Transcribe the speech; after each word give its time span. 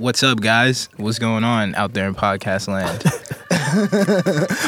What's 0.00 0.22
up, 0.22 0.40
guys? 0.40 0.88
What's 0.96 1.18
going 1.18 1.44
on 1.44 1.74
out 1.74 1.92
there 1.92 2.08
in 2.08 2.14
podcast 2.14 2.68
land? 2.68 3.04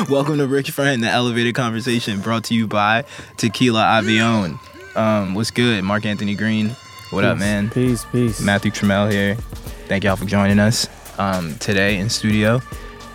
Welcome 0.11 0.37
to 0.37 0.47
Rich 0.47 0.73
Friend, 0.73 1.03
the 1.03 1.09
elevated 1.09 1.55
conversation 1.55 2.21
brought 2.21 2.45
to 2.45 2.55
you 2.55 2.67
by 2.67 3.07
Tequila 3.39 3.81
Avion. 3.81 4.59
Um, 4.95 5.35
what's 5.35 5.51
good? 5.51 5.85
Mark 5.85 6.05
Anthony 6.05 6.35
Green. 6.35 6.77
What 7.09 7.25
up, 7.25 7.39
man? 7.39 7.71
Peace, 7.71 8.05
peace. 8.13 8.43
Matthew 8.43 8.73
Trammell 8.73 9.11
here. 9.11 9.37
Thank 9.89 10.05
y'all 10.05 10.17
for 10.17 10.27
joining 10.27 10.59
us. 10.59 10.87
Um, 11.19 11.55
today 11.61 11.97
in 11.97 12.11
studio, 12.11 12.61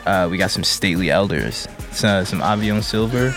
uh, 0.07 0.27
we 0.27 0.37
got 0.37 0.49
some 0.49 0.63
stately 0.63 1.11
elders. 1.11 1.67
So, 1.91 2.23
some 2.23 2.39
Avion 2.39 2.81
Silver 2.81 3.31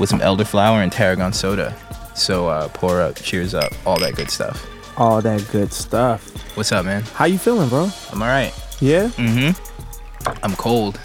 with 0.00 0.08
some 0.08 0.18
elderflower 0.18 0.82
and 0.82 0.90
tarragon 0.90 1.32
soda. 1.32 1.76
So 2.16 2.48
uh, 2.48 2.66
pour 2.70 3.00
up, 3.00 3.14
cheers 3.14 3.54
up, 3.54 3.72
all 3.86 4.00
that 4.00 4.16
good 4.16 4.32
stuff. 4.32 4.66
All 4.96 5.20
that 5.20 5.46
good 5.52 5.72
stuff. 5.72 6.56
What's 6.56 6.72
up, 6.72 6.84
man? 6.86 7.02
How 7.02 7.26
you 7.26 7.38
feeling, 7.38 7.68
bro? 7.68 7.90
I'm 8.12 8.22
all 8.22 8.28
right. 8.28 8.52
Yeah. 8.80 9.08
Mm-hmm. 9.08 10.30
I'm 10.42 10.56
cold. 10.56 10.98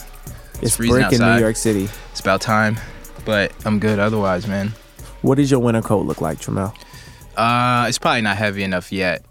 It's 0.62 0.78
freezing 0.78 1.02
breaking 1.02 1.20
New. 1.20 1.40
York 1.40 1.56
City. 1.58 1.90
It's 2.12 2.20
about 2.22 2.40
time, 2.42 2.80
but 3.26 3.52
I'm 3.66 3.80
good 3.80 4.00
otherwise, 4.00 4.48
man. 4.48 4.70
What 5.22 5.36
does 5.36 5.52
your 5.52 5.60
winter 5.60 5.82
coat 5.82 6.06
look 6.06 6.22
like, 6.22 6.40
Trammell? 6.40 6.74
Uh, 7.36 7.86
it's 7.88 7.98
probably 7.98 8.22
not 8.22 8.38
heavy 8.38 8.64
enough 8.64 8.92
yet. 8.92 9.24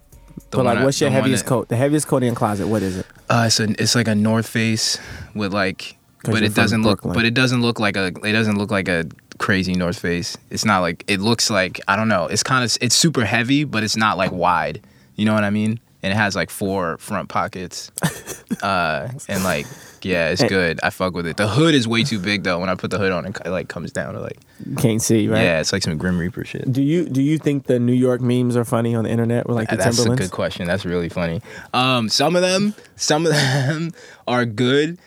The 0.50 0.56
But 0.58 0.58
like, 0.58 0.74
one 0.74 0.78
I- 0.78 0.84
what's 0.84 1.00
your 1.00 1.10
heaviest 1.10 1.44
that- 1.44 1.48
coat? 1.48 1.68
The 1.68 1.76
heaviest 1.76 2.06
coat 2.06 2.22
in 2.22 2.34
closet. 2.34 2.66
What 2.66 2.82
is 2.82 2.98
it? 2.98 3.06
Uh, 3.30 3.44
it's 3.46 3.60
a, 3.60 3.70
it's 3.80 3.94
like 3.94 4.08
a 4.08 4.14
North 4.14 4.46
Face 4.48 4.98
with 5.34 5.54
like, 5.54 5.96
but 6.24 6.42
it 6.42 6.54
doesn't 6.54 6.82
look, 6.82 7.00
but 7.02 7.24
it 7.24 7.32
doesn't 7.34 7.62
look 7.62 7.80
like 7.80 7.96
a, 7.96 8.06
it 8.08 8.32
doesn't 8.32 8.58
look 8.58 8.70
like 8.70 8.88
a 8.88 9.04
crazy 9.40 9.72
North 9.74 9.98
Face. 9.98 10.36
It's 10.50 10.64
not 10.64 10.80
like 10.80 11.02
it 11.08 11.18
looks 11.18 11.50
like 11.50 11.80
I 11.88 11.96
don't 11.96 12.08
know. 12.08 12.26
It's 12.26 12.44
kind 12.44 12.62
of 12.62 12.76
it's 12.80 12.94
super 12.94 13.24
heavy, 13.24 13.64
but 13.64 13.82
it's 13.82 13.96
not 13.96 14.16
like 14.16 14.30
wide. 14.30 14.80
You 15.16 15.24
know 15.24 15.34
what 15.34 15.42
I 15.42 15.50
mean? 15.50 15.80
And 16.02 16.12
it 16.12 16.16
has 16.16 16.36
like 16.36 16.50
four 16.50 16.96
front 16.98 17.28
pockets. 17.28 17.90
uh, 18.62 19.08
and 19.28 19.42
like 19.42 19.66
yeah, 20.02 20.28
it's 20.28 20.42
good. 20.44 20.80
I 20.82 20.90
fuck 20.90 21.14
with 21.14 21.26
it. 21.26 21.36
The 21.36 21.48
hood 21.48 21.74
is 21.74 21.88
way 21.88 22.04
too 22.04 22.18
big 22.18 22.44
though. 22.44 22.58
When 22.58 22.68
I 22.68 22.74
put 22.74 22.90
the 22.90 22.98
hood 22.98 23.12
on, 23.12 23.26
it 23.26 23.46
like 23.46 23.68
comes 23.68 23.92
down 23.92 24.14
to 24.14 24.20
like 24.20 24.38
Can't 24.78 25.02
see, 25.02 25.28
right? 25.28 25.42
yeah, 25.42 25.60
it's 25.60 25.72
like 25.72 25.82
some 25.82 25.96
Grim 25.98 26.18
Reaper 26.18 26.44
shit. 26.44 26.70
Do 26.70 26.82
you 26.82 27.08
do 27.08 27.22
you 27.22 27.38
think 27.38 27.66
the 27.66 27.78
New 27.78 27.92
York 27.92 28.20
memes 28.20 28.56
are 28.56 28.64
funny 28.64 28.94
on 28.94 29.04
the 29.04 29.10
internet 29.10 29.46
with 29.46 29.56
like 29.56 29.70
the 29.70 29.76
That's 29.76 30.04
a 30.04 30.14
good 30.14 30.30
question. 30.30 30.66
That's 30.66 30.84
really 30.84 31.08
funny. 31.08 31.40
Um, 31.72 32.08
some 32.08 32.36
of 32.36 32.42
them, 32.42 32.74
some 32.96 33.26
of 33.26 33.32
them 33.34 33.92
are 34.28 34.44
good. 34.44 34.98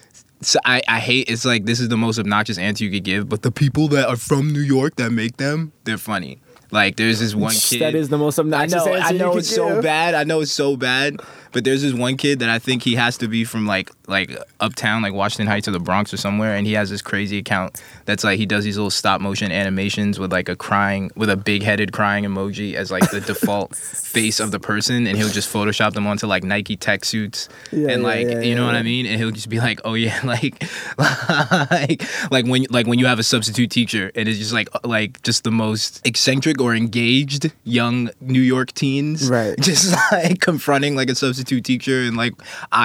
So 0.44 0.60
I, 0.66 0.82
I 0.88 1.00
hate. 1.00 1.30
It's 1.30 1.46
like 1.46 1.66
this 1.66 1.80
is 1.80 1.90
the 1.90 1.98
most 1.98 2.20
obnoxious 2.20 2.58
answer 2.58 2.84
you 2.84 2.92
could 2.92 3.04
give. 3.04 3.30
But 3.30 3.42
the 3.42 3.52
people 3.52 3.88
that 3.90 4.08
are 4.08 4.16
from 4.16 4.52
New 4.52 4.62
York 4.62 4.96
that 4.98 5.12
make 5.12 5.38
them, 5.38 5.72
they're 5.86 5.98
funny. 5.98 6.40
Like 6.74 6.96
there's 6.96 7.20
this 7.20 7.36
one 7.36 7.54
kid. 7.54 7.82
That 7.82 7.94
is 7.94 8.10
the 8.10 8.18
most 8.18 8.40
I 8.40 8.66
know. 8.66 8.86
I 8.86 9.12
know 9.12 9.38
it's 9.38 9.50
could 9.50 9.56
so 9.56 9.82
bad. 9.82 10.16
I 10.16 10.24
know 10.24 10.42
it's 10.42 10.52
so 10.52 10.76
bad. 10.76 11.22
But 11.52 11.64
there's 11.64 11.84
this 11.84 11.94
one 11.94 12.18
kid 12.18 12.40
that 12.40 12.50
I 12.50 12.58
think 12.58 12.82
he 12.82 12.96
has 12.96 13.20
to 13.20 13.28
be 13.28 13.44
from 13.44 13.68
like 13.68 13.92
like 14.08 14.36
uptown, 14.60 15.04
like 15.04 15.14
Washington 15.14 15.46
Heights 15.46 15.68
or 15.68 15.72
the 15.72 15.80
Bronx 15.80 16.12
or 16.12 16.18
somewhere, 16.18 16.56
and 16.56 16.66
he 16.66 16.74
has 16.74 16.90
this 16.90 17.04
crazy 17.04 17.38
account 17.38 17.80
that's 18.06 18.24
like 18.24 18.40
he 18.40 18.48
does 18.48 18.64
these 18.64 18.76
little 18.76 18.90
stop 18.90 19.22
motion 19.22 19.52
animations 19.52 20.18
with 20.18 20.32
like 20.32 20.50
a 20.50 20.56
crying 20.56 21.12
with 21.16 21.30
a 21.30 21.38
big 21.38 21.62
headed 21.62 21.94
crying 21.94 22.26
emoji 22.26 22.74
as 22.74 22.90
like 22.90 23.10
the 23.12 23.22
default 23.22 23.76
face 23.76 24.40
of 24.40 24.50
the 24.50 24.60
person, 24.60 25.06
and 25.06 25.16
he'll 25.16 25.30
just 25.30 25.54
Photoshop 25.54 25.94
them 25.94 26.08
onto 26.08 26.26
like 26.26 26.44
Nike 26.44 26.76
tech 26.76 27.06
suits 27.06 27.50
Yeah, 27.72 27.90
and 27.90 28.02
like 28.02 28.28
yeah, 28.28 28.40
you 28.42 28.56
know 28.56 28.62
yeah, 28.62 28.68
what 28.68 28.76
I 28.76 28.82
mean, 28.82 29.06
and 29.06 29.20
he'll 29.20 29.30
just 29.30 29.50
be 29.50 29.60
like, 29.60 29.80
oh 29.86 29.94
yeah, 29.94 30.20
like 30.24 30.64
like 30.98 32.04
like 32.32 32.46
when 32.48 32.66
like 32.72 32.88
when 32.88 32.98
you 32.98 33.06
have 33.06 33.20
a 33.20 33.24
substitute 33.24 33.70
teacher, 33.70 34.12
and 34.16 34.28
it's 34.28 34.40
just 34.40 34.54
like 34.54 34.70
like 34.84 35.22
just 35.22 35.44
the 35.44 35.52
most 35.52 36.02
eccentric 36.04 36.58
or 36.64 36.74
engaged 36.76 37.52
young 37.64 38.10
New 38.22 38.42
York 38.42 38.72
teens, 38.74 39.30
Right. 39.30 39.60
Just 39.70 39.94
like 40.12 40.40
confronting 40.40 40.96
like 40.96 41.10
a 41.10 41.16
substitute 41.16 41.64
teacher 41.66 42.02
and 42.04 42.16
like 42.18 42.34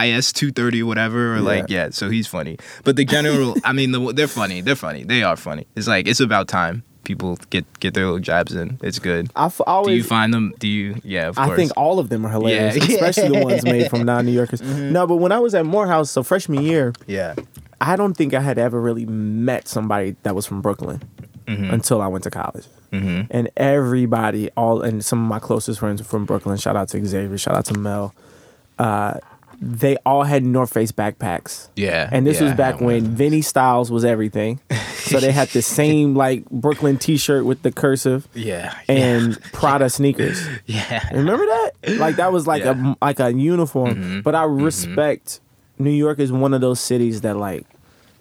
IS 0.04 0.32
two 0.32 0.50
thirty 0.50 0.82
whatever, 0.82 1.34
or 1.36 1.40
like 1.40 1.66
yeah. 1.68 1.90
So 1.90 2.10
he's 2.10 2.26
funny, 2.26 2.58
but 2.84 2.96
the 2.96 3.04
general, 3.04 3.54
I 3.64 3.72
mean, 3.72 3.92
the, 3.92 4.12
they're 4.12 4.26
funny. 4.28 4.60
They're 4.60 4.76
funny. 4.76 5.04
They 5.04 5.22
are 5.22 5.36
funny. 5.36 5.66
It's 5.76 5.86
like 5.86 6.08
it's 6.08 6.20
about 6.20 6.48
time 6.48 6.82
people 7.04 7.38
get 7.50 7.64
get 7.80 7.94
their 7.94 8.04
little 8.04 8.18
jabs 8.20 8.52
in. 8.54 8.78
It's 8.82 8.98
good. 8.98 9.30
I 9.34 9.46
f- 9.46 9.60
Do 9.84 9.92
you 9.92 10.02
find 10.04 10.34
them? 10.34 10.52
Do 10.58 10.68
you? 10.68 11.00
Yeah, 11.04 11.28
of 11.28 11.38
I 11.38 11.46
course. 11.46 11.56
think 11.56 11.72
all 11.76 11.98
of 11.98 12.08
them 12.10 12.26
are 12.26 12.30
hilarious, 12.30 12.76
Yeah. 12.88 12.96
especially 12.96 13.38
the 13.38 13.44
ones 13.44 13.64
made 13.64 13.88
from 13.88 14.02
non-New 14.04 14.32
Yorkers. 14.32 14.60
Mm-hmm. 14.60 14.92
No, 14.92 15.06
but 15.06 15.16
when 15.16 15.32
I 15.32 15.38
was 15.38 15.54
at 15.54 15.64
Morehouse, 15.64 16.10
so 16.10 16.22
freshman 16.22 16.62
year, 16.62 16.92
yeah. 17.06 17.34
I 17.80 17.94
don't 17.96 18.14
think 18.14 18.34
I 18.34 18.40
had 18.40 18.58
ever 18.58 18.80
really 18.80 19.06
met 19.06 19.68
somebody 19.68 20.16
that 20.24 20.34
was 20.34 20.44
from 20.46 20.60
Brooklyn 20.60 21.00
Mm-hmm. 21.46 21.72
until 21.72 22.02
I 22.02 22.08
went 22.08 22.24
to 22.24 22.30
college. 22.30 22.66
And 22.90 23.50
everybody, 23.56 24.50
all 24.56 24.82
and 24.82 25.04
some 25.04 25.22
of 25.22 25.28
my 25.28 25.38
closest 25.38 25.80
friends 25.80 26.00
from 26.02 26.24
Brooklyn. 26.24 26.56
Shout 26.56 26.76
out 26.76 26.88
to 26.90 27.04
Xavier. 27.04 27.36
Shout 27.38 27.54
out 27.54 27.64
to 27.66 27.78
Mel. 27.78 28.14
Uh, 28.78 29.14
they 29.60 29.96
all 30.06 30.22
had 30.22 30.44
North 30.44 30.72
Face 30.72 30.92
backpacks. 30.92 31.68
Yeah, 31.74 32.08
And 32.12 32.24
this 32.24 32.38
yeah, 32.40 32.44
was 32.48 32.54
back 32.54 32.80
when 32.80 33.04
Vinny 33.16 33.42
Styles 33.42 33.90
was 33.90 34.04
everything. 34.04 34.60
so 34.94 35.18
they 35.18 35.32
had 35.32 35.48
the 35.48 35.62
same 35.80 36.14
like 36.14 36.48
Brooklyn 36.48 36.96
T-shirt 36.96 37.44
with 37.44 37.62
the 37.62 37.72
cursive 37.72 38.28
Yeah. 38.34 38.72
and 38.88 39.36
Prada 39.52 39.90
sneakers. 39.90 40.46
yeah. 40.66 41.08
Remember 41.12 41.44
that? 41.44 41.70
Like 41.98 42.16
that 42.16 42.32
was 42.32 42.46
like 42.46 42.62
Yeah. 42.62 42.74
Mm-hmm. 42.74 42.92
a 42.92 42.96
like 43.04 43.18
a 43.18 43.32
uniform. 43.32 44.22
But 44.22 44.36
I 44.36 44.44
respect 44.44 45.40
New 45.76 45.90
York 45.90 46.20
is 46.20 46.30
one 46.30 46.54
of 46.54 46.60
those 46.60 46.78
cities 46.78 47.22
that 47.22 47.36
like 47.36 47.66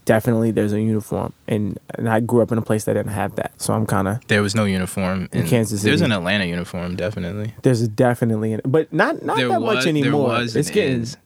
definitely 0.07 0.49
there's 0.49 0.73
a 0.73 0.81
uniform, 0.81 1.33
and 1.47 1.77
and 1.93 2.09
I 2.09 2.19
grew 2.21 2.41
up 2.41 2.51
in 2.51 2.57
a 2.57 2.63
place 2.63 2.85
that 2.85 2.93
didn't 2.93 3.11
have 3.11 3.35
that, 3.35 3.51
so 3.61 3.73
I'm 3.75 3.85
kind 3.85 4.07
of 4.07 4.25
There 4.27 4.41
was 4.41 4.55
no 4.55 4.65
uniform 4.65 5.29
in, 5.31 5.45
Kansas 5.45 5.81
City. 5.81 5.91
There's 5.91 6.01
an 6.01 6.11
Atlanta 6.11 6.45
uniform, 6.45 6.95
definitely. 6.95 7.53
there's 7.61 7.81
a 7.81 7.87
definitely, 7.87 8.53
an, 8.53 8.61
but 8.65 8.91
not 8.91 9.21
not 9.21 9.37
there 9.37 9.49
that 9.49 9.61
was, 9.61 9.75
much 9.75 9.85
anymore. 9.85 10.29
There 10.29 10.39
was. 10.39 10.55
it's 10.55 10.71
getting, 10.71 11.01
is. 11.01 11.17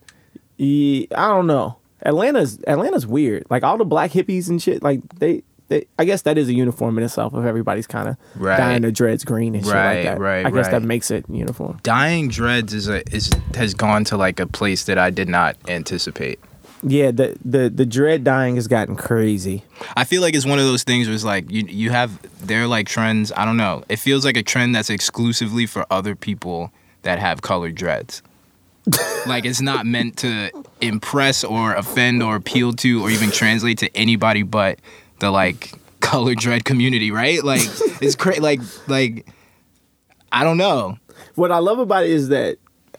yeah, 0.58 1.06
I 1.16 1.28
don't 1.30 1.47
know. 1.47 1.78
Atlanta's 2.03 2.59
Atlanta's 2.68 3.08
weird. 3.08 3.46
Like 3.50 3.64
all 3.64 3.78
the 3.78 3.86
black 3.86 4.12
hippies 4.12 4.50
and 4.50 4.62
shit. 4.62 4.84
Like 4.84 5.08
they. 5.20 5.44
They, 5.68 5.86
I 5.97 6.03
guess 6.03 6.24
that 6.24 6.38
is 6.38 6.50
a 6.50 6.53
uniform 6.53 6.97
in 6.97 7.03
itself 7.06 7.34
if 7.34 7.46
everybody's 7.46 7.88
kind 7.88 8.09
of 8.09 8.18
Right. 8.36 8.58
dyeing 8.58 8.81
their 8.81 8.91
dreads 8.91 9.24
green 9.24 9.56
and 9.56 9.64
shit 9.64 9.74
Right, 9.74 9.96
like 9.96 10.03
that. 10.03 10.20
right, 10.20 10.46
I 10.46 10.52
guess 10.52 10.68
that 10.68 10.84
makes 10.84 11.09
it 11.12 11.24
uniform. 11.30 11.80
Dyeing 11.81 12.28
dreads 12.28 12.74
is 12.74 12.90
a 12.90 13.09
is 13.16 13.31
has 13.56 13.74
gone 13.74 14.03
to 14.12 14.18
like 14.18 14.41
a 14.41 14.47
place 14.47 14.84
that 14.84 14.97
I 14.97 15.12
did 15.12 15.30
not 15.30 15.56
anticipate. 15.70 16.41
Yeah, 16.84 17.12
the 17.12 17.38
the 17.46 17.69
the 17.69 17.86
dread 17.86 18.24
dying 18.24 18.56
has 18.56 18.68
gotten 18.68 18.96
crazy. 18.96 19.64
I 19.96 20.03
feel 20.03 20.22
like 20.22 20.34
it's 20.34 20.46
one 20.46 20.58
of 20.58 20.66
those 20.66 20.84
things 20.84 21.08
where 21.08 21.14
it's 21.14 21.24
like 21.24 21.50
you 21.52 21.64
you 21.68 21.92
have 21.92 22.19
they're 22.46 22.68
like 22.68 22.88
trends. 22.88 23.31
I 23.36 23.46
don't 23.46 23.58
know. 23.58 23.84
It 23.88 23.97
feels 23.97 24.25
like 24.25 24.36
a 24.36 24.44
trend 24.44 24.74
that's 24.74 24.90
exclusively 24.90 25.68
for 25.68 25.86
other 25.91 26.16
people 26.16 26.72
that 27.03 27.20
have 27.20 27.41
colored 27.41 27.75
dreads. 27.75 28.24
like 29.28 29.46
it's 29.46 29.62
not 29.62 29.86
meant 29.86 30.18
to 30.18 30.50
impress 30.81 31.44
or 31.44 31.75
offend 31.75 32.24
or 32.24 32.36
appeal 32.36 32.74
to 32.74 33.03
or 33.03 33.12
even 33.12 33.30
translate 33.30 33.78
to 33.78 33.96
anybody 33.96 34.41
but 34.41 34.80
the 35.20 35.30
like 35.30 35.72
colored 36.00 36.40
dread 36.40 36.66
community, 36.66 37.12
right? 37.12 37.44
Like 37.44 37.62
it's 38.02 38.16
crazy. 38.16 38.41
Like 38.41 38.59
like 38.88 39.28
I 40.31 40.44
don't 40.44 40.58
know. 40.58 40.97
What 41.36 41.52
I 41.52 41.59
love 41.59 41.78
about 41.78 42.06
it 42.06 42.09
is 42.09 42.30
that 42.30 42.58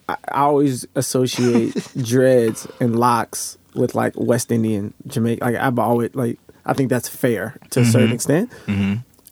I, 0.09 0.17
I 0.29 0.41
always 0.43 0.87
associate 0.95 1.75
dreads 1.97 2.69
and 2.79 2.97
locks 2.97 3.59
with 3.75 3.95
like 3.95 4.15
West 4.17 4.51
Indian 4.53 4.95
Jamaica. 5.07 5.45
Like 5.45 5.57
I've 5.57 5.79
always 5.79 6.15
like 6.15 6.39
I 6.65 6.73
think 6.75 6.91
that's 6.91 7.09
fair 7.09 7.57
to 7.71 7.81
a 7.81 7.83
Mm-hmm. 7.83 7.91
certain 7.93 8.13
extent. 8.13 8.51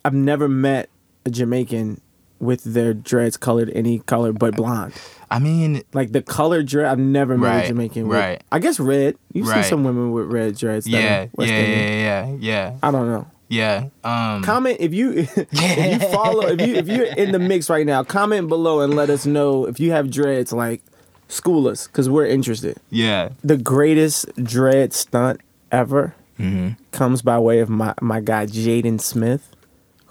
I've 0.05 0.15
never 0.15 0.49
met 0.49 0.89
a 1.27 1.31
Jamaican 1.31 2.01
with 2.39 2.65
their 2.65 2.95
dreads 2.95 3.37
colored 3.37 3.71
any 3.75 3.99
color 3.99 4.33
but 4.33 4.56
blonde. 4.56 4.95
I 5.31 5.39
mean, 5.39 5.83
Like 5.93 6.12
the 6.12 6.23
color 6.23 6.62
dread, 6.62 6.87
I've 6.87 6.99
never 6.99 7.37
met 7.37 7.49
Right, 7.49 7.65
a 7.67 7.69
Jamaican. 7.69 8.09
With, 8.09 8.19
right. 8.19 8.43
I 8.51 8.59
guess 8.59 8.81
red. 8.81 9.17
You 9.34 9.45
see 9.45 9.51
Right. 9.51 9.65
some 9.65 9.84
women 9.84 10.11
with 10.12 10.27
red 10.33 10.57
dreads. 10.57 10.87
that 10.87 10.91
yeah, 10.91 10.99
are 10.99 11.22
yeah, 11.22 11.27
West 11.34 11.51
yeah, 11.53 11.59
Indian. 11.59 12.01
yeah, 12.01 12.37
yeah, 12.41 12.77
I 12.83 12.91
don't 12.91 13.09
know. 13.11 13.27
yeah. 13.49 13.89
Um, 14.03 14.43
Comment 14.43 14.77
if 14.81 14.95
you 14.95 15.12
if 15.37 16.03
you 16.03 16.09
follow 16.12 16.47
if 16.47 16.67
you 16.67 16.75
if 16.77 16.89
you're 16.89 17.05
in 17.05 17.33
the 17.33 17.39
mix 17.39 17.69
right 17.69 17.84
now. 17.87 18.03
Comment 18.05 18.49
below 18.49 18.81
and 18.81 18.95
let 18.95 19.11
us 19.11 19.27
know 19.27 19.67
if 19.67 19.78
you 19.78 19.93
have 19.93 20.11
dreads. 20.11 20.51
Like 20.53 20.83
school 21.30 21.66
us 21.68 21.86
because 21.86 22.08
we're 22.10 22.26
interested. 22.26 22.76
yeah. 22.91 23.30
The 23.42 23.56
greatest 23.56 24.27
dread 24.42 24.92
stunt 24.92 25.41
ever 25.72 26.15
Mm-hmm. 26.38 26.82
comes 26.91 27.21
by 27.21 27.38
way 27.38 27.59
of 27.59 27.68
my 27.68 27.92
my 28.00 28.21
guy 28.21 28.47
Jaden 28.47 28.98
Smith, 28.98 29.54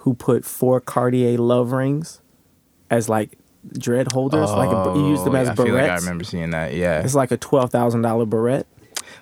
who 0.06 0.14
put 0.14 0.46
four 0.46 0.80
Cartier 0.80 1.40
love 1.40 1.72
rings 1.72 2.22
as 2.92 3.10
like 3.10 3.36
dread 3.74 4.12
holders. 4.12 4.52
like 4.52 4.70
a, 4.70 4.94
he 4.94 5.08
used 5.10 5.26
them 5.26 5.34
Oh, 5.34 5.40
as 5.40 5.50
I 5.50 5.56
feel 5.56 5.74
like 5.74 5.90
I 5.90 5.96
remember 5.96 6.24
seeing 6.24 6.52
that. 6.52 6.76
Yeah, 6.76 7.02
It's 7.02 7.16
like 7.16 7.32
a 7.32 7.38
twelve 7.38 7.72
thousand 7.72 8.04
dollar 8.04 8.26
barrette. 8.28 8.68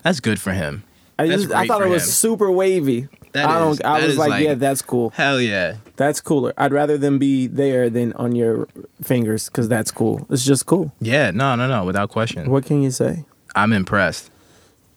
that's 0.04 0.20
good 0.20 0.38
for 0.38 0.52
him. 0.52 0.84
I 1.18 1.28
just 1.28 1.50
I 1.52 1.66
thought 1.66 1.82
it 1.82 1.88
was 1.88 2.04
him. 2.04 2.10
super 2.10 2.52
wavy. 2.52 3.08
That 3.38 3.50
I 3.50 3.60
don't. 3.60 3.72
is- 3.74 3.82
I 3.82 4.06
was 4.06 4.18
like, 4.18 4.30
like- 4.30 4.44
yeah, 4.44 4.54
that's 4.56 4.82
cool. 4.82 5.12
Hell 5.16 5.40
yeah. 5.40 5.78
That's 5.96 6.20
cooler. 6.22 6.54
I'd 6.58 6.74
rather 6.74 6.98
them 6.98 7.18
be 7.20 7.48
there 7.48 7.90
than 7.90 8.14
on 8.14 8.36
your 8.36 8.68
fingers 9.02 9.46
because 9.48 9.68
that's 9.70 9.92
cool. 9.92 10.26
It's 10.30 10.44
just 10.46 10.66
cool. 10.66 10.92
Yeah, 11.00 11.32
no, 11.32 11.56
no, 11.56 11.68
no, 11.68 11.86
without 11.86 12.10
question. 12.10 12.50
What 12.52 12.66
can 12.66 12.82
you 12.82 12.92
say? 12.92 13.26
I'm 13.56 13.74
impressed. 13.74 14.30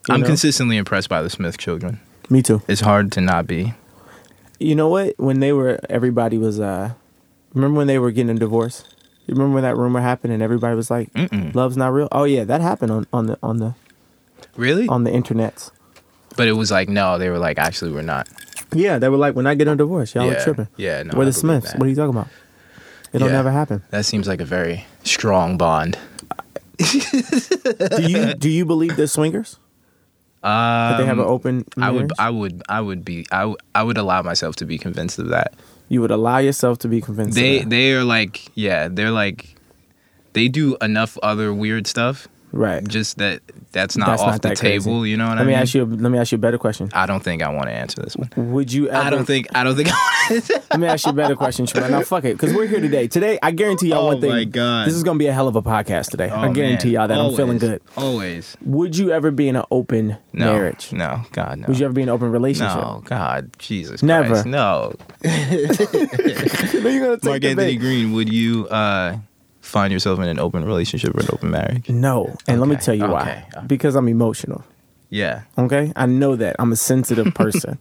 You 0.08 0.14
I'm 0.14 0.20
know? 0.22 0.26
consistently 0.26 0.76
impressed 0.76 1.08
by 1.08 1.22
the 1.22 1.30
Smith 1.30 1.56
children. 1.58 2.00
Me 2.28 2.42
too. 2.42 2.62
It's 2.68 2.80
hard 2.82 3.12
to 3.12 3.20
not 3.20 3.46
be. 3.46 3.74
You 4.58 4.74
know 4.74 4.88
what? 4.88 5.14
When 5.18 5.40
they 5.40 5.52
were, 5.52 5.78
everybody 5.88 6.36
was. 6.38 6.60
uh 6.60 6.92
Remember 7.54 7.78
when 7.78 7.86
they 7.88 7.98
were 7.98 8.10
getting 8.12 8.36
a 8.36 8.38
divorce? 8.38 8.84
You 9.26 9.34
remember 9.34 9.54
when 9.54 9.62
that 9.64 9.76
rumor 9.76 10.00
happened 10.00 10.32
and 10.32 10.42
everybody 10.42 10.74
was 10.76 10.90
like, 10.90 11.12
Mm-mm. 11.14 11.54
"Love's 11.54 11.76
not 11.76 11.92
real." 11.92 12.08
Oh 12.12 12.24
yeah, 12.24 12.44
that 12.44 12.60
happened 12.60 12.92
on, 12.92 13.06
on 13.12 13.26
the 13.26 13.38
on 13.42 13.56
the 13.58 13.74
Really? 14.56 14.86
on 14.88 15.04
the 15.04 15.10
internets. 15.10 15.70
But 16.40 16.48
it 16.48 16.56
was 16.56 16.70
like 16.70 16.88
no, 16.88 17.18
they 17.18 17.28
were 17.28 17.38
like 17.38 17.58
actually 17.58 17.92
we're 17.92 18.02
not. 18.02 18.26
Yeah, 18.72 18.98
they 18.98 19.08
were 19.08 19.16
like, 19.16 19.34
"We're 19.34 19.42
not 19.42 19.58
getting 19.58 19.74
a 19.74 19.76
divorce. 19.76 20.14
Y'all 20.14 20.26
yeah. 20.26 20.38
are 20.38 20.44
tripping." 20.44 20.68
Yeah, 20.76 21.02
no. 21.02 21.12
We're 21.18 21.24
the 21.26 21.32
Smiths. 21.32 21.72
that. 21.72 21.78
What 21.78 21.86
are 21.86 21.90
you 21.90 21.96
talking 21.96 22.16
about? 22.16 22.28
It'll 23.12 23.26
Yeah. 23.28 23.34
never 23.42 23.50
happen. 23.50 23.82
That 23.90 24.04
seems 24.06 24.28
like 24.28 24.40
a 24.40 24.44
very 24.44 24.86
strong 25.02 25.58
bond. 25.58 25.98
Do 26.78 28.02
you 28.02 28.34
do 28.34 28.48
you 28.48 28.64
believe 28.64 28.96
they're 28.96 29.06
swingers? 29.06 29.58
Um, 30.42 30.50
That 30.52 30.96
they 30.98 31.06
have 31.06 31.18
an 31.18 31.24
open 31.26 31.64
Marriage? 31.76 31.76
I 31.76 31.90
would. 31.90 32.12
I 32.18 32.30
would, 32.30 32.62
I 32.68 32.80
would 32.80 33.04
be, 33.04 33.26
I, 33.30 33.40
w- 33.40 33.56
I 33.74 33.82
would 33.82 33.98
allow 33.98 34.22
myself 34.22 34.56
to 34.56 34.64
be 34.64 34.78
convinced 34.78 35.18
of 35.18 35.28
that. 35.28 35.52
you 35.88 36.00
would 36.00 36.10
allow 36.10 36.38
yourself 36.38 36.78
to 36.78 36.88
be 36.88 37.00
convinced. 37.02 37.34
They, 37.34 37.58
of 37.58 37.64
that. 37.64 37.70
they 37.70 37.92
are 37.92 38.04
like, 38.04 38.48
yeah, 38.54 38.88
they're 38.88 39.10
like, 39.10 39.54
they 40.32 40.48
do 40.48 40.76
enough 40.80 41.18
other 41.22 41.52
weird 41.52 41.86
stuff. 41.86 42.26
right. 42.52 42.86
Just 42.88 43.18
that, 43.18 43.42
that's 43.72 43.96
not 43.96 44.06
That's 44.08 44.22
off 44.22 44.28
not 44.32 44.42
the 44.42 44.48
that 44.50 44.58
crazy. 44.58 44.84
table. 44.84 45.06
You 45.06 45.16
know 45.16 45.28
what 45.28 45.36
Let 45.36 45.42
I 45.42 45.44
me 45.44 45.52
mean? 45.52 45.58
ask 45.62 45.74
you. 45.74 45.84
Let 45.84 46.10
me 46.10 46.18
ask 46.18 46.32
you 46.32 46.36
a 46.36 46.40
better 46.40 46.58
question. 46.58 46.90
I 46.92 47.06
don't 47.06 47.22
think 47.22 47.42
I 47.42 47.48
want 47.50 47.66
to 47.66 47.72
answer 47.72 48.02
this 48.02 48.16
one. 48.16 48.30
Would 48.36 48.72
you? 48.72 48.88
Ever, 48.88 49.06
I 49.06 49.10
don't 49.10 49.24
think, 49.24 49.46
I 49.54 49.62
don't 49.64 49.76
think. 49.76 49.88
Let 50.70 50.80
me 50.80 50.86
ask 50.86 51.04
you 51.06 51.10
a 51.10 51.14
better 51.14 51.36
question, 51.36 51.66
Tremaine. 51.66 51.90
Now, 51.92 52.02
fuck 52.02 52.24
it, 52.24 52.34
because 52.36 52.54
we're 52.54 52.66
here 52.66 52.80
today. 52.80 53.06
Today, 53.08 53.38
I 53.42 53.50
guarantee 53.52 53.88
y'all 53.88 54.00
Oh 54.04 54.06
one 54.06 54.20
thing. 54.20 54.30
Oh 54.30 54.34
my 54.34 54.44
God. 54.44 54.86
This 54.88 54.94
is 54.94 55.02
gonna 55.02 55.18
be 55.18 55.26
a 55.26 55.32
hell 55.32 55.48
of 55.48 55.56
a 55.56 55.62
podcast 55.62 56.10
today. 56.10 56.28
I 56.30 56.48
Oh, 56.48 56.52
guarantee 56.52 56.88
man. 56.88 56.94
y'all 56.94 57.08
that 57.08 57.18
I'm 57.18 57.34
feeling 57.36 57.58
good. 57.58 57.80
Always. 57.96 58.56
Would 58.64 58.96
you 58.96 59.10
ever 59.12 59.30
be 59.30 59.48
in 59.48 59.56
an 59.56 59.64
open 59.70 60.16
No. 60.32 60.52
marriage? 60.52 60.92
No. 60.92 61.22
God 61.32 61.58
no. 61.60 61.66
Would 61.68 61.78
you 61.78 61.84
ever 61.86 61.92
be 61.94 62.02
in 62.02 62.08
an 62.08 62.14
open 62.14 62.30
relationship? 62.30 62.76
no. 62.76 63.02
God. 63.04 63.50
Jesus. 63.58 64.02
Never. 64.02 64.28
Christ. 64.42 64.46
No. 64.46 64.94
You're 65.24 65.66
gonna 67.00 67.16
take 67.16 67.24
Mark 67.24 67.44
Anthony. 67.44 67.76
Green. 67.76 68.12
Would 68.12 68.32
you 68.32 68.66
uh, 68.68 69.16
find 69.60 69.92
yourself 69.92 70.18
in 70.20 70.28
an 70.28 70.38
open 70.38 70.64
relationship 70.64 71.14
or 71.14 71.20
an 71.20 71.28
open 71.32 71.50
marriage? 71.50 71.88
No, 71.88 72.34
and 72.46 72.60
let 72.60 72.68
me 72.68 72.76
tell 72.76 72.94
you 72.94 73.04
okay. 73.04 73.44
why. 73.54 73.62
Because 73.66 73.94
I'm 73.96 74.08
emotional. 74.08 74.64
Yeah. 75.12 75.42
Okay, 75.58 75.92
I 75.96 76.06
know 76.06 76.36
that 76.36 76.54
I'm 76.60 76.70
a 76.70 76.76
sensitive 76.76 77.34
person. 77.34 77.78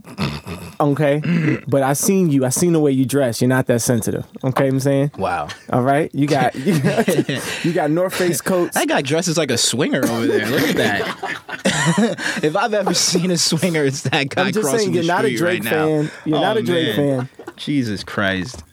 okay, 0.79 1.21
but 1.67 1.83
I 1.83 1.93
seen 1.93 2.31
you. 2.31 2.43
I 2.43 2.49
seen 2.49 2.73
the 2.73 2.79
way 2.79 2.91
you 2.91 3.05
dress. 3.05 3.39
You're 3.39 3.49
not 3.49 3.67
that 3.67 3.81
sensitive. 3.81 4.25
Okay, 4.43 4.67
I'm 4.67 4.79
saying. 4.79 5.11
Wow. 5.15 5.47
All 5.71 5.83
right, 5.83 6.09
you 6.13 6.25
got 6.25 6.55
you 6.55 6.79
got, 6.81 7.63
you 7.65 7.71
got 7.73 7.91
North 7.91 8.15
Face 8.15 8.41
coats. 8.41 8.73
That 8.73 8.87
guy 8.87 9.03
dresses 9.03 9.37
like 9.37 9.51
a 9.51 9.57
swinger 9.59 10.03
over 10.05 10.25
there. 10.25 10.47
Look 10.47 10.69
at 10.69 10.75
that. 10.77 12.39
if 12.43 12.55
I've 12.55 12.73
ever 12.73 12.95
seen 12.95 13.29
a 13.29 13.37
swinger, 13.37 13.83
it's 13.85 14.01
that 14.03 14.29
guy 14.29 14.47
I'm 14.47 14.51
just 14.53 14.63
crossing 14.67 14.79
saying 14.79 14.93
you're 14.95 15.03
not 15.03 15.25
a 15.25 15.35
Drake 15.35 15.63
right 15.63 15.71
fan. 15.71 16.11
You're 16.25 16.39
not 16.41 16.57
Oh, 16.57 16.59
a 16.61 16.63
Drake 16.63 16.97
man. 16.97 17.27
fan. 17.27 17.53
Jesus 17.57 18.03
Christ. 18.03 18.63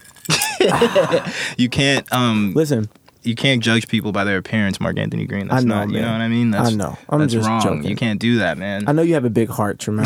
you 1.57 1.69
can't 1.69 2.11
um 2.13 2.53
Listen, 2.53 2.89
you 3.23 3.35
can't 3.35 3.61
judge 3.61 3.87
people 3.87 4.11
by 4.11 4.23
their 4.23 4.37
appearance, 4.37 4.79
Mark 4.79 4.97
Anthony 4.97 5.25
Green. 5.25 5.47
That's 5.47 5.63
I 5.63 5.67
know, 5.67 5.75
not 5.75 5.89
you 5.89 5.99
know 6.01 6.11
what 6.11 6.21
I 6.21 6.27
mean? 6.27 6.51
That's 6.51 6.69
I 6.71 6.75
know. 6.75 6.97
I'm 7.09 7.19
that's 7.19 7.33
just 7.33 7.47
wrong. 7.47 7.61
joking. 7.61 7.83
You 7.83 7.95
can't 7.95 8.19
do 8.19 8.39
that, 8.39 8.57
man. 8.57 8.85
I 8.87 8.91
know 8.93 9.01
you 9.01 9.15
have 9.15 9.25
a 9.25 9.29
big 9.29 9.49
heart, 9.49 9.79
Tremel. 9.79 10.05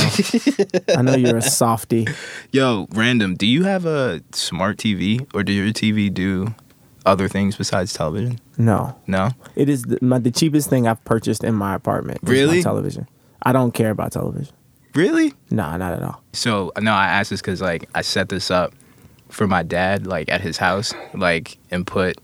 I 0.97 1.01
know 1.01 1.15
you're 1.15 1.37
a 1.37 1.41
softy. 1.41 2.07
Yo, 2.51 2.87
random, 2.91 3.35
do 3.35 3.45
you 3.45 3.63
have 3.63 3.85
a 3.85 4.21
smart 4.31 4.77
TV 4.77 5.27
or 5.35 5.43
do 5.43 5.53
your 5.53 5.67
TV 5.67 6.11
do 6.13 6.55
other 7.05 7.27
things 7.27 7.55
besides 7.55 7.93
television? 7.93 8.39
No, 8.57 8.95
No? 9.07 9.31
it 9.55 9.69
is 9.69 9.83
the, 9.83 9.97
my, 10.01 10.19
the 10.19 10.29
cheapest 10.31 10.69
thing 10.69 10.87
I've 10.87 11.03
purchased 11.03 11.43
in 11.43 11.55
my 11.55 11.73
apartment. 11.75 12.19
is 12.23 12.27
my 12.27 12.31
Really? 12.31 12.61
television. 12.63 13.07
I 13.43 13.53
don't 13.53 13.71
care 13.71 13.89
about 13.89 14.11
television. 14.11 14.53
Really? 14.93 15.33
Nah, 15.49 15.77
not 15.77 15.93
at 15.93 16.03
all. 16.03 16.21
So 16.33 16.71
no, 16.79 16.91
I 16.91 17.07
asked 17.07 17.29
this 17.31 17.41
because 17.41 17.61
like 17.61 17.89
I 17.95 18.01
set 18.01 18.29
this 18.29 18.51
up 18.51 18.73
for 19.31 19.47
my 19.47 19.63
dad, 19.63 20.05
like 20.05 20.29
at 20.29 20.41
his 20.41 20.57
house, 20.57 20.93
like 21.13 21.57
and 21.71 21.87
put 21.87 22.17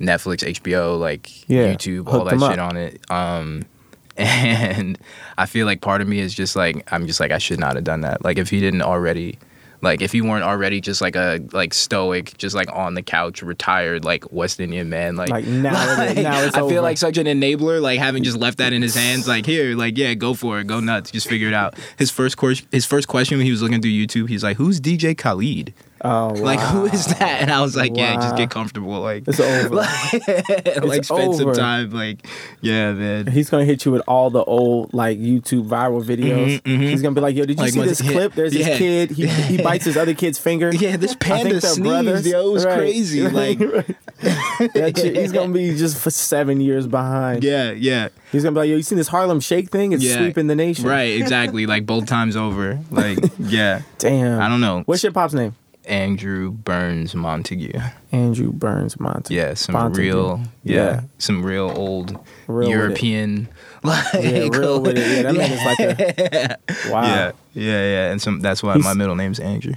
Netflix, 0.00 0.44
HBO, 0.60 0.98
like 0.98 1.48
Yeah, 1.48 1.74
YouTube, 1.74 2.06
all 2.08 2.24
that 2.24 2.38
shit 2.38 2.58
up. 2.58 2.70
on 2.70 2.76
it. 2.76 3.10
Um, 3.10 3.62
and 4.16 4.98
I 5.36 5.46
feel 5.46 5.66
like 5.66 5.80
part 5.82 6.00
of 6.00 6.08
me 6.08 6.20
is 6.20 6.32
just 6.34 6.56
like 6.56 6.90
I'm 6.92 7.06
just 7.06 7.20
like 7.20 7.32
I 7.32 7.38
should 7.38 7.60
not 7.60 7.74
have 7.74 7.84
done 7.84 8.00
that. 8.02 8.24
Like 8.24 8.38
if 8.38 8.48
he 8.50 8.60
didn't 8.60 8.82
already. 8.82 9.38
Like 9.82 10.00
if 10.00 10.10
he 10.10 10.22
weren't 10.22 10.42
already 10.42 10.80
just 10.80 11.02
like 11.02 11.16
a 11.16 11.38
like 11.52 11.74
stoic, 11.74 12.36
just 12.38 12.56
like 12.56 12.72
on 12.72 12.94
the 12.94 13.02
couch, 13.02 13.42
retired 13.42 14.06
like 14.06 14.32
West 14.32 14.58
Indian 14.58 14.88
man, 14.88 15.16
like, 15.16 15.28
Like, 15.28 15.44
now 15.46 16.02
is- 16.02 16.16
now 16.22 16.40
it's 16.42 16.56
I 16.56 16.62
over. 16.62 16.70
feel 16.72 16.82
like 16.82 16.96
such 16.96 17.18
an 17.18 17.26
enabler, 17.26 17.80
like 17.82 17.98
having 17.98 18.22
just 18.24 18.38
left 18.38 18.56
that 18.56 18.72
in 18.72 18.80
his 18.80 18.94
hands, 18.94 19.28
like 19.28 19.44
here, 19.44 19.76
like 19.76 19.98
yeah, 19.98 20.14
go 20.14 20.32
for 20.32 20.58
it, 20.60 20.66
go 20.66 20.80
nuts, 20.80 21.10
just 21.10 21.28
figure 21.28 21.46
it 21.46 21.54
out. 21.54 21.74
His 21.98 22.10
first 22.10 22.38
course, 22.38 22.62
his 22.72 22.86
first 22.86 23.06
question 23.06 23.36
when 23.36 23.44
he 23.44 23.50
was 23.50 23.60
looking 23.60 23.82
through 23.82 23.90
YouTube, 23.92 24.30
he's 24.30 24.42
like, 24.42 24.56
"Who's 24.56 24.80
DJ 24.80 25.16
Khaled? 25.16 25.74
Oh, 26.02 26.28
Like 26.36 26.60
who 26.60 26.86
is 26.86 27.06
that?" 27.06 27.40
And 27.42 27.50
I 27.50 27.60
was 27.62 27.74
like, 27.76 27.96
"Yeah, 27.96 28.14
just 28.16 28.36
get 28.36 28.50
comfortable, 28.50 29.00
like, 29.00 29.24
It's 29.26 29.40
over. 29.40 29.74
like 30.86 31.04
spend 31.04 31.34
some 31.36 31.52
time, 31.54 31.90
like, 31.90 32.26
yeah, 32.60 32.92
man." 32.92 33.26
He's 33.26 33.48
gonna 33.50 33.64
hit 33.64 33.84
you 33.84 33.92
with 33.92 34.02
all 34.06 34.30
the 34.30 34.44
old 34.44 34.92
like 34.92 35.18
YouTube 35.18 35.68
viral 35.68 36.04
videos. 36.04 36.60
Mhm, 36.60 36.62
mhm. 36.62 36.80
He's 36.82 37.02
gonna 37.02 37.14
be 37.14 37.20
like, 37.20 37.34
"Yo, 37.36 37.44
did 37.46 37.58
you 37.58 37.64
Like, 37.64 37.72
see 37.72 37.82
this 37.82 38.00
clip? 38.10 38.34
There's 38.34 38.54
yeah. 38.54 38.66
this 38.68 38.78
kid. 38.78 39.10
He 39.12 39.26
he 39.26 39.56
bites 39.62 39.84
his 39.86 39.96
other 39.96 40.14
kid's 40.14 40.38
finger. 40.38 40.70
Yeah, 40.74 40.96
this 40.96 41.16
panda 41.18 41.60
sneezed, 41.60 41.82
brothers. 41.82 42.26
yo, 42.26 42.48
it 42.48 42.52
was 42.52 42.64
Right. 42.66 42.78
crazy. 42.78 43.22
Like, 43.22 43.58
shit- 44.96 45.16
he's 45.16 45.32
gonna 45.32 45.52
be 45.52 45.76
just 45.76 45.98
for 45.98 46.10
seven 46.10 46.60
years 46.60 46.86
behind. 46.86 47.42
yeah, 47.44 47.70
yeah, 47.72 48.08
He's 48.32 48.42
gonna 48.42 48.52
be 48.54 48.60
like, 48.60 48.68
"Yo, 48.68 48.76
you 48.76 48.82
seen 48.82 48.98
this 48.98 49.08
Harlem 49.08 49.40
Shake 49.40 49.70
thing? 49.70 49.92
It's 49.92 50.02
Yeah. 50.04 50.18
sweeping 50.18 50.46
the 50.46 50.54
nation." 50.54 50.86
right, 50.86 51.18
exactly. 51.20 51.66
Like 51.66 51.86
both 51.86 52.06
times 52.06 52.36
over. 52.36 52.78
Like, 52.90 53.18
yeah, 53.38 53.82
Damn. 53.98 54.40
I 54.40 54.48
don't 54.48 54.60
know. 54.60 54.82
What's 54.86 55.02
your 55.02 55.12
pop's 55.12 55.34
name? 55.34 55.54
Andrew 55.86 56.50
Burns 56.50 57.14
Montague? 57.14 57.78
Andrew 58.12 58.52
Burns 58.52 58.98
Montague. 58.98 59.34
Yeah, 59.36 59.54
some 59.54 59.74
Montague. 59.74 60.02
real, 60.02 60.40
yeah, 60.64 60.74
Yeah. 60.74 61.00
some 61.18 61.44
real 61.44 61.70
old 61.74 62.18
Real. 62.48 62.68
European, 62.68 63.48
like, 63.82 64.04
Yeah, 64.14 64.48
real 64.50 64.80
with 64.82 64.98
it. 64.98 65.16
Yeah, 65.16 65.22
that 65.22 65.34
man 65.34 65.52
is 65.52 65.64
like 65.64 65.78
a 65.80 66.56
wow. 66.92 67.02
yeah, 67.04 67.32
yeah, 67.54 67.82
yeah, 67.92 68.10
and 68.10 68.20
some. 68.20 68.40
That's 68.40 68.62
why 68.62 68.74
He's- 68.74 68.84
my 68.84 68.94
middle 68.94 69.14
name's 69.16 69.38
Andrew. 69.40 69.74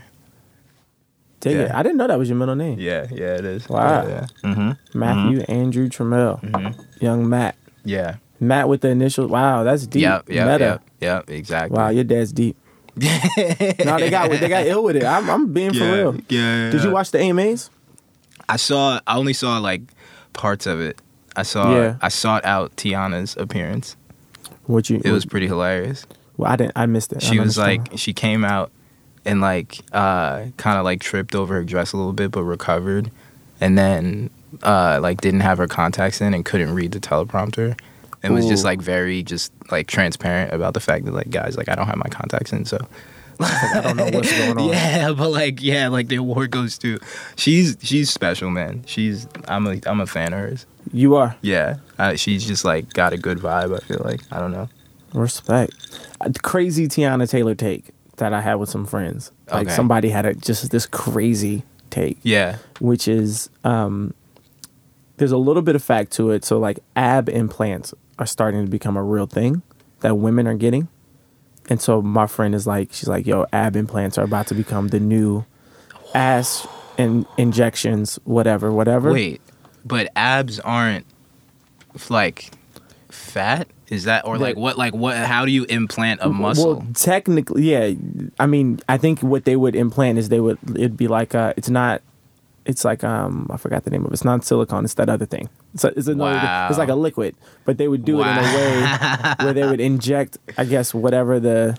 It. 1.45 1.51
yeah. 1.55 1.71
I 1.73 1.83
didn't 1.83 1.97
know 1.97 2.07
that 2.07 2.19
was 2.19 2.27
your 2.27 2.37
middle 2.37 2.55
name. 2.55 2.79
Yeah, 2.79 3.07
yeah, 3.11 3.35
it 3.37 3.45
is. 3.45 3.69
Wow. 3.69 4.05
Yeah, 4.05 4.25
mm-hmm. 4.43 4.99
Matthew 4.99 5.39
Andrew 5.47 5.87
Trammell. 5.87 6.75
Young 6.99 7.29
Matt. 7.29 7.55
yeah. 7.85 8.15
Matt 8.41 8.67
with 8.69 8.81
the 8.81 8.89
initial. 8.89 9.27
Wow, 9.27 9.63
that's 9.63 9.85
deep. 9.87 10.01
Yep, 10.01 10.29
yep, 10.29 10.47
Meta. 10.47 10.63
yep, 10.65 10.81
yep, 10.99 11.29
exactly. 11.29 11.77
Wow, 11.77 11.89
your 11.89 12.03
dad's 12.05 12.31
deep. 12.33 12.55
no, 13.85 13.97
they 13.97 14.09
got 14.09 14.29
they 14.29 14.49
got 14.49 14.65
ill 14.65 14.83
with 14.83 14.95
it. 14.95 15.03
I'm, 15.03 15.29
I'm 15.29 15.53
being 15.53 15.73
yeah, 15.73 15.79
for 15.79 15.95
real. 15.95 16.21
Yeah, 16.29 16.69
Did 16.71 16.83
you 16.83 16.91
watch 16.91 17.11
the 17.11 17.19
AMAs? 17.19 17.69
I 18.47 18.57
saw. 18.57 18.99
I 19.05 19.17
only 19.17 19.33
saw 19.33 19.57
like 19.59 19.81
parts 20.33 20.65
of 20.65 20.79
it. 20.81 20.99
I 21.35 21.43
saw. 21.43 21.73
Yeah. 21.75 21.97
I 22.01 22.09
sought 22.09 22.43
out 22.45 22.75
Teyana's 22.75 23.37
appearance. 23.37 23.95
What 24.65 24.89
you? 24.89 25.01
It 25.03 25.11
was 25.11 25.25
pretty 25.25 25.47
hilarious. 25.47 26.05
Well, 26.37 26.51
I 26.51 26.55
didn't. 26.55 26.73
I 26.75 26.85
missed 26.85 27.11
it. 27.11 27.21
She 27.21 27.39
was 27.39 27.57
like, 27.57 27.97
she 27.97 28.13
came 28.13 28.45
out 28.45 28.71
and 29.25 29.41
like, 29.41 29.79
uh, 29.91 30.45
kind 30.57 30.77
of 30.77 30.85
like 30.85 31.01
tripped 31.01 31.35
over 31.35 31.55
her 31.55 31.63
dress 31.63 31.91
a 31.91 31.97
little 31.97 32.13
bit, 32.13 32.31
but 32.31 32.43
recovered, 32.43 33.11
and 33.59 33.77
then 33.77 34.29
uh, 34.63 34.99
like 35.01 35.21
didn't 35.21 35.41
have 35.41 35.57
her 35.57 35.67
contacts 35.67 36.21
in 36.21 36.33
and 36.33 36.45
couldn't 36.45 36.73
read 36.73 36.91
the 36.91 36.99
teleprompter, 36.99 37.79
and 38.23 38.33
was 38.33 38.47
just 38.47 38.63
like 38.65 38.81
very 38.81 39.23
just 39.23 39.51
like 39.71 39.87
transparent 39.87 40.53
about 40.53 40.73
the 40.73 40.79
fact 40.79 41.05
that 41.05 41.13
like 41.13 41.29
guys 41.29 41.57
like 41.57 41.69
I 41.69 41.75
don't 41.75 41.87
have 41.87 41.97
my 41.97 42.09
contacts 42.09 42.51
in, 42.53 42.65
so. 42.65 42.77
I 43.41 43.79
don't 43.81 43.95
know 43.95 44.09
what's 44.11 44.37
going 44.37 44.57
on. 44.57 44.67
Yeah, 44.73 45.13
but 45.13 45.29
like, 45.29 45.61
yeah, 45.63 45.87
like 45.87 46.09
the 46.09 46.17
award 46.17 46.51
goes 46.51 46.77
to. 46.79 46.99
She's 47.37 47.77
she's 47.81 48.09
special, 48.09 48.49
man. 48.49 48.83
She's 48.85 49.27
I'm 49.47 49.65
a 49.65 49.79
I'm 49.85 50.01
a 50.01 50.05
fan 50.07 50.33
of 50.33 50.39
hers. 50.39 50.65
You 50.91 51.15
are 51.15 51.37
Yeah, 51.41 51.77
uh, 51.97 52.15
she's 52.17 52.45
just 52.45 52.65
like 52.65 52.91
got 52.91 53.13
a 53.13 53.17
good 53.17 53.37
vibe. 53.37 53.73
I 53.73 53.79
feel 53.85 54.01
like 54.03 54.19
I 54.29 54.39
don't 54.41 54.51
know. 54.51 54.67
respect. 55.13 55.71
A 56.19 56.33
crazy 56.33 56.89
Teyana 56.89 57.29
Taylor 57.29 57.55
take 57.55 57.91
that 58.17 58.33
I 58.33 58.41
had 58.41 58.55
with 58.55 58.69
some 58.69 58.85
friends. 58.85 59.31
Like 59.49 59.67
Okay. 59.67 59.75
somebody 59.75 60.09
had 60.09 60.25
a 60.25 60.33
just 60.33 60.69
this 60.71 60.85
crazy 60.85 61.63
take. 61.91 62.17
Yeah, 62.23 62.57
which 62.81 63.07
is 63.07 63.49
um, 63.63 64.13
there's 65.19 65.31
a 65.31 65.37
little 65.37 65.61
bit 65.61 65.75
of 65.75 65.83
fact 65.83 66.11
to 66.13 66.31
it. 66.31 66.43
So 66.43 66.57
like 66.57 66.79
ab 66.95 67.29
implants 67.29 67.93
are 68.17 68.25
starting 68.25 68.65
to 68.65 68.71
become 68.71 68.97
a 68.97 69.03
real 69.03 69.27
thing 69.27 69.61
that 69.99 70.15
women 70.15 70.47
are 70.47 70.55
getting, 70.55 70.87
and 71.69 71.79
so 71.79 72.01
my 72.01 72.25
friend 72.25 72.55
is 72.55 72.65
like, 72.65 72.91
she's 72.91 73.07
like, 73.07 73.27
yo, 73.27 73.45
ab 73.53 73.75
implants 73.75 74.17
are 74.17 74.23
about 74.23 74.47
to 74.47 74.55
become 74.55 74.87
the 74.87 74.99
new 74.99 75.45
ass 76.15 76.67
and 76.97 77.25
injections, 77.37 78.17
whatever, 78.23 78.71
whatever. 78.71 79.11
Wait, 79.11 79.41
but 79.85 80.09
abs 80.15 80.59
aren't 80.59 81.05
like 82.09 82.51
fat? 83.09 83.67
Is 83.89 84.03
that 84.03 84.25
or 84.25 84.37
like 84.37 84.55
what? 84.55 84.77
Like 84.77 84.93
what? 84.93 85.17
How 85.17 85.45
do 85.45 85.51
you 85.51 85.65
implant 85.65 86.21
a 86.21 86.29
muscle? 86.29 86.75
Well, 86.75 86.87
technically, 86.93 87.63
yeah. 87.63 87.93
I 88.39 88.45
mean, 88.45 88.79
I 88.87 88.97
think 88.97 89.21
what 89.21 89.45
they 89.45 89.55
would 89.55 89.75
implant 89.75 90.19
is 90.19 90.29
they 90.29 90.39
would 90.39 90.59
it'd 90.75 90.97
be 90.97 91.07
like 91.07 91.35
uh, 91.35 91.53
it's 91.57 91.69
not. 91.69 92.01
It's 92.65 92.85
like 92.85 93.03
um 93.03 93.47
I 93.51 93.57
forgot 93.57 93.83
the 93.83 93.91
name 93.91 94.05
of 94.05 94.11
it. 94.11 94.13
It's 94.13 94.25
not 94.25 94.43
silicone. 94.43 94.85
It's 94.85 94.93
that 94.95 95.09
other 95.09 95.25
thing. 95.25 95.49
It's 95.73 95.83
a, 95.83 95.87
it's 95.97 96.07
another. 96.07 96.35
Wow. 96.35 96.67
It's 96.69 96.77
like 96.77 96.89
a 96.89 96.95
liquid, 96.95 97.35
but 97.65 97.77
they 97.77 97.87
would 97.87 98.05
do 98.05 98.21
it 98.21 98.27
in 98.27 98.37
a 98.37 98.41
way 98.41 99.33
where 99.45 99.53
they 99.53 99.65
would 99.65 99.79
inject, 99.79 100.37
I 100.57 100.65
guess, 100.65 100.93
whatever 100.93 101.39
the, 101.39 101.77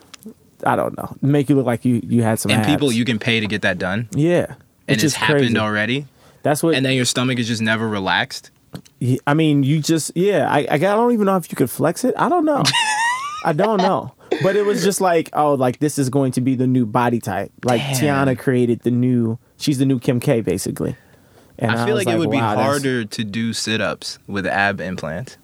I 0.65 0.77
don't 0.77 0.97
know, 0.97 1.17
make 1.23 1.49
you 1.49 1.57
look 1.57 1.67
like 1.67 1.85
you 1.85 2.01
you 2.05 2.23
had 2.23 2.39
some. 2.39 2.51
and 2.51 2.63
abs. 2.63 2.71
people, 2.71 2.93
you 2.93 3.05
can 3.05 3.19
pay 3.19 3.41
to 3.41 3.47
get 3.47 3.63
that 3.63 3.79
done, 3.79 4.09
yeah, 4.13 4.55
and 4.89 5.03
it's 5.03 5.15
happened 5.15 5.41
crazy. 5.41 5.59
already. 5.59 6.07
That's 6.43 6.63
what. 6.63 6.75
and 6.75 6.85
then 6.85 6.95
your 6.95 7.05
stomach 7.05 7.39
is 7.39 7.47
just 7.47 7.63
never 7.63 7.89
relaxed. 7.89 8.51
Yeah, 8.99 9.19
I 9.27 9.35
mean, 9.35 9.63
you 9.63 9.81
just 9.81 10.13
yeah. 10.15 10.49
I 10.51 10.67
I 10.71 10.79
don't 10.79 11.13
even 11.13 11.27
know 11.27 11.37
if 11.37 11.51
you 11.51 11.57
could 11.57 11.71
flex 11.71 12.05
it. 12.05 12.15
I 12.17 12.29
don't 12.29 12.45
know. 12.45 12.63
I 13.45 13.53
don't 13.53 13.79
know. 13.79 14.13
But 14.43 14.57
it 14.57 14.65
was 14.65 14.85
just 14.85 15.01
like, 15.01 15.31
oh, 15.33 15.55
like 15.55 15.79
this 15.81 15.99
is 15.99 16.09
going 16.09 16.33
to 16.33 16.41
be 16.41 16.55
the 16.55 16.67
new 16.67 16.87
body 16.87 17.21
type. 17.21 17.53
Like 17.65 17.81
Damn. 17.81 18.29
Teyana 18.29 18.39
created 18.39 18.81
the 18.81 18.91
new. 18.91 19.39
She's 19.61 19.79
the 19.79 19.87
new 19.87 19.99
Kim 20.01 20.19
K, 20.21 20.41
basically. 20.41 20.97
And 21.59 21.71
I 21.71 21.85
feel 21.85 21.95
was 21.95 22.07
like, 22.07 22.15
it 22.15 22.19
would 22.19 22.31
be 22.31 22.39
wow, 22.39 22.57
that's- 22.57 22.67
harder 22.67 23.05
to 23.05 23.25
do 23.25 23.53
sit-ups 23.53 24.19
with 24.27 24.47
ab 24.47 24.81
implants. 24.81 25.37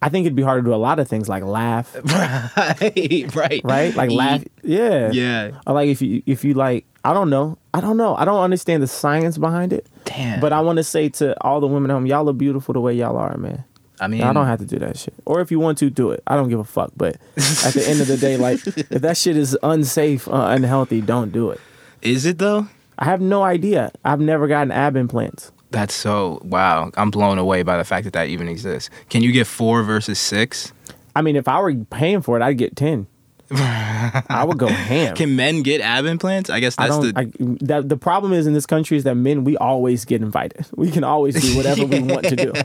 I 0.00 0.08
think 0.08 0.26
it'd 0.26 0.36
be 0.36 0.42
harder 0.42 0.62
to 0.62 0.66
do 0.68 0.74
a 0.74 0.76
lot 0.76 1.00
of 1.00 1.08
things 1.08 1.28
like 1.28 1.42
laugh, 1.42 1.92
right, 2.04 3.34
right, 3.34 3.60
right? 3.64 3.94
Like 3.96 4.10
laugh. 4.12 4.44
Yeah. 4.62 5.10
Yeah. 5.10 5.50
Or 5.66 5.74
like 5.74 5.88
if 5.88 6.00
you 6.00 6.22
if 6.24 6.44
you 6.44 6.54
like, 6.54 6.86
I 7.04 7.12
don't 7.12 7.30
know. 7.30 7.58
I 7.74 7.80
don't 7.80 7.96
know. 7.96 8.14
I 8.14 8.24
don't 8.24 8.40
understand 8.40 8.80
the 8.80 8.86
science 8.86 9.38
behind 9.38 9.72
it. 9.72 9.88
Damn. 10.04 10.38
But 10.38 10.52
I 10.52 10.60
want 10.60 10.76
to 10.76 10.84
say 10.84 11.08
to 11.10 11.34
all 11.44 11.60
the 11.60 11.66
women 11.66 11.90
at 11.90 11.94
home, 11.94 12.06
y'all 12.06 12.28
are 12.28 12.32
beautiful 12.32 12.74
the 12.74 12.80
way 12.80 12.94
y'all 12.94 13.16
are, 13.16 13.36
man. 13.38 13.64
I 14.00 14.06
mean, 14.06 14.22
I 14.22 14.32
don't 14.32 14.46
have 14.46 14.60
to 14.60 14.64
do 14.66 14.78
that 14.78 14.96
shit. 14.96 15.14
Or 15.24 15.40
if 15.40 15.50
you 15.50 15.58
want 15.58 15.78
to, 15.78 15.90
do 15.90 16.12
it. 16.12 16.22
I 16.28 16.36
don't 16.36 16.48
give 16.48 16.60
a 16.60 16.64
fuck. 16.64 16.92
But 16.96 17.16
at 17.36 17.74
the 17.74 17.84
end 17.88 18.00
of 18.00 18.06
the 18.06 18.16
day, 18.16 18.36
like 18.36 18.64
if 18.66 19.02
that 19.02 19.16
shit 19.16 19.36
is 19.36 19.58
unsafe, 19.64 20.28
uh, 20.28 20.46
unhealthy, 20.50 21.00
don't 21.00 21.32
do 21.32 21.50
it. 21.50 21.60
Is 22.02 22.24
it 22.24 22.38
though? 22.38 22.68
I 22.98 23.04
have 23.04 23.20
no 23.20 23.42
idea. 23.42 23.92
I've 24.04 24.20
never 24.20 24.48
gotten 24.48 24.70
ab 24.72 24.96
implants. 24.96 25.52
That's 25.70 25.94
so 25.94 26.40
wow. 26.42 26.90
I'm 26.96 27.10
blown 27.10 27.38
away 27.38 27.62
by 27.62 27.76
the 27.76 27.84
fact 27.84 28.04
that 28.04 28.12
that 28.14 28.28
even 28.28 28.48
exists. 28.48 28.90
Can 29.10 29.22
you 29.22 29.32
get 29.32 29.46
four 29.46 29.82
versus 29.82 30.18
six? 30.18 30.72
I 31.14 31.22
mean, 31.22 31.36
if 31.36 31.46
I 31.48 31.60
were 31.60 31.74
paying 31.74 32.22
for 32.22 32.36
it, 32.36 32.42
I'd 32.42 32.58
get 32.58 32.74
ten. 32.76 33.06
I 33.50 34.44
would 34.46 34.58
go 34.58 34.66
ham. 34.68 35.14
Can 35.16 35.36
men 35.36 35.62
get 35.62 35.80
ab 35.80 36.04
implants? 36.06 36.50
I 36.50 36.60
guess 36.60 36.74
I 36.78 36.88
that's 36.88 36.98
don't. 36.98 37.14
the. 37.14 37.20
I, 37.20 37.56
that, 37.66 37.88
the 37.88 37.96
problem 37.96 38.32
is 38.32 38.46
in 38.46 38.52
this 38.54 38.66
country 38.66 38.96
is 38.96 39.04
that 39.04 39.14
men 39.14 39.44
we 39.44 39.56
always 39.56 40.04
get 40.04 40.20
invited. 40.22 40.66
We 40.76 40.90
can 40.90 41.04
always 41.04 41.34
do 41.40 41.56
whatever 41.56 41.84
we 41.86 42.00
want 42.00 42.24
to 42.26 42.36
do. 42.36 42.52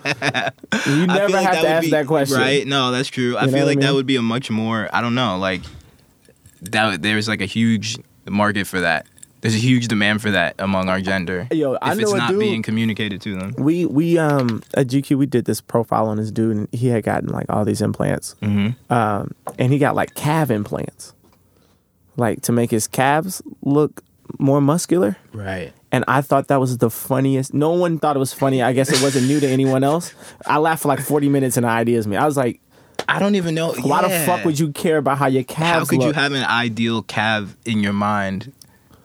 You 0.88 1.08
never 1.08 1.30
like 1.30 1.46
have 1.46 1.62
to 1.62 1.68
ask 1.70 1.84
be- 1.86 1.92
that 1.92 2.08
question. 2.08 2.38
Right? 2.38 2.66
No, 2.68 2.92
that's 2.92 3.08
true. 3.10 3.38
I 3.38 3.42
You 3.46 3.48
know 3.48 3.58
feel 3.58 3.66
what 3.66 3.72
I 3.72 3.74
like 3.75 3.80
that 3.82 3.94
would 3.94 4.06
be 4.06 4.16
a 4.18 4.22
much 4.22 4.50
more. 4.52 4.90
I 4.92 5.02
don't 5.02 5.16
know. 5.16 5.38
Like 5.38 5.62
that. 6.62 7.02
There's 7.02 7.28
like 7.28 7.42
a 7.42 7.46
huge 7.46 7.98
market 8.28 8.68
for 8.68 8.82
that. 8.82 9.06
There's 9.44 9.56
a 9.56 9.60
huge 9.60 9.88
demand 9.88 10.22
for 10.22 10.32
that 10.32 10.56
among 10.58 10.90
our 10.90 11.00
gender. 11.00 11.48
Yo, 11.52 11.76
I 11.82 11.92
if 11.92 11.98
know 12.00 12.04
it's 12.04 12.14
a 12.14 12.18
not 12.18 12.30
dude- 12.32 12.40
being 12.40 12.62
communicated 12.64 13.22
to 13.22 13.36
them. 13.36 13.54
We 13.58 13.86
we 13.86 14.18
um 14.18 14.64
at 14.74 14.88
GQ 14.88 15.18
we 15.18 15.26
did 15.28 15.46
this 15.46 15.62
profile 15.62 16.08
on 16.08 16.18
this 16.18 16.32
dude 16.32 16.56
and 16.58 16.68
he 16.72 16.88
had 16.88 17.04
gotten 17.04 17.30
like 17.30 17.46
all 17.50 17.64
these 17.66 17.82
implants. 17.82 18.36
Mm-hmm. 18.42 18.92
Um 18.92 19.32
and 19.60 19.72
he 19.72 19.78
got 19.80 19.96
like 19.96 20.16
calf 20.16 20.50
implants. 20.50 21.14
Like 22.16 22.42
to 22.44 22.52
make 22.52 22.72
his 22.72 22.88
calves 22.88 23.42
look 23.62 24.02
more 24.40 24.62
muscular. 24.62 25.18
Right. 25.34 25.74
And 25.92 26.04
I 26.08 26.22
thought 26.22 26.48
that 26.48 26.60
was 26.60 26.78
the 26.80 26.90
funniest. 26.90 27.54
No 27.54 27.72
one 27.72 28.00
thought 28.00 28.16
it 28.16 28.20
was 28.20 28.34
funny. 28.34 28.64
I 28.64 28.74
guess 28.74 28.92
it 28.92 29.02
wasn't 29.04 29.28
new 29.28 29.40
to 29.40 29.48
anyone 29.48 29.84
else. 29.84 30.14
I 30.46 30.58
laughed 30.58 30.82
for 30.84 30.88
like 30.88 31.00
40 31.02 31.30
minutes 31.30 31.58
and 31.58 31.66
ideas 31.66 32.08
me. 32.08 32.16
I 32.18 32.26
was 32.26 32.36
like, 32.38 32.60
I 33.08 33.20
don't 33.20 33.36
even 33.36 33.54
know. 33.54 33.74
why 33.74 34.02
the 34.02 34.10
fuck 34.26 34.46
would 34.46 34.58
you 34.60 34.72
care 34.72 34.98
about 34.98 35.18
how 35.18 35.28
your 35.28 35.44
calves 35.44 35.88
How 35.88 35.90
could 35.90 36.00
look? 36.00 36.08
you 36.08 36.14
have 36.14 36.32
an 36.32 36.46
ideal 36.46 37.02
calf 37.04 37.56
in 37.66 37.82
your 37.82 37.94
mind? 37.94 38.54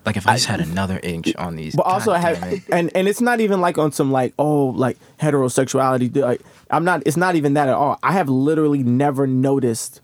Like 0.08 0.16
if 0.16 0.26
I 0.26 0.34
just 0.36 0.46
had 0.46 0.60
another 0.72 0.98
inch 1.02 1.34
on 1.36 1.56
these. 1.56 1.76
But 1.76 1.82
also, 1.82 2.12
I 2.12 2.18
have, 2.18 2.42
it. 2.42 2.62
and 2.72 2.90
and 2.94 3.06
it's 3.06 3.20
not 3.20 3.40
even 3.40 3.60
like 3.60 3.76
on 3.76 3.92
some 3.92 4.10
like 4.10 4.32
oh 4.38 4.68
like 4.68 4.96
heterosexuality. 5.20 6.16
Like 6.16 6.40
I'm 6.70 6.84
not. 6.84 7.02
It's 7.04 7.16
not 7.16 7.36
even 7.36 7.54
that 7.54 7.68
at 7.68 7.74
all. 7.74 7.98
I 8.02 8.12
have 8.12 8.28
literally 8.28 8.82
never 8.82 9.26
noticed 9.26 10.00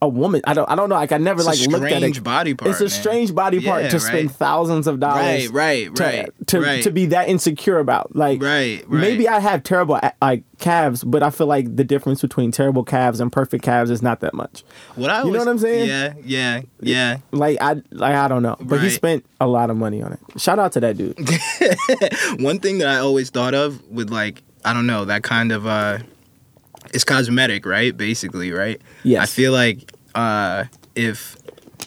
a 0.00 0.08
woman. 0.08 0.40
I 0.46 0.54
don't. 0.54 0.68
I 0.70 0.74
don't 0.74 0.88
know. 0.88 0.94
Like 0.94 1.12
I 1.12 1.18
never 1.18 1.40
It's 1.40 1.46
a 1.46 1.50
like 1.50 1.70
looked 1.70 1.84
at 1.92 1.96
strange 1.98 2.18
it. 2.18 2.24
body 2.24 2.54
part, 2.54 2.70
It's 2.70 2.80
a 2.80 2.84
man. 2.84 2.90
strange 2.90 3.34
body 3.34 3.60
part 3.60 3.82
Yeah, 3.84 3.88
to 3.90 4.00
spend 4.00 4.30
thousands 4.32 4.86
of 4.86 5.00
dollars. 5.00 5.48
Right, 5.48 5.88
right, 5.88 5.96
to, 5.96 6.02
right, 6.02 6.46
To 6.48 6.60
right. 6.60 6.82
to 6.82 6.90
be 6.90 7.06
that 7.06 7.28
insecure 7.28 7.78
about 7.78 8.14
like 8.16 8.42
Right, 8.42 8.84
right. 8.88 9.00
Maybe 9.00 9.28
I 9.28 9.40
have 9.40 9.62
terrible 9.62 10.00
like 10.22 10.44
calves, 10.58 11.04
but 11.04 11.22
I 11.22 11.30
feel 11.30 11.46
like 11.46 11.76
the 11.76 11.84
difference 11.84 12.20
between 12.20 12.50
terrible 12.50 12.84
calves 12.84 13.20
and 13.20 13.30
perfect 13.32 13.64
calves 13.64 13.90
is 13.90 14.02
not 14.02 14.20
that 14.20 14.34
much. 14.34 14.64
What 14.94 15.10
I, 15.10 15.22
you 15.24 15.30
know 15.32 15.38
what 15.40 15.48
I'm 15.48 15.58
saying? 15.58 15.88
Yeah, 15.88 16.14
yeah, 16.24 16.62
yeah. 16.80 17.18
Like 17.32 17.58
I 17.60 17.82
like 17.90 18.14
I 18.14 18.28
don't 18.28 18.42
know, 18.42 18.56
but 18.60 18.80
he 18.80 18.90
spent 18.90 19.24
a 19.40 19.46
lot 19.46 19.70
of 19.70 19.76
money 19.76 20.02
on 20.02 20.12
it. 20.12 20.20
Shout 20.40 20.58
out 20.58 20.72
to 20.72 20.80
that 20.80 20.96
dude. 20.96 21.16
One 22.40 22.58
thing 22.60 22.78
that 22.78 22.88
I 22.88 22.98
always 22.98 23.30
thought 23.30 23.54
of 23.54 23.82
with 23.88 24.10
like 24.10 24.42
I 24.64 24.72
don't 24.72 24.86
know 24.86 25.04
that 25.06 25.22
kind 25.22 25.52
of 25.52 25.66
uh, 25.66 25.98
it's 26.94 27.04
cosmetic, 27.04 27.66
right? 27.66 27.96
Basically, 27.96 28.52
right? 28.52 28.80
Yes. 29.04 29.22
I 29.22 29.26
feel 29.26 29.52
like 29.52 29.92
uh, 30.14 30.64
if 30.94 31.36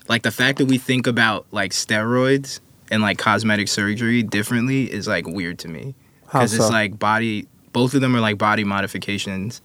like 0.08 0.24
the 0.24 0.32
fact 0.32 0.58
that 0.60 0.66
we 0.66 0.78
think 0.78 1.08
about 1.08 1.46
like 1.52 1.72
steroids 1.72 2.60
and 2.90 3.02
like 3.02 3.18
cosmetic 3.18 3.68
surgery 3.68 4.24
differently 4.24 4.92
is 4.92 5.08
like 5.08 5.26
weird 5.28 5.60
to 5.60 5.68
me 5.68 5.96
because 6.24 6.54
it's 6.54 6.70
like 6.70 6.98
body. 7.00 7.48
Both 7.74 7.94
of 7.94 8.02
them 8.02 8.16
are 8.16 8.20
like 8.20 8.38
body 8.38 8.64
modifications 8.64 9.62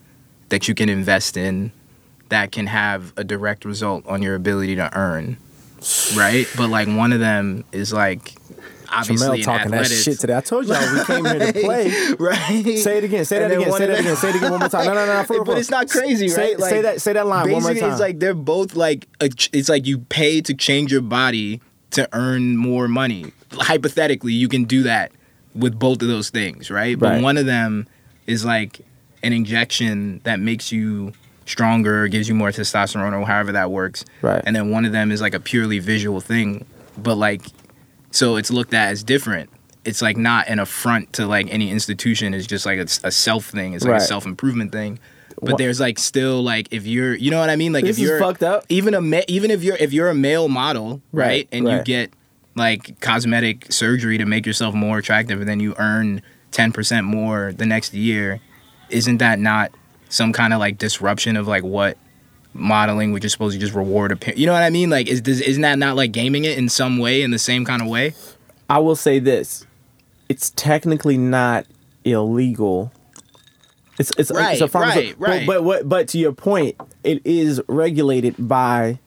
that 0.48 0.68
you 0.68 0.74
can 0.74 0.88
invest 0.88 1.36
in 1.36 1.72
that 2.28 2.52
can 2.52 2.66
have 2.66 3.12
a 3.16 3.24
direct 3.24 3.64
result 3.64 4.06
on 4.06 4.22
your 4.22 4.34
ability 4.34 4.76
to 4.76 4.96
earn, 4.96 5.36
right? 6.16 6.46
But 6.56 6.70
like 6.70 6.88
one 6.88 7.12
of 7.12 7.20
them 7.20 7.64
is 7.72 7.92
like 7.92 8.34
obviously 8.88 9.40
Jamel 9.40 9.44
talking 9.44 9.70
that 9.72 9.86
shit 9.86 10.18
today. 10.20 10.36
I 10.36 10.40
told 10.40 10.66
y'all 10.66 10.94
we 10.94 11.04
came 11.04 11.24
here 11.24 11.52
to 11.52 11.52
play. 11.60 11.90
right? 12.18 12.78
Say 12.78 12.98
it 12.98 13.04
again. 13.04 13.24
Say 13.24 13.42
And 13.42 13.52
that 13.52 13.58
again. 13.60 13.72
Say 13.72 13.86
that 13.86 14.00
again. 14.00 14.16
Say 14.16 14.28
it 14.30 14.36
again 14.36 14.50
one 14.50 14.60
more 14.60 14.68
time. 14.68 14.86
No, 14.86 14.94
no, 14.94 15.06
no. 15.06 15.24
For 15.24 15.44
but 15.44 15.58
it's 15.58 15.70
not 15.70 15.88
crazy, 15.88 16.28
Say, 16.28 16.54
right? 16.54 16.60
say 16.60 16.82
that. 16.82 17.00
Say 17.02 17.12
that 17.14 17.26
line 17.26 17.50
one 17.50 17.62
more 17.62 17.70
basically, 17.70 17.80
time. 17.80 17.90
it's 17.92 18.00
like 18.00 18.18
they're 18.18 18.34
both 18.34 18.74
like 18.74 19.06
a, 19.20 19.30
it's 19.52 19.68
like 19.68 19.86
you 19.86 19.98
pay 19.98 20.40
to 20.42 20.54
change 20.54 20.92
your 20.92 21.02
body 21.02 21.60
to 21.92 22.08
earn 22.12 22.56
more 22.56 22.88
money. 22.88 23.32
Hypothetically, 23.52 24.32
you 24.32 24.48
can 24.48 24.64
do 24.64 24.82
that 24.84 25.12
with 25.54 25.78
both 25.78 26.02
of 26.02 26.08
those 26.08 26.30
things, 26.30 26.70
right? 26.70 26.98
But 26.98 27.10
Right. 27.14 27.22
one 27.22 27.36
of 27.36 27.46
them 27.46 27.86
is 28.26 28.44
like 28.44 28.80
an 29.22 29.32
injection 29.32 30.20
that 30.24 30.38
makes 30.40 30.70
you 30.70 31.12
stronger, 31.46 32.08
gives 32.08 32.28
you 32.28 32.34
more 32.34 32.50
testosterone, 32.50 33.18
or 33.18 33.24
however 33.24 33.52
that 33.52 33.70
works. 33.70 34.04
Right. 34.20 34.42
And 34.44 34.54
then 34.54 34.70
one 34.70 34.84
of 34.84 34.92
them 34.92 35.10
is 35.12 35.20
like 35.20 35.32
a 35.32 35.40
purely 35.40 35.78
visual 35.78 36.20
thing, 36.20 36.66
but 36.98 37.14
like, 37.14 37.42
so 38.16 38.36
it's 38.36 38.50
looked 38.50 38.72
at 38.74 38.88
as 38.90 39.02
different. 39.04 39.50
It's 39.84 40.02
like 40.02 40.16
not 40.16 40.48
an 40.48 40.58
affront 40.58 41.12
to 41.14 41.26
like 41.26 41.46
any 41.52 41.70
institution. 41.70 42.34
It's 42.34 42.46
just 42.46 42.66
like 42.66 42.78
a, 42.78 42.86
a 43.06 43.10
self 43.12 43.46
thing. 43.46 43.74
It's 43.74 43.84
like 43.84 43.92
Right. 43.92 44.02
a 44.02 44.04
self 44.04 44.26
improvement 44.26 44.72
thing. 44.72 44.98
But 45.40 45.52
Wha- 45.52 45.56
there's 45.58 45.78
like 45.80 45.98
still 45.98 46.42
like 46.42 46.68
if 46.72 46.86
you're, 46.86 47.14
you 47.14 47.30
know 47.30 47.38
what 47.38 47.50
I 47.50 47.56
mean? 47.56 47.72
Like 47.72 47.84
This 47.84 47.98
if 47.98 48.02
you're 48.02 48.18
fucked 48.18 48.42
up. 48.42 48.64
even 48.68 48.94
a 48.94 49.00
ma- 49.00 49.20
even 49.28 49.50
if 49.50 49.62
you're 49.62 49.76
if 49.76 49.92
you're 49.92 50.08
a 50.08 50.14
male 50.14 50.48
model, 50.48 51.02
right, 51.12 51.26
Right, 51.26 51.48
and 51.52 51.68
you 51.68 51.82
get 51.84 52.10
like 52.54 52.98
cosmetic 53.00 53.70
surgery 53.70 54.16
to 54.18 54.24
make 54.24 54.46
yourself 54.46 54.74
more 54.74 54.98
attractive, 54.98 55.38
and 55.40 55.48
then 55.48 55.60
you 55.60 55.74
earn 55.78 56.22
ten 56.52 56.72
percent 56.72 57.04
more 57.06 57.52
the 57.52 57.66
next 57.66 57.92
year, 57.94 58.40
isn't 58.88 59.18
that 59.18 59.38
not 59.38 59.70
some 60.08 60.32
kind 60.32 60.52
of 60.54 60.58
like 60.58 60.78
disruption 60.78 61.36
of 61.36 61.46
like 61.46 61.62
what 61.64 61.98
modeling, 62.58 63.12
which 63.12 63.24
is 63.24 63.32
supposed 63.32 63.54
to 63.54 63.60
just 63.60 63.74
reward 63.74 64.12
a, 64.12 64.38
you 64.38 64.46
know 64.46 64.52
what 64.52 64.62
I 64.62 64.70
mean? 64.70 64.90
Like, 64.90 65.08
is 65.08 65.20
does, 65.20 65.40
isn't 65.40 65.62
that 65.62 65.78
not 65.78 65.96
like 65.96 66.12
gaming 66.12 66.44
it 66.44 66.58
in 66.58 66.68
some 66.68 66.98
way, 66.98 67.22
in 67.22 67.30
the 67.30 67.38
same 67.38 67.64
kind 67.64 67.82
of 67.82 67.88
way? 67.88 68.14
I 68.68 68.78
will 68.78 68.96
say 68.96 69.18
this: 69.18 69.66
it's 70.28 70.50
technically 70.50 71.16
not 71.18 71.66
illegal. 72.04 72.92
It's 73.98 74.10
it's, 74.18 74.18
it's 74.18 74.30
a 74.30 74.34
Right, 74.34 74.70
pharmaceutical, 74.70 75.22
right, 75.22 75.30
right. 75.38 75.46
But, 75.46 75.54
but 75.54 75.64
what? 75.64 75.88
But 75.88 76.08
to 76.08 76.18
your 76.18 76.32
point, 76.32 76.76
it 77.04 77.22
is 77.24 77.62
regulated 77.68 78.34
by 78.38 78.98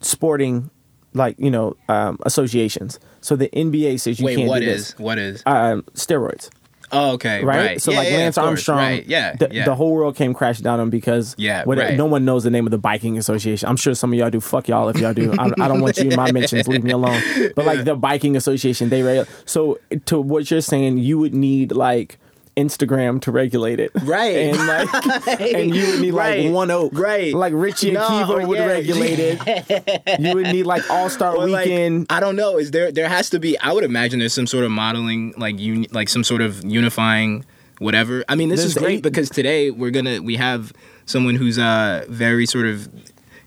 sporting, 0.00 0.70
like 1.14 1.36
you 1.38 1.50
know, 1.50 1.76
um, 1.88 2.18
associations. 2.22 2.98
So 3.20 3.36
the 3.36 3.48
NBA 3.48 4.00
says 4.00 4.18
you 4.20 4.26
Wait, 4.26 4.36
can't 4.36 4.48
what 4.48 4.60
do 4.62 4.68
is 4.68 4.88
this. 4.92 4.98
what 4.98 5.18
is? 5.18 5.42
Um, 5.46 5.82
steroids. 5.94 6.50
Oh, 6.92 7.12
okay, 7.14 7.42
right? 7.44 7.56
right. 7.66 7.82
So 7.82 7.90
Yeah, 7.90 7.98
like 7.98 8.08
yeah, 8.10 8.16
Lance 8.16 8.34
course, 8.36 8.46
Armstrong, 8.46 8.78
right? 8.78 9.06
Yeah, 9.06 9.34
the, 9.36 9.48
yeah. 9.50 9.64
the 9.64 9.74
whole 9.74 9.92
world 9.92 10.14
came 10.16 10.32
crashing 10.34 10.62
down 10.64 10.74
on 10.78 10.84
him 10.84 10.90
because 10.90 11.34
Yeah, 11.38 11.64
what- 11.64 11.78
right. 11.78 11.96
no 11.96 12.06
one 12.06 12.24
knows 12.24 12.44
the 12.44 12.50
name 12.50 12.66
of 12.66 12.70
the 12.70 12.78
biking 12.78 13.18
association. 13.18 13.68
I'm 13.68 13.76
sure 13.76 13.94
some 13.94 14.12
of 14.12 14.18
y'all 14.18 14.30
do. 14.30 14.40
Fuck 14.40 14.68
y'all 14.68 14.88
if 14.88 14.98
y'all 14.98 15.12
do. 15.14 15.32
I, 15.38 15.50
I 15.60 15.68
don't 15.68 15.80
want 15.80 15.96
you 15.98 16.10
in 16.10 16.16
my 16.16 16.30
mentions. 16.32 16.68
Leave 16.68 16.84
me 16.84 16.92
alone. 16.92 17.20
But 17.56 17.66
like 17.66 17.84
the 17.84 17.96
biking 17.96 18.36
association, 18.36 18.88
they 18.88 19.02
reg- 19.02 19.26
so 19.46 19.78
to 20.06 20.20
what 20.20 20.50
you're 20.50 20.60
saying, 20.60 20.98
you 20.98 21.18
would 21.18 21.34
need 21.34 21.72
like 21.72 22.18
Instagram 22.56 23.20
to 23.20 23.30
regulate 23.30 23.78
it, 23.80 23.90
Right. 24.02 24.36
And 24.36 24.56
like, 24.66 25.28
and 25.40 25.74
you 25.74 25.86
would 25.90 26.00
need 26.00 26.12
Right. 26.12 26.44
like 26.46 26.54
One 26.54 26.70
Oak, 26.70 26.92
Right. 26.94 27.34
Like 27.34 27.52
Richie 27.54 27.88
and 27.88 27.94
No, 27.98 28.08
Kiva 28.08 28.46
would 28.46 28.58
yeah. 28.58 28.66
regulate 28.66 29.18
it. 29.18 30.02
You 30.20 30.34
would 30.34 30.46
need 30.46 30.64
like 30.64 30.88
All 30.90 31.10
Star 31.10 31.36
Or, 31.36 31.46
like, 31.48 31.66
Weekend. 31.66 32.06
I 32.08 32.20
don't 32.20 32.34
know. 32.36 32.56
Is 32.58 32.70
there 32.70 32.90
there 32.90 33.08
has 33.08 33.28
to 33.30 33.38
be? 33.38 33.58
I 33.58 33.72
would 33.72 33.84
imagine 33.84 34.18
there's 34.20 34.32
some 34.34 34.46
sort 34.46 34.64
of 34.64 34.70
modeling, 34.70 35.34
like 35.36 35.58
uni, 35.58 35.86
like 35.92 36.08
some 36.08 36.24
sort 36.24 36.40
of 36.40 36.64
unifying 36.64 37.44
whatever. 37.78 38.24
I 38.28 38.34
mean, 38.36 38.48
this 38.48 38.60
There's 38.60 38.76
is 38.76 38.82
great 38.82 38.96
eight- 38.98 39.02
because 39.02 39.28
today 39.28 39.70
we're 39.70 39.90
gonna 39.90 40.22
we 40.22 40.36
have 40.36 40.72
someone 41.04 41.34
who's 41.34 41.58
uh 41.58 42.06
very 42.08 42.46
sort 42.46 42.64
of 42.66 42.88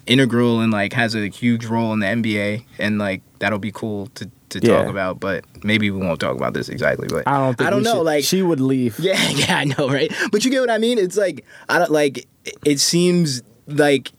integral 0.05 0.59
and 0.61 0.71
like 0.71 0.93
has 0.93 1.15
a 1.15 1.27
huge 1.27 1.65
role 1.65 1.93
in 1.93 1.99
the 1.99 2.05
NBA, 2.07 2.63
and 2.77 2.99
like 2.99 3.21
that'll 3.39 3.57
be 3.59 3.71
cool 3.71 4.07
to 4.15 4.29
to 4.51 4.59
Yeah. 4.61 4.77
talk 4.79 4.87
about. 4.87 5.19
But 5.19 5.45
maybe 5.63 5.89
we 5.91 5.99
won't 6.05 6.19
talk 6.19 6.35
about 6.35 6.53
this 6.53 6.69
exactly. 6.69 7.07
But 7.07 7.27
I 7.27 7.37
don't 7.37 7.57
think 7.57 7.67
I 7.67 7.69
don't 7.71 7.83
know. 7.83 7.95
should- 7.95 8.01
Like 8.03 8.23
she 8.23 8.41
would 8.41 8.59
leave. 8.59 8.99
yeah, 8.99 9.19
yeah, 9.29 9.57
I 9.57 9.63
know, 9.65 9.89
right? 9.89 10.11
But 10.31 10.43
you 10.45 10.51
get 10.51 10.61
what 10.61 10.69
I 10.71 10.77
mean? 10.77 10.97
It's 10.97 11.17
like 11.17 11.45
I 11.67 11.79
don't 11.79 11.91
like 11.91 12.27
it 12.65 12.79
seems 12.79 13.41
like 13.67 14.11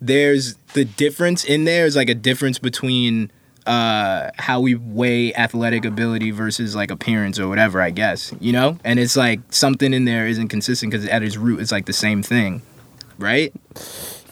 there's 0.00 0.54
the 0.74 0.84
difference 0.84 1.44
in 1.44 1.64
there 1.64 1.84
is 1.86 1.96
like 1.96 2.08
a 2.08 2.14
difference 2.14 2.58
between 2.58 3.30
uh 3.66 4.30
how 4.38 4.60
we 4.60 4.74
weigh 4.74 5.34
athletic 5.34 5.84
ability 5.84 6.30
versus 6.30 6.74
like 6.74 6.90
appearance 6.90 7.38
or 7.38 7.46
whatever 7.46 7.82
i 7.82 7.90
guess 7.90 8.32
you 8.40 8.52
know 8.52 8.78
and 8.84 8.98
it's 8.98 9.16
like 9.18 9.38
something 9.50 9.92
in 9.92 10.06
there 10.06 10.26
isn't 10.26 10.48
consistent 10.48 10.90
because 10.90 11.06
at 11.06 11.22
its 11.22 11.36
root 11.36 11.60
it's 11.60 11.70
like 11.70 11.84
the 11.84 11.92
same 11.92 12.22
thing 12.22 12.62
right 13.18 13.52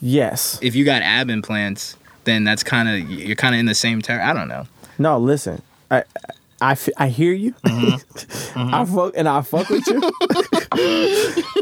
Yes. 0.00 0.58
if 0.62 0.74
you 0.74 0.84
got 0.86 1.02
ab 1.02 1.28
implants 1.28 1.96
then 2.24 2.44
that's 2.44 2.62
kind 2.62 2.88
of 2.88 3.10
you're 3.10 3.36
kind 3.36 3.54
of 3.54 3.58
in 3.58 3.66
the 3.66 3.74
same 3.74 4.00
ter- 4.00 4.20
i 4.20 4.32
don't 4.32 4.48
know 4.48 4.66
No, 4.98 5.18
listen. 5.18 5.62
I 5.90 6.04
I, 6.60 6.72
f- 6.72 6.88
I 6.96 7.08
hear 7.08 7.32
you. 7.32 7.54
Mm-hmm. 8.58 8.74
I 8.74 8.84
fuck 8.86 9.12
and 9.16 9.28
I 9.28 9.42
fuck 9.42 9.68
with 9.68 9.86
you. 9.86 10.00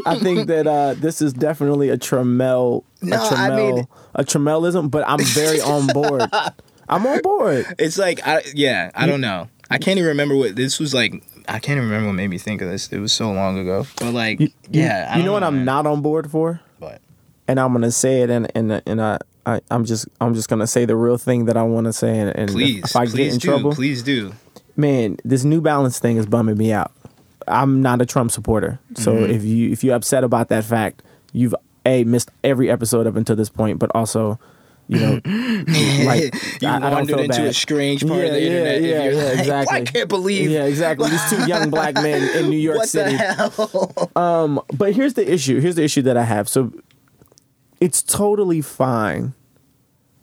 I 0.05 0.17
think 0.19 0.47
that 0.47 0.65
uh, 0.65 0.95
this 0.95 1.21
is 1.21 1.33
definitely 1.33 1.89
a 1.89 1.97
Tremel, 1.97 2.83
a 3.01 3.05
No, 3.05 3.23
I 3.29 3.55
mean- 3.55 3.87
a 4.15 4.23
Tremelism, 4.23 4.89
but 4.89 5.03
I'm 5.07 5.19
very 5.19 5.61
on 5.61 5.87
board. 5.87 6.23
I'm 6.89 7.05
on 7.05 7.21
board. 7.21 7.65
it's 7.79 7.97
like 7.99 8.25
I, 8.25 8.41
yeah 8.55 8.91
i 8.95 9.05
don't 9.05 9.19
know 9.21 9.49
i 9.69 9.77
can't 9.77 9.97
even 9.97 10.07
remember 10.07 10.35
what 10.37 10.55
this 10.55 10.79
was 10.79 10.93
like 10.93 11.21
i 11.49 11.59
can't 11.59 11.77
even 11.77 11.83
remember 11.83 12.07
what 12.07 12.13
made 12.13 12.29
me 12.29 12.37
think 12.37 12.61
of 12.61 12.69
this 12.69 12.87
it 12.93 12.99
was 12.99 13.11
so 13.11 13.29
long 13.31 13.59
ago 13.59 13.85
but 13.99 14.13
like 14.13 14.39
You- 14.39 14.49
yeah 14.71 15.09
I 15.11 15.17
you 15.17 15.23
don't 15.23 15.25
know 15.25 15.33
what 15.33 15.43
I'm 15.43 15.65
not 15.65 15.85
on 15.85 16.01
board 16.01 16.31
for, 16.31 16.61
But 16.79 17.01
and 17.47 17.59
I'm 17.59 17.73
gonna 17.73 17.91
say 17.91 18.21
it, 18.21 18.29
and 18.29 18.49
and 18.55 18.81
and 18.85 19.01
I, 19.01 19.17
I 19.47 19.61
I'm 19.71 19.85
just 19.85 20.07
I'm 20.21 20.33
just 20.35 20.49
gonna 20.49 20.67
say 20.67 20.85
the 20.85 20.95
real 20.95 21.17
thing 21.17 21.45
that 21.45 21.57
I 21.57 21.63
want 21.63 21.85
to 21.85 21.93
say, 21.93 22.19
and, 22.19 22.29
and 22.37 22.51
please 22.51 22.83
if 22.83 22.95
I 22.95 23.05
get 23.07 23.33
in 23.33 23.39
do 23.39 23.47
trouble, 23.47 23.73
please 23.73 24.03
do 24.03 24.33
man, 24.75 25.17
this 25.25 25.43
New 25.43 25.61
Balance 25.61 25.97
thing 25.99 26.17
is 26.17 26.25
bumming 26.27 26.57
me 26.57 26.71
out. 26.71 26.91
I'm 27.47 27.81
not 27.81 28.01
a 28.01 28.05
Trump 28.05 28.29
supporter, 28.31 28.77
so 28.95 29.13
Mm-hmm. 29.13 29.31
if 29.31 29.43
you 29.43 29.71
if 29.71 29.83
you're 29.83 29.95
upset 29.95 30.23
about 30.23 30.49
that 30.49 30.65
fact, 30.65 31.01
you've 31.33 31.55
a 31.85 32.03
missed 32.03 32.29
every 32.43 32.69
episode 32.69 33.07
up 33.07 33.15
until 33.15 33.35
this 33.37 33.47
point, 33.49 33.79
but 33.79 33.89
also, 33.95 34.37
you 34.89 34.99
know, 34.99 35.13
like 36.05 36.33
you 36.61 36.67
I, 36.67 36.77
I 36.79 36.91
wandered 36.91 37.07
feel 37.15 37.19
into 37.23 37.37
bad. 37.37 37.47
a 37.47 37.53
strange 37.53 38.05
part 38.05 38.25
of 38.25 38.31
the 38.33 38.41
Yeah, 38.41 38.49
yeah, 38.49 38.73
internet. 38.73 38.81
yeah, 38.81 39.09
yeah, 39.09 39.23
like, 39.29 39.39
exactly. 39.39 39.77
I 39.77 39.81
can't 39.85 40.09
believe. 40.09 40.49
Yeah, 40.51 40.65
exactly. 40.65 41.09
These 41.09 41.29
two 41.29 41.47
young 41.47 41.69
black 41.69 41.93
men 41.95 42.21
in 42.35 42.49
New 42.49 42.57
York 42.59 42.79
What 42.79 42.89
City. 42.89 43.15
the 43.15 44.01
hell? 44.13 44.65
But 44.75 44.93
here's 44.93 45.13
the 45.13 45.31
issue. 45.31 45.61
Here's 45.61 45.75
the 45.75 45.83
issue 45.85 46.01
that 46.01 46.17
I 46.17 46.23
have. 46.25 46.49
So 46.49 46.73
it's 47.79 48.01
totally 48.03 48.59
fine 48.61 49.33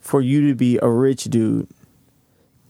for 0.04 0.20
you 0.20 0.46
to 0.48 0.54
be 0.54 0.78
a 0.82 0.88
rich 0.88 1.24
dude 1.24 1.66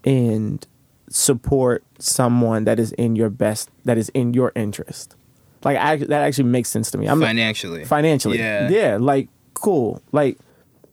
and 0.05 0.65
support 1.11 1.83
someone 1.99 2.65
that 2.65 2.79
is 2.79 2.93
in 2.93 3.17
your 3.17 3.29
best 3.31 3.71
that 3.85 3.99
is 3.99 4.09
in 4.11 4.33
your 4.35 4.53
interest. 4.55 5.17
Like 5.65 5.77
I, 5.79 5.97
that 5.97 6.23
actually 6.23 6.45
makes 6.51 6.69
sense 6.69 6.91
to 6.93 6.99
me. 6.99 7.07
I'm 7.07 7.21
Financially. 7.21 7.85
financially. 7.85 8.39
Yeah. 8.39 8.69
Yeah, 8.69 8.99
like 9.01 9.29
cool. 9.55 10.01
Like 10.13 10.39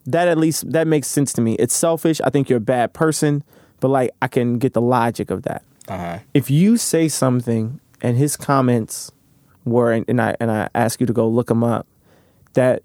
that 0.06 0.26
at 0.28 0.36
least 0.38 0.70
that 0.72 0.86
makes 0.86 1.06
sense 1.08 1.32
to 1.34 1.40
me. 1.40 1.54
It's 1.54 1.74
selfish. 1.74 2.20
I 2.24 2.30
think 2.30 2.48
you're 2.48 2.56
a 2.58 2.60
bad 2.60 2.92
person, 2.92 3.44
but 3.80 3.88
like 3.88 4.10
I 4.20 4.28
can 4.28 4.58
get 4.58 4.72
the 4.74 4.80
logic 4.80 5.30
of 5.30 5.42
that 5.44 5.62
Uh-huh. 5.88 6.18
if 6.34 6.50
you 6.50 6.76
say 6.76 7.08
something 7.08 7.78
and 8.00 8.16
his 8.16 8.36
comments 8.36 9.12
were 9.64 9.92
and, 9.92 10.04
and 10.08 10.20
I 10.20 10.34
and 10.40 10.50
I 10.50 10.68
ask 10.74 11.00
you 11.00 11.06
to 11.06 11.12
go 11.12 11.28
look 11.28 11.50
him 11.50 11.62
up, 11.62 11.86
that 12.54 12.82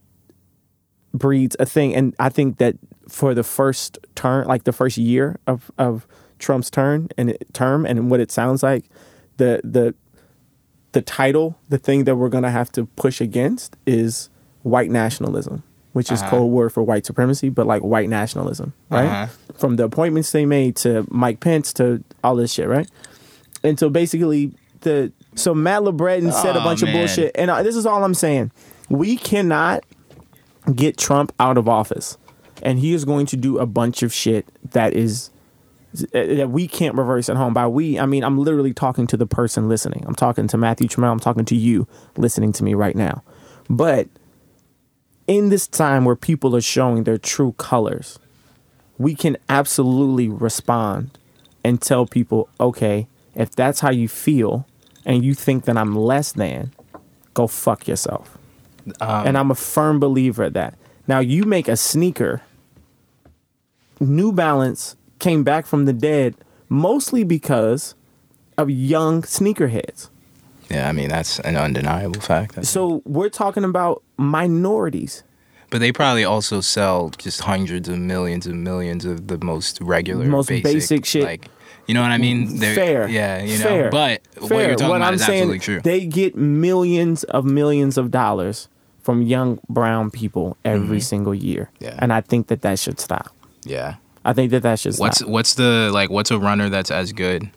breeds 1.13 1.55
a 1.59 1.65
thing. 1.65 1.95
And 1.95 2.13
I 2.19 2.29
think 2.29 2.57
that 2.57 2.75
for 3.07 3.33
the 3.33 3.43
first 3.43 3.97
turn, 4.15 4.47
like 4.47 4.63
the 4.63 4.73
first 4.73 4.97
year 4.97 5.37
of 5.47 5.71
of 5.77 6.05
Trump's 6.39 6.69
turn 6.69 7.09
and 7.17 7.31
it, 7.31 7.47
term 7.53 7.85
and 7.85 8.09
what 8.11 8.19
it 8.19 8.31
sounds 8.31 8.63
like, 8.63 8.85
the 9.37 9.61
the 9.63 9.93
the 10.93 11.01
title, 11.01 11.57
the 11.69 11.77
thing 11.77 12.05
that 12.05 12.15
we're 12.15 12.29
gonna 12.29 12.51
have 12.51 12.71
to 12.73 12.85
push 12.85 13.21
against 13.21 13.75
is 13.85 14.29
white 14.63 14.89
nationalism, 14.89 15.63
which 15.93 16.11
is 16.11 16.21
Uh-huh. 16.21 16.31
code 16.31 16.51
word 16.51 16.69
for 16.73 16.83
white 16.83 17.05
supremacy, 17.05 17.49
but 17.49 17.65
like 17.67 17.81
white 17.81 18.09
nationalism, 18.09 18.73
right? 18.89 19.05
Uh-huh. 19.05 19.27
From 19.57 19.75
the 19.75 19.83
appointments 19.85 20.31
they 20.31 20.45
made 20.45 20.75
to 20.77 21.05
Mike 21.09 21.39
Pence 21.39 21.73
to 21.73 22.03
all 22.23 22.35
this 22.35 22.51
shit, 22.53 22.67
right? 22.67 22.89
And 23.63 23.79
so 23.79 23.89
basically, 23.89 24.53
the 24.81 25.11
so 25.35 25.53
Matt 25.53 25.81
LeBretton 25.81 26.31
said 26.33 26.55
a 26.55 26.59
Aw, 26.59 26.63
bunch 26.63 26.81
of 26.83 26.89
bullshit, 26.91 27.31
and 27.35 27.49
this 27.65 27.75
is 27.75 27.85
all 27.85 28.03
I'm 28.03 28.13
saying: 28.13 28.51
we 28.89 29.17
cannot 29.17 29.83
get 30.75 30.97
Trump 30.97 31.31
out 31.39 31.57
of 31.57 31.67
office, 31.67 32.17
and 32.61 32.79
he 32.79 32.93
is 32.93 33.05
going 33.05 33.25
to 33.27 33.37
do 33.37 33.57
a 33.57 33.65
bunch 33.65 34.03
of 34.03 34.13
shit 34.13 34.47
that 34.71 34.93
is 34.93 35.29
that 36.11 36.49
we 36.49 36.67
can't 36.67 36.95
reverse 36.95 37.29
at 37.29 37.37
home. 37.37 37.53
By 37.53 37.67
we, 37.67 37.99
I 37.99 38.05
mean 38.05 38.23
I'm 38.23 38.37
literally 38.37 38.73
talking 38.73 39.07
to 39.07 39.17
the 39.17 39.25
person 39.25 39.69
listening. 39.69 40.03
I'm 40.07 40.15
talking 40.15 40.47
to 40.47 40.57
Matthew 40.57 40.87
Trammell. 40.87 41.11
I'm 41.11 41.19
talking 41.19 41.45
to 41.45 41.55
you 41.55 41.87
listening 42.17 42.51
to 42.53 42.63
me 42.63 42.73
right 42.73 42.95
now. 42.95 43.23
But 43.69 44.07
in 45.27 45.49
this 45.49 45.67
time 45.67 46.05
where 46.05 46.15
people 46.15 46.55
are 46.55 46.61
showing 46.61 47.03
their 47.03 47.17
true 47.17 47.53
colors, 47.53 48.19
we 48.97 49.15
can 49.15 49.37
absolutely 49.49 50.29
respond 50.29 51.17
and 51.63 51.81
tell 51.81 52.05
people, 52.05 52.49
okay, 52.59 53.07
if 53.35 53.51
that's 53.51 53.81
how 53.81 53.91
you 53.91 54.07
feel 54.07 54.65
and 55.05 55.23
you 55.23 55.33
think 55.33 55.65
that 55.65 55.77
I'm 55.77 55.95
less 55.95 56.31
than, 56.31 56.73
go 57.33 57.47
fuck 57.47 57.87
yourself. 57.87 58.37
Um, 59.01 59.27
and 59.27 59.37
I'm 59.37 59.51
a 59.51 59.55
firm 59.55 59.99
believer 59.99 60.45
of 60.45 60.53
that. 60.53 60.75
Now 61.07 61.19
you 61.19 61.43
make 61.43 61.67
a 61.67 61.77
sneaker. 61.77 62.41
New 63.99 64.31
Balance 64.31 64.95
came 65.19 65.43
back 65.43 65.65
from 65.65 65.85
the 65.85 65.93
dead 65.93 66.35
mostly 66.69 67.23
because 67.23 67.95
of 68.57 68.69
young 68.69 69.21
sneakerheads. 69.21 70.09
Yeah, 70.69 70.89
I 70.89 70.91
mean 70.91 71.09
that's 71.09 71.39
an 71.39 71.55
undeniable 71.55 72.19
fact. 72.21 72.65
So 72.65 73.01
we're 73.05 73.29
talking 73.29 73.63
about 73.63 74.03
minorities. 74.17 75.23
but 75.69 75.79
they 75.79 75.91
probably 75.91 76.23
also 76.25 76.61
sell 76.61 77.09
just 77.17 77.41
hundreds 77.41 77.87
of 77.89 77.97
millions 77.97 78.45
and 78.45 78.63
millions 78.63 79.05
of 79.05 79.27
the 79.27 79.37
most 79.43 79.79
regular, 79.81 80.25
Most 80.25 80.49
basic, 80.49 80.63
basic 80.63 81.05
shit. 81.05 81.23
Like, 81.23 81.49
you 81.87 81.93
know 81.93 82.01
what 82.01 82.11
I 82.11 82.17
mean? 82.17 82.59
They're- 82.59 82.75
Fair. 82.75 83.07
Yeah, 83.09 83.41
you 83.43 83.57
know. 83.59 83.63
Fair. 83.63 83.89
But 83.89 84.21
what 84.39 84.49
you're 84.51 84.75
talking 84.75 84.95
about 84.97 85.01
I'm 85.01 85.13
is 85.15 85.25
saying, 85.25 85.43
absolutely 85.43 85.59
true. 85.59 85.81
they 85.81 86.05
get 86.05 86.35
millions 86.35 87.23
of 87.25 87.45
millions 87.45 87.97
of 87.97 88.11
dollars 88.11 88.67
from 89.07 89.21
young 89.21 89.57
brown 89.69 90.11
people 90.11 90.57
every 90.65 90.99
single 90.99 91.33
year, 91.33 91.69
Mm-hmm. 91.75 91.83
Yeah. 91.85 91.95
and 92.01 92.11
I 92.11 92.19
think 92.19 92.47
that 92.47 92.61
that 92.63 92.77
should 92.77 92.99
stop. 92.99 93.31
yeah. 93.63 93.95
I 94.25 94.33
think 94.33 94.51
that 94.51 94.63
that 94.63 94.77
should 94.79 94.95
stop. 94.95 95.03
What's 95.07 95.23
what's 95.23 95.53
the 95.55 95.89
like? 95.93 96.09
What's 96.09 96.31
a 96.31 96.37
runner 96.37 96.67
that's 96.67 96.91
as 96.91 97.13
good? 97.13 97.49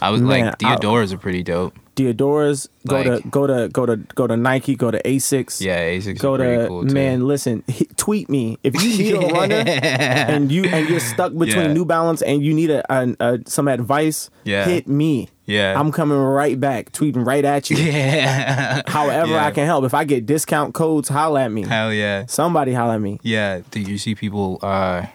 I 0.00 0.10
was 0.10 0.20
Man, 0.22 0.28
like 0.46 0.64
I- 0.64 0.76
Diadoras 0.76 1.12
are 1.12 1.18
pretty 1.18 1.42
dope. 1.42 1.74
Diadoras, 1.96 2.68
go 2.86 2.96
Like- 2.96 3.22
to 3.22 3.28
go 3.28 3.46
to 3.46 3.68
go 3.72 3.86
to 3.86 3.96
go 4.14 4.26
to 4.26 4.36
Nike, 4.36 4.76
go 4.76 4.90
to 4.90 5.02
Asics. 5.02 5.60
Yeah, 5.60 5.80
Asics 5.80 6.20
Go 6.20 6.36
to 6.36 6.66
cool 6.68 6.86
too. 6.86 6.92
man. 6.94 7.26
Listen, 7.26 7.64
he, 7.66 7.86
tweet 7.96 8.28
me 8.28 8.58
if 8.62 8.74
you 8.82 8.90
need 8.98 9.14
a 9.14 9.26
runner 9.34 9.64
and 9.66 10.52
you 10.52 10.64
and 10.64 10.88
you're 10.88 11.00
stuck 11.00 11.32
between 11.32 11.66
Yeah. 11.66 11.72
New 11.72 11.84
Balance 11.86 12.20
and 12.22 12.42
you 12.44 12.52
need 12.54 12.70
a, 12.70 12.84
a, 12.92 13.16
a 13.18 13.38
some 13.46 13.66
advice. 13.68 14.30
Yeah. 14.44 14.64
hit 14.66 14.86
me. 14.86 15.28
Yeah. 15.46 15.78
I'm 15.78 15.90
coming 15.92 16.18
right 16.18 16.58
back, 16.60 16.92
tweeting 16.92 17.24
right 17.26 17.44
at 17.44 17.70
you. 17.70 17.76
Yeah. 17.80 18.82
However 18.86 19.32
Yeah. 19.32 19.46
I 19.46 19.50
can 19.50 19.64
help. 19.66 19.84
If 19.84 19.94
I 19.94 20.04
get 20.04 20.26
discount 20.26 20.74
codes, 20.74 21.08
holla 21.08 21.44
at 21.44 21.50
me. 21.52 21.64
Hell 21.66 21.92
yeah. 21.92 22.26
Somebody 22.26 22.72
holla 22.74 22.94
at 22.96 23.00
me. 23.00 23.18
Yeah. 23.22 23.60
do 23.70 23.80
you 23.80 23.96
see 23.98 24.14
people 24.14 24.58
uh 24.62 25.06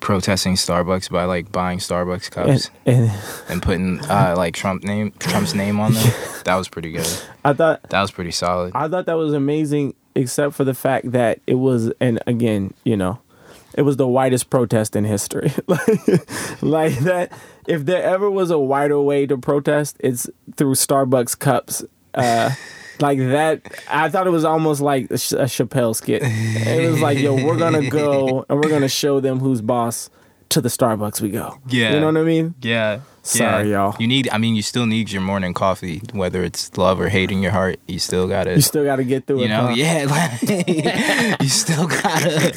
protesting 0.00 0.54
Starbucks 0.54 1.10
by 1.10 1.24
like 1.24 1.50
buying 1.50 1.78
Starbucks 1.78 2.30
cups 2.30 2.70
And, 2.86 2.96
and, 3.10 3.20
and 3.48 3.62
putting 3.62 4.00
uh 4.04 4.34
like 4.36 4.54
Trump 4.54 4.84
name 4.84 5.12
Trump's 5.18 5.54
name 5.54 5.80
on 5.80 5.94
them? 5.94 6.12
that 6.44 6.56
was 6.56 6.68
pretty 6.68 6.92
good. 6.92 7.08
I 7.44 7.52
thought 7.52 7.82
That 7.90 8.00
was 8.02 8.10
pretty 8.10 8.30
solid. 8.30 8.72
I 8.74 8.88
thought 8.88 9.06
that 9.06 9.16
was 9.16 9.32
amazing, 9.32 9.94
except 10.14 10.54
for 10.54 10.64
the 10.64 10.74
fact 10.74 11.12
that 11.12 11.40
it 11.46 11.54
was, 11.54 11.92
and 12.00 12.20
again, 12.26 12.74
you 12.84 12.96
know, 12.96 13.20
it 13.74 13.82
was 13.82 13.96
the 13.96 14.08
whitest 14.08 14.50
protest 14.50 14.96
in 14.96 15.04
history. 15.04 15.52
like, 15.66 15.86
like 16.62 16.98
that. 17.00 17.32
If 17.66 17.84
there 17.84 18.02
ever 18.02 18.30
was 18.30 18.50
a 18.50 18.58
wider 18.58 19.00
way 19.00 19.26
to 19.26 19.36
protest, 19.36 19.96
it's 20.00 20.28
through 20.56 20.74
Starbucks 20.74 21.38
cups. 21.38 21.84
Uh, 22.14 22.50
like 23.00 23.18
that, 23.18 23.62
I 23.88 24.08
thought 24.08 24.26
it 24.26 24.30
was 24.30 24.44
almost 24.44 24.80
like 24.80 25.10
a, 25.10 25.18
Ch- 25.18 25.32
a 25.32 25.44
Chappelle 25.44 25.94
skit. 25.94 26.22
It 26.24 26.90
was 26.90 27.00
like, 27.00 27.18
yo, 27.18 27.34
we're 27.34 27.56
gonna 27.58 27.88
go 27.88 28.44
and 28.50 28.58
we're 28.62 28.70
gonna 28.70 28.88
show 28.88 29.20
them 29.20 29.38
who's 29.40 29.60
boss. 29.60 30.10
To 30.52 30.62
the 30.62 30.70
Starbucks 30.70 31.20
we 31.20 31.28
go. 31.28 31.58
Yeah. 31.68 31.92
you 31.92 32.00
know 32.00 32.06
what 32.06 32.16
I 32.16 32.22
mean. 32.22 32.54
Yeah. 32.62 33.00
Sorry, 33.22 33.70
yeah. 33.70 33.76
y'all. 33.86 33.96
You 33.98 34.06
need 34.06 34.28
I 34.30 34.38
mean 34.38 34.54
you 34.54 34.62
still 34.62 34.86
need 34.86 35.10
your 35.10 35.22
morning 35.22 35.52
coffee, 35.54 36.00
whether 36.12 36.42
it's 36.42 36.76
love 36.78 37.00
or 37.00 37.08
hate 37.08 37.30
in 37.30 37.42
your 37.42 37.52
heart, 37.52 37.78
you 37.86 37.98
still 37.98 38.26
gotta 38.28 38.54
You 38.54 38.60
still 38.62 38.84
got 38.84 38.96
to 38.96 39.04
get 39.04 39.26
through 39.26 39.40
you 39.40 39.44
it. 39.46 39.48
know, 39.48 39.66
huh? 39.68 39.74
yeah, 39.76 40.06
like, 40.42 41.40
you 41.42 41.48
still 41.48 41.86
gotta, 41.86 42.54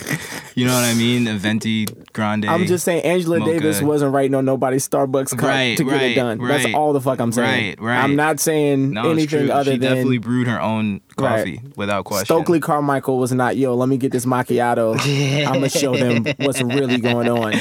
you 0.56 0.66
know 0.66 0.74
what 0.74 0.84
I 0.84 0.94
mean? 0.94 1.28
A 1.28 1.36
venti 1.36 1.86
grande. 2.14 2.46
I'm 2.46 2.66
just 2.66 2.86
saying 2.86 3.04
Angela 3.04 3.40
Mocha. 3.40 3.52
Davis 3.54 3.82
wasn't 3.82 4.14
writing 4.14 4.36
on 4.36 4.46
nobody's 4.46 4.88
Starbucks 4.88 5.32
cup 5.38 5.42
Right, 5.50 5.78
to 5.78 5.84
get 5.84 5.94
it 5.94 5.98
right, 5.98 6.16
done. 6.16 6.48
That's 6.48 6.74
all 6.74 6.94
the 6.94 7.02
fuck 7.02 7.20
I'm 7.20 7.32
saying. 7.32 7.76
Right, 7.80 7.82
right. 7.82 8.04
I'm 8.04 8.16
not 8.16 8.40
saying 8.40 8.92
no, 8.92 9.10
anything 9.12 9.50
other 9.50 9.72
she 9.74 9.78
than 9.78 9.82
She 9.82 9.96
definitely 9.96 10.18
brewed 10.20 10.48
her 10.48 10.62
own 10.62 11.02
Right. 11.18 11.38
coffee 11.38 11.62
without 11.76 12.06
question. 12.06 12.26
Stokely 12.26 12.60
Carmichael 12.60 13.20
was 13.20 13.32
not, 13.32 13.56
yo, 13.56 13.76
let 13.76 13.90
me 13.90 13.98
get 13.98 14.12
this 14.12 14.26
macchiato. 14.26 14.96
I'm 15.46 15.54
gonna 15.56 15.70
show 15.70 15.96
them 15.96 16.26
what's 16.40 16.62
really 16.62 16.98
going 16.98 17.30
on. 17.30 17.52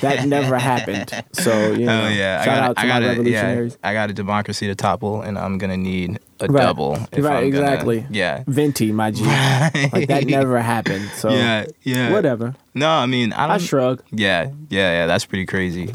That 0.00 0.24
never 0.26 0.58
happened. 0.58 1.10
So, 1.32 1.72
you 1.72 1.86
know. 1.86 2.04
Oh 2.04 2.08
yeah, 2.08 2.37
I 2.40 2.44
Shout 2.44 2.56
got 2.56 2.62
out 2.70 2.76
to 2.76 2.80
I 2.80 2.82
my 2.84 2.88
got 2.88 3.02
a, 3.02 3.08
revolutionaries. 3.08 3.78
yeah, 3.82 3.88
I 3.90 3.92
got 3.92 4.10
a 4.10 4.12
democracy 4.12 4.66
to 4.68 4.74
topple, 4.74 5.22
and 5.22 5.38
I'm 5.38 5.58
gonna 5.58 5.76
need 5.76 6.18
a 6.40 6.46
Right. 6.46 6.62
double. 6.62 6.92
Right, 6.92 7.08
I'm 7.14 7.22
gonna- 7.22 7.40
exactly. 7.46 8.06
yeah. 8.10 8.44
Venti, 8.46 8.92
my 8.92 9.10
G. 9.10 9.24
Like 9.24 10.08
that 10.08 10.24
never 10.26 10.60
happened. 10.74 11.08
So 11.16 11.30
Yeah, 11.30 11.66
yeah. 11.82 12.12
whatever. 12.12 12.54
No, 12.74 12.88
I 12.88 13.06
mean 13.06 13.32
I 13.32 13.46
don't. 13.46 13.56
I 13.56 13.58
shrug. 13.58 14.02
yeah, 14.10 14.50
yeah, 14.70 14.92
yeah. 14.92 15.06
That's 15.06 15.24
pretty 15.24 15.46
crazy. 15.46 15.90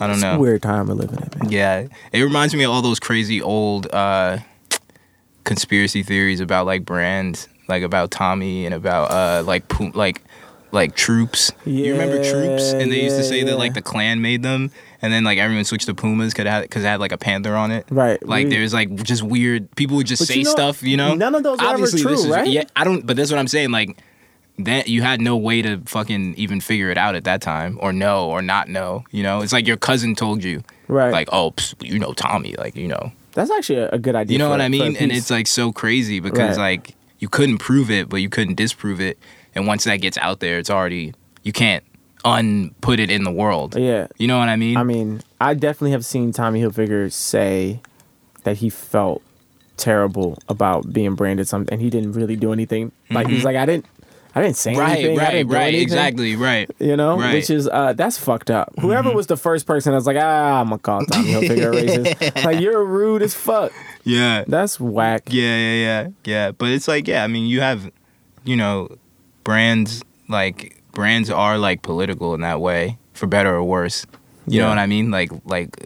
I 0.00 0.06
don't 0.06 0.14
It's 0.14 0.22
know. 0.22 0.36
a 0.36 0.38
weird 0.38 0.62
time 0.62 0.86
we're 0.86 0.94
living 0.94 1.18
in, 1.18 1.38
man. 1.40 1.50
Yeah, 1.50 1.86
it 2.12 2.22
reminds 2.22 2.54
me 2.54 2.62
of 2.64 2.70
all 2.70 2.82
those 2.82 3.00
crazy 3.00 3.42
old 3.42 3.92
uh, 3.92 4.38
conspiracy 5.44 6.02
theories 6.02 6.40
about 6.40 6.66
like 6.66 6.84
brands, 6.84 7.48
like 7.68 7.82
about 7.82 8.10
Tommy 8.10 8.64
and 8.66 8.74
about 8.74 9.10
uh, 9.10 9.42
like 9.44 9.64
like 9.94 10.22
like 10.70 10.94
troops. 10.94 11.50
you 11.64 11.92
remember 11.92 12.16
troops? 12.22 12.72
And 12.72 12.92
they 12.92 13.02
used 13.02 13.16
to 13.16 13.24
say 13.24 13.38
yeah. 13.38 13.44
that 13.46 13.58
like 13.58 13.74
the 13.74 13.82
Klan 13.82 14.20
made 14.20 14.42
them, 14.42 14.70
and 15.02 15.12
then 15.12 15.24
like 15.24 15.38
everyone 15.38 15.64
switched 15.64 15.86
to 15.86 15.94
Pumas 15.94 16.32
because 16.32 16.46
it 16.46 16.48
had, 16.50 16.70
'cause 16.70 16.82
it 16.82 16.86
had 16.86 17.00
like 17.00 17.12
a 17.12 17.18
panther 17.18 17.54
on 17.54 17.70
it. 17.70 17.86
Right. 17.90 18.20
Like 18.26 18.44
We- 18.46 18.50
there's 18.50 18.72
like 18.74 18.94
just 19.02 19.22
weird 19.22 19.74
people 19.76 19.96
would 19.96 20.06
just 20.06 20.20
But 20.22 20.28
say 20.28 20.38
you 20.38 20.44
know, 20.44 20.50
stuff, 20.50 20.82
you 20.82 20.96
know. 20.96 21.14
none 21.14 21.34
of 21.34 21.42
those 21.42 21.58
are 21.58 21.64
ever 21.66 21.74
Obviously, 21.74 22.02
this 22.02 22.02
true, 22.02 22.12
is- 22.14 22.28
right? 22.28 22.48
Yeah, 22.48 22.64
I 22.76 22.84
don't. 22.84 23.06
But 23.06 23.16
that's 23.16 23.30
what 23.30 23.38
I'm 23.38 23.48
saying. 23.48 23.70
Like 23.70 23.96
that, 24.58 24.88
you 24.88 25.02
had 25.02 25.20
no 25.20 25.36
way 25.36 25.62
to 25.62 25.80
fucking 25.86 26.34
even 26.36 26.60
figure 26.60 26.90
it 26.90 26.98
out 26.98 27.14
at 27.14 27.22
that 27.24 27.40
time, 27.40 27.78
or 27.80 27.92
know, 27.92 28.28
or 28.28 28.42
not 28.42 28.68
know. 28.68 29.04
You 29.12 29.22
know, 29.22 29.40
it's 29.40 29.52
like 29.52 29.66
your 29.68 29.76
cousin 29.76 30.14
told 30.16 30.42
you, 30.42 30.62
Right. 30.88 31.12
Like, 31.12 31.28
oh, 31.32 31.54
you 31.80 31.98
know 31.98 32.12
Tommy, 32.14 32.54
like 32.58 32.74
you 32.74 32.88
know, 32.88 33.12
That's 33.34 33.50
actually 33.52 33.78
a, 33.80 33.98
good 33.98 34.16
idea. 34.16 34.32
you 34.32 34.38
know 34.38 34.48
what 34.50 34.60
I 34.60 34.68
mean. 34.68 34.96
And 34.96 35.12
it's 35.12 35.30
like 35.30 35.46
so 35.46 35.70
crazy 35.70 36.18
because 36.18 36.56
Right. 36.58 36.72
like 36.76 36.94
you 37.20 37.28
couldn't 37.28 37.58
prove 37.58 37.90
it, 37.90 38.08
but 38.08 38.16
you 38.22 38.28
couldn't 38.28 38.54
disprove 38.56 39.00
it. 39.00 39.18
And 39.54 39.66
once 39.66 39.84
that 39.84 39.96
gets 40.00 40.16
out 40.18 40.40
there, 40.40 40.58
it's 40.58 40.70
already 40.70 41.12
you 41.44 41.52
can't 41.52 41.84
unput 42.24 42.98
it 43.00 43.10
in 43.10 43.24
the 43.24 43.30
world. 43.32 43.76
yeah. 43.76 44.06
You 44.18 44.26
know 44.26 44.38
what 44.38 44.48
I 44.48 44.56
mean? 44.56 44.76
I 44.76 44.82
mean, 44.82 45.20
I 45.40 45.54
definitely 45.54 45.92
have 45.92 46.04
seen 46.04 46.32
Tommy 46.32 46.60
Hilfiger 46.60 47.10
say 47.12 47.80
that 48.44 48.58
he 48.58 48.70
felt 48.70 49.22
terrible 49.76 50.38
about 50.48 50.92
being 50.92 51.14
branded 51.14 51.46
something, 51.48 51.72
and 51.72 51.80
he 51.82 51.90
didn't 51.90 52.12
really 52.12 52.36
do 52.36 52.52
anything. 52.52 52.90
Like 53.10 53.28
he's 53.28 53.44
like, 53.44 53.56
I 53.56 53.64
didn't, 53.66 53.86
I 54.34 54.42
didn't 54.42 54.56
say 54.56 54.72
Mm-hmm. 54.72 54.80
right, 54.80 54.98
anything. 54.98 55.18
I 55.20 55.22
right, 55.22 55.46
right, 55.46 55.74
exactly, 55.74 56.34
right. 56.36 56.68
You 56.80 56.96
know, 56.96 57.16
Right. 57.16 57.26
Mm-hmm. 57.26 57.34
which 57.34 57.50
is 57.50 57.68
uh, 57.68 57.92
that's 57.92 58.18
fucked 58.18 58.50
up. 58.50 58.72
Whoever 58.80 59.12
was 59.12 59.26
the 59.28 59.36
first 59.36 59.66
person, 59.66 59.92
I 59.92 59.96
was 59.96 60.06
like, 60.06 60.16
ah, 60.18 60.60
I'm 60.60 60.68
gonna 60.68 60.78
call 60.78 61.04
Tommy 61.06 61.28
Hilfiger 61.32 61.72
racist. 62.16 62.44
Like 62.44 62.60
you're 62.60 62.84
rude 62.84 63.22
as 63.22 63.34
fuck. 63.34 63.72
Yeah, 64.04 64.44
That's 64.48 64.80
whack. 64.80 65.24
Yeah, 65.30 65.56
yeah, 65.56 65.74
yeah, 65.74 66.08
yeah. 66.24 66.50
But 66.52 66.70
it's 66.70 66.88
like, 66.88 67.06
yeah, 67.06 67.22
I 67.24 67.26
mean, 67.26 67.46
you 67.46 67.60
have, 67.60 67.90
you 68.44 68.56
know, 68.56 68.88
brands 69.44 70.02
like 70.28 70.77
brands 70.98 71.30
are 71.30 71.58
like 71.58 71.82
political 71.82 72.34
in 72.34 72.40
that 72.40 72.60
way, 72.60 72.98
for 73.12 73.28
better 73.28 73.54
or 73.54 73.62
worse. 73.62 74.04
You 74.48 74.60
know 74.60 74.68
what 74.68 74.78
I 74.78 74.86
mean? 74.86 75.12
Like, 75.12 75.30
like 75.44 75.76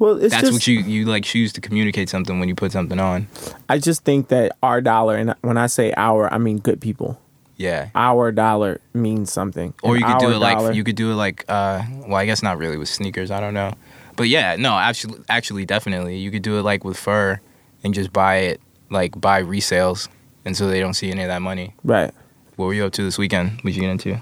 Well, 0.00 0.16
it's 0.16 0.34
that's 0.34 0.48
just 0.48 0.52
what 0.52 0.66
you 0.66 0.80
you 0.80 1.04
like 1.04 1.22
choose 1.22 1.52
to 1.52 1.60
communicate 1.60 2.08
something 2.08 2.40
when 2.40 2.48
you 2.48 2.56
put 2.56 2.72
something 2.72 2.98
on. 2.98 3.28
I 3.68 3.78
just 3.78 4.02
think 4.02 4.28
that 4.28 4.56
our 4.62 4.80
dollar, 4.80 5.16
and 5.16 5.34
when 5.42 5.58
I 5.58 5.66
say 5.66 5.94
our, 5.96 6.32
I 6.32 6.38
mean 6.38 6.58
good 6.58 6.80
people. 6.80 7.20
Yeah. 7.56 7.90
Our 7.94 8.32
dollar 8.32 8.80
means 8.94 9.32
something. 9.32 9.74
Or 9.82 9.96
you 9.96 10.04
could 10.04 10.18
do 10.18 10.32
it 10.32 10.38
like 10.38 10.74
you 10.74 10.82
could 10.82 10.96
do 10.96 11.12
it 11.12 11.14
like 11.14 11.44
uh 11.48 11.82
well 12.06 12.16
I 12.16 12.26
guess 12.26 12.42
not 12.42 12.58
really 12.58 12.78
with 12.78 12.88
sneakers, 12.88 13.30
I 13.30 13.40
don't 13.40 13.54
know. 13.54 13.74
But 14.16 14.28
yeah, 14.28 14.56
no, 14.56 14.72
actually 14.72 15.20
actually 15.28 15.66
definitely. 15.66 16.16
You 16.18 16.32
could 16.32 16.42
do 16.42 16.58
it 16.58 16.62
like 16.62 16.82
with 16.84 16.96
fur 16.96 17.40
and 17.84 17.94
just 17.94 18.12
buy 18.12 18.36
it 18.36 18.60
like 18.90 19.20
buy 19.20 19.42
resales 19.42 20.08
and 20.44 20.56
so 20.56 20.66
they 20.66 20.80
don't 20.80 20.94
see 20.94 21.10
any 21.12 21.22
of 21.22 21.28
that 21.28 21.42
money. 21.42 21.74
right. 21.84 22.12
What 22.58 22.66
were 22.66 22.74
you 22.74 22.84
up 22.86 22.92
to 22.94 23.04
this 23.04 23.18
weekend? 23.18 23.60
What 23.62 23.72
you 23.72 23.80
get 23.80 23.90
into? 23.90 24.20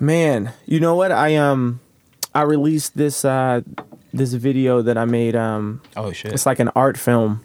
Man, 0.00 0.52
you 0.66 0.80
know 0.80 0.96
what? 0.96 1.12
I 1.12 1.36
um 1.36 1.78
I 2.34 2.42
released 2.42 2.96
this 2.96 3.24
uh 3.24 3.60
this 4.12 4.32
video 4.32 4.82
that 4.82 4.98
I 4.98 5.04
made 5.04 5.36
um 5.36 5.80
Oh 5.96 6.10
shit. 6.10 6.32
it's 6.32 6.46
like 6.46 6.58
an 6.58 6.70
art 6.74 6.98
film, 6.98 7.44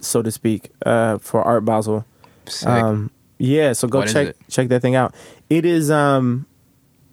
so 0.00 0.22
to 0.22 0.30
speak, 0.30 0.70
uh 0.86 1.18
for 1.18 1.42
Art 1.42 1.64
Basel. 1.64 2.06
Sick. 2.46 2.68
Um 2.68 3.10
yeah, 3.38 3.72
so 3.72 3.88
go 3.88 3.98
What 3.98 4.08
check 4.08 4.36
check 4.48 4.68
that 4.68 4.80
thing 4.80 4.94
out. 4.94 5.12
It 5.50 5.64
is 5.64 5.90
um 5.90 6.46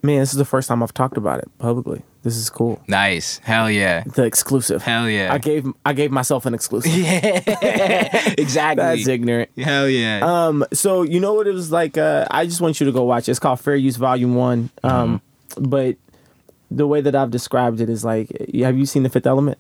man, 0.04 0.20
this 0.20 0.30
is 0.30 0.38
the 0.38 0.46
first 0.46 0.68
time 0.68 0.84
I've 0.84 0.94
talked 0.94 1.18
about 1.18 1.40
it 1.40 1.50
publicly. 1.58 2.04
This 2.26 2.38
is 2.38 2.50
cool. 2.50 2.82
Nice. 2.88 3.38
Hell 3.44 3.70
yeah. 3.70 4.04
The 4.04 4.24
exclusive. 4.24 4.82
Hell 4.82 5.08
yeah. 5.08 5.32
I 5.32 5.38
gave 5.38 5.68
I 5.86 5.94
gave 5.94 6.10
myself 6.12 6.48
an 6.48 6.56
exclusive. 6.56 6.92
yeah. 6.98 8.34
exactly. 8.36 8.84
That's 8.84 9.08
ignorant. 9.08 9.52
Hell 9.56 9.88
yeah. 9.88 10.22
Um, 10.24 10.66
so 10.74 11.04
you 11.04 11.20
know 11.20 11.36
what 11.36 11.46
it 11.46 11.54
was 11.54 11.72
like? 11.72 12.00
Uh, 12.00 12.26
I 12.32 12.46
just 12.46 12.62
want 12.62 12.80
you 12.80 12.88
to 12.88 12.92
go 12.92 13.04
watch 13.04 13.28
it. 13.30 13.32
It's 13.32 13.40
called 13.40 13.60
Fair 13.60 13.76
Use 13.76 13.96
Volume 13.98 14.34
One. 14.34 14.72
Um, 14.84 15.22
Mm-hmm. 15.50 15.70
but 15.70 15.98
the 16.72 16.88
way 16.88 17.00
that 17.00 17.16
I've 17.16 17.30
described 17.30 17.80
it 17.80 17.90
is 17.92 18.04
like, 18.04 18.30
have 18.56 18.76
you 18.76 18.88
seen 18.88 19.04
The 19.04 19.10
Fifth 19.10 19.28
Element? 19.28 19.60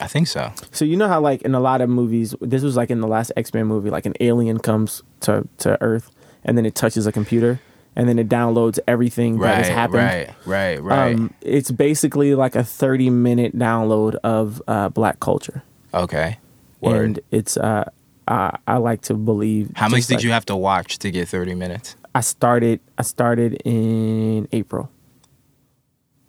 I 0.00 0.08
think 0.08 0.26
so. 0.26 0.52
So 0.72 0.84
you 0.84 0.96
know 0.96 1.06
how 1.06 1.20
like 1.20 1.42
in 1.42 1.54
a 1.54 1.60
lot 1.60 1.80
of 1.82 1.88
movies, 1.88 2.34
this 2.40 2.64
was 2.64 2.76
like 2.76 2.90
in 2.90 3.00
the 3.00 3.06
last 3.06 3.30
X 3.36 3.54
Men 3.54 3.66
movie, 3.66 3.90
like 3.90 4.06
an 4.06 4.14
alien 4.18 4.58
comes 4.58 5.04
to 5.20 5.46
to 5.58 5.80
Earth 5.80 6.10
and 6.44 6.58
then 6.58 6.66
it 6.66 6.74
touches 6.74 7.06
a 7.06 7.12
computer 7.12 7.60
and 7.96 8.08
then 8.08 8.18
it 8.18 8.28
downloads 8.28 8.78
everything 8.86 9.38
that 9.40 9.56
has 9.58 9.68
happened. 9.68 9.98
Right. 10.04 10.30
Right. 10.46 10.82
Right. 10.82 11.14
Um, 11.14 11.34
it's 11.40 11.70
basically 11.70 12.34
like 12.34 12.54
a 12.54 12.64
thirty 12.64 13.10
minute 13.10 13.56
download 13.58 14.14
of 14.24 14.62
uh, 14.68 14.88
black 14.90 15.20
culture, 15.20 15.62
okay. 15.92 16.38
Word. 16.80 17.04
and 17.04 17.20
it's 17.30 17.56
uh, 17.56 17.90
I, 18.28 18.56
I 18.66 18.76
like 18.78 19.02
to 19.02 19.14
believe. 19.14 19.72
How 19.76 19.88
much 19.88 20.06
did 20.06 20.14
like- 20.16 20.24
you 20.24 20.30
have 20.30 20.46
to 20.46 20.56
watch 20.56 20.98
to 21.00 21.10
get 21.10 21.28
30 21.28 21.54
minutes? 21.54 21.96
I 22.14 22.20
started 22.22 22.80
I 22.98 23.02
started 23.02 23.60
in 23.64 24.48
April. 24.52 24.90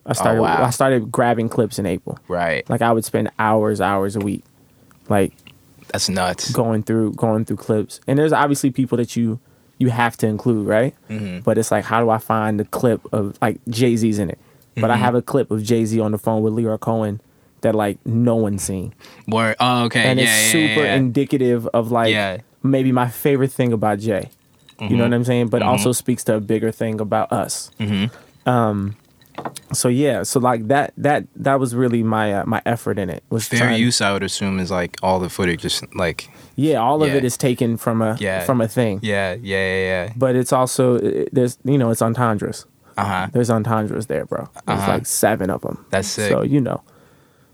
I 0.06 0.13
started 0.13 0.39
Oh, 0.39 0.43
wow. 0.43 0.63
I 0.63 0.71
started 0.71 1.12
grabbing 1.12 1.47
clips 1.50 1.78
in 1.80 1.86
April. 1.86 2.17
Right. 2.28 2.67
Like 2.69 2.82
I 2.82 2.91
would 2.91 3.06
spend 3.06 3.30
hours, 3.38 3.80
hours 3.80 4.15
a 4.15 4.19
week, 4.19 4.43
like 5.10 5.34
That's 5.91 6.10
nuts. 6.10 6.52
going 6.52 6.84
through 6.84 7.13
going 7.13 7.45
through 7.45 7.58
clips. 7.58 8.00
And 8.08 8.17
there's 8.17 8.34
obviously 8.34 8.71
people 8.71 8.97
that 8.97 9.15
you 9.15 9.39
you 9.82 9.89
have 9.89 10.15
to 10.17 10.28
include, 10.28 10.67
right? 10.67 10.94
Mm-hmm. 11.10 11.39
But 11.41 11.58
it's 11.58 11.72
like, 11.72 11.84
how 11.86 12.00
do 12.04 12.10
I 12.10 12.17
find 12.20 12.60
the 12.60 12.65
clip 12.65 13.02
of 13.12 13.38
like 13.41 13.60
Jay 13.70 13.96
Z's 13.98 14.20
in 14.20 14.30
it? 14.30 14.39
But 14.76 14.84
Mm-hmm. 14.84 14.91
I 14.91 14.96
have 14.98 15.15
a 15.15 15.22
clip 15.22 15.52
of 15.52 15.63
Jay 15.63 15.84
Z 15.86 16.00
on 16.00 16.12
the 16.12 16.17
phone 16.17 16.41
with 16.44 16.54
Lyor 16.54 16.80
Cohen 16.80 17.20
that 17.62 17.76
like 17.76 17.98
no 18.06 18.36
one's 18.36 18.63
seen, 18.63 18.94
Word. 19.28 19.56
Oh, 19.60 19.84
okay. 19.86 20.04
and 20.04 20.17
yeah, 20.20 20.26
it's 20.26 20.46
yeah, 20.46 20.52
super 20.52 20.84
yeah, 20.86 20.96
indicative 20.96 21.67
of 21.67 21.91
like 21.91 22.12
maybe 22.63 22.91
my 22.91 23.08
favorite 23.10 23.52
thing 23.52 23.74
about 23.74 24.00
Jay. 24.00 24.30
You 24.80 24.88
Mm-hmm. 24.88 24.98
know 24.98 25.04
what 25.04 25.13
I'm 25.13 25.24
saying? 25.26 25.48
But 25.50 25.62
also 25.62 25.91
speaks 25.91 26.24
to 26.26 26.36
a 26.36 26.39
bigger 26.39 26.72
thing 26.72 27.00
about 27.02 27.32
us. 27.34 27.70
Um, 28.46 28.96
so 29.73 29.88
yeah, 29.89 30.23
so 30.23 30.39
like 30.39 30.67
that 30.67 30.93
that 30.97 31.25
that 31.36 31.60
was 31.60 31.73
really 31.75 32.04
my 32.04 32.34
uh, 32.34 32.45
my 32.45 32.62
effort 32.65 32.97
in 32.99 33.10
it 33.10 33.23
was 33.30 33.47
Fair 33.47 33.71
use, 33.71 34.01
I 34.01 34.12
would 34.13 34.23
assume, 34.23 34.60
is 34.60 34.71
like 34.71 34.97
all 35.01 35.19
the 35.19 35.30
footage, 35.30 35.62
just 35.62 35.84
like 35.95 36.30
Yeah, 36.56 36.77
all 36.77 37.01
of 37.04 37.10
it 37.13 37.23
is 37.23 37.38
taken 37.38 37.77
from 37.77 38.01
a 38.01 38.17
Yeah. 38.19 38.43
from 38.45 38.62
a 38.62 38.67
thing. 38.67 38.99
yeah, 39.01 39.34
yeah, 39.34 39.58
yeah, 39.58 39.77
yeah. 40.06 40.13
But 40.15 40.36
it's 40.36 40.51
also 40.54 40.95
it- 40.95 41.30
there's 41.34 41.58
you 41.63 41.77
know 41.77 41.89
it's 41.91 42.01
entendres. 42.01 42.65
Uh 42.97 43.06
huh. 43.06 43.27
There's 43.32 43.49
entendres 43.49 44.08
there, 44.08 44.25
bro. 44.25 44.49
There's 44.67 44.80
Uh-huh. 44.80 44.91
like 44.91 45.06
seven 45.06 45.49
of 45.49 45.62
them. 45.62 45.86
That's 45.91 46.08
sick. 46.10 46.30
So 46.32 46.41
you 46.43 46.60
know, 46.60 46.82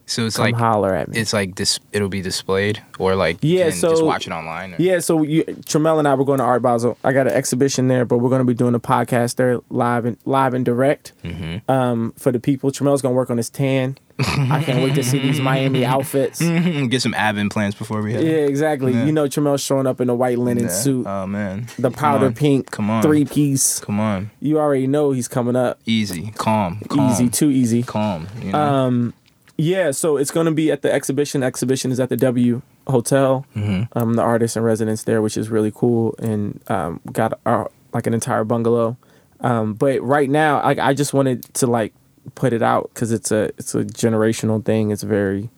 So 0.09 0.25
it's 0.25 0.37
come 0.37 0.45
like 0.45 0.55
holler 0.55 0.95
at 0.95 1.09
me. 1.09 1.19
it's 1.19 1.33
like 1.33 1.55
this. 1.55 1.79
It'll 1.91 2.07
be 2.09 2.21
displayed, 2.21 2.81
or 2.97 3.15
like 3.15 3.37
Yeah, 3.41 3.65
you 3.65 3.71
so- 3.71 3.89
just 3.89 4.03
watch 4.05 4.25
it 4.25 4.31
online. 4.31 4.73
Or, 4.73 4.77
Yeah, 4.79 4.99
so 4.99 5.21
you, 5.21 5.43
Trammell 5.43 5.99
and 5.99 6.07
I 6.07 6.13
were 6.15 6.23
going 6.25 6.39
to 6.39 6.45
Art 6.45 6.61
Basel. 6.61 6.97
I 7.03 7.11
got 7.11 7.27
an 7.27 7.33
exhibition 7.33 7.89
there, 7.89 8.05
but 8.05 8.19
we're 8.19 8.29
going 8.29 8.39
to 8.39 8.45
be 8.45 8.53
doing 8.53 8.73
a 8.73 8.79
podcast 8.79 9.35
there 9.35 9.59
live 9.69 10.05
and 10.05 10.17
live 10.25 10.53
and 10.53 10.63
direct 10.65 11.11
Mm-hmm. 11.23 11.69
um, 11.69 12.13
for 12.17 12.31
the 12.31 12.39
people. 12.39 12.71
Trammell's 12.71 13.01
going 13.01 13.13
to 13.13 13.17
work 13.17 13.29
on 13.29 13.35
his 13.37 13.49
tan. 13.49 13.97
I 14.19 14.63
can't 14.63 14.81
wait 14.83 14.95
to 14.95 15.03
see 15.03 15.19
these 15.19 15.39
Miami 15.51 15.85
outfits. 15.85 16.39
Get 16.39 17.01
some 17.03 17.13
ab 17.13 17.37
implants 17.37 17.77
before 17.77 18.01
we 18.01 18.13
head. 18.13 18.23
Yeah, 18.23 18.29
exactly. 18.47 18.93
Yeah. 18.93 19.05
You 19.05 19.11
know, 19.11 19.25
Trammell's 19.27 19.61
showing 19.61 19.85
up 19.85 20.01
in 20.01 20.09
a 20.09 20.15
white 20.15 20.39
linen 20.39 20.63
Yeah. 20.63 20.69
suit, 20.69 21.05
Oh 21.05 21.27
man. 21.27 21.67
the 21.77 21.91
powder 21.91 22.27
on. 22.27 22.33
pink, 22.33 22.71
Come 22.71 22.89
on. 22.89 23.03
three 23.03 23.25
piece. 23.25 23.79
Come 23.79 23.99
on. 23.99 24.31
You 24.39 24.57
already 24.57 24.87
know 24.87 25.11
he's 25.11 25.27
coming 25.27 25.55
up. 25.55 25.79
Easy. 25.85 26.31
Calm. 26.37 26.79
Calm. 26.89 27.11
Easy, 27.11 27.29
too 27.29 27.51
easy. 27.51 27.83
Calm. 27.83 28.27
You 28.41 28.53
know? 28.53 28.57
Um, 28.59 29.13
yeah, 29.57 29.91
so 29.91 30.17
it's 30.17 30.31
going 30.31 30.45
to 30.45 30.51
be 30.51 30.71
at 30.71 30.81
the 30.81 30.91
exhibition. 30.91 31.43
Exhibition 31.43 31.91
is 31.91 31.99
at 31.99 32.09
the 32.09 32.17
W 32.17 32.61
Hotel. 32.87 33.45
Mm-hmm. 33.55 33.97
Um, 33.97 34.13
the 34.13 34.21
artist 34.21 34.55
in 34.57 34.63
residence 34.63 35.03
there, 35.03 35.21
which 35.21 35.35
is 35.37 35.49
really 35.49 35.71
cool, 35.73 36.15
and 36.19 36.59
um, 36.67 36.99
got 37.11 37.39
our, 37.45 37.69
like 37.93 38.07
an 38.07 38.13
entire 38.13 38.43
bungalow. 38.43 38.97
Um, 39.41 39.73
but 39.73 40.01
right 40.01 40.29
now, 40.29 40.63
like 40.63 40.79
I 40.79 40.93
just 40.93 41.13
wanted 41.13 41.43
to 41.55 41.67
like 41.67 41.93
put 42.35 42.53
it 42.53 42.61
out 42.61 42.89
because 42.93 43.11
it's 43.11 43.31
a 43.31 43.45
it's 43.57 43.73
a 43.75 43.83
generational 43.83 44.63
thing. 44.63 44.91
It's 44.91 45.03
very 45.03 45.49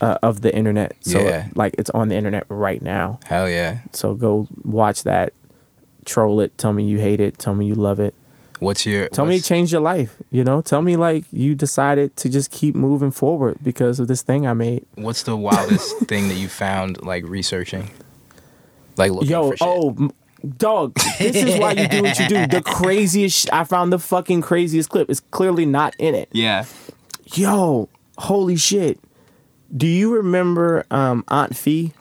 uh, 0.00 0.18
of 0.22 0.40
the 0.42 0.54
internet. 0.54 0.96
So 1.00 1.20
Yeah. 1.20 1.48
like 1.54 1.74
it's 1.78 1.90
on 1.90 2.08
the 2.08 2.14
internet 2.16 2.44
right 2.48 2.80
now. 2.82 3.20
Hell 3.26 3.48
yeah. 3.48 3.78
So 3.92 4.14
go 4.14 4.48
watch 4.64 5.02
that, 5.04 5.32
troll 6.04 6.40
it, 6.40 6.56
tell 6.58 6.72
me 6.72 6.84
you 6.84 6.98
hate 6.98 7.20
it, 7.20 7.38
tell 7.38 7.54
me 7.54 7.66
you 7.66 7.74
love 7.74 8.00
it. 8.00 8.14
What's 8.62 8.86
your 8.86 9.08
Tell 9.08 9.26
me 9.26 9.34
it 9.34 9.38
what's- 9.38 9.48
changed 9.48 9.72
your 9.72 9.80
life, 9.80 10.16
you 10.30 10.44
know? 10.44 10.60
Tell 10.62 10.82
me 10.82 10.96
like 10.96 11.24
you 11.32 11.54
decided 11.56 12.16
to 12.18 12.28
just 12.28 12.50
keep 12.52 12.74
moving 12.76 13.10
forward 13.10 13.58
because 13.62 13.98
of 13.98 14.06
this 14.06 14.22
thing 14.22 14.46
I 14.46 14.52
made. 14.54 14.86
What's 14.94 15.24
the 15.24 15.36
wildest 15.36 15.96
thing 16.08 16.28
that 16.28 16.34
you 16.36 16.48
found 16.48 17.02
like 17.02 17.24
researching? 17.26 17.90
Like 18.96 19.10
looking 19.10 19.30
Yo, 19.30 19.50
for 19.50 19.56
shit. 19.56 19.68
oh, 19.68 20.10
dog, 20.58 20.94
this 21.18 21.34
is 21.36 21.58
why 21.58 21.72
you 21.72 21.88
do 21.88 22.02
what 22.02 22.18
you 22.20 22.28
do. 22.28 22.46
The 22.46 22.62
craziest 22.64 23.36
sh- 23.36 23.46
I 23.52 23.64
found 23.64 23.92
the 23.92 23.98
fucking 23.98 24.42
craziest 24.42 24.90
clip. 24.90 25.10
It's 25.10 25.20
clearly 25.32 25.66
not 25.66 25.94
in 25.98 26.14
it. 26.14 26.28
Yeah. 26.32 26.64
Yo, 27.34 27.88
Holy 28.18 28.56
shit! 28.56 29.00
Do 29.74 29.86
you 29.86 30.14
remember 30.14 30.84
um, 30.90 31.24
Aunt 31.28 31.56
Fee? 31.56 31.92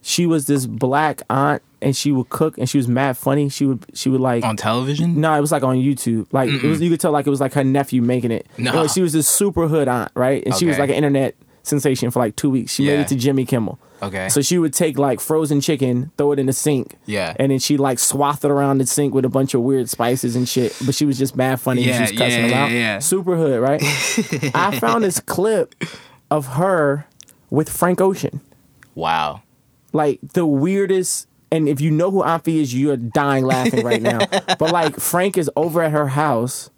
She 0.00 0.24
was 0.26 0.46
this 0.46 0.64
black 0.66 1.20
aunt, 1.28 1.62
and 1.82 1.94
she 1.96 2.10
would 2.12 2.28
cook, 2.28 2.56
and 2.58 2.68
she 2.68 2.78
was 2.78 2.88
mad 2.88 3.16
funny. 3.16 3.48
She 3.48 3.66
would 3.66 3.84
she 3.94 4.08
would 4.08 4.20
like 4.20 4.44
On 4.44 4.56
television? 4.56 5.20
no, 5.20 5.34
it 5.36 5.40
was 5.40 5.52
like 5.52 5.62
on 5.62 5.76
YouTube. 5.76 6.26
Like 6.32 6.48
it 6.50 6.62
was, 6.62 6.80
you 6.80 6.90
could 6.90 7.00
tell 7.00 7.12
like 7.12 7.26
it 7.26 7.30
was 7.30 7.40
like 7.40 7.52
her 7.54 7.64
nephew 7.64 8.02
making 8.02 8.30
it. 8.30 8.46
Nah. 8.58 8.70
You 8.72 8.76
know, 8.76 8.86
she 8.88 9.02
was 9.02 9.12
this 9.12 9.28
super 9.28 9.68
hood 9.68 9.88
aunt, 9.88 10.10
right? 10.14 10.42
And 10.44 10.54
she 10.54 10.66
was 10.66 10.78
like 10.78 10.90
an 10.90 10.96
internet 10.96 11.34
sensation 11.62 12.10
for 12.12 12.20
like 12.20 12.36
two 12.36 12.48
weeks. 12.48 12.72
She 12.72 12.86
made 12.86 13.00
it 13.00 13.08
to 13.08 13.16
Jimmy 13.16 13.44
Kimmel. 13.44 13.78
Okay. 14.00 14.28
So 14.28 14.40
she 14.40 14.56
would 14.58 14.72
take 14.72 14.98
like 14.98 15.18
frozen 15.20 15.60
chicken, 15.60 16.12
throw 16.16 16.30
it 16.32 16.38
in 16.38 16.46
the 16.46 16.52
sink. 16.52 16.96
Yeah. 17.06 17.34
And 17.40 17.50
then 17.50 17.58
she 17.58 17.76
like 17.76 17.98
swathed 17.98 18.44
it 18.44 18.50
around 18.50 18.78
the 18.78 18.86
sink 18.86 19.12
with 19.14 19.24
a 19.24 19.28
bunch 19.28 19.52
of 19.54 19.62
weird 19.62 19.88
spices 19.90 20.36
and 20.36 20.48
shit. 20.48 20.76
But 20.86 20.94
she 20.94 21.04
was 21.06 21.18
just 21.18 21.34
mad 21.34 21.60
funny. 21.60 21.80
and 21.82 21.88
Yeah, 21.90 21.96
she 21.96 22.02
was 22.12 22.20
cussing 22.20 22.40
yeah, 22.44 22.48
them 22.48 22.58
out. 22.58 22.70
yeah, 22.70 22.76
yeah. 22.76 22.98
Super 23.00 23.36
hood, 23.36 23.60
right? 23.60 23.80
I 24.54 24.78
found 24.78 25.02
this 25.02 25.18
clip 25.18 25.74
of 26.30 26.46
her 26.54 27.06
with 27.50 27.68
Frank 27.68 28.00
Ocean. 28.00 28.40
wow. 28.94 29.42
Like 29.92 30.20
the 30.34 30.46
weirdest. 30.46 31.26
And 31.52 31.68
if 31.68 31.80
you 31.80 31.90
know 31.90 32.10
who 32.10 32.22
Auntie 32.24 32.60
is, 32.60 32.74
you're 32.74 32.96
dying 32.96 33.44
laughing 33.44 33.84
right 33.84 34.02
now. 34.02 34.18
but 34.58 34.72
like 34.72 34.98
Frank 34.98 35.38
is 35.38 35.50
over 35.56 35.82
at 35.82 35.92
her 35.92 36.08
house, 36.08 36.70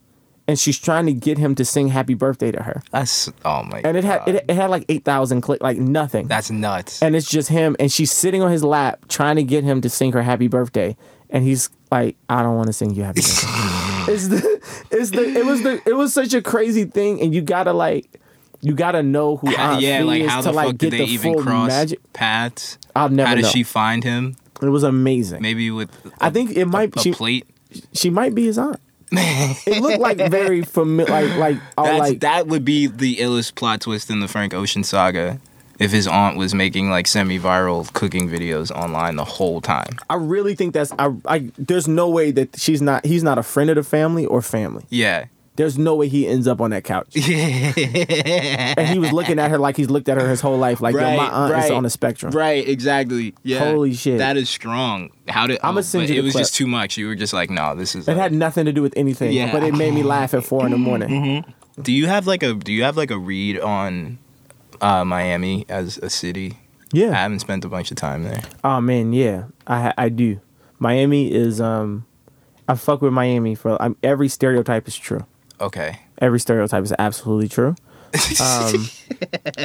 and 0.46 0.58
she's 0.58 0.78
trying 0.78 1.06
to 1.06 1.12
get 1.12 1.38
him 1.38 1.54
to 1.54 1.64
sing 1.64 1.88
"Happy 1.88 2.14
Birthday" 2.14 2.50
to 2.52 2.62
her, 2.62 2.82
That's 2.90 3.30
oh 3.44 3.62
my 3.64 3.80
and 3.84 3.96
it 3.96 4.04
had 4.04 4.28
it, 4.28 4.44
it 4.48 4.54
had 4.54 4.68
like 4.70 4.84
eight 4.88 5.04
thousand 5.04 5.40
click, 5.40 5.62
like 5.62 5.78
nothing. 5.78 6.26
That's 6.28 6.50
nuts. 6.50 7.02
and 7.02 7.16
it's 7.16 7.28
just 7.28 7.48
him, 7.48 7.76
and 7.80 7.90
she's 7.90 8.12
sitting 8.12 8.42
on 8.42 8.50
his 8.50 8.62
lap 8.62 9.06
trying 9.08 9.36
to 9.36 9.42
get 9.42 9.64
him 9.64 9.80
to 9.80 9.88
sing 9.88 10.12
her 10.12 10.22
"Happy 10.22 10.48
Birthday," 10.48 10.96
and 11.30 11.44
he's 11.44 11.70
like, 11.90 12.16
"I 12.28 12.42
don't 12.42 12.56
want 12.56 12.66
to 12.66 12.72
sing 12.74 12.94
you 12.94 13.04
happy 13.04 13.20
birthday." 13.22 13.48
it's 14.12 14.28
the, 14.28 14.60
it's 14.90 15.10
the, 15.10 15.22
it 15.22 15.46
was 15.46 15.62
the, 15.62 15.82
it 15.86 15.94
was 15.94 16.12
such 16.12 16.34
a 16.34 16.42
crazy 16.42 16.84
thing, 16.84 17.20
and 17.22 17.34
you 17.34 17.40
gotta 17.40 17.72
like. 17.72 18.20
You 18.60 18.74
gotta 18.74 19.04
know 19.04 19.36
who 19.36 19.54
Aunt 19.54 19.80
yeah, 19.80 19.98
Fee 20.00 20.04
like 20.04 20.22
is 20.22 20.30
how 20.30 20.40
to 20.40 20.48
the 20.48 20.52
like 20.52 20.66
fuck 20.66 20.78
get 20.78 20.90
did 20.90 20.92
they 21.00 21.06
the 21.06 21.12
even 21.12 21.34
full 21.34 21.42
cross 21.44 21.68
magic. 21.68 22.12
paths? 22.12 22.76
I'll 22.96 23.08
never 23.08 23.28
How 23.28 23.34
did 23.36 23.42
know. 23.42 23.50
she 23.50 23.62
find 23.62 24.02
him? 24.02 24.34
It 24.60 24.68
was 24.68 24.82
amazing. 24.82 25.42
Maybe 25.42 25.70
with 25.70 25.90
I 26.20 26.28
a- 26.28 26.30
think 26.30 26.56
it 26.56 26.66
might 26.66 26.96
a 26.96 27.00
she, 27.00 27.12
plate. 27.12 27.46
she 27.92 28.10
might 28.10 28.34
be 28.34 28.46
his 28.46 28.58
aunt. 28.58 28.80
it 29.12 29.80
looked 29.80 30.00
like 30.00 30.18
very 30.30 30.62
familiar, 30.62 31.10
like 31.10 31.36
like 31.38 31.56
all 31.78 31.98
like 31.98 32.20
that 32.20 32.46
would 32.46 32.64
be 32.64 32.86
the 32.86 33.16
illest 33.16 33.54
plot 33.54 33.80
twist 33.80 34.10
in 34.10 34.20
the 34.20 34.28
Frank 34.28 34.52
Ocean 34.52 34.84
saga. 34.84 35.40
If 35.78 35.92
his 35.92 36.08
aunt 36.08 36.36
was 36.36 36.54
making 36.54 36.90
like 36.90 37.06
semi-viral 37.06 37.92
cooking 37.92 38.28
videos 38.28 38.72
online 38.72 39.14
the 39.14 39.24
whole 39.24 39.60
time. 39.60 39.96
I 40.10 40.16
really 40.16 40.56
think 40.56 40.74
that's 40.74 40.92
I, 40.98 41.14
I. 41.24 41.52
There's 41.56 41.86
no 41.86 42.10
way 42.10 42.32
that 42.32 42.58
she's 42.58 42.82
not. 42.82 43.06
He's 43.06 43.22
not 43.22 43.38
a 43.38 43.44
friend 43.44 43.70
of 43.70 43.76
the 43.76 43.84
family 43.84 44.26
or 44.26 44.42
family. 44.42 44.84
Yeah. 44.90 45.26
There's 45.58 45.76
no 45.76 45.96
way 45.96 46.06
he 46.06 46.24
ends 46.24 46.46
up 46.46 46.60
on 46.60 46.70
that 46.70 46.84
couch. 46.84 47.08
Yeah. 47.16 47.74
and 48.78 48.88
he 48.88 49.00
was 49.00 49.10
looking 49.10 49.40
at 49.40 49.50
her 49.50 49.58
like 49.58 49.76
he's 49.76 49.90
looked 49.90 50.08
at 50.08 50.16
her 50.16 50.28
his 50.28 50.40
whole 50.40 50.56
life. 50.56 50.80
Like, 50.80 50.94
yo, 50.94 51.00
my 51.00 51.16
Right, 51.16 51.32
aunt 51.32 51.64
is 51.64 51.70
on 51.72 51.82
the 51.82 51.90
spectrum. 51.90 52.30
Right, 52.30 52.66
exactly. 52.66 53.34
Yeah. 53.42 53.58
Holy 53.58 53.92
shit. 53.92 54.18
That 54.18 54.36
is 54.36 54.48
strong. 54.48 55.10
How 55.26 55.48
did 55.48 55.58
I'ma 55.64 55.78
oh, 55.78 55.82
send 55.82 56.08
you 56.10 56.20
it 56.20 56.22
was 56.22 56.34
clip. 56.34 56.42
just 56.42 56.54
too 56.54 56.68
much. 56.68 56.96
You 56.96 57.08
were 57.08 57.16
just 57.16 57.32
like, 57.32 57.50
no, 57.50 57.74
this 57.74 57.96
is 57.96 58.06
It 58.06 58.12
like- 58.12 58.20
had 58.20 58.32
nothing 58.32 58.66
to 58.66 58.72
do 58.72 58.82
with 58.82 58.94
anything, 58.96 59.32
Yeah. 59.32 59.50
but 59.50 59.64
it 59.64 59.74
made 59.74 59.94
me 59.94 60.04
laugh 60.04 60.32
at 60.32 60.44
four 60.44 60.64
in 60.64 60.70
the 60.70 60.78
morning. 60.78 61.44
Do 61.82 61.92
you 61.92 62.06
have 62.06 62.28
like 62.28 62.44
a 62.44 62.54
do 62.54 62.72
you 62.72 62.84
have 62.84 62.96
like 62.96 63.10
a 63.10 63.18
read 63.18 63.58
on 63.58 64.18
uh, 64.80 65.04
Miami 65.04 65.66
as 65.68 65.98
a 65.98 66.08
city? 66.08 66.58
Yeah. 66.92 67.10
I 67.10 67.14
haven't 67.14 67.40
spent 67.40 67.64
a 67.64 67.68
bunch 67.68 67.90
of 67.90 67.96
time 67.96 68.22
there. 68.22 68.42
Oh 68.62 68.80
man, 68.80 69.12
yeah. 69.12 69.46
I 69.66 69.92
I 69.98 70.08
do. 70.08 70.40
Miami 70.78 71.32
is 71.32 71.60
um, 71.60 72.06
I 72.68 72.76
fuck 72.76 73.02
with 73.02 73.12
Miami 73.12 73.56
for 73.56 73.80
I'm, 73.82 73.96
every 74.04 74.28
stereotype 74.28 74.86
is 74.86 74.96
true. 74.96 75.26
Okay. 75.60 75.98
Every 76.18 76.40
stereotype 76.40 76.84
is 76.84 76.94
absolutely 76.98 77.48
true. 77.48 77.74
Um, 78.40 78.88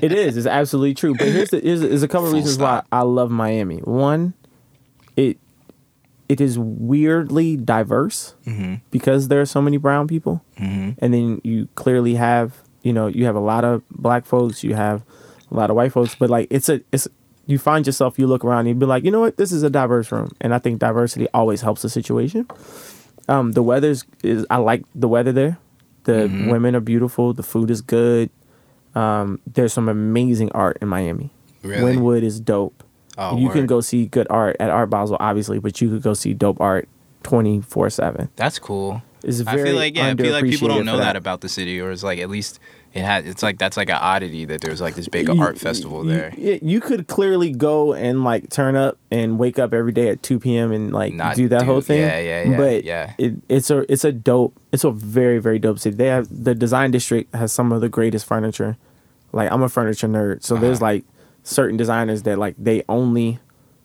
it 0.02 0.12
is. 0.12 0.36
It's 0.38 0.48
absolutely 0.48 0.94
true. 0.94 1.16
But 1.16 1.28
here's 1.28 1.50
the, 1.50 1.60
here's, 1.60 1.82
there's 1.82 2.04
a 2.04 2.08
couple 2.08 2.28
Full 2.28 2.36
reasons 2.36 2.56
stop. 2.56 2.86
why 2.90 2.98
I 3.00 3.02
love 3.04 3.32
Miami. 3.32 3.78
One, 3.78 4.34
it 5.16 5.38
it 6.30 6.42
is 6.42 6.58
weirdly 6.60 7.56
diverse 7.58 8.36
Mm-hmm. 8.46 8.76
because 8.92 9.28
there 9.30 9.40
are 9.42 9.46
so 9.46 9.62
many 9.62 9.78
brown 9.78 10.08
people, 10.08 10.44
Mm-hmm. 10.60 10.92
and 11.04 11.14
then 11.14 11.42
you 11.44 11.68
clearly 11.76 12.16
have 12.16 12.58
you 12.82 12.92
know 12.92 13.08
you 13.08 13.26
have 13.26 13.36
a 13.36 13.40
lot 13.40 13.64
of 13.64 13.82
black 13.90 14.26
folks, 14.26 14.64
you 14.64 14.74
have 14.76 15.04
a 15.52 15.56
lot 15.56 15.70
of 15.70 15.76
white 15.76 15.92
folks, 15.94 16.16
but 16.16 16.30
like 16.30 16.48
it's 16.50 16.68
a 16.70 16.82
it's 16.92 17.08
you 17.46 17.58
find 17.58 17.86
yourself 17.86 18.18
you 18.20 18.28
look 18.28 18.44
around 18.44 18.62
and 18.62 18.70
you 18.70 18.76
be 18.76 18.86
like 18.86 19.04
you 19.06 19.12
know 19.12 19.20
what 19.22 19.38
this 19.38 19.52
is 19.54 19.64
a 19.64 19.70
diverse 19.70 20.12
room, 20.12 20.32
and 20.42 20.54
I 20.54 20.60
think 20.60 20.80
diversity 20.80 21.28
always 21.34 21.62
helps 21.62 21.82
the 21.84 21.90
situation. 21.90 22.46
Um, 23.30 23.54
the 23.54 23.64
weather's 23.64 24.04
is 24.22 24.46
I 24.50 24.58
like 24.58 24.84
the 24.94 25.08
weather 25.08 25.32
there. 25.32 25.60
The 26.06 26.28
Mhm. 26.28 26.52
women 26.52 26.76
are 26.76 26.80
beautiful. 26.82 27.34
The 27.34 27.44
food 27.44 27.70
is 27.72 27.82
good. 27.82 28.30
Um, 28.96 29.40
there's 29.52 29.74
some 29.74 29.90
amazing 29.90 30.52
art 30.54 30.78
in 30.82 30.88
Miami. 30.88 31.32
Really? 31.64 31.96
Wynwood 31.96 32.24
is 32.24 32.40
dope. 32.40 32.84
Oh, 33.18 33.38
you 33.38 33.50
can 33.50 33.66
go 33.66 33.80
see 33.82 34.06
good 34.08 34.28
art 34.30 34.56
at 34.60 34.70
Art 34.70 34.90
Basel, 34.90 35.18
obviously, 35.20 35.60
but 35.60 35.80
you 35.82 35.90
could 35.90 36.02
go 36.02 36.14
see 36.14 36.34
dope 36.34 36.60
art 36.60 36.88
twenty 37.24 37.62
four 37.62 37.90
seven. 37.90 38.30
That's 38.36 38.60
cool. 38.60 39.02
It's 39.24 39.42
I 39.48 39.56
feel 39.56 39.76
like 39.76 39.96
yeah, 39.96 40.08
I 40.08 40.16
feel 40.16 40.34
like 40.34 40.44
people 40.46 40.68
don't 40.68 40.86
know 40.86 40.94
for 40.98 41.04
that. 41.04 41.16
about 41.16 41.42
the 41.42 41.48
city, 41.50 41.80
or 41.80 41.92
it's 41.92 42.04
like 42.04 42.20
at 42.20 42.30
least 42.30 42.60
it 42.94 43.02
had. 43.04 43.26
It's 43.26 43.42
like 43.44 43.58
that's 43.58 43.76
like 43.78 43.90
an 43.90 43.96
oddity 44.00 44.46
that 44.46 44.62
there's 44.62 44.80
like 44.82 44.96
this 44.96 45.08
big 45.08 45.28
You- 45.28 45.42
art 45.42 45.58
festival 45.58 46.04
you- 46.06 46.12
there. 46.12 46.34
You, 46.38 46.60
you 46.62 46.80
could 46.80 47.08
clearly 47.08 47.52
go 47.52 47.94
and 47.94 48.24
like 48.24 48.50
turn 48.50 48.76
up 48.76 48.98
and 49.12 49.40
wake 49.40 49.58
up 49.60 49.74
every 49.74 49.92
day 49.92 50.10
at 50.10 50.22
two 50.24 50.40
p.m. 50.40 50.72
and 50.72 50.94
like 50.94 51.14
Not 51.14 51.36
do 51.36 51.48
that 51.50 51.62
do- 51.62 51.66
whole 51.66 51.82
thing. 51.82 52.02
yeah, 52.02 52.20
yeah, 52.20 52.44
yeah, 52.50 52.58
But 52.58 52.84
yeah. 52.84 53.14
it, 53.18 53.34
it's 53.50 53.70
a 53.70 53.92
it's 53.92 54.04
a 54.04 54.12
dope. 54.12 54.54
It's 54.72 54.84
a 54.84 54.92
very 54.92 55.40
very 55.40 55.60
dope 55.60 55.80
city. 55.80 55.96
They 55.96 56.08
have 56.08 56.28
the 56.30 56.54
design 56.56 56.92
district 56.92 57.34
has 57.36 57.52
some 57.52 57.72
of 57.72 57.82
the 57.82 57.90
greatest 57.90 58.26
furniture. 58.26 58.78
Like 59.32 59.52
I'm 59.52 59.64
a 59.64 59.70
furniture 59.70 60.08
nerd, 60.08 60.44
so 60.44 60.56
there's 60.58 60.78
Uh-huh. 60.78 60.86
like 60.94 61.06
certain 61.44 61.76
designers 61.78 62.24
that 62.24 62.38
like 62.38 62.56
they 62.58 62.84
only 62.88 63.40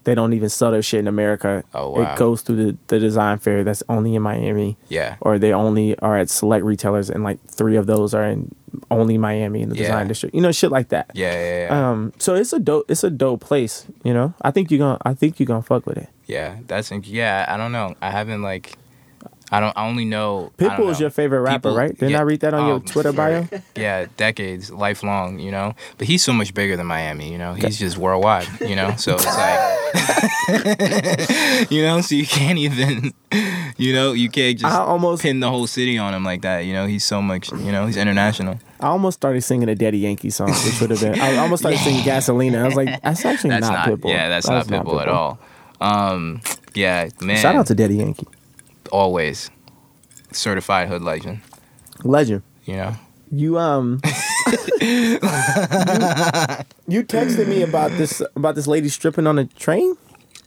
they 0.08 0.14
don't 0.14 0.32
even 0.32 0.48
sell 0.48 0.70
their 0.72 0.82
shit 0.82 1.00
in 1.00 1.06
America. 1.06 1.62
Oh, 1.74 1.90
wow. 1.90 2.00
It 2.12 2.18
goes 2.18 2.40
through 2.42 2.56
the, 2.64 2.76
the 2.86 2.98
design 2.98 3.38
fair 3.38 3.62
that's 3.62 3.82
only 3.88 4.14
in 4.14 4.22
Miami. 4.22 4.76
Yeah. 4.88 5.16
or 5.20 5.38
they 5.38 5.52
only 5.52 5.98
are 5.98 6.16
at 6.18 6.30
select 6.30 6.64
retailers, 6.64 7.10
and 7.10 7.22
like 7.24 7.38
three 7.44 7.76
of 7.76 7.86
those 7.86 8.14
are 8.14 8.24
in 8.24 8.54
only 8.90 9.18
Miami 9.18 9.62
in 9.62 9.68
the 9.68 9.76
Yeah. 9.76 9.82
design 9.82 10.08
district. 10.08 10.34
You 10.34 10.40
know, 10.40 10.52
shit 10.52 10.70
like 10.70 10.88
that. 10.88 11.10
Yeah, 11.14 11.32
yeah, 11.32 11.66
yeah. 11.68 11.90
Um, 11.90 12.12
so 12.18 12.34
it's 12.34 12.52
a 12.52 12.58
dope, 12.58 12.90
it's 12.90 13.04
a 13.04 13.10
dope 13.10 13.40
place. 13.40 13.86
You 14.04 14.14
know, 14.14 14.34
I 14.42 14.50
think 14.50 14.70
you're 14.70 14.78
gonna, 14.78 14.98
I 15.04 15.14
think 15.14 15.38
you're 15.38 15.46
gonna 15.46 15.62
fuck 15.62 15.86
with 15.86 15.98
it. 15.98 16.08
yeah, 16.26 16.56
that's 16.66 16.90
yeah. 16.90 17.44
I 17.48 17.56
don't 17.56 17.72
know. 17.72 17.94
I 18.00 18.10
haven't 18.10 18.42
like. 18.42 18.76
I 19.50 19.60
don't. 19.60 19.76
I 19.76 19.86
only 19.86 20.04
know. 20.04 20.52
Pitbull 20.58 20.90
is 20.90 21.00
your 21.00 21.10
favorite 21.10 21.40
rapper, 21.40 21.70
People- 21.70 21.76
right? 21.76 21.90
Didn't 21.90 22.10
yeah, 22.10 22.18
I 22.18 22.22
read 22.22 22.40
that 22.40 22.52
on 22.54 22.66
your 22.66 22.76
um, 22.76 22.82
Twitter 22.82 23.12
bio? 23.12 23.46
Yeah, 23.76 24.06
decades, 24.16 24.70
lifelong. 24.70 25.38
You 25.38 25.50
know, 25.50 25.74
but 25.96 26.06
he's 26.06 26.22
so 26.22 26.32
much 26.32 26.52
bigger 26.52 26.76
than 26.76 26.86
Miami. 26.86 27.30
You 27.32 27.38
know, 27.38 27.54
he's 27.54 27.78
just 27.78 27.96
worldwide. 27.96 28.46
You 28.60 28.76
know, 28.76 28.94
so 28.96 29.14
it's 29.14 29.24
like, 29.26 29.58
you 31.70 31.82
know, 31.82 32.00
so 32.00 32.14
you 32.14 32.26
can't 32.26 32.58
even, 32.58 33.12
you 33.76 33.92
know, 33.94 34.12
you 34.12 34.28
can't 34.28 34.58
just 34.58 34.72
I 34.74 34.78
almost, 34.78 35.22
pin 35.22 35.40
the 35.40 35.48
whole 35.48 35.66
city 35.66 35.96
on 35.98 36.12
him 36.14 36.24
like 36.24 36.42
that. 36.42 36.60
You 36.60 36.72
know, 36.72 36.86
he's 36.86 37.04
so 37.04 37.22
much. 37.22 37.50
You 37.52 37.72
know, 37.72 37.86
he's 37.86 37.96
international. 37.96 38.58
I 38.80 38.86
almost 38.88 39.16
started 39.18 39.40
singing 39.42 39.68
a 39.68 39.74
Daddy 39.74 39.98
Yankee 39.98 40.30
song, 40.30 40.50
which 40.50 40.80
would 40.80 40.90
have 40.90 41.00
been. 41.00 41.18
I 41.20 41.36
almost 41.38 41.62
started 41.62 41.78
singing 41.80 42.02
Gasolina. 42.04 42.58
I 42.62 42.64
was 42.66 42.76
like, 42.76 43.02
that's 43.02 43.24
actually 43.24 43.50
That's 43.50 43.68
not, 43.68 43.88
not. 43.88 43.98
Pitbull. 43.98 44.10
Yeah, 44.10 44.28
that's 44.28 44.46
That 44.46 44.68
not 44.68 44.84
was 44.84 44.94
Pitbull, 44.94 45.02
at 45.02 45.08
all. 45.08 45.38
Um, 45.80 46.40
yeah, 46.74 47.08
man. 47.20 47.36
Shout 47.38 47.54
out 47.56 47.66
to 47.68 47.74
Daddy 47.74 47.96
Yankee, 47.96 48.26
always 48.88 49.50
certified 50.32 50.88
hood 50.88 51.02
legend. 51.02 51.40
legend. 52.04 52.42
You 52.64 52.76
know. 52.76 52.96
You 53.30 53.58
um, 53.58 54.00
you, 54.80 55.18
you 56.88 57.04
texted 57.04 57.46
me 57.46 57.62
about 57.62 57.90
this 57.92 58.22
about 58.34 58.54
this 58.54 58.66
lady 58.66 58.88
stripping 58.88 59.26
on 59.26 59.38
a 59.38 59.44
train. 59.44 59.96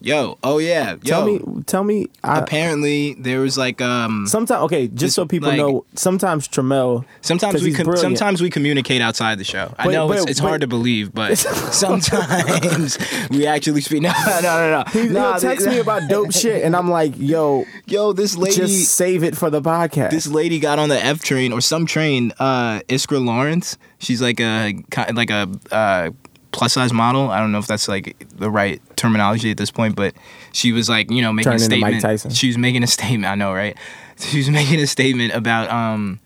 Yo. 0.03 0.37
Oh 0.43 0.57
yeah. 0.57 0.93
Yo. 0.93 0.97
Tell 1.03 1.25
me, 1.25 1.63
tell 1.67 1.83
me. 1.83 2.07
I, 2.23 2.39
Apparently, 2.39 3.13
there 3.13 3.39
was 3.39 3.55
like 3.57 3.81
um. 3.81 4.25
sometimes, 4.27 4.63
okay, 4.63 4.87
just 4.87 4.99
Just 4.99 5.15
so 5.15 5.25
people 5.27 5.49
like- 5.49 5.57
know, 5.57 5.85
sometimes 5.95 6.47
Tremel. 6.47 7.05
Sometimes 7.21 7.61
we 7.61 7.71
com- 7.73 7.95
sometimes 7.97 8.41
we 8.41 8.49
communicate 8.49 9.01
outside 9.01 9.37
the 9.37 9.43
show. 9.43 9.73
I 9.77 9.85
But- 9.85 9.91
know 9.93 10.11
it's, 10.11 10.21
but- 10.23 10.29
it's 10.31 10.39
hard 10.39 10.61
to 10.61 10.67
believe, 10.67 11.13
but 11.13 11.37
sometimes 11.91 12.97
we 13.29 13.45
actually 13.47 13.81
speak. 13.81 14.01
No, 14.11 14.11
no, 14.41 14.41
no, 14.41 14.83
no. 14.83 14.83
He, 14.91 15.07
Nah, 15.09 15.33
he'll 15.33 15.41
text 15.41 15.67
me 15.67 15.77
about 15.79 16.09
dope 16.09 16.31
shit, 16.41 16.63
and 16.63 16.75
I'm 16.75 16.89
like, 16.89 17.13
yo, 17.17 17.65
Yo, 17.85 18.13
this 18.13 18.35
lady, 18.35 18.55
just 18.55 18.93
save 18.95 19.23
it 19.23 19.37
for 19.37 19.49
the 19.49 19.61
podcast. 19.61 20.09
this 20.09 20.25
lady 20.27 20.59
got 20.59 20.79
on 20.79 20.89
the 20.89 21.03
F 21.03 21.21
train 21.21 21.51
or 21.53 21.61
some 21.61 21.85
train. 21.85 22.31
Uh, 22.39 22.79
Iskra 22.89 23.23
Lawrence. 23.23 23.77
She's 23.99 24.21
like 24.21 24.39
a 24.39 24.73
like 25.13 25.29
a 25.29 25.47
uh, 25.71 26.09
plus 26.51 26.73
size 26.73 26.91
model. 26.93 27.29
I 27.31 27.39
don't 27.39 27.51
know 27.51 27.59
if 27.59 27.67
that's 27.67 27.87
like 27.87 28.15
the 28.35 28.49
right 28.49 28.81
terminology 28.97 29.51
at 29.51 29.57
this 29.57 29.71
point, 29.71 29.95
but 29.95 30.13
she 30.51 30.71
was 30.71 30.89
like, 30.89 31.09
you 31.09 31.21
know, 31.21 31.31
making 31.33 31.53
a 31.53 31.59
statement. 31.59 32.01
Tyson. 32.01 32.31
She 32.31 32.47
was 32.47 32.57
making 32.57 32.83
a 32.83 32.87
statement. 32.87 33.25
I 33.31 33.35
know, 33.35 33.53
right? 33.53 33.77
She 34.19 34.37
was 34.37 34.49
making 34.51 34.79
a 34.79 34.85
statement 34.85 35.33
about 35.33 35.71
um, 35.71 36.19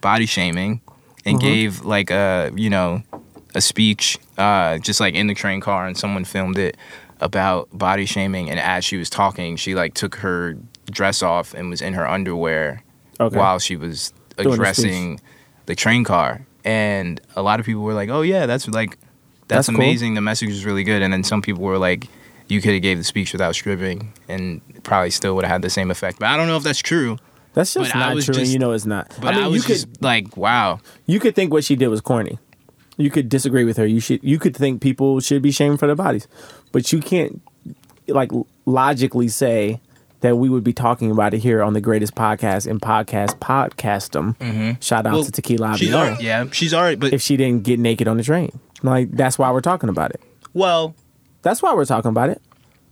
body 0.00 0.26
shaming 0.26 0.80
and 1.24 1.36
Mhm. 1.38 1.40
gave 1.40 1.84
like 1.84 2.10
a 2.12 2.52
you 2.54 2.70
know 2.70 3.02
a 3.56 3.60
speech 3.60 4.18
uh, 4.38 4.78
just 4.78 5.00
like 5.00 5.14
in 5.14 5.26
the 5.26 5.34
train 5.34 5.60
car, 5.60 5.86
and 5.86 5.96
someone 5.96 6.24
filmed 6.24 6.58
it 6.58 6.76
about 7.20 7.68
body 7.76 8.06
shaming. 8.06 8.48
And 8.48 8.60
as 8.60 8.84
she 8.84 8.96
was 8.98 9.10
talking, 9.10 9.56
she 9.56 9.74
like 9.74 9.94
took 9.94 10.14
her 10.16 10.56
dress 10.90 11.22
off 11.24 11.52
and 11.54 11.70
was 11.70 11.82
in 11.82 11.94
her 11.94 12.08
underwear 12.08 12.82
Okay. 13.18 13.36
while 13.36 13.58
she 13.58 13.76
was 13.76 14.12
Doing 14.36 14.48
the 14.48 14.54
addressing 14.54 15.20
the 15.66 15.74
train 15.74 16.04
car, 16.04 16.46
and 16.64 17.20
a 17.34 17.42
lot 17.42 17.58
of 17.58 17.66
people 17.66 17.82
were 17.82 17.94
like, 17.94 18.10
"Oh 18.10 18.22
yeah, 18.22 18.46
that's 18.46 18.68
like 18.68 18.96
That's 19.50 19.66
that's, 19.66 19.76
cool. 19.76 19.84
amazing. 19.84 20.14
The 20.14 20.20
message 20.20 20.50
is 20.50 20.64
really 20.64 20.84
good." 20.84 21.02
And 21.02 21.12
then 21.12 21.22
some 21.24 21.42
people 21.42 21.62
were 21.62 21.78
like, 21.78 22.06
"You 22.48 22.60
could 22.60 22.72
have 22.72 22.82
gave 22.82 22.98
the 22.98 23.04
speech 23.04 23.32
without 23.32 23.54
stripping, 23.54 24.12
and 24.28 24.60
probably 24.82 25.10
still 25.10 25.34
would 25.36 25.44
have 25.44 25.52
had 25.52 25.62
the 25.62 25.70
same 25.70 25.90
effect." 25.90 26.18
But 26.18 26.28
I 26.28 26.36
don't 26.36 26.46
know 26.46 26.56
if 26.56 26.62
that's 26.62 26.78
true. 26.80 27.18
That's 27.52 27.74
just 27.74 27.92
But 27.92 27.98
not 27.98 28.14
was 28.14 28.26
true, 28.26 28.36
and 28.36 28.46
you 28.46 28.58
know 28.58 28.72
it's 28.72 28.86
not. 28.86 29.14
But 29.20 29.28
I 29.28 29.32
mean, 29.32 29.42
I 29.42 29.46
you 29.46 29.52
was 29.52 29.66
could 29.66 29.74
just 29.74 30.02
like, 30.02 30.36
"Wow." 30.36 30.80
you 31.06 31.18
could 31.20 31.34
think 31.34 31.52
what 31.52 31.64
she 31.64 31.76
did 31.76 31.88
was 31.88 32.00
corny. 32.00 32.38
You 32.96 33.10
could 33.10 33.28
disagree 33.28 33.64
with 33.64 33.76
her. 33.76 33.86
You 33.86 34.00
should 34.00 34.22
you 34.22 34.38
could 34.38 34.56
think 34.56 34.80
people 34.80 35.20
should 35.20 35.42
be 35.42 35.50
shamed 35.50 35.80
for 35.80 35.86
their 35.86 35.96
bodies, 35.96 36.28
but 36.70 36.92
you 36.92 37.00
can't 37.00 37.40
like 38.06 38.30
logically 38.66 39.28
say 39.28 39.80
that 40.20 40.36
we 40.36 40.48
would 40.48 40.64
be 40.64 40.72
talking 40.72 41.10
about 41.10 41.34
it 41.34 41.38
here 41.38 41.62
on 41.62 41.72
the 41.72 41.80
greatest 41.80 42.14
podcast 42.14 42.66
in 42.66 42.78
podcast 42.78 43.38
podcastum. 43.38 44.36
Mm-hmm. 44.36 44.72
Shout 44.80 45.06
out 45.06 45.14
Well, 45.14 45.24
to 45.24 45.32
Tequila 45.32 45.76
She's 45.78 45.94
already, 45.94 46.24
yeah, 46.24 46.44
she's 46.52 46.74
alright. 46.74 46.98
But 47.00 47.12
If 47.12 47.22
she 47.22 47.36
didn't 47.36 47.64
get 47.64 47.78
naked 47.78 48.06
on 48.06 48.16
the 48.16 48.22
train, 48.22 48.58
like 48.82 49.10
that's 49.12 49.38
why 49.38 49.50
we're 49.50 49.60
talking 49.60 49.88
about 49.88 50.10
it. 50.10 50.20
well, 50.54 50.94
That's 51.42 51.62
why 51.62 51.74
we're 51.74 51.84
talking 51.86 52.08
about 52.10 52.28
it. 52.30 52.40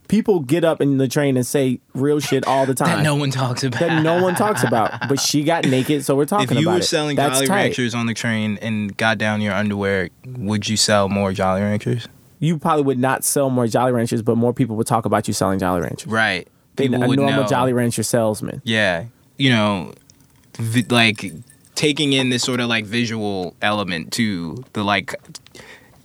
People 0.07 0.39
get 0.39 0.63
up 0.63 0.81
in 0.81 0.97
the 0.97 1.07
train 1.07 1.37
and 1.37 1.45
say 1.45 1.79
real 1.93 2.19
shit 2.19 2.43
all 2.47 2.65
the 2.65 2.73
time 2.83 2.97
that 2.97 3.03
no 3.03 3.13
one 3.15 3.29
talks 3.29 3.63
about. 3.63 3.79
that 3.79 4.01
no 4.01 4.23
one 4.23 4.33
talks 4.33 4.63
about. 4.63 5.07
But 5.07 5.19
she 5.19 5.43
got 5.43 5.65
naked, 5.65 6.03
so 6.03 6.15
we're 6.15 6.25
talking 6.25 6.45
about 6.45 6.53
it. 6.53 6.57
if 6.57 6.61
you 6.63 6.69
were 6.71 6.81
selling 6.81 7.15
That's 7.15 7.41
Jolly. 7.41 7.49
Ranchers 7.51 7.93
on 7.93 8.07
the 8.07 8.15
train 8.15 8.57
and 8.61 8.97
got 8.97 9.19
down 9.19 9.39
your 9.41 9.53
underwear, 9.53 10.09
would 10.25 10.67
you 10.67 10.77
sell 10.77 11.09
more 11.09 11.31
Jolly 11.31 11.61
Ranchers? 11.61 12.07
you 12.41 12.57
probably 12.57 12.83
would 12.85 12.97
not 12.97 13.23
sell 13.25 13.49
more 13.49 13.67
Jolly 13.67 13.91
Ranchers, 13.91 14.21
but 14.21 14.35
more 14.37 14.53
people 14.53 14.77
would 14.77 14.87
talk 14.87 15.03
about 15.05 15.27
you 15.27 15.33
selling 15.33 15.59
Jolly 15.59 15.81
Ranchers. 15.81 16.07
Right. 16.11 16.47
They, 16.77 16.87
People 16.87 17.03
a 17.03 17.15
normal 17.15 17.41
know. 17.43 17.47
Jolly 17.47 17.73
Rancher 17.73 18.01
salesman. 18.01 18.61
Yeah. 18.63 19.03
You 19.37 19.49
know, 19.51 19.93
vi- 20.57 20.85
like 20.89 21.33
taking 21.75 22.13
in 22.13 22.29
this 22.29 22.41
sort 22.41 22.61
of 22.61 22.67
like 22.69 22.85
visual 22.85 23.55
element 23.61 24.13
to 24.13 24.63
the 24.73 24.83
like 24.85 25.13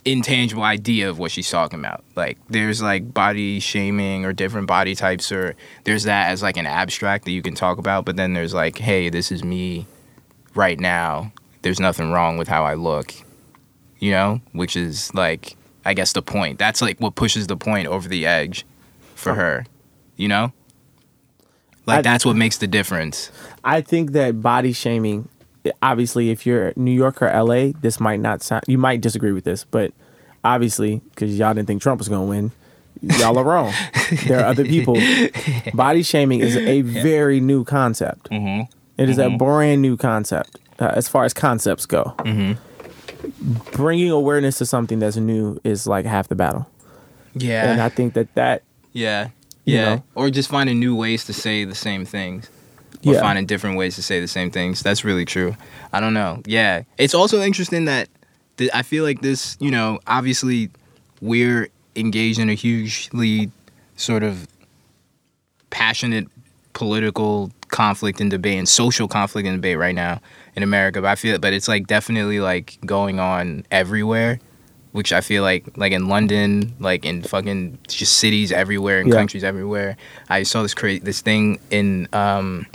intangible 0.05 0.63
idea 0.63 1.09
of 1.09 1.17
what 1.17 1.31
she's 1.31 1.49
talking 1.49 1.79
about. 1.79 2.03
Like 2.15 2.37
there's 2.47 2.81
like 2.81 3.13
body 3.13 3.59
shaming 3.59 4.23
or 4.23 4.33
different 4.33 4.67
body 4.67 4.95
types 4.95 5.31
or 5.31 5.55
there's 5.83 6.03
that 6.03 6.29
as 6.29 6.43
like 6.43 6.57
an 6.57 6.67
abstract 6.67 7.25
that 7.25 7.31
you 7.31 7.41
can 7.41 7.55
talk 7.55 7.77
about, 7.79 8.05
but 8.05 8.15
then 8.15 8.33
there's 8.33 8.53
like, 8.53 8.77
hey, 8.77 9.09
this 9.09 9.31
is 9.31 9.43
me 9.43 9.87
right 10.53 10.79
now. 10.79 11.31
There's 11.63 11.79
nothing 11.79 12.11
wrong 12.11 12.37
with 12.37 12.47
how 12.47 12.63
I 12.63 12.75
look. 12.75 13.13
You 13.99 14.11
know, 14.11 14.41
which 14.51 14.75
is 14.75 15.13
like 15.15 15.55
I 15.83 15.93
guess 15.93 16.13
the 16.13 16.21
point. 16.21 16.59
That's 16.59 16.81
like 16.81 16.99
what 16.99 17.15
pushes 17.15 17.47
the 17.47 17.57
point 17.57 17.87
over 17.87 18.07
the 18.07 18.25
edge 18.25 18.65
for 19.15 19.33
her. 19.33 19.65
You 20.15 20.27
know? 20.27 20.53
Like 21.85 21.99
I- 21.99 22.01
that's 22.01 22.25
what 22.25 22.35
makes 22.35 22.57
the 22.57 22.67
difference. 22.67 23.31
I 23.63 23.81
think 23.81 24.11
that 24.11 24.41
body 24.41 24.73
shaming, 24.73 25.29
obviously, 25.81 26.29
if 26.29 26.45
you're 26.45 26.73
New 26.75 26.91
York 26.91 27.21
or 27.21 27.27
LA, 27.27 27.71
this 27.81 27.99
might 27.99 28.19
not 28.19 28.41
sound, 28.41 28.63
you 28.67 28.77
might 28.77 29.01
disagree 29.01 29.31
with 29.31 29.43
this, 29.43 29.63
but 29.63 29.91
obviously, 30.43 31.01
because 31.09 31.37
y'all 31.37 31.53
didn't 31.53 31.67
think 31.67 31.81
Trump 31.81 31.99
was 31.99 32.07
going 32.09 32.21
to 32.21 32.29
win, 32.29 32.51
y'all 33.19 33.37
are 33.37 33.43
wrong. 33.43 33.73
there 34.25 34.39
are 34.39 34.45
other 34.45 34.63
people. 34.65 34.97
Body 35.73 36.03
shaming 36.03 36.39
is 36.39 36.55
a 36.55 36.81
very 36.81 37.39
new 37.39 37.63
concept. 37.63 38.29
Mm-hmm. 38.29 38.71
It 39.01 39.09
is 39.09 39.17
a 39.17 39.29
brand 39.29 39.81
new 39.81 39.97
concept 39.97 40.57
uh, 40.79 40.91
as 40.95 41.07
far 41.07 41.25
as 41.25 41.33
concepts 41.33 41.85
go. 41.85 42.13
Mm-hmm. 42.19 43.71
Bringing 43.75 44.11
awareness 44.11 44.57
to 44.59 44.65
something 44.65 44.99
that's 44.99 45.17
new 45.17 45.59
is 45.63 45.87
like 45.87 46.05
half 46.05 46.27
the 46.27 46.35
battle. 46.35 46.69
Yeah. 47.33 47.71
And 47.71 47.81
I 47.81 47.89
think 47.89 48.13
that 48.13 48.33
that 48.35 48.63
yeah. 48.93 49.29
you 49.65 49.75
Yeah. 49.75 49.95
know? 49.95 50.03
Or 50.15 50.29
just 50.29 50.49
finding 50.49 50.79
new 50.79 50.95
ways 50.95 51.25
to 51.25 51.33
say 51.33 51.65
the 51.65 51.75
same 51.75 52.05
things. 52.05 52.49
Or 53.05 53.13
Yeah. 53.13 53.19
finding 53.21 53.45
different 53.45 53.77
ways 53.77 53.95
to 53.95 54.01
say 54.01 54.19
the 54.19 54.27
same 54.27 54.49
things. 54.51 54.81
That's 54.81 55.03
really 55.05 55.25
true. 55.25 55.55
I 55.93 55.99
don't 55.99 56.13
know. 56.15 56.41
Yeah. 56.45 56.83
It's 56.97 57.13
also 57.13 57.41
interesting 57.41 57.85
that 57.85 58.09
th- 58.57 58.71
I 58.73 58.81
feel 58.81 59.03
like 59.03 59.21
this, 59.21 59.57
you 59.59 59.69
know, 59.71 59.99
obviously 60.07 60.69
we're 61.21 61.69
engaged 61.95 62.39
in 62.39 62.49
a 62.49 62.53
hugely 62.55 63.51
sort 63.95 64.23
of 64.23 64.47
passionate 65.69 66.27
political 66.73 67.51
conflict 67.69 68.21
and 68.21 68.29
debate 68.29 68.57
and 68.57 68.67
social 68.67 69.07
conflict 69.07 69.47
and 69.47 69.57
debate 69.57 69.77
right 69.77 69.95
now 69.95 70.19
in 70.55 70.63
America. 70.63 71.01
But 71.01 71.09
I 71.09 71.15
feel 71.15 71.37
but 71.37 71.53
it's 71.53 71.67
like 71.67 71.87
definitely 71.87 72.39
like 72.39 72.77
going 72.85 73.19
on 73.19 73.65
everywhere. 73.71 74.39
Which 74.93 75.11
I 75.11 75.19
feel 75.19 75.43
like 75.43 75.77
like 75.77 75.91
in 75.91 76.07
London, 76.07 76.73
like 76.79 77.03
in 77.03 77.21
fucking 77.21 77.79
just 77.89 78.13
cities 78.17 78.53
everywhere 78.53 79.01
and 79.01 79.09
Yeah. 79.09 79.15
countries 79.15 79.43
everywhere. 79.43 79.97
I 80.29 80.43
saw 80.43 80.61
this 80.61 80.73
cra- 80.73 80.99
this 81.01 81.19
thing 81.19 81.59
in 81.69 82.07
um 82.13 82.65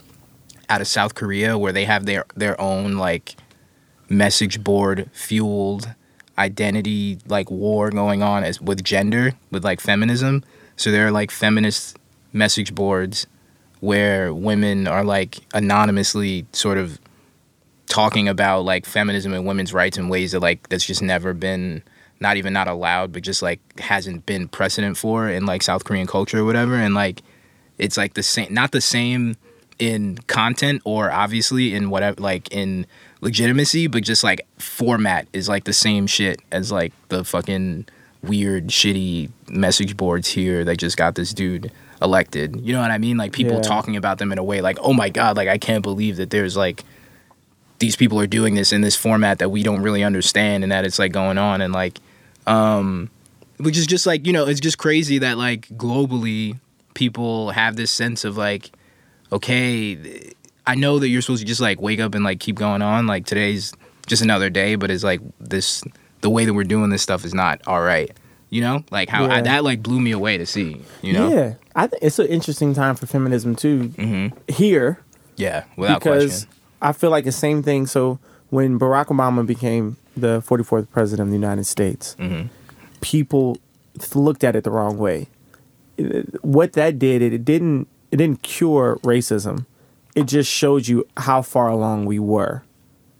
out 0.71 0.81
of 0.81 0.87
South 0.87 1.15
Korea 1.15 1.59
where 1.59 1.73
they 1.73 1.85
have 1.85 2.07
their 2.07 2.25
their 2.37 2.59
own 2.61 2.97
like 2.97 3.35
message 4.09 4.63
board 4.65 5.11
fueled 5.13 5.93
identity 6.39 7.19
like 7.27 7.51
war 7.51 7.91
going 7.91 8.23
on 8.23 8.45
as 8.45 8.61
with 8.61 8.83
gender 8.83 9.33
with 9.51 9.65
like 9.65 9.81
feminism. 9.81 10.43
So 10.77 10.91
there 10.91 11.07
are 11.07 11.11
like 11.11 11.31
feminist 11.31 11.99
message 12.33 12.75
boards 12.75 13.27
where 13.81 14.33
women 14.33 14.87
are 14.87 15.05
like 15.05 15.41
anonymously 15.53 16.47
sort 16.53 16.79
of 16.79 16.99
talking 17.87 18.29
about 18.29 18.65
like 18.65 18.87
feminism 18.87 19.35
and 19.35 19.45
women's 19.45 19.75
rights 19.75 19.99
in 19.99 20.09
ways 20.09 20.33
that 20.33 20.41
like 20.41 20.69
that's 20.69 20.87
just 20.87 21.03
never 21.03 21.35
been 21.35 21.83
not 22.21 22.37
even 22.37 22.53
not 22.53 22.69
allowed 22.69 23.13
but 23.13 23.23
just 23.23 23.43
like 23.43 23.61
hasn't 23.81 24.25
been 24.27 24.47
precedent 24.47 24.97
for 24.97 25.29
in 25.29 25.45
like 25.45 25.63
South 25.63 25.85
Korean 25.85 26.07
culture 26.07 26.39
or 26.39 26.45
whatever. 26.45 26.77
And 26.77 26.95
like 26.95 27.23
it's 27.77 27.97
like 27.97 28.15
the 28.15 28.23
same 28.23 28.55
not 28.55 28.73
the 28.73 28.81
same 28.81 29.37
in 29.81 30.19
content 30.27 30.83
or 30.85 31.11
obviously 31.11 31.75
in 31.75 31.88
whatever 31.90 32.21
like 32.21 32.53
in 32.53 32.87
legitimacy 33.23 33.87
but 33.87 34.03
just 34.05 34.23
like 34.23 34.47
format 34.59 35.27
is 35.33 35.49
like 35.49 35.64
the 35.64 35.73
same 35.73 36.07
shit 36.07 36.40
as 36.53 36.71
like 36.71 36.93
the 37.09 37.25
fucking 37.25 37.87
weird 38.23 38.66
shitty 38.69 39.31
message 39.49 39.97
boards 39.97 40.29
here 40.29 40.64
that 40.64 40.77
just 40.77 40.99
got 40.99 41.14
this 41.14 41.33
dude 41.33 41.73
elected 42.03 42.61
you 42.61 42.73
know 42.75 42.81
what 42.81 42.90
i 42.90 42.99
mean 42.99 43.16
like 43.16 43.33
people 43.33 43.55
Yeah. 43.57 43.62
talking 43.62 43.97
about 43.97 44.19
them 44.19 44.33
in 44.33 44.38
a 44.38 44.45
way 44.45 44.61
like 44.61 44.79
oh 44.83 44.93
my 44.93 45.09
god 45.09 45.37
like 45.37 45.49
i 45.49 45.57
can't 45.57 45.83
believe 45.83 46.16
that 46.19 46.29
there's 46.31 46.57
like 46.59 46.85
these 47.79 47.97
people 47.97 48.21
are 48.21 48.27
doing 48.27 48.55
this 48.55 48.73
in 48.75 48.83
this 48.83 48.95
format 48.97 49.38
that 49.38 49.49
we 49.49 49.62
don't 49.62 49.81
really 49.81 50.05
understand 50.05 50.62
and 50.62 50.71
that 50.73 50.85
it's 50.85 50.99
like 50.99 51.12
going 51.12 51.38
on 51.38 51.62
and 51.62 51.73
like 51.73 51.99
um 52.47 53.09
which 53.59 53.79
is 53.79 53.87
just 53.87 54.07
like 54.07 54.27
you 54.27 54.33
know 54.35 54.47
it's 54.47 54.61
just 54.61 54.77
crazy 54.77 55.19
that 55.19 55.38
like 55.38 55.66
globally 55.71 56.59
people 56.93 57.51
have 57.53 57.77
this 57.77 57.90
sense 57.90 58.25
of 58.25 58.37
like 58.37 58.71
okay 59.33 60.33
i 60.66 60.75
know 60.75 60.99
that 60.99 61.09
you're 61.09 61.23
supposed 61.23 61.40
to 61.40 61.47
just 61.47 61.61
like 61.61 61.81
wake 61.81 62.01
up 62.01 62.14
and 62.14 62.25
like 62.25 62.40
keep 62.40 62.57
going 62.57 62.83
on 62.83 63.07
like 63.07 63.27
today's 63.27 63.73
just 64.07 64.23
another 64.23 64.51
day 64.51 64.75
but 64.75 64.90
it's 64.90 65.05
like 65.05 65.21
this 65.40 65.83
the 66.21 66.31
way 66.31 66.45
that 66.45 66.53
we're 66.55 66.64
doing 66.64 66.90
this 66.90 67.03
stuff 67.03 67.25
is 67.25 67.33
not 67.35 67.61
all 67.66 67.81
right 67.83 68.11
you 68.51 68.61
know 68.61 68.83
like 68.90 69.09
how 69.09 69.25
I, 69.27 69.40
that 69.43 69.62
like 69.64 69.83
blew 69.83 70.01
me 70.01 70.11
away 70.11 70.37
to 70.38 70.47
see 70.47 70.81
you 71.03 71.12
know 71.12 71.29
Yeah, 71.33 71.55
I 71.77 71.87
think 71.87 72.03
it's 72.03 72.19
an 72.19 72.27
interesting 72.27 72.75
time 72.75 72.97
for 72.97 73.07
feminism 73.07 73.55
too. 73.55 73.90
Mhm. 73.97 74.33
Here, 74.51 74.99
yeah 75.37 75.64
without 75.77 76.01
because 76.01 76.25
question 76.45 76.57
I 76.83 76.93
feel 76.93 77.11
like 77.11 77.25
the 77.25 77.33
same 77.33 77.62
thing. 77.62 77.87
So 77.87 78.19
when 78.49 78.79
Barack 78.79 79.07
Obama 79.07 79.47
became 79.47 79.97
the 80.16 80.40
44th 80.40 80.90
president 80.90 81.27
of 81.29 81.31
the 81.31 81.37
United 81.38 81.64
States, 81.66 82.16
Mhm. 82.19 82.49
people 83.03 83.59
looked 84.14 84.43
at 84.43 84.57
it 84.57 84.64
the 84.64 84.71
wrong 84.71 84.97
way. 84.99 85.29
What 86.40 86.73
that 86.73 86.99
did, 86.99 87.21
it 87.23 87.45
didn't 87.45 87.87
it 88.11 88.16
didn't 88.16 88.42
cure 88.42 88.96
racism. 89.03 89.66
It 90.14 90.25
just 90.25 90.51
showed 90.51 90.88
you 90.88 91.07
how 91.16 91.42
far 91.42 91.68
along 91.68 92.07
we 92.07 92.18
were. 92.18 92.62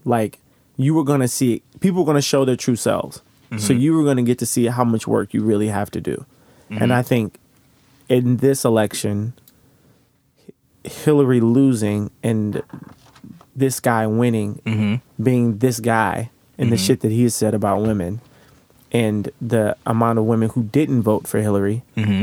Like 0.05 0.39
you 0.77 0.95
were 0.95 1.05
gonna 1.05 1.29
see 1.29 1.63
people 1.81 2.01
were 2.01 2.07
gonna 2.07 2.21
show 2.23 2.45
their 2.45 2.57
true 2.57 2.77
selves. 2.77 3.23
So 3.59 3.73
you 3.73 3.95
were 3.97 4.05
gonna 4.05 4.23
get 4.23 4.39
to 4.39 4.47
see 4.47 4.67
how 4.67 4.85
much 4.85 5.07
work 5.09 5.35
you 5.35 5.43
really 5.43 5.69
have 5.69 5.91
to 5.93 6.01
do. 6.01 6.25
And 6.71 6.93
I 6.93 7.03
think 7.03 7.37
in 8.09 8.37
this 8.39 8.65
election, 8.65 9.33
Hillary 10.85 11.41
losing 11.41 12.11
and 12.23 12.63
this 13.57 13.81
guy 13.81 14.07
winning, 14.07 14.61
Mm-hmm. 14.65 15.23
being 15.23 15.59
this 15.59 15.81
guy 15.81 16.31
and 16.59 16.71
the 16.73 16.77
shit 16.77 17.01
that 17.01 17.11
he 17.11 17.23
has 17.25 17.35
said 17.35 17.55
about 17.55 17.83
women, 17.83 18.21
and 18.93 19.31
the 19.41 19.77
amount 19.87 20.19
of 20.19 20.25
women 20.27 20.49
who 20.51 20.63
didn't 20.65 21.03
vote 21.03 21.27
for 21.27 21.41
Hillary 21.41 21.83
Mm-hmm. 21.97 22.23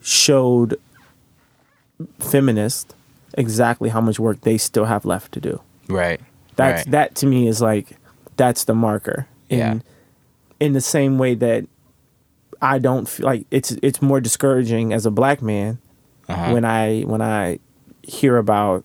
showed 0.00 0.78
feminists 2.18 2.94
exactly 3.36 3.88
how 3.90 4.00
much 4.00 4.18
work 4.20 4.40
they 4.42 4.56
still 4.58 4.84
have 4.84 5.04
left 5.04 5.32
to 5.32 5.40
do. 5.40 5.60
right 5.88 6.20
That's 6.56 6.86
right. 6.86 6.90
that 6.92 7.14
to 7.16 7.26
me 7.26 7.48
is 7.48 7.60
like 7.60 7.96
that's 8.36 8.64
the 8.64 8.74
marker. 8.74 9.26
In 9.48 9.58
Yeah. 9.58 9.78
in 10.60 10.72
the 10.72 10.80
same 10.80 11.18
way 11.18 11.34
that 11.34 11.66
I 12.62 12.78
don't 12.78 13.08
feel 13.08 13.26
like 13.26 13.46
it's 13.50 13.72
it's 13.82 14.00
more 14.00 14.20
discouraging 14.20 14.92
as 14.92 15.04
a 15.06 15.10
black 15.10 15.42
man 15.42 15.78
Uh-huh. 16.28 16.52
when 16.52 16.64
I 16.64 17.02
when 17.02 17.20
I 17.22 17.58
hear 18.02 18.36
about 18.38 18.84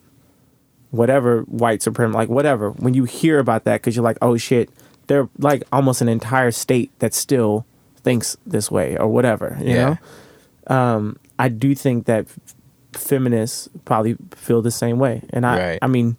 whatever 0.90 1.42
white 1.42 1.82
supremacy 1.82 2.16
like 2.18 2.28
whatever 2.28 2.70
when 2.72 2.94
you 2.94 3.04
hear 3.04 3.38
about 3.38 3.64
that 3.64 3.80
because 3.80 3.94
you're 3.94 4.04
like 4.04 4.18
oh 4.20 4.36
shit 4.36 4.68
they're 5.06 5.28
like 5.38 5.62
almost 5.72 6.00
an 6.02 6.08
entire 6.08 6.50
state 6.50 6.90
that 6.98 7.14
still 7.14 7.64
thinks 8.02 8.36
this 8.46 8.70
way 8.70 8.96
or 8.96 9.06
whatever 9.08 9.56
you 9.60 9.74
Yeah. 9.74 9.96
know 10.68 10.76
um 10.76 11.16
I 11.38 11.48
do 11.48 11.74
think 11.74 12.06
that 12.06 12.26
feminists 12.92 13.68
probably 13.84 14.16
feel 14.32 14.62
the 14.62 14.70
same 14.70 14.98
way 14.98 15.22
and 15.30 15.46
I 15.46 15.58
Right. 15.58 15.78
I 15.82 15.86
mean 15.86 16.16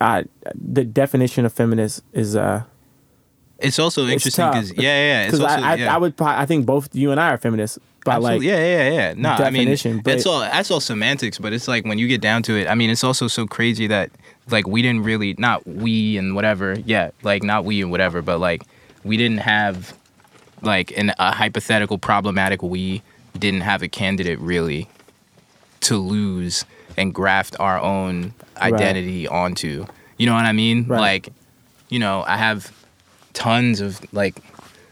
I 0.00 0.24
the 0.54 0.84
definition 0.84 1.44
of 1.44 1.52
feminist 1.52 2.02
is 2.12 2.36
uh 2.36 2.64
It's 3.58 3.78
also 3.78 4.06
interesting 4.06 4.46
because 4.50 4.72
yeah, 4.72 4.82
yeah, 4.82 5.06
yeah. 5.06 5.26
Because 5.26 5.40
also, 5.40 5.54
I, 5.54 5.72
I, 5.72 5.74
yeah. 5.76 5.94
I 5.94 5.98
would, 5.98 6.20
I 6.20 6.44
think 6.44 6.66
both 6.66 6.94
you 6.94 7.12
and 7.12 7.20
I 7.20 7.30
are 7.30 7.38
feminists, 7.38 7.78
but 8.04 8.20
like 8.20 8.42
yeah, 8.42 8.56
yeah, 8.56 8.90
yeah. 8.90 9.14
No, 9.16 9.30
I 9.30 9.50
mean, 9.50 9.68
that's 10.02 10.26
all. 10.26 10.40
That's 10.40 10.70
all 10.70 10.80
semantics. 10.80 11.38
But 11.38 11.52
it's 11.52 11.68
like 11.68 11.84
when 11.86 11.98
you 11.98 12.08
get 12.08 12.20
down 12.20 12.42
to 12.42 12.56
it. 12.56 12.68
I 12.68 12.74
mean, 12.74 12.90
it's 12.90 13.04
also 13.04 13.28
so 13.28 13.46
crazy 13.46 13.86
that 13.86 14.10
like 14.50 14.66
we 14.66 14.82
didn't 14.82 15.04
really 15.04 15.34
not 15.38 15.64
we 15.66 16.18
and 16.18 16.34
whatever. 16.34 16.74
Yeah, 16.84 17.12
like 17.22 17.42
not 17.42 17.64
we 17.64 17.80
and 17.80 17.90
whatever. 17.90 18.20
But 18.20 18.40
like 18.40 18.64
we 19.04 19.16
didn't 19.16 19.38
have 19.38 19.96
like 20.60 20.90
in 20.90 21.12
a 21.18 21.32
hypothetical 21.32 21.98
problematic 21.98 22.62
we 22.62 23.02
didn't 23.38 23.62
have 23.62 23.82
a 23.82 23.88
candidate 23.88 24.38
really 24.40 24.88
to 25.84 25.96
lose 25.96 26.64
and 26.96 27.14
graft 27.14 27.56
our 27.58 27.80
own 27.80 28.34
identity 28.56 29.26
onto. 29.26 29.86
You 30.16 30.26
know 30.26 30.34
what 30.34 30.44
I 30.44 30.52
mean? 30.52 30.86
Right. 30.86 31.00
Like, 31.00 31.28
you 31.88 31.98
know, 31.98 32.24
I 32.26 32.36
have 32.36 32.72
tons 33.32 33.80
of 33.80 34.00
like 34.12 34.36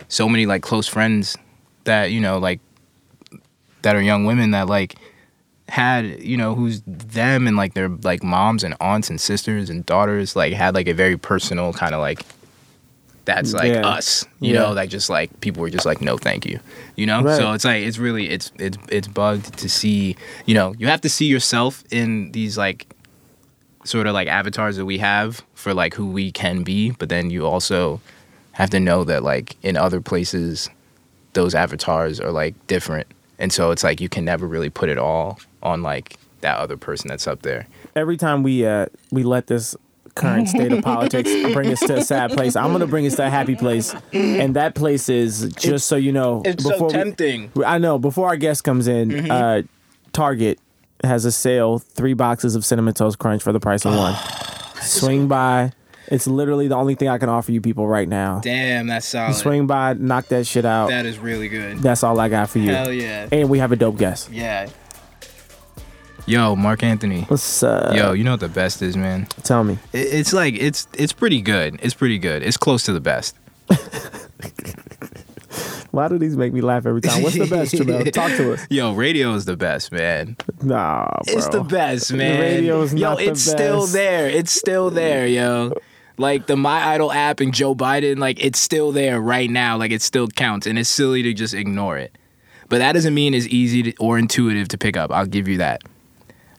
so 0.08 0.28
many 0.28 0.46
like 0.46 0.62
close 0.62 0.86
friends 0.86 1.36
that 1.84 2.10
you 2.10 2.20
know 2.20 2.38
like 2.38 2.60
that 3.82 3.96
are 3.96 4.02
young 4.02 4.24
women 4.24 4.50
that 4.50 4.68
like 4.68 4.96
had 5.68 6.22
you 6.22 6.36
know 6.36 6.54
who's 6.54 6.82
them 6.86 7.46
and 7.46 7.56
like 7.56 7.74
their 7.74 7.88
like 7.88 8.22
moms 8.22 8.62
and 8.62 8.74
aunts 8.80 9.08
and 9.08 9.20
sisters 9.20 9.70
and 9.70 9.86
daughters 9.86 10.36
like 10.36 10.52
had 10.52 10.74
like 10.74 10.86
a 10.86 10.92
very 10.92 11.16
personal 11.16 11.72
kind 11.72 11.94
of 11.94 12.00
like 12.00 12.20
that's 13.24 13.52
like 13.52 13.72
Yeah. 13.72 13.86
us 13.86 14.24
you 14.40 14.54
Yeah. 14.54 14.62
know 14.62 14.72
like 14.72 14.90
just 14.90 15.08
like 15.08 15.40
people 15.40 15.62
were 15.62 15.70
just 15.70 15.86
like 15.86 16.00
no 16.00 16.16
thank 16.18 16.44
you 16.44 16.58
you 16.96 17.06
know 17.06 17.22
Right. 17.22 17.36
so 17.38 17.52
it's 17.52 17.64
like 17.64 17.82
it's 17.82 17.98
really 17.98 18.28
it's 18.30 18.50
it's 18.58 18.76
it's 18.88 19.06
bugged 19.08 19.56
to 19.58 19.68
see 19.68 20.16
you 20.46 20.54
know 20.54 20.74
you 20.78 20.88
have 20.88 21.00
to 21.02 21.08
see 21.08 21.26
yourself 21.26 21.84
in 21.90 22.32
these 22.32 22.58
like 22.58 22.86
sort 23.84 24.06
of 24.06 24.14
like 24.14 24.28
avatars 24.28 24.76
that 24.76 24.84
we 24.84 24.98
have 24.98 25.42
for 25.54 25.74
like 25.74 25.94
who 25.94 26.06
we 26.10 26.30
can 26.32 26.62
be 26.62 26.90
but 26.90 27.08
then 27.08 27.30
you 27.30 27.46
also 27.46 28.00
have 28.52 28.70
to 28.70 28.78
know 28.80 29.04
that 29.04 29.22
like 29.22 29.56
in 29.62 29.76
other 29.76 30.00
places 30.00 30.68
those 31.34 31.54
avatars 31.54 32.20
are 32.20 32.30
like 32.32 32.54
different 32.66 33.06
and 33.38 33.52
so 33.52 33.70
it's 33.70 33.82
like 33.82 34.00
you 34.00 34.08
can 34.08 34.24
never 34.24 34.46
really 34.46 34.70
put 34.70 34.88
it 34.88 34.98
all 34.98 35.38
on 35.62 35.82
like 35.82 36.16
that 36.42 36.58
other 36.58 36.76
person 36.76 37.08
that's 37.08 37.26
up 37.26 37.42
there 37.42 37.66
every 37.96 38.16
time 38.16 38.42
we 38.42 38.64
uh 38.66 38.86
we 39.10 39.22
let 39.22 39.46
this 39.46 39.74
current 40.14 40.48
state 40.48 40.72
of 40.72 40.82
politics 40.84 41.30
bring 41.52 41.70
us 41.72 41.80
to 41.80 41.96
a 41.96 42.04
sad 42.04 42.32
place, 42.32 42.54
I'm 42.56 42.72
gonna 42.72 42.86
bring 42.86 43.06
us 43.06 43.16
to 43.16 43.26
a 43.26 43.30
happy 43.30 43.54
place, 43.56 43.94
and 44.12 44.54
that 44.56 44.74
place 44.74 45.08
is 45.08 45.52
just 45.56 45.86
so 45.86 45.96
you 45.96 46.12
know. 46.12 46.42
It's 46.44 46.64
tempting 46.90 47.50
we, 47.54 47.64
I 47.64 47.78
know 47.78 47.98
before 47.98 48.28
our 48.28 48.36
guest 48.36 48.64
comes 48.64 48.86
in, 48.88 49.08
Mm-hmm. 49.10 49.30
uh, 49.30 49.62
Target 50.12 50.58
has 51.04 51.24
a 51.24 51.32
sale: 51.32 51.78
three 51.78 52.14
boxes 52.14 52.54
of 52.54 52.64
cinnamon 52.64 52.94
toast 52.94 53.18
crunch 53.18 53.42
for 53.42 53.52
the 53.52 53.60
price 53.60 53.84
of 53.86 53.94
one. 53.96 54.14
Swing 54.82 55.28
by. 55.28 55.72
It's 56.08 56.26
literally 56.26 56.68
the 56.68 56.74
only 56.76 56.94
thing 56.94 57.08
I 57.08 57.16
can 57.16 57.30
offer 57.30 57.52
you 57.52 57.60
people 57.62 57.86
right 57.86 58.06
now. 58.08 58.40
damn 58.40 58.86
that's 58.88 59.06
solid 59.06 59.34
Swing 59.34 59.66
by, 59.66 59.94
knock 59.94 60.26
that 60.28 60.46
shit 60.46 60.66
out. 60.66 60.88
that 60.90 61.06
is 61.06 61.18
really 61.18 61.48
good 61.48 61.78
That's 61.78 62.02
all 62.04 62.20
I 62.20 62.28
got 62.28 62.50
for 62.50 62.58
you. 62.58 62.70
hell 62.74 62.92
yeah 62.92 63.28
And 63.32 63.48
we 63.48 63.60
have 63.60 63.72
a 63.72 63.76
dope 63.76 63.96
guest. 63.96 64.28
yeah 64.30 64.68
yo 66.26 66.54
mark 66.56 66.82
anthony 66.82 67.22
What's 67.22 67.62
up? 67.62 67.94
yo 67.94 68.12
you 68.12 68.22
know 68.24 68.32
what 68.32 68.40
the 68.40 68.48
best 68.48 68.80
is 68.82 68.96
man 68.96 69.26
tell 69.42 69.64
me. 69.64 69.78
It- 69.92 69.98
it's 70.14 70.32
like 70.32 70.54
it's 70.54 70.86
it's 70.94 71.12
pretty 71.12 71.40
good 71.40 71.78
it's 71.82 71.94
pretty 71.94 72.18
good 72.18 72.42
it's 72.42 72.56
close 72.56 72.84
to 72.84 72.92
the 72.92 73.00
best 73.00 73.36
Why 75.90 76.08
do 76.08 76.16
these 76.16 76.38
make 76.38 76.54
me 76.54 76.62
laugh 76.62 76.86
every 76.86 77.02
time? 77.02 77.22
What's 77.22 77.36
the 77.36 77.46
best, 77.46 77.74
Jamel? 77.74 78.10
Talk 78.14 78.30
to 78.38 78.54
us. 78.54 78.66
yo 78.70 78.92
radio 78.94 79.34
is 79.34 79.44
the 79.44 79.56
best 79.58 79.92
man 79.92 80.36
Nah, 80.62 81.04
bro. 81.06 81.20
It's 81.36 81.48
the 81.48 81.62
best, 81.62 82.12
man. 82.14 82.40
radio's 82.40 82.94
yo, 82.94 83.10
not 83.10 83.18
the 83.18 83.26
best. 83.26 83.46
Yo, 83.46 83.52
it's 83.52 83.62
still 83.62 83.86
there. 83.86 84.28
It's 84.30 84.52
still 84.52 84.88
there, 84.90 85.26
yo. 85.26 85.74
Like 86.16 86.46
the 86.46 86.56
My 86.56 86.82
Idol 86.94 87.12
app 87.12 87.40
and 87.40 87.52
Joe 87.52 87.74
Biden, 87.74 88.18
like 88.18 88.42
it's 88.42 88.58
still 88.58 88.90
there 88.92 89.20
right 89.20 89.50
now. 89.50 89.76
Like 89.76 89.90
it 89.90 90.00
still 90.00 90.28
counts, 90.28 90.66
and 90.66 90.78
it's 90.78 90.88
silly 90.88 91.22
to 91.24 91.34
just 91.34 91.52
ignore 91.52 91.98
it. 91.98 92.16
But 92.70 92.78
that 92.78 92.92
doesn't 92.92 93.12
mean 93.12 93.34
it's 93.34 93.46
easy 93.48 93.82
to, 93.82 93.96
or 93.98 94.18
intuitive 94.18 94.68
to 94.68 94.78
pick 94.78 94.96
up. 94.96 95.10
I'll 95.12 95.26
give 95.26 95.46
you 95.46 95.58
that. 95.58 95.82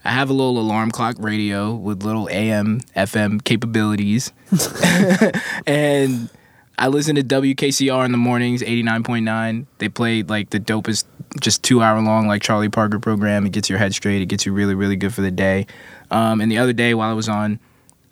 I 0.05 0.11
have 0.11 0.29
a 0.29 0.33
little 0.33 0.59
alarm 0.59 0.91
clock 0.91 1.15
radio 1.19 1.73
with 1.73 2.03
little 2.03 2.27
AM, 2.29 2.81
FM 2.95 3.43
capabilities, 3.43 4.33
and 5.65 6.29
I 6.77 6.87
listen 6.87 7.15
to 7.15 7.23
WKCR 7.23 8.03
in 8.05 8.11
the 8.11 8.17
mornings, 8.17 8.61
89.9. 8.61 9.65
They 9.77 9.89
play 9.89 10.23
like 10.23 10.49
the 10.49 10.59
dopest, 10.59 11.05
just 11.39 11.63
two 11.63 11.81
hour 11.81 12.01
long, 12.01 12.27
like 12.27 12.41
Charlie 12.41 12.69
Parker 12.69 12.99
program. 12.99 13.45
It 13.45 13.53
gets 13.53 13.69
your 13.69 13.79
head 13.79 13.93
straight. 13.93 14.21
It 14.21 14.25
gets 14.25 14.45
you 14.45 14.53
really, 14.53 14.75
really 14.75 14.95
good 14.95 15.13
for 15.13 15.21
the 15.21 15.31
day. 15.31 15.67
Um, 16.11 16.41
and 16.41 16.51
the 16.51 16.57
other 16.57 16.73
day 16.73 16.93
while 16.93 17.09
I 17.09 17.13
was 17.13 17.29
on, 17.29 17.59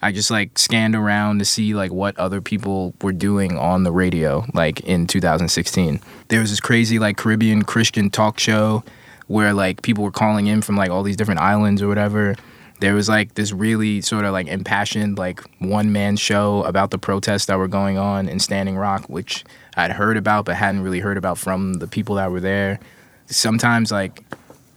I 0.02 0.12
just 0.12 0.32
like 0.32 0.58
scanned 0.58 0.96
around 0.96 1.40
to 1.40 1.46
see 1.46 1.74
like 1.74 1.92
what 1.92 2.18
other 2.18 2.42
people 2.42 2.94
were 3.02 3.12
doing 3.12 3.58
on 3.58 3.84
the 3.84 3.92
radio, 3.92 4.46
like 4.54 4.80
in 4.82 5.08
2016. 5.08 6.00
There 6.30 6.40
was 6.40 6.50
this 6.50 6.60
crazy 6.60 7.00
like 7.00 7.18
Caribbean 7.18 7.64
Christian 7.64 8.10
talk 8.10 8.40
show 8.40 8.84
where 9.32 9.54
like 9.54 9.82
people 9.82 10.04
were 10.04 10.12
calling 10.12 10.48
in 10.48 10.62
from 10.62 10.76
like 10.76 10.92
all 10.92 11.04
these 11.04 11.16
different 11.16 11.40
islands 11.40 11.82
or 11.82 11.88
whatever 11.88 12.36
there 12.82 12.96
was 12.96 13.08
like 13.08 13.36
this 13.36 13.54
really 13.54 14.02
sort 14.02 14.26
of 14.26 14.34
like 14.34 14.48
impassioned 14.48 15.18
like 15.18 15.40
one 15.60 15.94
man 15.94 16.18
show 16.18 16.64
about 16.64 16.90
the 16.90 16.98
protests 16.98 17.46
that 17.46 17.58
were 17.58 17.68
going 17.68 17.98
on 17.98 18.28
in 18.28 18.40
Standing 18.40 18.76
Rock, 18.76 19.06
which 19.08 19.46
I'd 19.78 19.92
heard 19.92 20.18
about 20.18 20.46
but 20.46 20.56
hadn't 20.56 20.82
really 20.82 21.00
heard 21.00 21.18
about 21.18 21.38
from 21.38 21.76
the 21.76 21.88
people 21.88 22.16
that 22.16 22.32
were 22.32 22.40
there. 22.40 22.80
Sometimes 23.28 23.92
like 23.92 24.24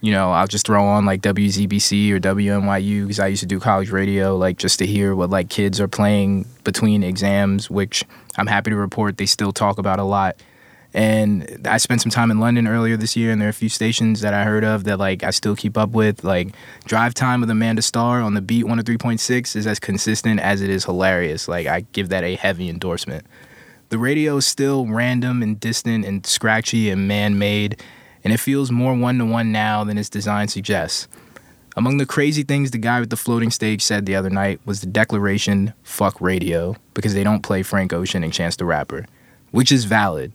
you 0.01 0.11
know 0.11 0.31
I'll 0.31 0.47
just 0.47 0.67
throw 0.67 0.85
on 0.85 1.05
like 1.05 1.23
WZBC 1.23 2.11
or 2.11 2.19
WNYU 2.19 3.01
because 3.01 3.19
I 3.19 3.27
used 3.27 3.41
to 3.41 3.47
do 3.47 3.59
college 3.59 3.89
radio 3.89 4.37
like 4.37 4.57
just 4.57 4.77
to 4.79 4.85
hear 4.85 5.15
what 5.15 5.31
like 5.31 5.49
kids 5.49 5.81
are 5.81 5.87
playing 5.87 6.45
between 6.63 7.01
exams, 7.01 7.71
which 7.71 8.03
I'm 8.37 8.47
happy 8.47 8.69
to 8.69 8.77
report 8.77 9.17
they 9.17 9.25
still 9.25 9.51
talk 9.51 9.79
about 9.79 9.97
a 9.97 10.03
lot. 10.03 10.39
And 10.95 11.67
I 11.67 11.75
spent 11.75 12.01
some 12.01 12.09
time 12.09 12.31
in 12.31 12.39
London 12.39 12.69
earlier 12.69 12.95
this 12.95 13.17
year, 13.17 13.29
and 13.29 13.41
there 13.41 13.49
are 13.49 13.51
a 13.51 13.53
few 13.53 13.67
stations 13.67 14.21
that 14.21 14.33
I 14.33 14.45
heard 14.45 14.63
of 14.63 14.85
that 14.85 14.97
like 14.97 15.23
I 15.23 15.31
still 15.31 15.53
keep 15.53 15.77
up 15.77 15.89
with. 15.89 16.23
Like 16.23 16.55
Drive 16.85 17.13
Time 17.13 17.41
with 17.41 17.49
Amanda 17.49 17.81
Starr 17.81 18.21
on 18.21 18.33
the 18.33 18.41
Beat 18.41 18.63
103.6 18.63 19.57
is 19.57 19.67
as 19.67 19.77
consistent 19.77 20.39
as 20.39 20.61
it 20.61 20.69
is 20.69 20.85
hilarious. 20.85 21.49
Like 21.49 21.67
I 21.67 21.81
give 21.91 22.07
that 22.09 22.23
a 22.23 22.35
heavy 22.35 22.69
endorsement. 22.69 23.25
The 23.89 23.97
radio 23.97 24.37
is 24.37 24.47
still 24.47 24.87
random 24.87 25.43
and 25.43 25.59
distant 25.59 26.05
and 26.05 26.25
scratchy 26.25 26.89
and 26.89 27.09
man-made, 27.09 27.83
and 28.23 28.31
it 28.31 28.39
feels 28.39 28.71
more 28.71 28.95
one-to-one 28.95 29.51
now 29.51 29.83
than 29.83 29.97
its 29.97 30.09
design 30.09 30.47
suggests. 30.47 31.09
Among 31.75 31.97
the 31.97 32.05
crazy 32.05 32.43
things 32.43 32.71
the 32.71 32.77
guy 32.77 33.01
with 33.01 33.09
the 33.09 33.17
floating 33.17 33.51
stage 33.51 33.81
said 33.81 34.05
the 34.05 34.15
other 34.15 34.29
night 34.29 34.61
was 34.63 34.79
the 34.79 34.87
declaration, 34.87 35.73
fuck 35.83 36.21
radio, 36.21 36.77
because 36.93 37.13
they 37.13 37.23
don't 37.25 37.43
play 37.43 37.63
Frank 37.63 37.91
Ocean 37.91 38.23
and 38.23 38.31
Chance 38.31 38.55
the 38.55 38.63
Rapper, 38.63 39.05
which 39.51 39.73
is 39.73 39.83
valid. 39.83 40.31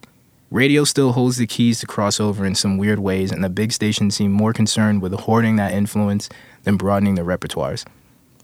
Radio 0.50 0.82
still 0.82 1.12
holds 1.12 1.36
the 1.36 1.46
keys 1.46 1.78
to 1.78 1.86
crossover 1.86 2.44
in 2.44 2.56
some 2.56 2.76
weird 2.76 2.98
ways, 2.98 3.30
and 3.30 3.44
the 3.44 3.48
big 3.48 3.70
stations 3.72 4.16
seem 4.16 4.32
more 4.32 4.52
concerned 4.52 5.00
with 5.00 5.12
hoarding 5.12 5.54
that 5.56 5.72
influence 5.72 6.28
than 6.64 6.76
broadening 6.76 7.14
their 7.14 7.24
repertoires. 7.24 7.86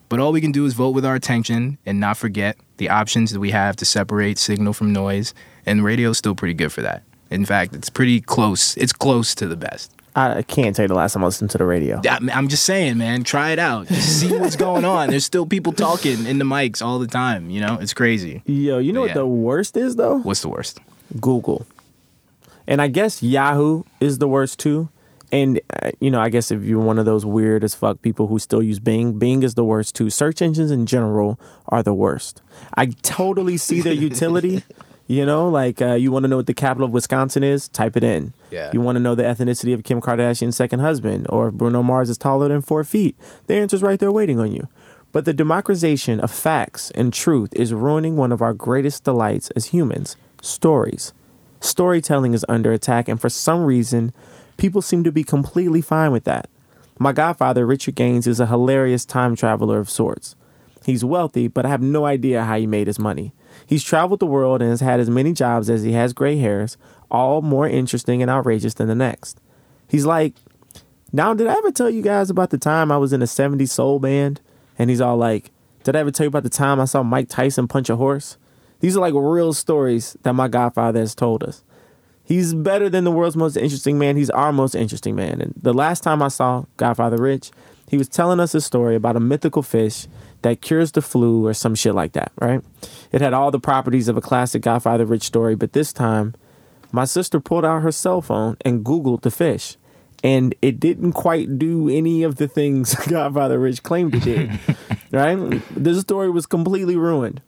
But 0.09 0.21
all 0.21 0.31
we 0.31 0.41
can 0.41 0.53
do 0.53 0.67
is 0.67 0.75
vote 0.75 0.91
with 0.91 1.05
our 1.05 1.17
attention 1.17 1.79
and 1.85 1.99
not 1.99 2.17
forget 2.17 2.57
the 2.77 2.89
options 2.91 3.33
that 3.33 3.41
we 3.41 3.51
have 3.51 3.75
to 3.77 3.85
separate 3.85 4.39
signal 4.39 4.73
from 4.73 4.93
noise, 4.93 5.35
and 5.67 5.83
radio's 5.85 6.17
still 6.17 6.37
pretty 6.37 6.55
good 6.55 6.73
for 6.73 6.81
that. 6.83 7.03
In 7.29 7.45
fact, 7.45 7.75
it's 7.75 7.91
pretty 7.91 8.21
close. 8.21 8.77
It's 8.77 8.93
close 8.93 9.35
to 9.35 9.49
the 9.49 9.57
best. 9.57 9.91
I 10.15 10.43
can't 10.43 10.75
tell 10.77 10.85
you 10.85 10.89
the 10.89 10.95
last 10.95 11.13
time 11.15 11.25
I 11.25 11.27
listened 11.27 11.51
to 11.51 11.59
the 11.59 11.67
radio. 11.67 12.01
I'm 12.09 12.47
just 12.49 12.63
saying, 12.65 12.99
man, 12.99 13.25
try 13.25 13.51
it 13.51 13.59
out. 13.59 13.89
Just 13.89 14.21
see 14.21 14.33
what's 14.39 14.55
going 14.57 14.85
on. 14.85 15.11
There's 15.11 15.25
still 15.27 15.45
people 15.45 15.73
talking 15.73 16.25
in 16.25 16.39
the 16.39 16.45
mics 16.45 16.81
all 16.83 17.01
the 17.01 17.07
time, 17.09 17.51
you 17.51 17.61
know? 17.61 17.79
It's 17.81 17.93
crazy. 17.93 18.43
Yo, 18.47 18.79
you 18.79 18.93
know 18.93 19.01
what 19.03 19.09
Yeah. 19.09 19.15
the 19.15 19.27
worst 19.27 19.77
is 19.77 19.97
though? 19.97 20.19
What's 20.19 20.41
the 20.41 20.49
worst? 20.49 20.79
Google. 21.21 21.67
And 22.67 22.83
I 22.83 22.89
guess 22.89 23.23
Yahoo 23.23 23.85
is 24.01 24.19
the 24.19 24.29
worst 24.29 24.59
too. 24.59 24.89
And 25.33 25.61
uh, 25.83 25.91
you 26.01 26.11
know, 26.11 26.21
I 26.21 26.29
guess 26.29 26.51
if 26.51 26.63
you're 26.63 26.81
one 26.81 26.99
of 26.99 27.05
those 27.05 27.27
weird 27.27 27.65
as 27.65 27.75
fuck 27.75 28.01
people 28.03 28.29
who 28.29 28.39
still 28.39 28.63
use 28.63 28.79
Bing, 28.79 29.19
Bing 29.19 29.43
is 29.43 29.55
the 29.55 29.65
worst 29.65 29.95
too. 29.95 30.11
Search 30.11 30.41
engines 30.41 30.71
in 30.71 30.87
general 30.87 31.39
are 31.69 31.83
the 31.83 31.95
worst. 31.95 32.43
I 32.75 32.87
totally 32.87 33.57
see 33.57 33.81
their 33.81 33.93
utility. 33.93 34.63
You 35.09 35.25
know, 35.25 35.49
like 35.49 35.81
uh, 35.81 35.95
you 35.95 36.11
want 36.11 36.25
to 36.25 36.29
know 36.29 36.39
what 36.39 36.49
the 36.49 36.55
capital 36.55 36.87
of 36.87 36.93
Wisconsin 36.93 37.45
is? 37.45 37.69
Type 37.69 37.97
it 37.97 38.03
in. 38.03 38.33
Yeah. 38.51 38.71
You 38.73 38.81
want 38.81 38.97
to 38.97 39.01
know 39.01 39.15
the 39.15 39.23
ethnicity 39.23 39.73
of 39.73 39.85
Kim 39.85 40.01
Kardashian's 40.01 40.57
second 40.57 40.81
husband, 40.81 41.27
or 41.29 41.47
if 41.49 41.55
Bruno 41.55 41.83
Mars 41.85 42.11
is 42.11 42.19
taller 42.19 42.49
than 42.49 42.61
four 42.61 42.83
feet? 42.83 43.17
The 43.47 43.55
answer's 43.55 43.83
right 43.83 44.01
there 44.01 44.11
waiting 44.11 44.41
on 44.41 44.51
you. 44.51 44.67
But 45.13 45.25
the 45.25 45.33
democratization 45.33 46.19
of 46.19 46.33
facts 46.33 46.91
and 46.91 47.13
truth 47.13 47.51
is 47.55 47.73
ruining 47.73 48.17
one 48.17 48.33
of 48.33 48.43
our 48.43 48.53
greatest 48.53 49.05
delights 49.05 49.51
as 49.51 49.67
humans 49.67 50.17
stories. 50.43 51.13
Storytelling 51.61 52.35
is 52.35 52.45
under 52.49 52.73
attack, 52.73 53.09
and 53.09 53.21
for 53.21 53.29
some 53.29 53.65
reason, 53.65 54.13
people 54.57 54.83
seem 54.83 55.05
to 55.05 55.13
be 55.13 55.25
completely 55.25 55.81
fine 55.81 56.13
with 56.13 56.25
that. 56.25 56.49
My 56.99 57.13
godfather, 57.13 57.67
Richard 57.67 57.95
Gaines, 57.95 58.27
is 58.27 58.41
a 58.41 58.47
hilarious 58.47 59.05
time 59.05 59.37
traveler 59.37 59.79
of 59.79 59.91
sorts. 59.91 60.35
He's 60.85 61.05
wealthy, 61.05 61.49
but 61.49 61.67
I 61.67 61.69
have 61.69 61.83
no 61.83 62.07
idea 62.07 62.45
how 62.45 62.57
he 62.57 62.67
made 62.67 62.87
his 62.87 62.99
money. 62.99 63.33
He's 63.67 63.83
traveled 63.83 64.21
the 64.21 64.27
world 64.27 64.63
and 64.63 64.71
has 64.71 64.81
had 64.81 65.01
as 65.01 65.11
many 65.11 65.33
jobs 65.33 65.69
as 65.69 65.83
he 65.83 65.93
has 65.93 66.13
gray 66.13 66.37
hairs, 66.37 66.77
all 67.11 67.43
more 67.43 67.69
interesting 67.69 68.23
and 68.23 68.31
outrageous 68.31 68.75
than 68.75 68.89
the 68.89 68.95
next. 68.95 69.41
He's 69.89 70.07
like, 70.07 70.35
Now, 71.13 71.35
did 71.35 71.49
I 71.49 71.55
ever 71.55 71.71
tell 71.73 71.91
you 71.91 72.03
guys 72.03 72.31
about 72.31 72.51
the 72.51 72.59
time 72.59 72.93
I 72.93 72.99
was 72.99 73.13
in 73.13 73.21
a 73.21 73.27
70s 73.27 73.71
soul 73.71 73.99
band? 73.99 74.41
And 74.79 74.89
he's 74.89 75.01
all 75.01 75.17
like, 75.17 75.51
Did 75.85 75.97
I 75.97 76.01
ever 76.01 76.11
tell 76.11 76.25
you 76.25 76.29
about 76.29 76.45
the 76.45 76.51
time 76.51 76.81
I 76.81 76.85
saw 76.85 77.03
Mike 77.03 77.29
Tyson 77.29 77.67
punch 77.69 77.91
a 77.91 77.97
horse? 77.97 78.37
These 78.81 78.97
are 78.97 79.01
like 79.01 79.15
real 79.15 79.53
stories 79.53 80.17
that 80.23 80.35
my 80.35 80.49
godfather 80.49 81.01
has 81.01 81.15
told 81.15 81.43
us. 81.43 81.63
He's 82.25 82.55
better 82.55 82.89
than 82.89 83.05
the 83.05 83.13
world's 83.13 83.37
most 83.37 83.57
interesting 83.57 83.99
man. 83.99 84.17
He's 84.17 84.31
our 84.31 84.53
most 84.53 84.75
interesting 84.75 85.15
man. 85.15 85.41
And 85.41 85.55
the 85.61 85.73
last 85.73 86.03
time 86.03 86.23
I 86.23 86.29
saw 86.29 86.65
Godfather 86.77 87.17
Rich, 87.17 87.53
he 87.89 87.97
was 87.97 88.09
telling 88.09 88.41
us 88.41 88.55
a 88.55 88.61
story 88.61 88.97
about 88.97 89.15
a 89.15 89.21
mythical 89.21 89.63
fish 89.63 90.09
that 90.43 90.61
cures 90.61 90.93
the 90.93 91.03
flu 91.03 91.47
or 91.47 91.55
some 91.55 91.77
shit 91.77 91.95
like 91.95 92.13
that, 92.13 92.33
right? 92.41 92.63
It 93.13 93.21
had 93.21 93.33
all 93.33 93.53
the 93.53 93.61
properties 93.61 94.09
of 94.09 94.17
a 94.17 94.21
classic 94.21 94.63
Godfather 94.63 95.05
Rich 95.05 95.23
story, 95.23 95.55
but 95.55 95.73
this 95.73 95.93
time 95.93 96.35
my 96.91 97.05
sister 97.05 97.41
pulled 97.41 97.65
out 97.65 97.83
her 97.83 97.93
cell 97.93 98.21
phone 98.21 98.57
and 98.65 98.85
Googled 98.85 99.23
the 99.23 99.31
fish. 99.31 99.77
And 100.25 100.55
it 100.63 100.81
didn't 100.81 101.13
quite 101.13 101.59
do 101.59 101.89
any 101.89 102.25
of 102.25 102.37
the 102.37 102.49
things 102.49 102.95
Godfather 103.09 103.59
Rich 103.59 103.85
claimed 103.85 104.15
it 104.17 104.25
did. 104.25 104.59
right? 105.13 105.63
This 105.71 106.01
story 106.01 106.31
was 106.31 106.47
completely 106.47 106.97
ruined. 106.97 107.41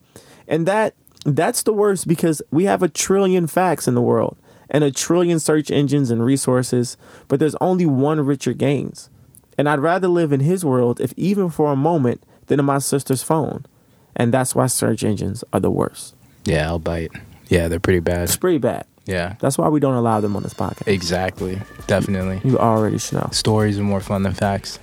And 0.46 0.66
that 0.66 0.94
that's 1.36 1.62
the 1.62 1.72
worst 1.72 2.06
because 2.06 2.40
we 2.50 2.64
have 2.64 2.82
a 2.82 2.88
trillion 2.88 3.46
facts 3.46 3.88
in 3.88 3.94
the 3.94 4.00
world 4.02 4.36
and 4.70 4.84
a 4.84 4.90
trillion 4.90 5.38
search 5.40 5.70
engines 5.70 6.10
and 6.10 6.24
resources, 6.24 6.96
but 7.26 7.40
there's 7.40 7.56
only 7.60 7.86
one 7.86 8.20
Richard 8.20 8.58
Gaines. 8.58 9.10
And 9.56 9.68
I'd 9.68 9.80
rather 9.80 10.06
live 10.08 10.32
in 10.32 10.40
his 10.40 10.64
world, 10.64 11.00
if 11.00 11.12
even 11.16 11.50
for 11.50 11.72
a 11.72 11.76
moment, 11.76 12.22
than 12.46 12.60
in 12.60 12.64
my 12.66 12.78
sister's 12.78 13.22
phone. 13.22 13.66
And 14.14 14.32
that's 14.32 14.54
why 14.54 14.66
search 14.66 15.02
engines 15.02 15.42
are 15.52 15.58
the 15.60 15.70
worst. 15.70 16.14
Yeah, 16.44 16.68
I'll 16.68 16.78
bite. 16.78 17.10
Yeah, 17.48 17.66
they're 17.68 17.80
pretty 17.80 18.00
bad. 18.00 18.22
It's 18.24 18.36
pretty 18.36 18.58
bad. 18.58 18.84
Yeah, 19.06 19.36
That's 19.40 19.56
why 19.56 19.68
we 19.68 19.80
don't 19.80 19.94
allow 19.94 20.20
them 20.20 20.36
on 20.36 20.42
this 20.42 20.52
podcast. 20.52 20.86
exactly. 20.86 21.58
Definitely. 21.86 22.42
You 22.44 22.58
already 22.58 22.98
should 22.98 23.14
know. 23.14 23.28
Stories 23.32 23.78
are 23.78 23.82
more 23.82 24.00
fun 24.02 24.22
than 24.22 24.34
facts. 24.34 24.78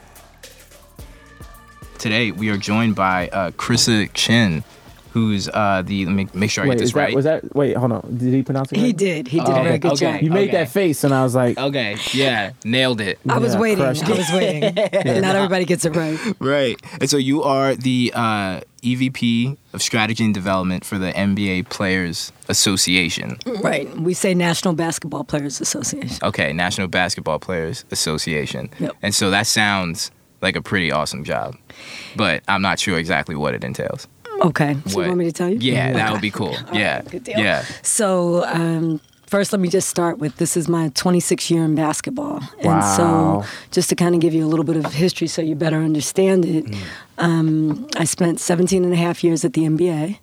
Today 1.99 2.31
we 2.31 2.49
are 2.49 2.57
joined 2.57 2.95
by 2.95 3.29
uh, 3.29 3.51
Chrysa 3.51 4.09
Chin, 4.13 4.63
who's 5.15 5.47
uh, 5.47 5.81
the 5.85 6.05
let 6.05 6.11
me 6.13 6.27
make 6.33 6.51
sure 6.51 6.65
I 6.65 6.67
Wait, 6.67 6.73
get 6.75 6.79
this 6.81 6.89
is 6.89 6.93
that, 6.93 6.99
right. 6.99 7.15
was 7.15 7.23
that? 7.23 7.55
Wait, 7.55 7.77
hold 7.77 7.93
on. 7.93 8.17
Did 8.17 8.33
he 8.33 8.43
pronounce 8.43 8.69
it? 8.73 8.75
Right? 8.77 8.85
He 8.87 8.91
did. 8.91 9.29
He 9.29 9.39
did 9.39 9.47
Oh, 9.47 9.51
a 9.51 9.55
very 9.55 9.67
okay, 9.69 9.77
good 9.79 9.91
okay. 9.93 10.11
job. 10.13 10.21
You 10.21 10.29
made 10.29 10.49
Okay. 10.49 10.57
that 10.57 10.69
face, 10.69 11.05
and 11.05 11.13
I 11.13 11.23
was 11.23 11.33
like, 11.33 11.57
okay, 11.57 11.95
yeah, 12.11 12.51
nailed 12.65 12.99
it. 12.99 13.17
I 13.29 13.37
was 13.37 13.55
waiting. 13.55 13.85
I 13.85 13.89
was 13.91 14.03
waiting. 14.33 14.75
Not 14.75 15.35
everybody 15.37 15.63
gets 15.63 15.85
it 15.85 15.95
right. 15.95 16.19
Right. 16.39 16.81
And 16.99 17.09
so 17.09 17.15
you 17.15 17.43
are 17.43 17.75
the 17.75 18.11
uh, 18.13 18.59
EVP 18.83 19.55
of 19.71 19.81
Strategy 19.81 20.25
and 20.25 20.33
Development 20.33 20.83
for 20.83 20.97
the 20.97 21.13
NBA 21.13 21.69
Players 21.69 22.33
Association. 22.49 23.37
Right. 23.63 23.89
We 23.97 24.13
say 24.13 24.33
National 24.33 24.73
Basketball 24.73 25.23
Players 25.23 25.61
Association. 25.61 26.17
Okay, 26.23 26.51
National 26.51 26.87
Basketball 26.89 27.39
Players 27.39 27.85
Association. 27.89 28.69
Yep. 28.79 28.91
And 29.01 29.15
so 29.15 29.29
that 29.31 29.47
sounds 29.47 30.11
like 30.41 30.57
a 30.57 30.61
pretty 30.61 30.91
awesome 30.91 31.23
job, 31.23 31.55
but 32.17 32.43
I'm 32.49 32.61
not 32.61 32.79
sure 32.79 32.97
exactly 32.99 33.35
what 33.35 33.53
it 33.55 33.63
entails. 33.63 34.07
Okay. 34.41 34.75
So 34.87 34.95
What- 34.97 35.03
you 35.03 35.07
want 35.09 35.17
me 35.19 35.25
to 35.25 35.31
tell 35.31 35.49
you? 35.49 35.57
Yeah, 35.59 35.93
that 35.93 36.11
would 36.11 36.21
be 36.21 36.31
cool. 36.31 36.55
Yeah. 36.73 36.97
right, 36.97 37.09
good 37.11 37.23
deal. 37.23 37.39
Yeah. 37.39 37.63
So, 37.81 38.43
um, 38.45 38.99
first, 39.27 39.51
let 39.53 39.59
me 39.59 39.69
just 39.69 39.89
start 39.89 40.17
with 40.19 40.35
this 40.37 40.55
is 40.57 40.67
my 40.67 40.89
26 40.95 41.49
year 41.49 41.63
in 41.63 41.75
basketball. 41.75 42.41
And 42.59 42.65
Wow. 42.79 42.95
so, 42.97 43.45
just 43.71 43.89
to 43.89 43.95
kind 43.95 44.13
of 44.15 44.21
give 44.21 44.33
you 44.33 44.45
a 44.45 44.47
little 44.49 44.65
bit 44.65 44.77
of 44.77 44.93
history 44.93 45.27
so 45.27 45.41
you 45.41 45.55
better 45.55 45.77
understand 45.81 46.45
it, 46.45 46.65
um, 47.17 47.87
I 47.97 48.03
spent 48.05 48.39
17 48.39 48.83
and 48.83 48.93
a 48.93 48.97
half 48.97 49.23
years 49.23 49.43
at 49.45 49.53
the 49.53 49.65
NBA 49.65 50.19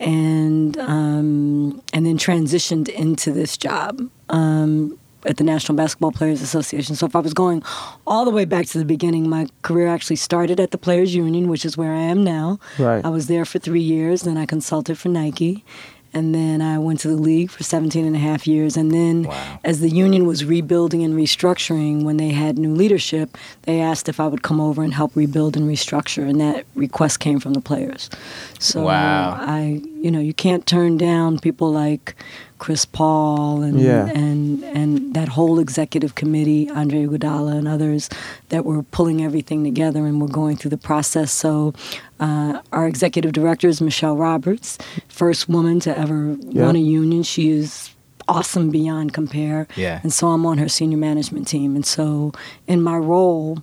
and, 0.00 0.76
um, 0.78 1.82
and 1.92 2.06
then 2.06 2.16
transitioned 2.16 2.88
into 2.88 3.30
this 3.32 3.56
job. 3.56 4.00
Um, 4.30 4.96
at 5.26 5.36
the 5.36 5.44
National 5.44 5.76
Basketball 5.76 6.12
Players 6.12 6.42
Association. 6.42 6.96
So 6.96 7.06
if 7.06 7.14
I 7.14 7.20
was 7.20 7.34
going 7.34 7.62
all 8.06 8.24
the 8.24 8.30
way 8.30 8.44
back 8.44 8.66
to 8.66 8.78
the 8.78 8.84
beginning, 8.84 9.28
my 9.28 9.46
career 9.62 9.88
actually 9.88 10.16
started 10.16 10.58
at 10.60 10.70
the 10.70 10.78
Players 10.78 11.14
Union, 11.14 11.48
which 11.48 11.64
is 11.64 11.76
where 11.76 11.92
I 11.92 12.00
am 12.00 12.24
now. 12.24 12.58
Right. 12.78 13.04
I 13.04 13.08
was 13.08 13.26
there 13.26 13.44
for 13.44 13.58
three 13.58 13.80
years, 13.82 14.22
then 14.22 14.36
I 14.36 14.46
consulted 14.46 14.98
for 14.98 15.08
Nike. 15.08 15.64
And 16.12 16.34
then 16.34 16.60
I 16.60 16.76
went 16.76 16.98
to 17.00 17.08
the 17.08 17.14
league 17.14 17.52
for 17.52 17.62
17 17.62 18.04
and 18.04 18.16
a 18.16 18.18
half 18.18 18.44
years. 18.44 18.76
And 18.76 18.90
then, 18.90 19.22
Wow. 19.24 19.60
as 19.62 19.78
the 19.78 19.88
union 19.88 20.26
was 20.26 20.44
rebuilding 20.44 21.04
and 21.04 21.14
restructuring, 21.14 22.02
when 22.02 22.16
they 22.16 22.30
had 22.30 22.58
new 22.58 22.74
leadership, 22.74 23.38
they 23.62 23.80
asked 23.80 24.08
if 24.08 24.18
I 24.18 24.26
would 24.26 24.42
come 24.42 24.60
over 24.60 24.82
and 24.82 24.92
help 24.92 25.14
rebuild 25.14 25.56
and 25.56 25.70
restructure. 25.70 26.28
And 26.28 26.40
that 26.40 26.64
request 26.74 27.20
came 27.20 27.38
from 27.38 27.54
the 27.54 27.60
players. 27.60 28.10
So 28.58 28.86
Wow. 28.86 29.36
I, 29.40 29.82
you 30.00 30.10
know, 30.10 30.20
you 30.20 30.32
can't 30.34 30.66
turn 30.66 30.96
down 30.96 31.38
people 31.38 31.70
like 31.70 32.14
Chris 32.58 32.84
Paul 32.84 33.62
and 33.62 33.80
Yeah. 33.80 34.06
and 34.06 34.62
and 34.64 35.14
that 35.14 35.28
whole 35.28 35.58
executive 35.58 36.14
committee, 36.14 36.68
Andre 36.70 37.06
Iguodala 37.06 37.56
and 37.56 37.66
others 37.68 38.08
that 38.48 38.64
were 38.64 38.82
pulling 38.82 39.22
everything 39.22 39.64
together 39.64 40.06
and 40.06 40.20
were 40.20 40.28
going 40.28 40.56
through 40.56 40.70
the 40.70 40.76
process. 40.90 41.32
So 41.32 41.72
uh, 42.18 42.60
our 42.72 42.86
executive 42.86 43.32
director 43.32 43.68
is 43.68 43.80
Michelle 43.80 44.16
Roberts, 44.16 44.78
first 45.08 45.48
woman 45.48 45.80
to 45.80 45.98
ever 45.98 46.36
Yeah. 46.50 46.62
run 46.64 46.76
a 46.76 46.80
union. 46.80 47.22
She 47.22 47.50
is 47.50 47.90
awesome 48.28 48.70
beyond 48.70 49.12
compare. 49.12 49.66
Yeah. 49.76 50.00
And 50.02 50.12
so 50.12 50.28
I'm 50.28 50.44
on 50.46 50.58
her 50.58 50.68
senior 50.68 50.98
management 50.98 51.48
team. 51.48 51.74
And 51.74 51.84
so 51.84 52.32
in 52.68 52.80
my 52.82 52.96
role, 52.96 53.62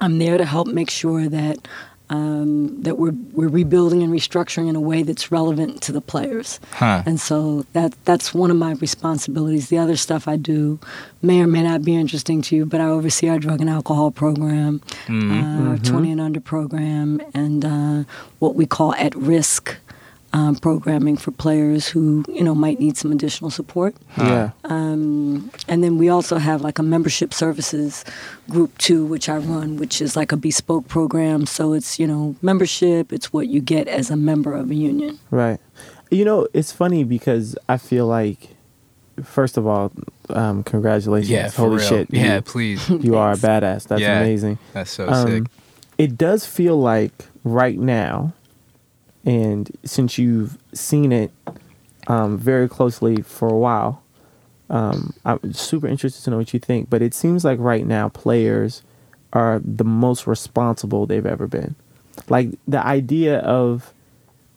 I'm 0.00 0.18
there 0.18 0.38
to 0.38 0.44
help 0.44 0.68
make 0.68 0.90
sure 0.90 1.28
that 1.28 1.56
um, 2.10 2.82
that 2.82 2.98
we're 2.98 3.14
we're 3.32 3.48
rebuilding 3.48 4.02
and 4.02 4.12
restructuring 4.12 4.68
in 4.68 4.76
a 4.76 4.80
way 4.80 5.02
that's 5.02 5.32
relevant 5.32 5.80
to 5.82 5.92
the 5.92 6.00
players. 6.00 6.60
Huh. 6.72 7.02
And 7.06 7.18
so 7.20 7.64
that 7.72 7.94
that's 8.04 8.34
one 8.34 8.50
of 8.50 8.56
my 8.56 8.72
responsibilities. 8.72 9.68
The 9.68 9.78
other 9.78 9.96
stuff 9.96 10.28
I 10.28 10.36
do 10.36 10.78
may 11.22 11.40
or 11.40 11.46
may 11.46 11.62
not 11.62 11.82
be 11.82 11.94
interesting 11.96 12.42
to 12.42 12.56
you, 12.56 12.66
but 12.66 12.80
I 12.80 12.84
oversee 12.86 13.28
our 13.28 13.38
drug 13.38 13.60
and 13.60 13.70
alcohol 13.70 14.10
program, 14.10 14.80
Mm-hmm. 15.06 15.66
uh, 15.66 15.70
our 15.70 15.78
20 15.78 16.12
and 16.12 16.20
under 16.20 16.40
program, 16.40 17.20
and 17.32 17.64
uh, 17.64 18.04
what 18.40 18.54
we 18.54 18.66
call 18.66 18.94
at 18.94 19.14
risk. 19.14 19.76
Um, 20.32 20.54
programming 20.54 21.16
for 21.16 21.32
players 21.32 21.88
who 21.88 22.24
you 22.28 22.44
know 22.44 22.54
might 22.54 22.78
need 22.78 22.96
some 22.96 23.10
additional 23.10 23.50
support. 23.50 23.96
yeah, 24.16 24.50
Um, 24.62 25.50
and 25.66 25.82
then 25.82 25.98
we 25.98 26.08
also 26.08 26.38
have 26.38 26.60
like 26.62 26.78
a 26.78 26.84
membership 26.84 27.34
services 27.34 28.04
group 28.48 28.78
too, 28.78 29.04
which 29.04 29.28
I 29.28 29.38
run, 29.38 29.76
which 29.76 30.00
is 30.00 30.14
like 30.14 30.30
a 30.30 30.36
bespoke 30.36 30.86
program. 30.86 31.46
So 31.46 31.72
it's, 31.72 31.98
you 31.98 32.06
know, 32.06 32.36
membership, 32.42 33.12
it's 33.12 33.32
what 33.32 33.48
you 33.48 33.60
get 33.60 33.88
as 33.88 34.08
a 34.08 34.16
member 34.16 34.54
of 34.54 34.70
a 34.70 34.74
union. 34.76 35.18
right. 35.32 35.58
You 36.12 36.24
know, 36.24 36.46
it's 36.54 36.70
funny 36.70 37.02
because 37.02 37.56
I 37.68 37.76
feel 37.76 38.06
like, 38.06 38.50
first 39.24 39.56
of 39.56 39.66
all, 39.66 39.90
um, 40.28 40.62
congratulations. 40.62 41.28
Yeah, 41.30 41.48
for 41.50 41.62
Holy 41.62 41.78
real. 41.78 41.88
shit. 41.88 42.06
Yeah, 42.10 42.36
you, 42.36 42.42
please. 42.42 42.88
you 43.02 43.16
are 43.16 43.32
a 43.32 43.36
badass. 43.36 43.88
That's 43.88 44.00
Yeah. 44.00 44.20
amazing. 44.20 44.58
That's 44.74 44.92
so 44.92 45.08
Um, 45.08 45.26
sick. 45.28 45.42
It 45.98 46.16
does 46.16 46.46
feel 46.46 46.78
like 46.80 47.26
right 47.42 47.78
now, 47.78 48.32
and 49.24 49.70
since 49.84 50.18
you've 50.18 50.58
seen 50.72 51.12
it 51.12 51.30
um, 52.06 52.38
very 52.38 52.68
closely 52.68 53.22
for 53.22 53.48
a 53.48 53.56
while, 53.56 54.02
um, 54.68 55.12
I'm 55.24 55.52
super 55.52 55.86
interested 55.86 56.24
to 56.24 56.30
know 56.30 56.38
what 56.38 56.54
you 56.54 56.60
think. 56.60 56.88
But 56.88 57.02
it 57.02 57.14
seems 57.14 57.44
like 57.44 57.58
right 57.58 57.86
now 57.86 58.08
players 58.08 58.82
are 59.32 59.60
the 59.64 59.84
most 59.84 60.26
responsible 60.26 61.06
they've 61.06 61.26
ever 61.26 61.46
been. 61.46 61.74
Like 62.28 62.50
the 62.66 62.84
idea 62.84 63.38
of 63.40 63.92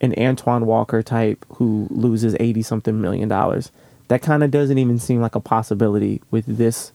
an 0.01 0.13
Antoine 0.17 0.65
Walker 0.65 1.01
type 1.01 1.45
who 1.55 1.87
loses 1.89 2.35
eighty 2.39 2.61
something 2.61 2.99
million 2.99 3.29
dollars, 3.29 3.71
that 4.07 4.21
kind 4.21 4.43
of 4.43 4.51
doesn't 4.51 4.77
even 4.77 4.99
seem 4.99 5.21
like 5.21 5.35
a 5.35 5.39
possibility 5.39 6.21
with 6.31 6.45
this 6.45 6.91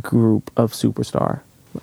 group 0.00 0.50
of 0.56 0.72
superstar. 0.72 1.40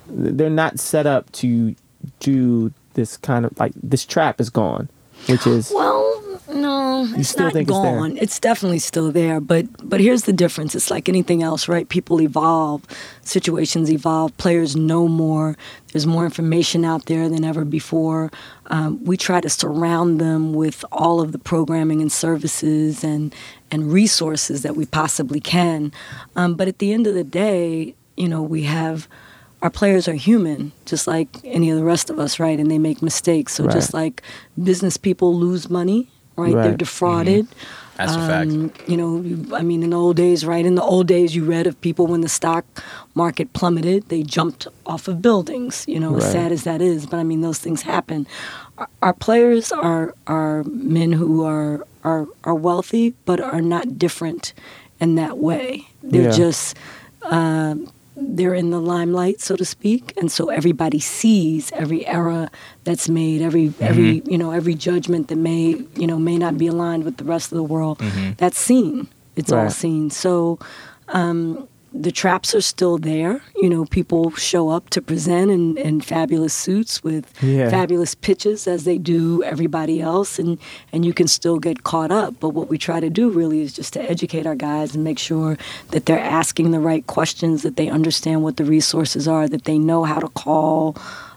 They're 0.08 0.50
not 0.50 0.78
set 0.78 1.06
up 1.06 1.30
to 1.32 1.74
do 2.20 2.72
this 2.94 3.16
kind 3.16 3.44
of 3.44 3.58
like 3.58 3.72
this 3.82 4.04
trap 4.04 4.40
is 4.40 4.50
gone, 4.50 4.88
which 5.26 5.46
is 5.46 5.72
Well, 5.74 6.40
no, 6.52 7.08
it's 7.16 7.30
still 7.30 7.44
not 7.44 7.52
think 7.52 7.68
it's 7.68 7.76
gone. 7.76 8.16
It's, 8.16 8.40
definitely 8.40 8.78
still 8.78 9.12
there, 9.12 9.40
but 9.40 9.66
but 9.88 10.00
here's 10.00 10.22
the 10.22 10.32
difference. 10.32 10.74
It's 10.74 10.90
like 10.90 11.08
anything 11.08 11.42
else, 11.42 11.68
right? 11.68 11.88
People 11.88 12.20
evolve, 12.20 12.82
situations 13.22 13.90
evolve, 13.90 14.36
players 14.36 14.74
know 14.74 15.06
more. 15.06 15.56
There's 15.92 16.06
more 16.06 16.24
information 16.24 16.84
out 16.84 17.06
there 17.06 17.28
than 17.28 17.44
ever 17.44 17.64
before. 17.64 18.30
Um, 18.66 19.02
we 19.04 19.16
try 19.16 19.40
to 19.40 19.48
surround 19.48 20.20
them 20.20 20.52
with 20.52 20.84
all 20.90 21.20
of 21.20 21.32
the 21.32 21.38
programming 21.38 22.00
and 22.00 22.10
services 22.10 23.04
and 23.04 23.34
and 23.70 23.92
resources 23.92 24.62
that 24.62 24.76
we 24.76 24.86
possibly 24.86 25.40
can. 25.40 25.92
Um, 26.34 26.54
but 26.54 26.66
at 26.66 26.78
the 26.78 26.92
end 26.92 27.06
of 27.06 27.14
the 27.14 27.24
day, 27.24 27.94
you 28.16 28.28
know, 28.28 28.42
we 28.42 28.64
have 28.64 29.06
our 29.62 29.70
players 29.70 30.08
are 30.08 30.14
human, 30.14 30.72
just 30.86 31.06
like 31.06 31.28
any 31.44 31.70
of 31.70 31.76
the 31.78 31.84
rest 31.84 32.10
of 32.10 32.18
us, 32.18 32.40
right? 32.40 32.58
And 32.58 32.70
they 32.70 32.78
make 32.78 33.02
mistakes. 33.02 33.54
So 33.54 33.66
just 33.66 33.92
like 33.92 34.22
business 34.62 34.96
people 34.96 35.34
lose 35.34 35.68
money, 35.68 36.08
right? 36.36 36.54
They're 36.54 36.70
Right. 36.70 36.78
defrauded. 36.78 37.46
That's 37.98 38.12
a 38.16 38.26
fact. 38.26 38.50
Um, 38.50 38.72
you 38.86 38.96
know, 38.96 39.20
you- 39.20 39.54
I 39.54 39.60
mean, 39.60 39.82
in 39.82 39.90
the 39.90 39.96
old 39.98 40.16
days, 40.16 40.46
right? 40.46 40.64
In 40.64 40.74
the 40.74 40.82
old 40.82 41.06
days, 41.06 41.34
you 41.36 41.44
read 41.44 41.66
of 41.66 41.78
people 41.82 42.06
when 42.06 42.22
the 42.22 42.30
stock 42.30 42.64
market 43.14 43.52
plummeted, 43.52 44.08
they 44.08 44.22
jumped 44.22 44.66
off 44.86 45.06
of 45.06 45.20
buildings. 45.20 45.84
You 45.86 46.00
know, 46.00 46.16
as 46.16 46.24
sad 46.32 46.50
as 46.52 46.62
that 46.64 46.80
is, 46.80 47.04
but 47.04 47.18
I 47.18 47.24
mean, 47.24 47.42
those 47.42 47.58
things 47.58 47.82
happen. 47.82 48.26
Our, 48.78 48.88
our 49.02 49.12
players 49.12 49.70
are 49.72 50.14
are 50.26 50.64
men 50.64 51.12
who 51.12 51.44
are 51.44 51.84
are 52.02 52.26
are 52.44 52.54
wealthy, 52.54 53.12
but 53.26 53.38
are 53.40 53.60
not 53.60 53.98
different 53.98 54.54
in 54.98 55.16
that 55.16 55.36
way. 55.36 55.86
They're 56.02 56.30
Yeah. 56.30 56.44
just. 56.44 56.76
Uh, 57.22 57.74
they're 58.16 58.54
in 58.54 58.70
the 58.70 58.80
limelight, 58.80 59.40
so 59.40 59.56
to 59.56 59.64
speak, 59.64 60.12
and 60.16 60.30
so 60.30 60.48
everybody 60.50 60.98
sees 61.00 61.70
every 61.72 62.06
error 62.06 62.50
that's 62.84 63.08
made, 63.08 63.40
every 63.42 63.72
every 63.80 64.22
you 64.26 64.36
know 64.38 64.50
every 64.50 64.74
judgment 64.74 65.28
that 65.28 65.36
may 65.36 65.76
you 65.96 66.06
know 66.06 66.18
may 66.18 66.36
not 66.36 66.58
be 66.58 66.66
aligned 66.66 67.04
with 67.04 67.16
the 67.16 67.24
rest 67.24 67.52
of 67.52 67.56
the 67.56 67.62
world. 67.62 68.00
That's 68.36 68.58
seen. 68.58 69.08
It's 69.36 69.52
all 69.52 69.70
seen. 69.70 70.10
So 70.10 70.58
um, 71.08 71.68
the 71.92 72.12
traps 72.12 72.54
are 72.54 72.60
still 72.60 72.98
there. 72.98 73.42
You 73.56 73.68
know, 73.68 73.84
people 73.84 74.30
show 74.32 74.68
up 74.68 74.90
to 74.90 75.02
present 75.02 75.50
in, 75.50 75.76
in 75.76 76.00
fabulous 76.00 76.54
suits 76.54 77.02
with 77.02 77.24
Yeah. 77.42 77.68
fabulous 77.68 78.14
pitches 78.14 78.66
as 78.68 78.84
they 78.84 78.96
do 78.96 79.42
everybody 79.42 80.00
else, 80.00 80.38
and 80.38 80.58
and 80.92 81.04
you 81.04 81.12
can 81.12 81.26
still 81.28 81.58
get 81.58 81.82
caught 81.82 82.12
up. 82.12 82.34
But 82.40 82.50
what 82.50 82.68
we 82.68 82.78
try 82.78 83.00
to 83.00 83.10
do 83.10 83.28
really 83.30 83.60
is 83.62 83.72
just 83.72 83.92
to 83.94 84.02
educate 84.10 84.46
our 84.46 84.54
guys 84.54 84.94
and 84.94 85.02
make 85.02 85.18
sure 85.18 85.58
that 85.90 86.06
they're 86.06 86.18
asking 86.40 86.70
the 86.70 86.80
right 86.80 87.04
questions, 87.06 87.62
that 87.62 87.76
they 87.76 87.88
understand 87.88 88.42
what 88.44 88.56
the 88.56 88.64
resources 88.64 89.26
are, 89.26 89.48
that 89.48 89.64
they 89.64 89.78
know 89.78 90.04
how 90.04 90.20
to 90.20 90.28
call. 90.28 90.96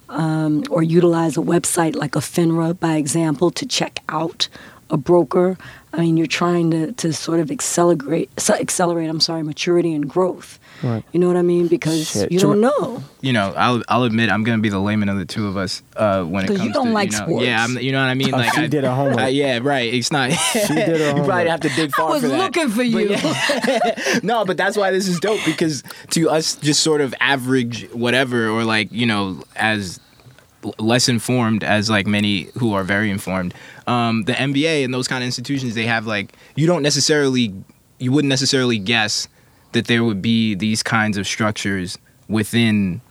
Um, 0.09 0.63
or 0.69 0.83
utilize 0.83 1.37
a 1.37 1.41
website 1.41 1.95
like 1.95 2.15
a 2.15 2.19
FINRA, 2.19 2.79
by 2.79 2.97
example, 2.97 3.49
to 3.49 3.65
check 3.65 4.01
out 4.09 4.47
a 4.93 4.97
broker. 4.97 5.57
I 5.95 5.99
mean, 6.01 6.17
you're 6.17 6.25
trying 6.25 6.71
to, 6.71 6.91
to 6.93 7.13
sort 7.13 7.39
of 7.39 7.51
accelerate, 7.51 8.31
accelerate. 8.49 9.09
I'm 9.09 9.19
sorry, 9.19 9.43
maturity 9.43 9.93
and 9.93 10.09
growth. 10.09 10.57
Right. 10.81 11.03
You 11.11 11.19
know 11.19 11.27
what 11.27 11.37
I 11.37 11.43
mean? 11.43 11.67
Because 11.67 12.09
Shit. 12.09 12.31
you 12.31 12.39
don't 12.39 12.59
know. 12.59 13.03
you 13.21 13.31
know, 13.31 13.53
I'll 13.55 13.83
I'll 13.87 14.03
admit 14.03 14.29
I'm 14.31 14.43
gonna 14.43 14.61
be 14.61 14.69
the 14.69 14.79
layman 14.79 15.07
of 15.07 15.17
the 15.19 15.25
two 15.25 15.47
of 15.47 15.55
us 15.55 15.83
uh, 15.95 16.23
when 16.23 16.45
it 16.45 16.47
comes 16.47 16.63
you 16.63 16.73
don't 16.73 16.87
to 16.87 16.91
like 16.93 17.11
you 17.11 17.19
know, 17.19 17.25
sports. 17.25 17.45
yeah, 17.45 17.63
I'm, 17.63 17.77
you 17.77 17.91
know 17.91 17.99
what 18.01 18.09
I 18.09 18.13
mean. 18.15 18.33
Oh, 18.33 18.37
Like 18.37 18.53
she 18.53 18.61
I, 18.61 18.67
did 18.67 18.83
a 18.83 18.93
homework. 18.93 19.19
uh, 19.21 19.25
yeah, 19.27 19.59
right. 19.61 19.93
It's 19.93 20.11
not. 20.11 20.31
She 20.31 20.59
did 20.67 20.99
her 20.99 21.07
you 21.17 21.23
probably 21.23 21.47
have 21.49 21.61
to 21.61 21.69
dig 21.69 21.91
far 21.95 22.07
I 22.09 22.11
was 22.13 22.21
for 22.23 22.29
that. 22.29 22.37
looking 22.37 22.69
for 22.69 22.77
But 22.77 22.85
you. 22.87 23.09
yeah. 23.11 24.19
no, 24.23 24.43
but 24.45 24.57
that's 24.57 24.75
why 24.75 24.91
this 24.91 25.07
is 25.07 25.19
dope 25.19 25.39
because 25.45 25.83
to 26.11 26.29
us, 26.29 26.55
just 26.55 26.81
sort 26.81 27.01
of 27.01 27.13
average 27.19 27.87
whatever, 27.93 28.49
or 28.49 28.63
like 28.65 28.91
you 28.91 29.05
know, 29.05 29.43
as 29.55 29.99
l- 29.99 30.02
less 30.79 31.09
informed 31.09 31.63
as 31.63 31.89
like 31.89 32.07
many 32.07 32.43
who 32.57 32.73
are 32.73 32.83
very 32.83 33.09
informed. 33.09 33.53
Um, 33.87 34.23
the 34.23 34.33
NBA 34.33 34.85
and 34.85 34.93
those 34.93 35.07
kind 35.07 35.23
of 35.23 35.25
institutions, 35.25 35.75
they 35.75 35.85
have 35.85 36.05
like 36.07 36.33
you 36.55 36.67
don't 36.67 36.81
necessarily, 36.81 37.53
you 37.99 38.11
wouldn't 38.11 38.29
necessarily 38.29 38.79
guess 38.79 39.27
that 39.73 39.87
there 39.87 40.03
would 40.03 40.21
be 40.21 40.55
these 40.55 40.83
kinds 40.83 41.17
of 41.17 41.27
structures 41.27 41.97
within 42.27 43.01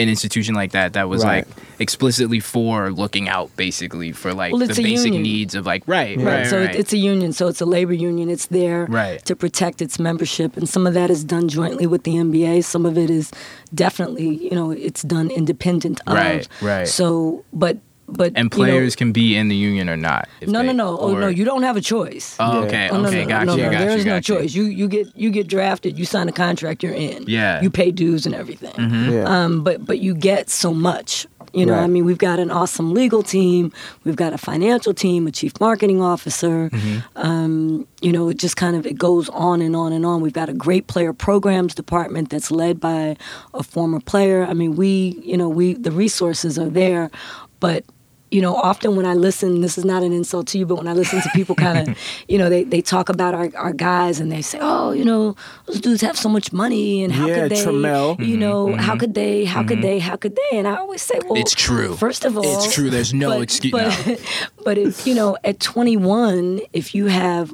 an 0.00 0.08
institution 0.08 0.54
like 0.54 0.72
that 0.72 0.94
that 0.94 1.08
was 1.08 1.22
Right. 1.24 1.46
like 1.46 1.56
explicitly 1.78 2.40
for 2.40 2.90
looking 2.90 3.28
out 3.28 3.54
basically 3.56 4.12
for 4.12 4.32
like 4.34 4.52
Well, 4.52 4.60
the 4.60 4.66
it's 4.70 4.78
a 4.78 4.82
basic 4.82 5.06
union. 5.06 5.22
needs 5.22 5.54
of 5.54 5.66
like 5.66 5.82
right 5.86 6.18
Yeah. 6.18 6.24
right, 6.26 6.38
Right. 6.40 6.46
So 6.46 6.58
right. 6.60 6.74
it's 6.74 6.92
a 6.92 6.96
union. 6.98 7.32
So 7.32 7.48
it's 7.48 7.60
a 7.60 7.66
labor 7.66 7.92
union. 7.92 8.28
It's 8.30 8.46
there 8.46 8.86
Right. 8.86 9.24
to 9.26 9.36
protect 9.36 9.80
its 9.82 9.98
membership, 9.98 10.56
and 10.56 10.68
some 10.68 10.86
of 10.86 10.94
that 10.94 11.10
is 11.10 11.22
done 11.24 11.48
jointly 11.48 11.86
with 11.86 12.02
the 12.04 12.16
NBA. 12.16 12.62
Some 12.64 12.84
of 12.86 12.96
it 12.98 13.10
is 13.10 13.30
definitely, 13.74 14.28
you 14.42 14.50
know, 14.52 14.70
it's 14.70 15.02
done 15.02 15.30
independent 15.30 16.00
of. 16.06 16.14
Right, 16.14 16.48
right. 16.60 16.88
So, 16.88 17.44
but 17.52 17.78
but 18.12 18.32
and 18.36 18.38
you 18.38 18.42
know- 18.44 18.48
players 18.64 18.96
can 18.96 19.12
be 19.12 19.36
in 19.36 19.48
the 19.48 19.56
union 19.56 19.88
or 19.88 19.96
not. 19.96 20.28
no, 20.46 20.60
they- 20.60 20.66
no, 20.66 20.72
no. 20.72 20.98
Oh 20.98 21.12
or- 21.14 21.20
no, 21.20 21.28
you 21.28 21.44
don't 21.44 21.62
have 21.62 21.76
a 21.76 21.80
choice. 21.80 22.36
Oh, 22.38 22.60
Yeah. 22.60 22.66
okay, 22.66 22.88
Oh, 22.90 23.00
no, 23.00 23.08
okay, 23.08 23.22
no, 23.22 23.28
got 23.28 23.46
no, 23.46 23.56
you, 23.56 23.62
no, 23.64 23.70
got 23.70 23.78
there 23.78 23.90
you, 23.90 23.96
is 23.98 24.04
no 24.06 24.14
you. 24.16 24.20
choice. 24.20 24.54
You 24.54 24.64
you 24.64 24.88
get 24.88 25.08
you 25.16 25.30
get 25.30 25.46
drafted. 25.48 25.98
You 25.98 26.04
sign 26.04 26.28
a 26.28 26.32
contract. 26.32 26.82
You're 26.82 26.92
in. 26.94 27.24
Yeah. 27.26 27.54
Mm-hmm. 27.56 27.64
You 27.64 27.70
pay 27.70 27.90
dues 27.90 28.26
and 28.26 28.34
everything. 28.34 28.74
Yeah. 29.12 29.24
Um, 29.24 29.62
but 29.62 29.84
but 29.86 29.98
you 30.00 30.14
get 30.14 30.50
so 30.50 30.72
much. 30.74 31.26
You 31.52 31.66
know, 31.66 31.72
Right. 31.72 31.82
I 31.82 31.86
mean, 31.88 32.04
we've 32.04 32.16
got 32.18 32.38
an 32.38 32.52
awesome 32.52 32.94
legal 32.94 33.24
team. 33.24 33.72
We've 34.04 34.14
got 34.14 34.32
a 34.32 34.38
financial 34.38 34.94
team, 34.94 35.26
a 35.26 35.32
chief 35.32 35.52
marketing 35.58 36.00
officer. 36.00 36.70
Mm-hmm. 36.70 36.98
Um, 37.18 37.88
you 38.00 38.12
know, 38.12 38.28
it 38.28 38.36
just 38.38 38.56
kind 38.56 38.76
of 38.76 38.86
it 38.86 38.96
goes 38.96 39.28
on 39.30 39.60
and 39.60 39.74
on 39.74 39.92
and 39.92 40.06
on. 40.06 40.20
We've 40.20 40.32
got 40.32 40.48
a 40.48 40.52
great 40.52 40.86
player 40.86 41.12
programs 41.12 41.74
department 41.74 42.30
that's 42.30 42.52
led 42.52 42.78
by 42.78 43.16
a 43.52 43.64
former 43.64 43.98
player. 43.98 44.44
I 44.44 44.54
mean, 44.54 44.76
we 44.76 45.20
you 45.24 45.36
know 45.36 45.48
we 45.48 45.74
the 45.74 45.90
resources 45.90 46.56
are 46.56 46.70
there, 46.70 47.10
but 47.58 47.84
you 48.30 48.40
know, 48.40 48.54
often 48.54 48.94
when 48.96 49.06
I 49.06 49.14
listen, 49.14 49.60
this 49.60 49.76
is 49.76 49.84
not 49.84 50.02
an 50.02 50.12
insult 50.12 50.46
to 50.48 50.58
you, 50.58 50.66
but 50.66 50.76
when 50.76 50.86
I 50.86 50.92
listen 50.92 51.20
to 51.20 51.28
people 51.34 51.54
kind 51.66 51.88
of, 51.88 51.98
you 52.28 52.38
know, 52.38 52.48
they, 52.48 52.62
they 52.64 52.80
talk 52.80 53.08
about 53.08 53.34
our, 53.34 53.50
our 53.56 53.72
guys 53.72 54.20
and 54.20 54.30
they 54.30 54.42
say, 54.42 54.58
oh, 54.60 54.92
you 54.92 55.04
know, 55.04 55.34
those 55.66 55.80
dudes 55.80 56.00
have 56.02 56.16
so 56.16 56.28
much 56.28 56.52
money 56.52 57.02
and 57.02 57.12
how 57.12 57.26
Yeah, 57.26 57.42
could 57.42 57.50
they, 57.52 57.64
Trammell. 57.64 58.18
you 58.20 58.26
mm-hmm, 58.26 58.40
know, 58.40 58.66
mm-hmm. 58.68 58.78
how 58.78 58.96
could 58.96 59.14
they, 59.14 59.44
how 59.44 59.62
could 59.62 59.78
mm-hmm. 59.78 59.82
they, 59.82 59.98
how 59.98 60.16
could 60.16 60.36
they? 60.36 60.58
And 60.58 60.68
I 60.68 60.76
always 60.76 61.02
say, 61.02 61.18
well, 61.24 61.40
It's 61.40 61.54
true. 61.54 61.96
First 61.96 62.24
of 62.24 62.36
all, 62.36 62.44
It's 62.44 62.72
true. 62.72 62.88
There's 62.90 63.12
no 63.12 63.30
but, 63.30 63.42
excuse- 63.42 63.72
But, 63.72 64.06
no. 64.06 64.16
but 64.64 64.78
if, 64.78 65.06
you 65.06 65.14
know, 65.14 65.36
at 65.42 65.58
21, 65.60 66.60
if 66.72 66.94
you 66.94 67.06
have 67.06 67.52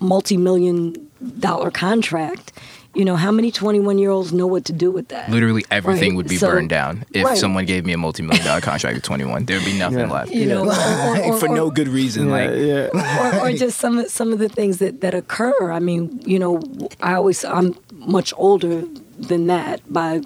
multi-million 0.00 1.08
dollar 1.38 1.70
contract, 1.70 2.52
you 2.94 3.04
know, 3.04 3.16
how 3.16 3.30
many 3.30 3.50
21 3.52 3.98
year 3.98 4.10
olds 4.10 4.32
know 4.32 4.46
what 4.46 4.64
to 4.64 4.72
do 4.72 4.90
with 4.90 5.08
that? 5.08 5.30
Literally 5.30 5.64
everything 5.70 6.10
Right, 6.12 6.16
would 6.16 6.28
be 6.28 6.36
so- 6.36 6.48
burned 6.50 6.70
down 6.70 7.04
if 7.12 7.24
right. 7.24 7.36
someone 7.38 7.64
gave 7.66 7.84
me 7.86 7.92
a 7.92 7.98
multi-million 7.98 8.44
dollar 8.44 8.60
contract 8.60 8.96
at 8.96 9.02
21. 9.04 9.44
There'd 9.44 9.64
be 9.64 9.78
nothing 9.78 9.98
Yeah. 10.00 10.10
left. 10.12 10.30
You 10.32 10.46
know, 10.46 10.64
or- 10.66 11.16
or- 11.18 11.22
or- 11.34 11.36
for 11.38 11.48
no 11.48 11.70
good 11.70 11.88
reason. 11.88 12.26
yeah, 12.26 12.32
like 12.32 12.50
yeah. 12.94 13.40
or, 13.42 13.48
or 13.48 13.52
just 13.64 13.78
some 13.78 13.98
of 13.98 14.08
some 14.10 14.32
of 14.32 14.38
the 14.38 14.48
things 14.48 14.78
that 14.78 15.00
that 15.02 15.14
occur. 15.14 15.70
I 15.70 15.78
mean, 15.78 16.20
you 16.26 16.38
know, 16.38 16.60
I 17.00 17.14
always 17.14 17.44
I'm 17.44 17.76
much 17.92 18.32
older 18.36 18.82
than 19.18 19.46
that 19.48 19.80
by 19.92 20.22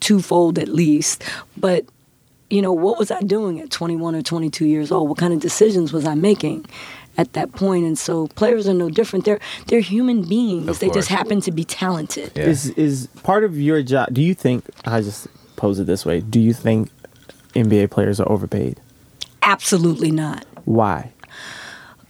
twofold 0.00 0.58
at 0.58 0.68
least, 0.68 1.22
but 1.56 1.84
you 2.48 2.60
know, 2.62 2.72
what 2.72 2.98
was 2.98 3.10
I 3.12 3.20
doing 3.20 3.60
at 3.60 3.70
21 3.70 4.14
or 4.16 4.22
22 4.22 4.66
years 4.66 4.90
old? 4.90 5.08
What 5.08 5.18
kind 5.18 5.32
of 5.32 5.38
decisions 5.40 5.92
was 5.92 6.04
I 6.04 6.14
making? 6.14 6.66
At 7.20 7.32
that 7.34 7.52
point, 7.52 7.84
and 7.84 7.98
so 7.98 8.28
players 8.28 8.66
are 8.66 8.72
no 8.74 8.88
different. 8.88 9.24
They're 9.26 9.40
they're 9.66 9.80
human 9.94 10.22
beings. 10.22 10.68
Of 10.68 10.78
they 10.78 10.86
course. 10.86 10.96
just 10.96 11.08
happen 11.08 11.40
to 11.42 11.52
be 11.52 11.64
talented. 11.64 12.32
Yeah. 12.34 12.44
Is 12.52 12.70
is 12.70 13.08
part 13.22 13.44
of 13.44 13.52
your 13.60 13.82
job? 13.82 14.08
Do 14.12 14.22
you 14.22 14.34
think? 14.34 14.64
I 14.86 15.02
just 15.02 15.26
pose 15.56 15.78
it 15.80 15.86
this 15.86 16.06
way. 16.06 16.20
Do 16.20 16.40
you 16.40 16.54
think 16.54 16.88
NBA 17.54 17.90
players 17.90 18.20
are 18.20 18.28
overpaid? 18.30 18.80
Absolutely 19.42 20.10
not. 20.10 20.46
Why? 20.64 21.12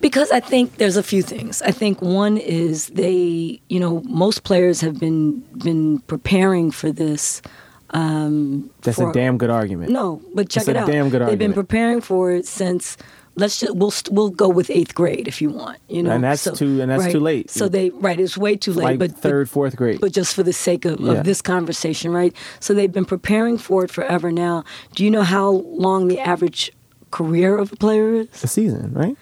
Because 0.00 0.30
I 0.30 0.40
think 0.40 0.76
there's 0.76 0.96
a 0.96 1.02
few 1.02 1.22
things. 1.22 1.60
I 1.62 1.72
think 1.72 2.00
one 2.00 2.36
is 2.38 2.86
they, 2.88 3.60
you 3.68 3.80
know, 3.80 4.00
most 4.06 4.44
players 4.44 4.80
have 4.80 4.98
been 4.98 5.40
been 5.58 5.98
preparing 6.06 6.70
for 6.70 6.92
this. 6.92 7.42
Um, 7.90 8.70
That's 8.82 8.98
for- 8.98 9.10
a 9.10 9.12
damn 9.12 9.36
good 9.36 9.50
argument. 9.50 9.90
No, 9.90 10.22
but 10.34 10.48
check 10.48 10.62
It's 10.62 10.68
it 10.68 10.76
a 10.76 10.80
out. 10.80 10.86
damn 10.86 11.10
good 11.10 11.26
They've 11.26 11.38
been 11.38 11.52
preparing 11.52 12.00
for 12.00 12.30
it 12.32 12.46
since. 12.46 12.96
Let's 13.36 13.60
just 13.60 13.74
we'll 13.76 13.92
we'll 14.10 14.30
go 14.30 14.48
with 14.48 14.70
eighth 14.70 14.94
grade 14.94 15.28
if 15.28 15.40
you 15.40 15.50
want. 15.50 15.78
You 15.88 16.02
know, 16.02 16.10
And 16.10 16.22
that's 16.24 16.44
too- 16.44 16.80
and 16.80 16.90
that's 16.90 17.04
right. 17.04 17.12
too 17.12 17.20
late. 17.20 17.50
So 17.50 17.68
they 17.68 17.90
right, 17.90 18.18
it's 18.20 18.36
way 18.36 18.56
too 18.56 18.72
late. 18.72 18.84
like 18.84 18.98
but 18.98 19.12
but- 19.12 19.20
third, 19.22 19.48
fourth 19.48 19.76
grade. 19.76 20.00
but 20.00 20.12
just 20.12 20.34
for 20.34 20.42
the 20.42 20.52
sake 20.52 20.84
of, 20.84 21.00
Yeah. 21.00 21.12
of 21.12 21.24
this 21.24 21.40
conversation, 21.40 22.12
right? 22.12 22.34
So 22.58 22.74
they've 22.74 22.92
been 22.92 23.04
preparing 23.04 23.56
for 23.56 23.84
it 23.84 23.90
forever 23.90 24.30
now. 24.32 24.64
Do 24.94 25.04
you 25.04 25.10
know 25.10 25.22
how 25.22 25.48
long 25.50 26.08
the 26.08 26.18
average 26.18 26.72
career 27.12 27.56
of 27.56 27.72
a 27.72 27.76
player 27.76 28.14
is? 28.14 28.28
a 28.42 28.48
season, 28.48 28.92
right? 28.94 29.16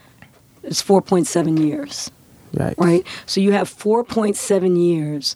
It's 0.64 0.82
4.7 0.82 1.56
years, 1.58 2.10
Right. 2.54 2.74
right? 2.78 3.06
So 3.26 3.40
you 3.40 3.52
have 3.52 3.68
4.7 3.68 4.76
years 4.76 5.34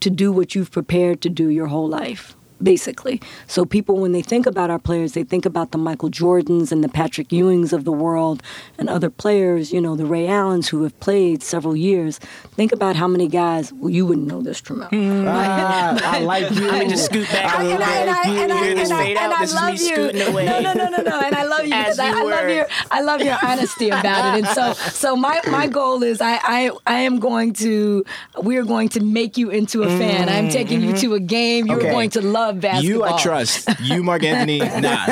to 0.00 0.10
do 0.10 0.30
what 0.32 0.54
you've 0.54 0.70
prepared 0.70 1.20
to 1.22 1.28
do 1.30 1.48
your 1.48 1.66
whole 1.66 1.88
life, 1.88 2.36
basically. 2.62 3.20
So 3.46 3.64
people, 3.64 3.98
when 3.98 4.12
they 4.12 4.22
think 4.22 4.46
about 4.46 4.70
our 4.70 4.78
players, 4.78 5.12
they 5.12 5.24
think 5.24 5.44
about 5.46 5.72
the 5.72 5.78
Michael 5.78 6.10
Jordans 6.10 6.72
and 6.72 6.82
the 6.82 6.88
Patrick 6.88 7.28
Ewings 7.28 7.72
of 7.72 7.84
the 7.84 7.92
world 7.92 8.42
and 8.78 8.88
other 8.88 9.10
players, 9.10 9.72
you 9.72 9.80
know, 9.80 9.96
the 9.96 10.06
Ray 10.06 10.26
Allens 10.26 10.68
who 10.68 10.82
have 10.82 10.98
played 11.00 11.42
several 11.42 11.76
years. 11.76 12.18
Think 12.56 12.72
about 12.72 12.96
how 12.96 13.08
many 13.08 13.28
guys, 13.28 13.72
well, 13.72 13.90
you 13.90 14.06
wouldn't 14.06 14.26
know 14.26 14.42
this, 14.42 14.60
Trammell. 14.60 14.90
Mm. 14.90 15.24
Ah, 15.34 15.98
I 16.16 16.20
like 16.20 16.50
you. 16.52 16.70
I 16.70 16.86
just 16.88 17.06
scoot 17.06 17.26
back 17.28 17.54
a 17.54 17.58
I- 17.58 17.62
little 17.64 17.82
and 17.82 17.84
I- 17.84 18.00
and 18.00 18.10
I- 18.10 18.22
and 18.42 18.52
I- 18.52 18.64
You 18.66 18.76
and 18.78 18.92
I- 18.92 19.04
and? 19.04 19.18
I 19.34 19.40
This 19.40 19.54
love 19.54 19.80
you. 19.80 20.22
away. 20.32 20.44
No, 20.46 20.60
no, 20.60 20.72
no, 20.74 20.88
no, 20.88 21.02
no. 21.02 21.20
And 21.20 21.34
I 21.34 21.44
love 21.44 21.64
you 21.66 21.74
because 21.78 21.98
I, 21.98 22.08
you 22.10 22.18
I 22.18 22.22
love 22.22 22.48
your 22.48 22.66
I 22.90 23.00
love 23.02 23.20
your 23.20 23.36
honesty 23.42 23.88
about 23.88 24.38
it. 24.38 24.44
And 24.44 24.48
so 24.48 24.72
so 24.90 25.16
my 25.16 25.40
my 25.50 25.66
goal 25.66 26.02
is 26.02 26.20
I 26.20 26.34
I, 26.42 26.70
I 26.86 26.98
am 27.00 27.18
going 27.18 27.52
to 27.64 28.04
we 28.42 28.56
are 28.56 28.64
going 28.64 28.88
to 28.90 29.00
make 29.00 29.36
you 29.36 29.50
into 29.50 29.82
a 29.82 29.88
fan. 29.88 30.28
I'm 30.28 30.44
mm-hmm, 30.44 30.48
taking 30.52 30.80
you 30.82 30.90
mm-hmm. 30.90 30.98
to 30.98 31.14
a 31.14 31.20
game. 31.20 31.66
You're 31.66 31.78
Okay. 31.78 31.90
going 31.90 32.10
to 32.10 32.20
love 32.20 32.43
basketball. 32.52 32.82
You 32.82 33.04
I 33.04 33.18
trust. 33.22 33.68
You 33.80 34.02
Mark 34.02 34.22
Anthony. 34.22 34.58
Nah. 34.84 35.06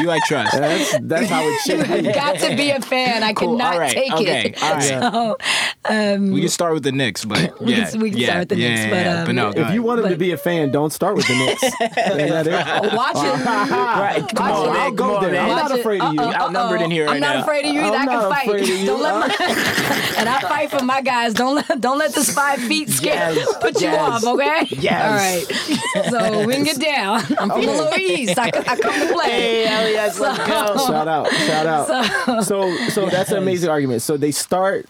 You 0.00 0.10
I 0.10 0.18
trust. 0.26 0.52
That's 0.52 0.98
that's 1.02 1.28
how 1.30 1.42
it 1.44 1.60
should 1.60 1.86
be. 2.04 2.12
Got 2.12 2.38
to 2.40 2.56
be 2.56 2.70
a 2.70 2.80
fan. 2.80 3.22
I 3.22 3.32
Cool. 3.34 3.56
cannot 3.58 3.74
All 3.74 3.78
right. 3.80 3.92
take 3.92 4.12
Okay. 4.12 4.44
it. 4.50 4.62
All 4.62 4.72
right. 4.74 4.82
So, 4.82 5.36
um, 5.84 6.30
We 6.32 6.40
can 6.40 6.48
start 6.48 6.74
with 6.74 6.82
the 6.82 6.92
Knicks, 6.92 7.24
but 7.24 7.60
We 7.60 7.74
yeah, 7.74 7.90
can- 7.90 8.00
we 8.00 8.10
can 8.10 8.18
yeah, 8.18 8.26
start 8.26 8.38
with 8.40 8.48
the 8.50 8.56
yeah, 8.56 8.68
Knicks, 8.68 8.80
yeah, 8.84 8.90
but, 8.90 8.96
yeah. 9.04 9.18
um, 9.20 9.26
but 9.26 9.34
no, 9.34 9.48
If 9.50 9.56
you 9.56 9.62
ahead. 9.64 9.80
want 9.80 10.00
him 10.00 10.08
to 10.08 10.16
be 10.16 10.32
a 10.32 10.36
fan, 10.36 10.70
don't 10.70 10.92
start 10.92 11.14
with 11.16 11.26
the 11.28 11.34
Knicks. 11.36 11.62
Is 11.64 11.70
that 11.80 12.90
watch 12.94 13.16
it. 13.16 13.44
right, 13.44 14.24
come 14.34 14.48
Watch 14.48 14.68
on, 14.68 14.76
it. 14.76 14.78
I'll 14.78 14.90
go 14.92 15.20
there. 15.20 15.40
I'm 15.40 15.48
not 15.48 15.78
afraid 15.78 16.00
of 16.02 16.12
you. 16.14 16.20
Uh-oh, 16.20 16.30
You're 16.30 16.40
outnumbered 16.40 16.80
in 16.82 16.90
here 16.90 17.06
I'm 17.08 17.20
not 17.20 17.36
now. 17.36 17.42
afraid 17.42 17.66
of 17.66 17.72
you. 17.74 17.80
either. 17.82 17.96
I'm 17.96 18.08
can 18.08 18.30
fight. 18.30 18.66
you. 18.66 18.86
Don't 18.86 19.02
let 19.02 19.14
my, 19.14 20.14
and 20.18 20.28
I 20.28 20.40
fight 20.40 20.70
for 20.70 20.82
my 20.84 21.00
guys. 21.02 21.34
Don't 21.34 21.54
let 21.56 21.80
don't 21.80 21.98
let 21.98 22.14
this 22.14 22.32
five 22.34 22.58
feet 22.60 22.88
scare 22.88 23.32
Yes, 23.34 23.56
put 23.60 23.80
you 23.80 23.88
yes, 23.88 24.00
off. 24.00 24.24
Okay. 24.24 24.66
yes. 24.70 25.02
All 25.04 25.16
right. 25.16 26.10
So 26.10 26.46
we 26.46 26.63
can 26.64 26.76
get 26.76 26.84
down. 26.84 27.20
I'm 27.38 27.50
from 27.50 27.66
the 27.66 27.72
Lower 27.72 27.98
East. 27.98 28.38
I, 28.38 28.46
I 28.46 28.76
come 28.76 29.08
to 29.08 29.12
play. 29.12 29.30
Hey, 29.30 29.66
Elias, 29.66 30.18
let's 30.18 30.38
go. 30.38 30.86
Shout 30.86 31.08
out, 31.08 31.32
shout 31.32 31.66
out. 31.66 32.44
So, 32.44 32.76
so 32.88 33.06
that's 33.10 33.30
an 33.30 33.38
amazing 33.38 33.70
argument. 33.70 34.02
So 34.02 34.16
they 34.16 34.30
start, 34.30 34.86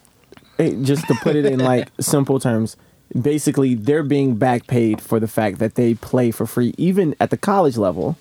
eh, 0.59 0.75
just 0.83 1.07
to 1.09 1.15
put 1.15 1.37
it 1.37 1.47
in 1.47 1.59
like 1.65 1.89
simple 2.01 2.41
terms, 2.41 2.77
basically 3.21 3.75
they're 3.75 4.03
being 4.03 4.37
back 4.37 4.67
paid 4.67 5.01
for 5.01 5.21
the 5.21 5.29
fact 5.29 5.59
that 5.59 5.75
they 5.75 5.95
play 5.95 6.31
for 6.31 6.47
free, 6.47 6.75
even 6.77 7.15
at 7.21 7.31
the 7.31 7.37
college 7.37 7.77
level. 7.77 8.17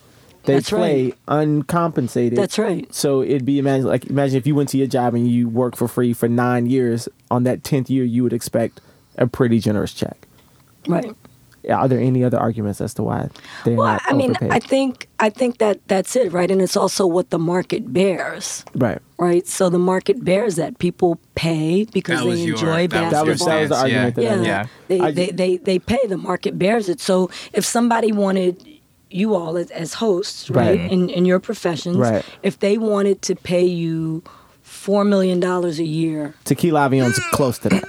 They 0.46 0.56
That's 0.56 0.70
play 0.72 1.04
right. 1.06 1.18
uncompensated. 1.30 2.38
That's 2.38 2.60
right. 2.60 2.94
So 2.94 3.22
it'd 3.22 3.46
be 3.46 3.60
imagine 3.60 3.88
like 3.88 4.08
imagine 4.08 4.38
if 4.38 4.46
you 4.46 4.56
went 4.56 4.68
to 4.70 4.78
your 4.78 4.88
job 4.88 5.14
and 5.14 5.26
you 5.26 5.48
work 5.48 5.78
for 5.78 5.88
free 5.88 6.12
for 6.12 6.28
nine 6.28 6.66
years. 6.66 7.08
On 7.32 7.44
that 7.44 7.64
tenth 7.64 7.90
year, 7.90 8.04
you 8.04 8.24
would 8.24 8.34
expect 8.34 8.82
a 9.18 9.26
pretty 9.26 9.60
generous 9.60 9.94
check. 9.94 10.28
Right. 10.86 11.16
Are 11.70 11.88
there 11.88 12.00
any 12.00 12.24
other 12.24 12.38
arguments 12.38 12.82
as 12.82 12.94
to 12.96 13.04
why 13.04 13.30
they're 13.64 13.76
Well, 13.76 13.88
not 13.88 14.02
I 14.06 14.14
mean, 14.14 14.32
overpaid? 14.32 14.52
I 14.52 14.60
think 14.60 15.08
I 15.20 15.30
think 15.30 15.58
that 15.60 15.80
that's 15.88 16.16
it, 16.16 16.34
right? 16.34 16.52
And 16.52 16.62
it's 16.62 16.76
also 16.76 17.08
what 17.08 17.30
the 17.30 17.40
market 17.40 17.94
bears, 17.94 18.66
right. 18.76 19.00
right? 19.18 19.48
So 19.48 19.70
the 19.70 19.80
market 19.80 20.24
bears 20.26 20.56
that 20.58 20.78
people 20.80 21.20
pay 21.36 21.86
because 21.86 22.20
That 22.20 22.26
they 22.26 22.30
was 22.32 22.46
your- 22.46 22.56
enjoy 22.56 22.88
that 22.88 23.04
was 23.04 23.12
That 23.14 23.26
your 23.26 23.34
was 23.34 23.40
basketball. 23.40 23.48
that 23.48 23.60
was 23.62 23.70
the 23.70 23.76
stance, 23.76 23.92
yeah. 23.92 24.04
argument 24.04 24.16
that 24.16 24.24
yeah, 24.24 24.36
made. 24.36 24.46
Yeah. 24.46 24.66
They, 24.90 25.00
I- 25.00 25.12
they 25.12 25.30
they 25.32 25.58
they 25.58 25.80
pay. 25.80 26.00
The 26.08 26.18
market 26.18 26.60
bears 26.60 26.90
it. 26.90 27.00
So 27.00 27.30
if 27.54 27.64
somebody 27.66 28.12
wanted 28.12 28.68
you 29.10 29.36
all 29.36 29.58
as, 29.58 29.70
as 29.72 29.94
hosts, 29.94 30.50
right, 30.50 30.78
Right. 30.80 30.92
in 30.92 31.10
in 31.10 31.24
your 31.26 31.40
professions, 31.40 31.98
Right. 31.98 32.26
if 32.42 32.60
they 32.60 32.78
wanted 32.78 33.22
to 33.24 33.36
pay 33.36 33.64
you 33.66 34.22
four 34.64 35.04
million 35.06 35.40
dollars 35.40 35.80
a 35.80 35.84
year, 35.86 36.34
Tequila 36.46 36.86
Avion's 36.88 37.20
close 37.32 37.58
to 37.60 37.70
that. 37.70 37.84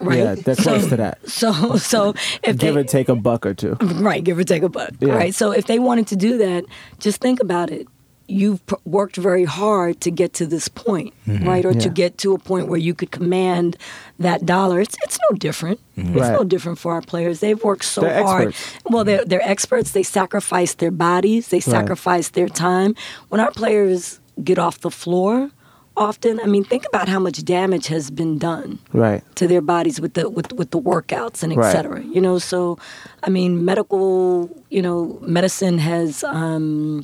Right? 0.00 0.18
Yeah, 0.18 0.34
they're 0.34 0.56
close 0.56 0.88
to 0.88 0.96
that. 0.96 1.18
So 1.28 1.76
so 1.76 2.14
if 2.42 2.56
Give 2.58 2.74
they 2.74 2.80
or 2.80 2.84
take 2.84 3.08
a 3.08 3.16
buck 3.16 3.46
or 3.46 3.54
two. 3.54 3.74
right, 3.80 4.22
give 4.22 4.38
or 4.38 4.44
take 4.44 4.62
a 4.62 4.68
buck, 4.68 4.90
Yeah. 5.00 5.14
right? 5.14 5.34
So 5.34 5.50
if 5.52 5.66
they 5.66 5.78
wanted 5.78 6.06
to 6.08 6.16
do 6.16 6.38
that, 6.38 6.64
just 6.98 7.20
think 7.20 7.40
about 7.40 7.70
it. 7.70 7.86
You've 8.26 8.64
pr- 8.66 8.76
worked 8.84 9.16
very 9.16 9.44
hard 9.44 10.00
to 10.02 10.10
get 10.12 10.32
to 10.34 10.46
this 10.46 10.68
point, 10.68 11.12
mm-hmm. 11.26 11.48
right? 11.48 11.64
Or 11.64 11.74
to 11.74 11.88
get 11.88 12.16
to 12.18 12.32
a 12.32 12.38
point 12.38 12.68
where 12.68 12.78
you 12.78 12.94
could 12.94 13.10
command 13.10 13.76
that 14.20 14.46
dollar. 14.46 14.80
It's 14.80 14.96
it's 15.02 15.18
no 15.30 15.36
different. 15.36 15.80
Mm-hmm. 15.98 16.12
It's 16.16 16.20
Right. 16.28 16.32
no 16.38 16.44
different 16.44 16.78
for 16.78 16.92
our 16.92 17.02
players. 17.02 17.40
They've 17.40 17.62
worked 17.64 17.84
so 17.84 18.02
They're 18.02 18.22
hard. 18.22 18.48
experts. 18.48 18.82
Well, 18.88 19.02
they're 19.04 19.24
they're 19.24 19.42
experts. 19.48 19.90
They 19.90 20.04
sacrifice 20.04 20.74
their 20.74 20.92
bodies. 20.92 21.48
They 21.48 21.58
sacrifice 21.60 22.28
their 22.30 22.48
time. 22.48 22.94
When 23.30 23.40
our 23.40 23.50
players 23.50 24.20
get 24.44 24.58
off 24.60 24.78
the 24.80 24.92
floor, 24.92 25.50
often, 25.96 26.40
I 26.40 26.46
mean, 26.46 26.64
think 26.64 26.84
about 26.92 27.08
how 27.08 27.18
much 27.18 27.44
damage 27.44 27.88
has 27.88 28.10
been 28.10 28.38
done 28.38 28.78
Right. 28.92 29.22
to 29.34 29.46
their 29.46 29.60
bodies 29.60 30.00
with 30.00 30.14
the 30.14 30.28
with 30.30 30.52
with 30.52 30.70
the 30.70 30.80
workouts 30.80 31.42
and 31.42 31.52
et 31.52 31.56
Right. 31.58 31.72
cetera. 31.72 32.02
You 32.02 32.20
know, 32.20 32.38
so 32.38 32.78
I 33.22 33.30
mean, 33.30 33.64
medical, 33.64 34.48
you 34.70 34.80
know, 34.82 35.18
medicine 35.22 35.78
has 35.78 36.24
um, 36.24 37.02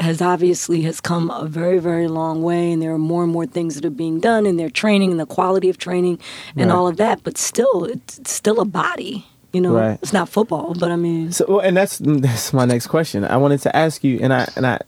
has 0.00 0.22
obviously 0.22 0.82
has 0.82 1.00
come 1.00 1.30
a 1.30 1.46
very 1.46 1.78
very 1.78 2.08
long 2.08 2.42
way, 2.42 2.72
and 2.72 2.80
there 2.80 2.92
are 2.92 2.98
more 2.98 3.22
and 3.24 3.32
more 3.32 3.46
things 3.46 3.74
that 3.74 3.84
are 3.84 3.90
being 3.90 4.20
done 4.20 4.46
in 4.46 4.56
their 4.56 4.70
training 4.70 5.10
and 5.10 5.20
the 5.20 5.26
quality 5.26 5.68
of 5.68 5.76
training 5.78 6.18
and 6.56 6.70
Right. 6.70 6.76
all 6.76 6.86
of 6.88 6.96
that. 6.98 7.22
But 7.24 7.36
still, 7.38 7.84
it's, 7.84 8.18
it's 8.18 8.32
still 8.32 8.60
a 8.60 8.64
body. 8.64 9.26
You 9.52 9.62
know, 9.62 9.72
Right. 9.74 9.98
it's 10.02 10.12
not 10.12 10.28
football, 10.28 10.74
but 10.78 10.90
I 10.90 10.96
mean, 10.96 11.32
So, 11.32 11.46
well, 11.48 11.60
and 11.60 11.76
that's 11.76 11.98
that's 12.02 12.52
my 12.52 12.64
next 12.66 12.86
question. 12.86 13.24
I 13.24 13.36
wanted 13.36 13.60
to 13.62 13.74
ask 13.76 14.04
you, 14.04 14.18
and 14.22 14.32
I 14.32 14.46
and 14.56 14.66
I 14.66 14.78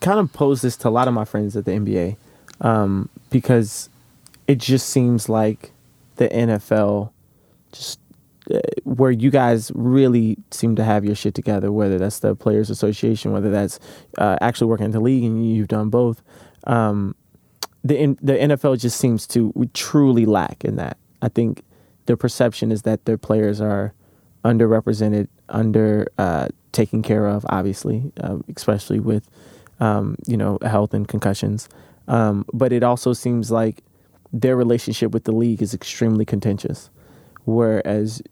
kind 0.00 0.18
of 0.20 0.32
pose 0.32 0.60
this 0.60 0.76
to 0.78 0.88
a 0.88 0.90
lot 0.90 1.08
of 1.08 1.14
my 1.14 1.24
friends 1.24 1.56
at 1.56 1.64
the 1.64 1.72
NBA, 1.72 2.16
um, 2.60 3.08
because 3.30 3.88
it 4.46 4.58
just 4.58 4.88
seems 4.88 5.28
like 5.28 5.72
the 6.16 6.28
NFL, 6.28 7.10
just 7.72 8.00
uh, 8.52 8.58
where 8.84 9.10
you 9.10 9.30
guys 9.30 9.70
really 9.74 10.38
seem 10.50 10.74
to 10.76 10.84
have 10.84 11.04
your 11.04 11.14
shit 11.14 11.34
together. 11.34 11.70
Whether 11.70 11.98
that's 11.98 12.20
the 12.20 12.34
Players 12.34 12.70
Association, 12.70 13.32
whether 13.32 13.50
that's 13.50 13.78
uh, 14.16 14.36
actually 14.40 14.68
working 14.68 14.86
in 14.86 14.92
the 14.92 15.00
league, 15.00 15.24
and 15.24 15.54
you've 15.54 15.68
done 15.68 15.90
both. 15.90 16.22
Um, 16.64 17.14
the 17.84 18.16
the 18.20 18.34
NFL 18.34 18.80
just 18.80 18.98
seems 18.98 19.26
to 19.28 19.52
truly 19.74 20.26
lack 20.26 20.64
in 20.64 20.76
that. 20.76 20.96
I 21.22 21.28
think 21.28 21.62
the 22.06 22.16
perception 22.16 22.72
is 22.72 22.82
that 22.82 23.04
their 23.04 23.18
players 23.18 23.60
are 23.60 23.92
underrepresented, 24.44 25.28
under 25.48 26.08
uh, 26.18 26.48
taken 26.72 27.02
care 27.02 27.26
of, 27.26 27.44
obviously, 27.48 28.12
uh, 28.20 28.38
especially 28.56 29.00
with 29.00 29.28
um, 29.80 30.16
you 30.26 30.36
know 30.36 30.58
health 30.62 30.94
and 30.94 31.06
concussions. 31.06 31.68
Um, 32.08 32.44
but 32.52 32.72
it 32.72 32.82
also 32.82 33.12
seems 33.12 33.50
like 33.50 33.84
their 34.32 34.56
relationship 34.56 35.12
with 35.12 35.24
the 35.24 35.32
league 35.32 35.62
is 35.62 35.74
extremely 35.74 36.24
contentious, 36.24 36.90
whereas 37.44 38.22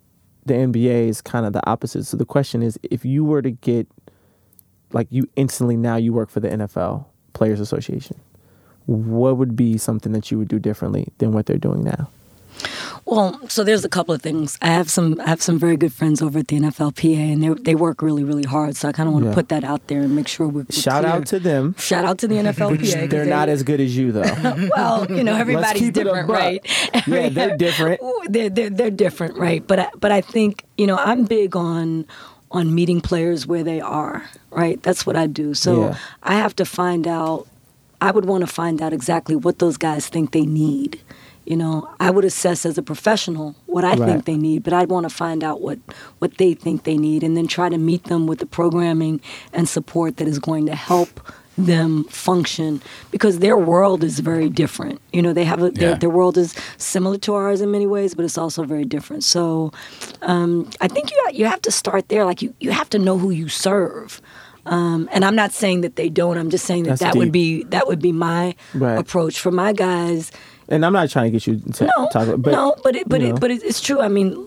the 0.45 0.55
NBA 0.55 1.09
is 1.09 1.21
kind 1.21 1.47
of 1.47 1.53
the 1.53 1.67
opposite. 1.69 2.05
So 2.05 2.17
the 2.17 2.25
question 2.25 2.63
is, 2.63 2.79
if 2.83 3.05
you 3.05 3.25
were 3.25 3.43
to 3.43 3.51
get 3.51 3.87
like 4.93 5.09
you 5.11 5.29
instantly 5.37 5.77
now 5.77 5.97
you 5.97 6.13
work 6.13 6.31
for 6.31 6.41
the 6.41 6.49
NFL 6.49 7.05
Players 7.33 7.61
Association, 7.61 8.19
what 8.87 9.37
would 9.37 9.57
be 9.57 9.77
something 9.79 10.13
that 10.13 10.31
you 10.31 10.39
would 10.39 10.49
do 10.49 10.59
differently 10.59 11.09
than 11.19 11.33
what 11.33 11.47
they're 11.47 11.59
doing 11.59 11.83
now? 11.83 12.09
Well, 13.05 13.41
so 13.49 13.63
there's 13.63 13.85
a 13.85 13.89
couple 13.89 14.13
of 14.15 14.21
things. 14.23 14.59
I 14.61 14.67
have 14.69 14.91
some 14.91 15.21
I 15.21 15.29
have 15.29 15.41
some 15.41 15.59
very 15.59 15.77
good 15.77 15.93
friends 15.93 16.21
over 16.21 16.41
at 16.41 16.49
the 16.49 16.59
NFLPA, 16.59 17.33
and 17.33 17.43
they 17.43 17.49
they 17.63 17.75
work 17.75 18.03
really 18.03 18.25
really 18.25 18.43
hard. 18.43 18.77
So 18.77 18.89
I 18.89 18.93
kind 18.93 19.07
of 19.09 19.13
want 19.13 19.25
to 19.27 19.31
Yeah. 19.31 19.35
put 19.35 19.49
that 19.51 19.63
out 19.65 19.87
there 19.87 20.01
and 20.01 20.17
make 20.17 20.27
sure 20.27 20.47
we're, 20.49 20.63
we're 20.63 20.67
Shout 20.71 21.05
clear. 21.05 21.13
out 21.15 21.27
to 21.27 21.39
them. 21.39 21.75
shout 21.79 22.05
out 22.05 22.19
to 22.19 22.29
the 22.29 22.35
NFLPA. 22.47 23.09
They're 23.09 23.25
they- 23.25 23.31
not 23.31 23.49
as 23.49 23.63
good 23.63 23.81
as 23.81 23.97
you 23.97 24.11
though. 24.13 24.23
well, 24.77 25.11
you 25.11 25.23
know, 25.23 25.37
everybody's 25.37 25.81
keep 25.83 25.97
it 25.97 26.01
a 26.01 26.05
different, 26.05 26.29
right? 26.29 26.67
Yeah, 27.07 27.29
they're 27.29 27.57
different. 27.67 28.01
They're, 28.29 28.51
they're 28.51 28.71
they're 28.71 28.91
different, 28.91 29.37
right? 29.39 29.65
But 29.67 29.79
I, 29.79 29.91
but 30.01 30.11
I 30.11 30.21
think 30.21 30.65
you 30.77 30.87
know 30.89 30.97
I'm 30.97 31.25
big 31.25 31.55
on 31.55 32.07
on 32.51 32.75
meeting 32.75 33.01
players 33.01 33.47
where 33.47 33.63
they 33.63 33.81
are, 33.81 34.25
right? 34.51 34.83
That's 34.83 35.07
what 35.07 35.15
I 35.17 35.27
do. 35.29 35.55
So 35.55 35.81
Yeah. 35.91 35.99
I 36.23 36.35
have 36.35 36.57
to 36.57 36.65
find 36.65 37.07
out. 37.07 37.47
I 38.01 38.11
would 38.11 38.27
want 38.27 38.43
to 38.43 38.47
find 38.47 38.83
out 38.83 38.93
exactly 38.93 39.35
what 39.35 39.59
those 39.59 39.79
guys 39.79 40.07
think 40.09 40.33
they 40.33 40.45
need. 40.45 41.01
You 41.47 41.57
know, 41.57 41.89
I 42.01 42.11
would 42.11 42.25
assess 42.25 42.67
as 42.67 42.77
a 42.77 42.83
professional 42.83 43.55
what 43.67 43.85
I 43.85 43.95
Right. 43.95 44.05
think 44.09 44.25
they 44.25 44.37
need, 44.37 44.63
but 44.65 44.73
I'd 44.73 44.91
want 44.91 45.09
to 45.09 45.15
find 45.15 45.45
out 45.45 45.61
what 45.61 45.79
what 46.19 46.39
they 46.39 46.55
think 46.55 46.83
they 46.85 46.97
need, 46.99 47.23
and 47.23 47.37
then 47.37 47.47
try 47.47 47.69
to 47.69 47.79
meet 47.79 48.05
them 48.05 48.27
with 48.27 48.41
the 48.41 48.47
programming 48.47 49.21
and 49.53 49.69
support 49.69 50.17
that 50.17 50.27
is 50.27 50.39
going 50.41 50.67
to 50.67 50.75
help 50.75 51.21
them 51.59 52.05
function 52.11 52.83
because 53.11 53.39
their 53.39 53.57
world 53.57 54.05
is 54.05 54.19
very 54.19 54.51
different. 54.51 55.01
You 55.13 55.23
know, 55.23 55.33
they 55.33 55.45
have 55.45 55.63
a, 55.63 55.71
their, 55.71 55.91
Yeah. 55.91 55.99
their 55.99 56.11
world 56.11 56.37
is 56.37 56.55
similar 56.77 57.17
to 57.19 57.35
ours 57.35 57.61
in 57.63 57.71
many 57.71 57.87
ways, 57.87 58.15
but 58.15 58.25
it's 58.27 58.37
also 58.37 58.63
very 58.65 58.85
different. 58.85 59.25
So, 59.25 59.73
um, 60.23 60.69
I 60.81 60.89
think 60.89 61.11
you 61.13 61.17
you 61.33 61.47
have 61.47 61.63
to 61.63 61.71
start 61.71 62.09
there. 62.09 62.25
Like 62.25 62.43
you 62.43 62.53
you 62.61 62.73
have 62.73 62.91
to 62.91 62.99
know 62.99 63.19
who 63.19 63.31
you 63.31 63.49
serve. 63.49 64.21
Um, 64.67 65.09
and 65.13 65.25
I'm 65.25 65.37
not 65.37 65.53
saying 65.53 65.83
that 65.83 65.95
they 65.95 66.09
don't. 66.09 66.37
I'm 66.37 66.51
just 66.51 66.65
saying 66.67 66.83
that 66.85 66.99
That's 66.99 67.13
that 67.13 67.17
would 67.17 67.31
be 67.33 67.63
that 67.71 67.87
would 67.87 68.01
be 68.03 68.13
my 68.13 68.55
Right. 68.75 68.99
approach 68.99 69.39
for 69.41 69.53
my 69.53 69.73
guys. 69.73 70.33
And 70.69 70.85
I'm 70.85 70.93
not 70.93 71.11
trying 71.11 71.27
to 71.27 71.31
get 71.31 71.47
you 71.47 71.59
to 71.75 71.85
No, 71.97 72.09
talk 72.13 72.29
about, 72.29 72.43
but 72.43 72.53
no, 72.53 72.75
but 72.83 72.97
it, 72.97 73.09
but 73.09 73.21
you 73.21 73.29
know. 73.29 73.35
it, 73.35 73.41
but 73.41 73.51
it, 73.51 73.63
it's 73.63 73.81
true. 73.81 74.01
I 74.01 74.09
mean, 74.09 74.47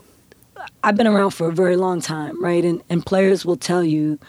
I've 0.84 0.96
been 0.96 1.08
around 1.08 1.32
for 1.32 1.48
a 1.48 1.52
very 1.54 1.78
long 1.78 2.02
time, 2.02 2.42
right? 2.44 2.64
And 2.64 2.82
and 2.90 3.06
players 3.06 3.46
will 3.46 3.58
tell 3.58 3.84
you 3.84 4.20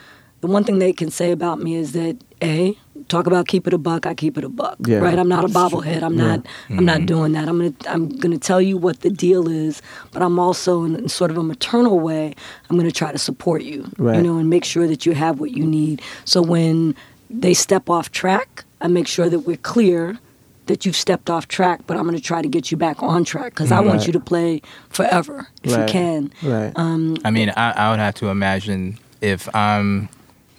the 0.40 0.46
one 0.46 0.64
thing 0.64 0.78
they 0.78 0.92
can 0.92 1.10
say 1.10 1.32
about 1.32 1.60
me 1.60 1.74
is 1.74 1.92
that 1.92 2.16
a 2.42 2.76
talk 3.08 3.26
about 3.26 3.46
keep 3.48 3.66
it 3.66 3.74
a 3.74 3.78
buck. 3.78 4.06
I 4.06 4.14
keep 4.14 4.38
it 4.38 4.44
a 4.44 4.48
buck, 4.48 4.78
Yeah. 4.86 4.98
right? 4.98 5.18
I'm 5.18 5.28
not 5.28 5.44
a 5.44 5.48
bobblehead. 5.48 6.02
I'm 6.02 6.16
not. 6.16 6.46
I'm 6.70 6.84
not 6.84 6.98
mm-hmm. 6.98 7.06
doing 7.06 7.32
that. 7.32 7.48
I'm 7.48 7.58
gonna 7.58 7.74
I'm 7.88 8.08
gonna 8.08 8.38
tell 8.38 8.60
you 8.60 8.76
what 8.76 9.00
the 9.00 9.10
deal 9.10 9.48
is, 9.48 9.82
but 10.12 10.22
I'm 10.22 10.38
also 10.38 10.84
in, 10.84 10.96
in 10.96 11.08
sort 11.08 11.30
of 11.30 11.36
a 11.38 11.42
maternal 11.42 11.98
way. 12.00 12.34
I'm 12.68 12.76
gonna 12.76 12.90
try 12.90 13.12
to 13.12 13.18
support 13.18 13.62
you, 13.62 13.90
Right. 13.98 14.16
you 14.16 14.22
know, 14.22 14.38
and 14.38 14.48
make 14.48 14.64
sure 14.64 14.86
that 14.86 15.04
you 15.04 15.12
have 15.12 15.40
what 15.40 15.50
you 15.50 15.66
need. 15.66 16.00
So 16.24 16.40
when 16.40 16.94
they 17.28 17.52
step 17.54 17.90
off 17.90 18.10
track, 18.12 18.64
I 18.80 18.88
make 18.88 19.06
sure 19.06 19.28
that 19.28 19.40
we're 19.40 19.56
clear 19.58 20.18
that 20.70 20.86
you've 20.86 20.96
stepped 20.96 21.28
off 21.28 21.48
track, 21.48 21.80
but 21.86 21.96
I'm 21.96 22.04
going 22.04 22.16
to 22.16 22.22
try 22.22 22.40
to 22.42 22.48
get 22.48 22.70
you 22.70 22.76
back 22.76 23.02
on 23.02 23.24
track 23.24 23.50
because 23.52 23.72
I 23.72 23.80
want 23.80 23.98
Right. 23.98 24.06
you 24.06 24.12
to 24.14 24.20
play 24.20 24.62
forever 24.88 25.48
if 25.64 25.72
Right. 25.72 25.80
you 25.80 25.92
can. 25.92 26.32
right. 26.42 26.72
I 26.76 27.30
mean, 27.30 27.52
I, 27.56 27.72
I 27.72 27.90
would 27.90 27.98
have 27.98 28.14
to 28.16 28.28
imagine 28.28 28.98
if 29.20 29.52
I'm 29.54 30.08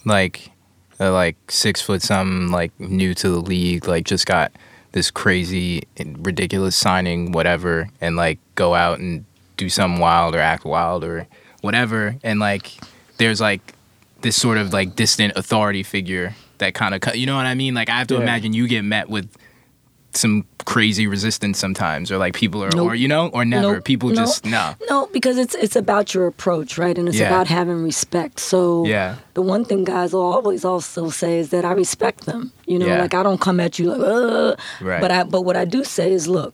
like 0.05 0.51
uh, 0.99 1.11
like 1.13 1.35
six 1.49 1.81
foot 1.81 2.01
something, 2.01 2.51
like 2.51 2.71
new 2.79 3.13
to 3.15 3.29
the 3.29 3.39
league, 3.39 3.87
like 3.87 4.05
just 4.05 4.25
got 4.25 4.51
this 4.91 5.09
crazy, 5.09 5.83
ridiculous 6.17 6.75
signing, 6.75 7.31
whatever, 7.31 7.89
and 8.01 8.15
like 8.17 8.37
go 8.55 8.75
out 8.75 8.99
and 8.99 9.23
do 9.57 9.69
something 9.69 9.99
wild 10.01 10.35
or 10.35 10.39
act 10.39 10.65
wild 10.65 11.03
or 11.03 11.25
whatever, 11.61 12.15
and 12.23 12.39
like 12.39 12.73
there's 13.17 13.39
like 13.39 13.73
this 14.21 14.35
sort 14.39 14.57
of 14.57 14.73
like 14.73 14.95
distant 14.95 15.33
authority 15.37 15.81
figure 15.83 16.35
that 16.59 16.73
kind 16.75 16.93
of, 16.93 17.01
cut. 17.01 17.17
you 17.17 17.25
know 17.25 17.35
what 17.35 17.45
I 17.47 17.55
mean? 17.55 17.73
Like 17.73 17.89
I 17.89 17.97
have 17.97 18.07
to 18.07 18.15
Yeah. 18.15 18.21
imagine 18.21 18.53
you 18.53 18.67
get 18.67 18.83
met 18.83 19.09
with 19.09 19.27
some 20.13 20.45
crazy 20.65 21.07
resistance 21.07 21.57
sometimes, 21.59 22.11
or 22.11 22.17
like 22.17 22.33
people 22.35 22.63
are, 22.63 22.69
Nope. 22.75 22.87
or 22.91 22.95
you 22.95 23.07
know, 23.07 23.27
or 23.29 23.43
never. 23.45 23.73
Nope. 23.75 23.83
People 23.85 24.09
No. 24.09 24.15
just 24.15 24.45
no. 24.45 24.73
No, 24.89 25.07
because 25.11 25.37
it's 25.37 25.55
it's 25.55 25.75
about 25.75 26.13
your 26.13 26.27
approach, 26.27 26.77
right? 26.77 26.97
And 26.97 27.07
it's 27.07 27.17
Yeah. 27.17 27.27
about 27.27 27.47
having 27.47 27.81
respect. 27.83 28.39
So 28.39 28.85
Yeah. 28.85 29.15
the 29.33 29.41
one 29.41 29.65
thing 29.65 29.83
guys 29.83 30.13
will 30.13 30.21
always 30.33 30.63
also 30.65 31.09
say 31.09 31.39
is 31.39 31.49
that 31.49 31.65
I 31.65 31.71
respect 31.71 32.25
them. 32.25 32.51
You 32.67 32.79
know, 32.79 32.87
Yeah. 32.87 33.01
like 33.01 33.13
I 33.13 33.23
don't 33.23 33.41
come 33.41 33.59
at 33.59 33.79
you 33.79 33.89
like, 33.93 34.01
Ugh. 34.01 34.59
Right. 34.81 35.01
but 35.01 35.11
I 35.11 35.23
but 35.23 35.41
what 35.41 35.55
I 35.57 35.65
do 35.65 35.83
say 35.83 36.11
is, 36.13 36.27
look, 36.27 36.53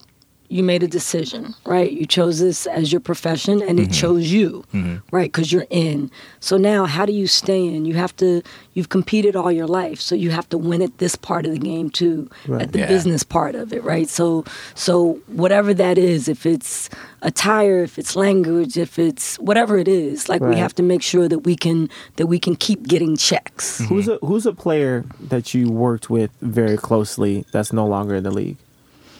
you 0.49 0.63
made 0.63 0.81
a 0.81 0.87
decision, 0.87 1.53
right? 1.65 1.91
You 1.91 2.05
chose 2.05 2.39
this 2.39 2.65
as 2.67 2.91
your 2.91 3.01
profession 3.01 3.61
and 3.61 3.77
Mm-hmm. 3.79 3.91
it 3.91 3.93
chose 3.93 4.31
you, 4.31 4.63
right? 5.11 5.29
Because 5.31 5.51
you're 5.51 5.67
in. 5.69 6.09
So 6.39 6.55
now, 6.57 6.85
how 6.85 7.05
do 7.05 7.11
you 7.11 7.27
stay 7.27 7.65
in? 7.65 7.83
You 7.85 7.95
have 7.95 8.15
to, 8.17 8.41
you've 8.73 8.87
competed 8.87 9.35
all 9.35 9.51
your 9.51 9.67
life. 9.67 9.99
So 9.99 10.15
you 10.15 10.31
have 10.31 10.47
to 10.49 10.57
win 10.57 10.81
at 10.81 10.97
this 10.99 11.15
part 11.17 11.45
of 11.45 11.51
the 11.51 11.59
game 11.59 11.89
too, 11.89 12.29
Right. 12.47 12.61
at 12.61 12.71
the 12.71 12.79
Yeah. 12.79 12.87
business 12.87 13.23
part 13.23 13.55
of 13.55 13.73
it, 13.73 13.83
right? 13.83 14.07
So, 14.07 14.45
so 14.73 15.19
whatever 15.27 15.73
that 15.73 15.97
is, 15.97 16.29
if 16.29 16.45
it's 16.45 16.89
attire, 17.21 17.83
if 17.83 17.99
it's 17.99 18.15
language, 18.15 18.77
if 18.77 18.97
it's 18.97 19.37
whatever 19.39 19.77
it 19.77 19.87
is, 19.89 20.29
like 20.29 20.41
we 20.41 20.55
have 20.55 20.73
to 20.75 20.83
make 20.83 21.01
sure 21.01 21.27
that 21.27 21.39
we 21.39 21.55
can, 21.57 21.89
that 22.15 22.27
we 22.27 22.39
can 22.39 22.55
keep 22.55 22.87
getting 22.87 23.17
checks. 23.17 23.79
Who's 23.89 24.07
a 24.07 24.17
who's 24.23 24.45
a 24.45 24.53
player 24.53 25.03
that 25.29 25.53
you 25.53 25.69
worked 25.69 26.09
with 26.09 26.31
very 26.41 26.77
closely 26.77 27.45
that's 27.51 27.73
no 27.73 27.85
longer 27.85 28.15
in 28.15 28.23
the 28.23 28.31
league? 28.31 28.57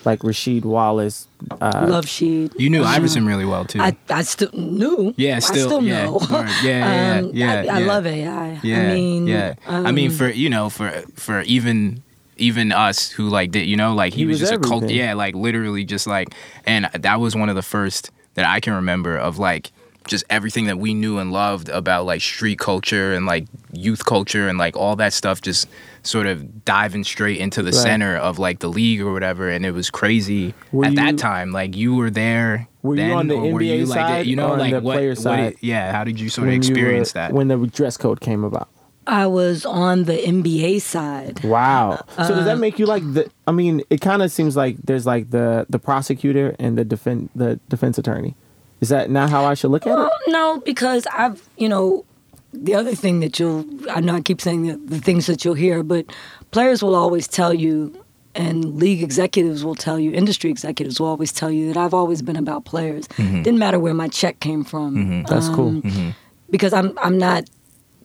Like 0.08 0.20
Rasheed 0.20 0.64
Wallace. 0.64 1.28
Uh, 1.62 1.86
Love 1.90 2.06
Sheed. 2.06 2.58
You 2.58 2.70
knew 2.70 2.82
Um, 2.82 2.88
Iverson 2.88 3.26
really 3.26 3.44
well 3.46 3.66
too. 3.66 3.82
I, 3.82 3.96
I 4.10 4.24
still 4.24 4.50
knew. 4.54 5.14
Yeah, 5.18 5.36
I 5.36 5.40
still- 5.40 5.68
still 5.68 5.84
yeah, 5.84 6.06
know. 6.06 6.14
word. 6.14 6.50
Yeah, 6.64 6.64
yeah, 6.64 7.20
Um, 7.20 7.32
yeah, 7.34 7.52
I, 7.52 7.58
I 7.76 7.80
yeah. 7.80 7.86
love 7.94 8.06
AI. 8.08 8.60
yeah, 8.64 8.80
I 8.80 8.94
mean, 8.96 9.28
yeah. 9.28 9.54
I 9.68 9.92
mean, 9.92 10.10
um, 10.12 10.18
for 10.18 10.30
you 10.30 10.50
know, 10.50 10.70
for 10.70 10.90
for 11.16 11.42
even 11.42 12.02
even 12.38 12.72
us 12.72 13.12
who 13.12 13.28
like 13.30 13.52
did, 13.52 13.68
you 13.68 13.76
know, 13.76 13.94
like 13.94 14.14
he, 14.14 14.20
He 14.22 14.26
was, 14.28 14.40
was 14.40 14.50
just 14.50 14.54
a 14.66 14.68
cult. 14.70 14.90
Yeah, 14.90 15.14
like 15.14 15.36
literally 15.36 15.84
just 15.84 16.08
like, 16.08 16.30
and 16.66 16.90
that 16.94 17.20
was 17.20 17.36
one 17.36 17.50
of 17.50 17.56
the 17.56 17.62
first 17.76 18.10
that 18.36 18.46
I 18.46 18.60
can 18.62 18.74
remember 18.74 19.18
of 19.18 19.38
like 19.40 19.72
just 20.08 20.24
everything 20.30 20.66
that 20.66 20.78
we 20.80 20.94
knew 20.94 21.18
and 21.20 21.32
loved 21.32 21.70
about 21.70 22.06
like 22.06 22.22
street 22.22 22.60
culture 22.60 23.14
and 23.14 23.26
like 23.26 23.46
youth 23.74 24.06
culture 24.06 24.48
and 24.48 24.58
like 24.58 24.76
all 24.76 24.96
that 24.96 25.14
stuff 25.14 25.42
just 25.42 25.68
sort 26.04 26.26
of 26.26 26.66
diving 26.66 27.04
straight 27.04 27.38
into 27.38 27.62
the 27.62 27.72
Right. 27.72 27.76
center 27.76 28.16
of 28.18 28.40
like 28.40 28.60
the 28.60 28.70
league 28.70 29.02
or 29.02 29.12
whatever 29.14 29.50
and 29.50 29.66
it 29.66 29.72
was 29.72 29.90
crazy 29.90 30.54
Were 30.72 30.86
at 30.86 30.92
you- 30.92 30.96
that 30.98 31.18
time 31.18 31.52
like 31.52 31.76
you 31.76 31.96
were 31.96 32.10
there 32.10 32.68
Were 32.82 32.96
you 32.96 33.02
then, 33.02 33.12
on 33.12 33.28
the 33.28 33.36
or 33.36 33.52
were 33.54 33.60
NBA 33.60 33.78
you 33.80 33.86
like 33.86 33.98
side 34.00 34.26
you 34.26 34.36
know 34.36 34.56
like 34.56 34.72
the 34.74 34.80
what, 34.82 34.94
player 34.96 35.10
what 35.10 35.18
side? 35.18 35.40
it- 35.40 35.58
yeah 35.62 35.92
how 35.92 36.04
did 36.04 36.20
you 36.20 36.30
sort 36.30 36.48
of 36.48 36.54
when 36.54 36.64
you 36.64 36.70
were- 36.70 36.74
experience 36.80 37.12
that 37.12 37.34
when 37.34 37.48
the 37.50 37.58
dress 37.68 37.98
code 37.98 38.20
came 38.22 38.44
about? 38.44 38.70
I 39.10 39.26
was 39.26 39.66
on 39.66 40.04
the 40.04 40.18
NBA 40.18 40.82
side. 40.82 41.42
Wow. 41.42 42.04
So 42.18 42.28
does 42.28 42.40
Uh, 42.40 42.44
that 42.44 42.58
make 42.60 42.78
you 42.78 42.86
like 42.86 43.04
the? 43.14 43.30
I 43.48 43.54
mean, 43.54 43.82
it 43.90 44.02
kind 44.02 44.22
of 44.22 44.34
seems 44.34 44.58
like 44.58 44.76
there's 44.84 45.06
like 45.06 45.30
the 45.30 45.66
the 45.70 45.80
prosecutor 45.80 46.58
and 46.60 46.78
the 46.78 46.84
defend 46.84 47.30
the 47.34 47.58
defense 47.70 47.98
attorney. 47.98 48.36
Is 48.82 48.90
that 48.90 49.10
not 49.10 49.30
how 49.30 49.46
I 49.46 49.54
should 49.54 49.72
look 49.72 49.88
at 49.88 49.92
it? 49.92 49.96
Well, 49.96 50.12
no, 50.28 50.60
because 50.66 51.08
I've, 51.08 51.48
you 51.58 51.68
know, 51.68 52.06
the 52.54 52.76
other 52.76 52.96
thing 52.96 53.20
that 53.22 53.40
you'll, 53.40 53.66
I 53.90 54.00
know 54.02 54.16
I 54.16 54.22
keep 54.22 54.42
saying 54.42 54.64
the, 54.68 54.78
the 54.78 55.00
things 55.00 55.26
that 55.28 55.44
you'll 55.44 55.56
hear, 55.56 55.84
but 55.84 56.06
players 56.52 56.84
will 56.84 56.96
always 56.96 57.28
tell 57.28 57.54
you, 57.54 58.04
and 58.36 58.76
league 58.76 59.02
executives 59.02 59.64
will 59.64 59.76
tell 59.76 60.00
you, 60.00 60.12
industry 60.12 60.52
executives 60.52 61.00
will 61.00 61.08
always 61.08 61.32
tell 61.32 61.50
you 61.52 61.74
that 61.74 61.78
I've 61.78 61.94
always 61.94 62.22
been 62.22 62.36
about 62.36 62.66
players. 62.66 63.08
Mm-hmm. 63.10 63.42
Didn't 63.42 63.60
matter 63.60 63.80
where 63.80 63.96
my 63.96 64.08
check 64.08 64.40
came 64.40 64.64
from. 64.64 64.96
Mm-hmm. 64.96 65.22
That's 65.24 65.50
cool. 65.50 65.70
Um, 65.70 65.82
mm-hmm. 65.82 66.10
because 66.50 66.72
I'm 66.72 66.98
I'm 67.00 67.18
not 67.18 67.50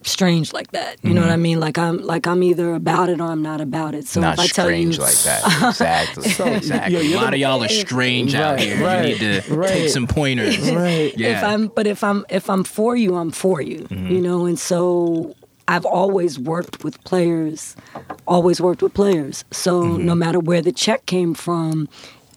strange 0.06 0.52
like 0.52 0.70
that. 0.72 0.96
You 1.02 1.14
know 1.14 1.20
what 1.20 1.30
I 1.30 1.36
mean? 1.36 1.60
Like 1.60 1.78
I'm 1.78 1.98
like 1.98 2.26
I'm 2.26 2.42
either 2.42 2.74
about 2.74 3.08
it 3.08 3.20
or 3.20 3.24
I'm 3.30 3.42
not 3.42 3.60
about 3.60 3.94
it. 3.94 4.06
So 4.06 4.20
not 4.20 4.34
if 4.34 4.40
I 4.40 4.46
tell 4.48 4.70
you 4.70 4.92
strange 4.92 4.96
you 4.98 5.02
like 5.02 5.14
that. 5.42 5.68
Exactly. 5.70 6.28
So, 6.30 6.44
exactly. 6.46 7.06
yeah, 7.08 7.16
a 7.16 7.20
lot 7.20 7.30
the- 7.30 7.36
of 7.36 7.40
y'all 7.40 7.62
are 7.64 7.68
strange 7.68 8.34
out 8.34 8.58
here. 8.60 8.82
right, 8.84 9.04
you 9.18 9.28
need 9.28 9.42
to 9.42 9.54
right. 9.54 9.68
take 9.68 9.88
some 9.90 10.06
pointers. 10.06 10.58
Right. 10.72 11.12
Yeah. 11.16 11.38
if 11.38 11.44
I'm 11.44 11.68
but 11.68 11.86
if 11.86 12.02
I'm 12.04 12.24
if 12.28 12.48
I'm 12.50 12.64
for 12.64 12.96
you, 12.96 13.16
I'm 13.16 13.30
for 13.30 13.60
you. 13.60 13.80
Mm-hmm. 13.80 14.06
You 14.08 14.20
know, 14.20 14.46
and 14.46 14.58
so 14.58 15.34
I've 15.68 15.84
always 15.84 16.38
worked 16.38 16.82
with 16.84 17.02
players, 17.04 17.76
always 18.26 18.60
worked 18.60 18.82
with 18.82 18.94
players. 18.94 19.44
So 19.50 19.82
Mm-hmm. 19.82 20.06
no 20.06 20.14
matter 20.14 20.40
where 20.40 20.60
the 20.62 20.72
check 20.72 21.06
came 21.06 21.34
from, 21.34 21.88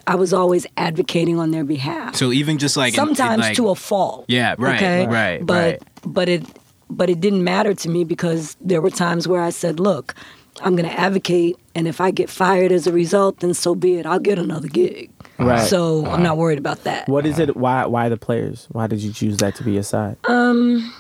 I 0.07 0.16
was 0.16 0.32
always 0.34 0.68
advocating 0.78 1.39
on 1.39 1.49
their 1.51 1.63
behalf. 1.63 2.16
so 2.16 2.32
even 2.32 2.57
just 2.59 2.78
like 2.78 2.93
Sometimes 2.93 3.41
like, 3.41 3.55
to 3.55 3.70
a 3.70 3.76
fault. 3.76 4.26
Yeah, 4.28 4.53
right, 4.59 4.76
okay? 4.76 5.07
right, 5.07 5.43
But 5.45 5.53
right. 5.82 5.82
but 6.05 6.30
it 6.30 6.43
but 6.89 7.09
it 7.09 7.19
didn't 7.19 7.43
matter 7.43 7.73
to 7.73 7.89
me 7.89 8.03
because 8.03 8.55
there 8.61 8.81
were 8.81 8.89
times 8.89 9.27
where 9.27 9.41
I 9.41 9.49
said, 9.49 9.79
"Look, 9.79 10.15
I'm 10.61 10.75
going 10.75 10.89
to 10.89 10.99
advocate, 10.99 11.57
and 11.73 11.88
if 11.88 11.99
I 11.99 12.11
get 12.11 12.29
fired 12.29 12.71
as 12.71 12.88
a 12.88 12.91
result, 12.91 13.39
then 13.39 13.53
so 13.53 13.75
be 13.75 13.95
it. 13.95 14.05
I'll 14.05 14.19
get 14.19 14.39
another 14.39 14.67
gig." 14.67 15.11
Right. 15.38 15.67
So 15.67 16.05
I'm 16.05 16.23
not 16.23 16.38
worried 16.38 16.59
about 16.59 16.83
that. 16.86 17.09
What 17.09 17.25
is 17.25 17.39
it? 17.39 17.57
Why 17.57 17.86
why 17.86 18.09
the 18.09 18.17
players? 18.17 18.67
Why 18.71 18.88
did 18.88 18.99
you 18.99 19.11
choose 19.11 19.38
that 19.38 19.55
to 19.55 19.63
be 19.63 19.73
your 19.73 19.83
side? 19.83 20.17
Um, 20.25 20.93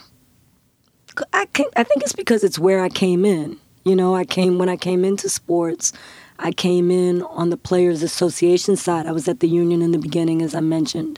I 1.33 1.45
can 1.45 1.65
I 1.75 1.83
think 1.83 2.03
it's 2.03 2.13
because 2.13 2.43
it's 2.43 2.59
where 2.59 2.81
I 2.81 2.89
came 2.89 3.25
in. 3.25 3.57
You 3.85 3.95
know, 3.95 4.15
I 4.15 4.25
came 4.25 4.57
when 4.57 4.67
I 4.67 4.77
came 4.77 5.05
into 5.05 5.29
sports. 5.29 5.93
I 6.37 6.51
came 6.51 6.91
in 6.91 7.21
on 7.21 7.49
the 7.49 7.55
players 7.55 8.03
association 8.03 8.75
side. 8.75 9.05
I 9.05 9.13
was 9.13 9.27
at 9.29 9.39
the 9.39 9.47
union 9.47 9.81
in 9.81 9.91
the 9.91 9.99
beginning 9.99 10.41
as 10.41 10.53
I 10.53 10.59
mentioned. 10.59 11.17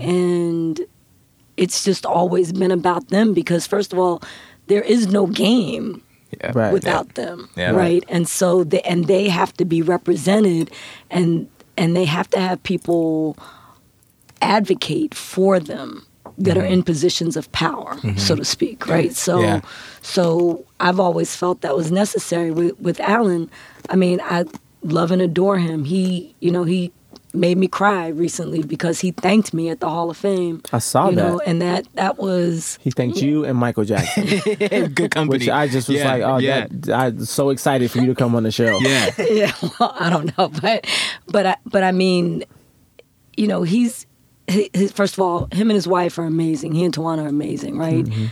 And 0.00 0.80
it's 1.56 1.84
just 1.84 2.04
always 2.06 2.52
been 2.52 2.70
about 2.70 3.08
them 3.08 3.32
because 3.34 3.66
first 3.66 3.92
of 3.92 3.98
all, 3.98 4.22
there 4.66 4.82
is 4.82 5.06
no 5.08 5.26
game 5.26 6.02
Yeah. 6.40 6.52
Right. 6.54 6.72
without 6.72 7.14
them, 7.14 7.48
Yeah. 7.56 7.70
right? 7.70 8.04
And 8.08 8.28
so 8.28 8.64
they, 8.64 8.80
and 8.82 9.06
they 9.06 9.28
have 9.28 9.52
to 9.54 9.64
be 9.64 9.82
represented, 9.82 10.70
and 11.10 11.48
and 11.76 11.94
they 11.96 12.04
have 12.04 12.28
to 12.30 12.40
have 12.40 12.62
people 12.62 13.36
advocate 14.40 15.14
for 15.14 15.60
them 15.60 16.04
that 16.38 16.56
are 16.58 16.62
mm-hmm. 16.62 16.72
in 16.72 16.82
positions 16.82 17.36
of 17.36 17.50
power, 17.52 17.94
mm-hmm. 17.96 18.18
so 18.18 18.34
to 18.36 18.44
speak, 18.44 18.86
right? 18.86 19.14
So 19.14 19.40
Yeah. 19.40 19.60
so 20.02 20.64
I've 20.80 21.00
always 21.00 21.34
felt 21.34 21.60
that 21.62 21.76
was 21.76 21.90
necessary 21.90 22.50
with 22.50 22.78
with 22.80 23.00
Allen. 23.00 23.50
I 23.88 23.96
mean, 23.96 24.20
I 24.22 24.44
love 24.82 25.10
and 25.10 25.22
adore 25.22 25.58
him. 25.58 25.84
He, 25.84 26.34
you 26.40 26.50
know, 26.50 26.64
he 26.64 26.92
made 27.36 27.58
me 27.58 27.68
cry 27.68 28.08
recently 28.08 28.62
because 28.62 29.00
he 29.00 29.10
thanked 29.12 29.52
me 29.54 29.68
at 29.68 29.80
the 29.80 29.88
Hall 29.88 30.10
of 30.10 30.16
Fame. 30.16 30.62
I 30.72 30.78
saw 30.78 31.10
you 31.10 31.16
that. 31.16 31.22
know, 31.22 31.40
and 31.40 31.60
that 31.62 31.86
that 31.94 32.18
was 32.18 32.78
He 32.82 32.90
thanked 32.90 33.18
you 33.22 33.44
and 33.44 33.56
Michael 33.58 33.84
Jackson, 33.84 34.24
Good 34.94 35.10
company. 35.12 35.28
which 35.38 35.48
I 35.48 35.68
just 35.68 35.88
was 35.88 35.98
Yeah, 35.98 36.12
like, 36.12 36.22
oh, 36.22 36.38
yeah. 36.38 36.66
that, 36.70 36.92
I'm 36.94 37.24
so 37.24 37.50
excited 37.50 37.90
for 37.90 37.98
you 37.98 38.06
to 38.06 38.14
come 38.14 38.34
on 38.34 38.42
the 38.42 38.50
show. 38.50 38.78
yeah. 38.80 39.10
yeah, 39.30 39.52
well, 39.78 39.94
I 39.98 40.10
don't 40.10 40.36
know, 40.36 40.48
but 40.48 40.86
but 41.28 41.46
I 41.46 41.56
but 41.66 41.82
I 41.82 41.92
mean, 41.92 42.44
you 43.36 43.46
know, 43.46 43.62
he's 43.62 44.06
his, 44.48 44.92
first 44.92 45.14
of 45.14 45.20
all, 45.20 45.48
him 45.52 45.70
and 45.70 45.74
his 45.74 45.88
wife 45.88 46.18
are 46.18 46.24
amazing. 46.24 46.72
He 46.72 46.84
and 46.84 46.94
Tawanna 46.94 47.24
are 47.24 47.28
amazing, 47.28 47.76
right? 47.78 48.04
Mm-hmm. 48.04 48.26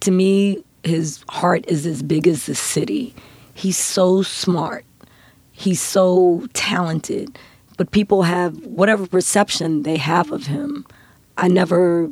To 0.00 0.10
me, 0.10 0.64
his 0.82 1.24
heart 1.28 1.64
is 1.68 1.86
as 1.86 2.02
big 2.02 2.26
as 2.26 2.46
the 2.46 2.54
city. 2.56 3.14
He's 3.54 3.76
so 3.76 4.22
smart. 4.22 4.84
He's 5.52 5.80
so 5.80 6.48
talented, 6.54 7.38
but 7.76 7.90
people 7.90 8.22
have 8.22 8.64
whatever 8.66 9.06
perception 9.06 9.82
they 9.82 9.96
have 9.96 10.30
of 10.32 10.46
him. 10.46 10.86
I 11.36 11.48
never 11.48 12.10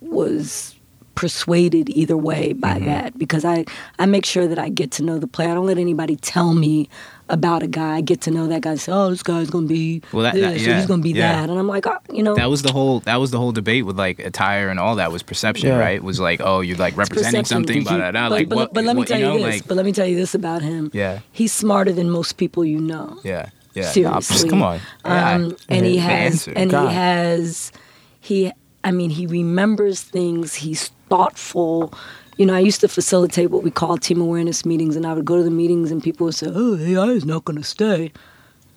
was 0.00 0.74
persuaded 1.14 1.88
either 1.90 2.16
way 2.16 2.52
by 2.54 2.74
mm-hmm. 2.74 2.86
that 2.86 3.16
because 3.16 3.44
I, 3.44 3.64
I 4.00 4.06
make 4.06 4.24
sure 4.24 4.48
that 4.48 4.58
I 4.58 4.68
get 4.68 4.90
to 4.92 5.02
know 5.04 5.18
the 5.18 5.28
player. 5.28 5.50
I 5.50 5.54
don't 5.54 5.66
let 5.66 5.78
anybody 5.78 6.16
tell 6.16 6.54
me 6.54 6.88
about 7.28 7.62
a 7.62 7.68
guy. 7.68 7.96
I 7.96 8.00
get 8.00 8.20
to 8.22 8.30
know 8.32 8.48
that 8.48 8.62
guy. 8.62 8.74
Say, 8.74 8.90
oh, 8.92 9.10
this 9.10 9.22
guy's 9.22 9.48
gonna 9.48 9.66
be 9.68 10.02
Well, 10.12 10.24
that- 10.24 10.34
this, 10.34 10.42
that- 10.42 10.54
or 10.56 10.70
yeah, 10.70 10.76
he's 10.78 10.86
gonna 10.86 11.02
be 11.02 11.10
yeah. 11.12 11.40
that, 11.40 11.50
and 11.50 11.58
I'm 11.58 11.68
like, 11.68 11.86
oh, 11.86 11.98
you 12.12 12.22
know, 12.22 12.34
That 12.34 12.50
was 12.50 12.62
the 12.62 12.72
whole 12.72 13.00
that 13.00 13.16
was 13.16 13.30
the 13.30 13.38
whole 13.38 13.52
debate 13.52 13.86
with 13.86 13.96
like 13.96 14.18
attire 14.18 14.68
and 14.70 14.80
all 14.80 14.96
that 14.96 15.12
was 15.12 15.22
perception, 15.22 15.68
Yeah. 15.68 15.78
right? 15.78 16.02
Was 16.02 16.18
like, 16.18 16.40
oh, 16.42 16.60
you're 16.60 16.76
like 16.76 16.96
representing 16.96 17.44
something, 17.44 17.84
Did 17.84 17.90
you- 17.90 17.96
blah, 17.96 18.10
blah, 18.10 18.10
blah. 18.10 18.28
but, 18.28 18.34
Like 18.34 18.48
but, 18.48 18.56
what? 18.56 18.74
but 18.74 18.84
let 18.84 18.96
me 18.96 19.00
what, 19.00 19.08
tell 19.08 19.18
you, 19.20 19.26
know, 19.26 19.34
this. 19.34 19.42
like 19.44 19.68
but 19.68 19.76
let 19.76 19.86
me 19.86 19.92
tell 19.92 20.06
you 20.06 20.16
this 20.16 20.34
about 20.34 20.62
him. 20.62 20.90
yeah, 20.92 21.20
He's 21.30 21.52
smarter 21.52 21.92
than 21.92 22.10
most 22.10 22.36
people 22.38 22.64
you 22.64 22.80
know. 22.80 23.20
yeah, 23.22 23.50
yeah. 23.74 23.90
Seriously. 23.90 24.48
Come 24.48 24.62
on. 24.62 24.80
Yeah. 25.04 25.30
Um, 25.34 25.56
and 25.68 25.84
he 25.86 25.98
has, 25.98 26.48
and 26.48 26.70
God. 26.70 26.88
he 26.88 26.94
has, 26.94 27.72
he. 28.20 28.52
I 28.82 28.90
mean, 28.90 29.10
he 29.10 29.26
remembers 29.26 30.02
things. 30.02 30.54
He's 30.54 30.88
thoughtful. 31.08 31.92
You 32.36 32.46
know, 32.46 32.54
I 32.54 32.58
used 32.58 32.80
to 32.80 32.88
facilitate 32.88 33.50
what 33.50 33.62
we 33.62 33.70
call 33.70 33.96
team 33.96 34.20
awareness 34.20 34.64
meetings, 34.66 34.96
and 34.96 35.06
I 35.06 35.14
would 35.14 35.24
go 35.24 35.36
to 35.36 35.42
the 35.42 35.50
meetings, 35.50 35.90
and 35.90 36.02
people 36.02 36.26
would 36.26 36.34
say, 36.34 36.48
"Oh, 36.52 36.76
AI 36.76 37.06
is 37.10 37.24
not 37.24 37.44
going 37.44 37.56
to 37.58 37.64
stay," 37.64 38.12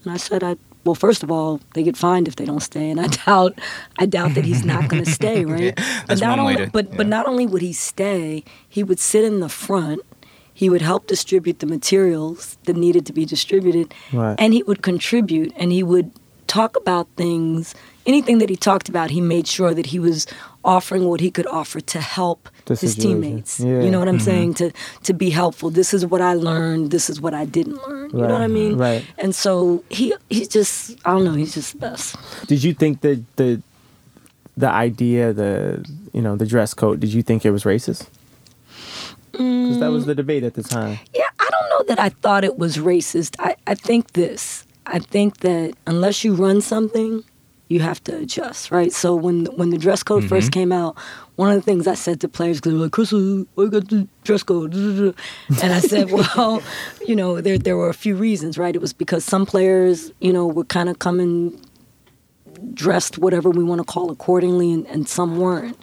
and 0.04 0.14
I 0.14 0.18
said, 0.18 0.44
"I." 0.44 0.56
Well, 0.86 0.96
first 0.96 1.22
of 1.22 1.30
all, 1.30 1.60
they 1.74 1.84
get 1.84 1.98
fined 1.98 2.30
if 2.30 2.38
they 2.38 2.46
don't 2.46 2.62
stay, 2.62 2.90
and 2.90 3.02
I 3.02 3.08
doubt, 3.26 3.60
I 4.00 4.06
doubt 4.06 4.36
that 4.36 4.46
he's 4.46 4.64
not 4.64 4.88
going 4.88 5.04
to 5.04 5.12
stay, 5.12 5.44
right? 5.56 5.76
but 5.76 6.08
that's 6.08 6.22
not 6.22 6.38
one 6.38 6.46
way 6.48 6.56
to- 6.56 6.72
but 6.72 6.96
but 6.96 7.08
not 7.08 7.28
only 7.28 7.46
would 7.46 7.62
he 7.62 7.74
stay, 7.74 8.46
he 8.70 8.84
would 8.84 9.00
sit 9.00 9.26
in 9.26 9.42
the 9.42 9.50
front. 9.50 10.02
He 10.62 10.68
would 10.72 10.82
help 10.92 11.02
distribute 11.16 11.58
the 11.64 11.68
materials 11.78 12.58
that 12.66 12.76
needed 12.86 13.04
to 13.10 13.14
be 13.20 13.26
distributed, 13.36 13.88
Right. 14.22 14.36
and 14.42 14.50
he 14.58 14.62
would 14.68 14.82
contribute 14.92 15.50
and 15.60 15.68
he 15.78 15.84
would 15.92 16.10
talk 16.48 16.72
about 16.84 17.08
things 17.18 17.76
anything 18.06 18.38
that 18.42 18.50
he 18.54 18.56
talked 18.70 18.88
about 18.94 19.08
he 19.18 19.20
made 19.36 19.46
sure 19.58 19.74
that 19.80 19.88
he 19.94 20.00
was 20.08 20.26
offering 20.64 21.04
what 21.12 21.20
he 21.26 21.30
could 21.38 21.46
offer 21.62 21.80
to 21.94 22.00
help 22.00 22.40
his 22.84 22.96
teammates 22.96 23.60
Yeah. 23.60 23.84
you 23.84 23.90
know 23.92 24.00
what 24.00 24.08
i'm 24.08 24.16
Mm-hmm. 24.16 24.32
saying 24.32 24.54
to 24.62 24.72
to 25.08 25.14
be 25.24 25.30
helpful 25.42 25.68
this 25.82 25.90
is 25.98 26.02
what 26.12 26.22
i 26.32 26.34
learned 26.50 26.86
this 26.96 27.06
is 27.12 27.18
what 27.26 27.34
i 27.34 27.44
didn't 27.58 27.80
learn 27.86 28.10
you 28.16 28.22
know 28.28 28.34
what 28.38 28.46
i 28.50 28.52
mean 28.60 28.74
Right. 28.88 29.04
and 29.24 29.36
so 29.44 29.84
he 29.98 30.06
he's 30.36 30.48
just 30.58 30.74
i 31.06 31.12
don't 31.14 31.26
know 31.28 31.36
he's 31.42 31.54
just 31.60 31.70
the 31.74 31.80
best 31.88 32.16
Did 32.52 32.64
you 32.66 32.74
think 32.82 33.02
that 33.06 33.20
the 33.36 33.50
the 34.64 34.72
idea, 34.88 35.34
the 35.42 35.84
you 36.16 36.22
know, 36.26 36.36
the 36.42 36.48
dress 36.54 36.74
code? 36.74 36.98
Did 37.04 37.12
you 37.14 37.22
think 37.28 37.46
it 37.46 37.52
was 37.58 37.64
racist? 37.74 38.08
Because 39.38 39.80
that 39.80 39.92
was 39.92 40.06
the 40.06 40.16
debate 40.16 40.44
at 40.44 40.54
the 40.56 40.64
time. 40.64 41.00
Yeah, 41.14 41.26
I 41.40 41.50
don't 41.50 41.70
know 41.70 41.96
that 41.96 42.00
I 42.00 42.10
thought 42.10 42.44
it 42.44 42.58
was 42.58 42.78
racist. 42.78 43.36
I, 43.40 43.56
I 43.66 43.76
think 43.76 44.14
this. 44.14 44.66
I 44.86 45.00
think 45.00 45.38
that 45.40 45.74
unless 45.86 46.24
you 46.24 46.34
run 46.34 46.62
something 46.62 47.24
you 47.70 47.82
have 47.82 48.02
to 48.06 48.18
adjust, 48.18 48.72
right? 48.72 48.94
So 48.94 49.16
when 49.16 49.46
when 49.58 49.72
the 49.72 49.78
dress 49.78 50.02
code 50.04 50.24
first 50.24 50.52
came 50.52 50.72
out, 50.72 50.98
one 51.36 51.50
of 51.50 51.56
the 51.56 51.62
things 51.62 51.86
I 51.86 51.96
said 51.96 52.22
to 52.22 52.30
players, 52.30 52.58
because 52.58 52.72
they 52.72 52.78
were 52.78 52.84
like, 52.86 52.92
Chris, 52.94 53.12
you 53.12 53.48
got 53.58 53.90
the 53.90 54.08
dress 54.24 54.44
code? 54.44 54.74
And 55.62 55.74
I 55.74 55.80
said, 55.80 56.12
well, 56.12 56.62
you 57.06 57.16
know, 57.16 57.42
there 57.42 57.58
there 57.58 57.76
were 57.76 57.90
a 57.90 57.94
few 57.94 58.16
reasons, 58.16 58.58
right? 58.58 58.74
It 58.74 58.82
was 58.82 58.94
because 58.94 59.26
some 59.26 59.46
players, 59.46 60.12
you 60.22 60.32
know, 60.32 60.48
were 60.48 60.64
kind 60.64 60.88
of 60.88 61.00
coming 61.00 61.60
dressed 62.74 63.18
whatever 63.18 63.50
we 63.50 63.64
want 63.64 63.80
to 63.80 63.86
call 63.86 64.12
accordingly, 64.12 64.72
and, 64.72 64.88
and 64.88 65.08
some 65.08 65.38
weren't. 65.38 65.78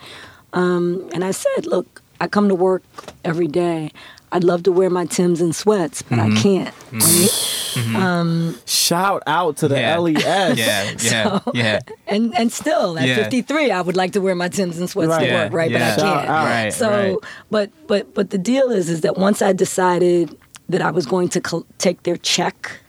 Um, 0.54 1.08
and 1.12 1.24
I 1.24 1.32
said, 1.32 1.66
look, 1.66 2.02
I 2.20 2.28
come 2.28 2.48
to 2.48 2.54
work 2.54 2.82
every 3.24 3.48
day. 3.48 3.90
I'd 4.32 4.42
love 4.44 4.64
to 4.64 4.72
wear 4.72 4.90
my 4.90 5.06
Tims 5.06 5.40
and 5.40 5.54
sweats, 5.54 6.02
but 6.02 6.18
I 6.18 6.26
mm-hmm. 6.28 6.42
can't. 6.42 6.74
Mm-hmm. 6.74 6.98
Right? 6.98 7.84
Mm-hmm. 7.86 7.96
Um, 7.96 8.58
Shout 8.66 9.22
out 9.28 9.56
to 9.58 9.68
the 9.68 9.76
Yeah. 9.78 9.98
LES. 9.98 10.58
Yeah, 10.58 10.94
yeah, 11.00 11.38
yeah. 11.54 11.80
And 12.08 12.36
and 12.36 12.52
still 12.52 12.98
at 12.98 13.06
Yeah. 13.06 13.16
53, 13.16 13.70
I 13.70 13.80
would 13.80 13.96
like 13.96 14.12
to 14.12 14.20
wear 14.20 14.34
my 14.34 14.48
Tims 14.48 14.78
and 14.78 14.90
sweats 14.90 15.10
Right. 15.10 15.28
to 15.28 15.34
work, 15.34 15.52
right? 15.52 15.70
Yeah. 15.70 15.78
But 15.78 15.84
I 15.84 15.96
Shout 16.06 16.18
can't. 16.18 16.30
out. 16.30 16.44
Right, 16.46 16.72
so, 16.72 16.90
right. 16.90 17.16
but 17.50 17.70
but 17.86 18.12
but 18.14 18.30
the 18.30 18.38
deal 18.38 18.70
is, 18.70 18.88
is 18.88 19.00
that 19.02 19.16
once 19.16 19.40
I 19.42 19.52
decided 19.52 20.36
that 20.68 20.82
I 20.82 20.90
was 20.90 21.06
going 21.06 21.28
to 21.30 21.40
col- 21.40 21.66
take 21.78 22.02
their 22.04 22.16
check 22.16 22.80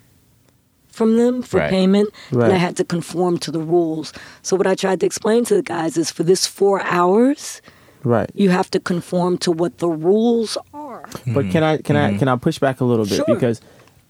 from 0.87 1.17
them 1.17 1.41
for 1.43 1.57
Right. 1.59 1.69
payment, 1.69 2.09
Right. 2.31 2.45
and 2.45 2.53
I 2.53 2.57
had 2.57 2.75
to 2.77 2.83
conform 2.85 3.37
to 3.39 3.51
the 3.51 3.59
rules. 3.59 4.13
So 4.43 4.55
what 4.55 4.65
I 4.65 4.75
tried 4.75 4.99
to 5.01 5.05
explain 5.05 5.43
to 5.45 5.55
the 5.55 5.61
guys 5.61 5.97
is, 5.97 6.09
for 6.09 6.23
this 6.23 6.47
four 6.47 6.81
hours, 6.83 7.61
Right. 8.05 8.29
you 8.35 8.51
have 8.51 8.69
to 8.71 8.79
conform 8.79 9.37
to 9.39 9.51
what 9.51 9.79
the 9.79 9.89
rules 9.89 10.57
are. 10.73 11.03
But 11.27 11.49
can 11.51 11.63
I 11.63 11.77
can 11.77 11.95
I 11.97 12.09
mm-hmm. 12.11 12.19
can 12.19 12.27
I 12.29 12.35
push 12.37 12.59
back 12.59 12.79
a 12.81 12.85
little 12.85 13.05
bit 13.05 13.15
Sure. 13.15 13.25
because 13.25 13.59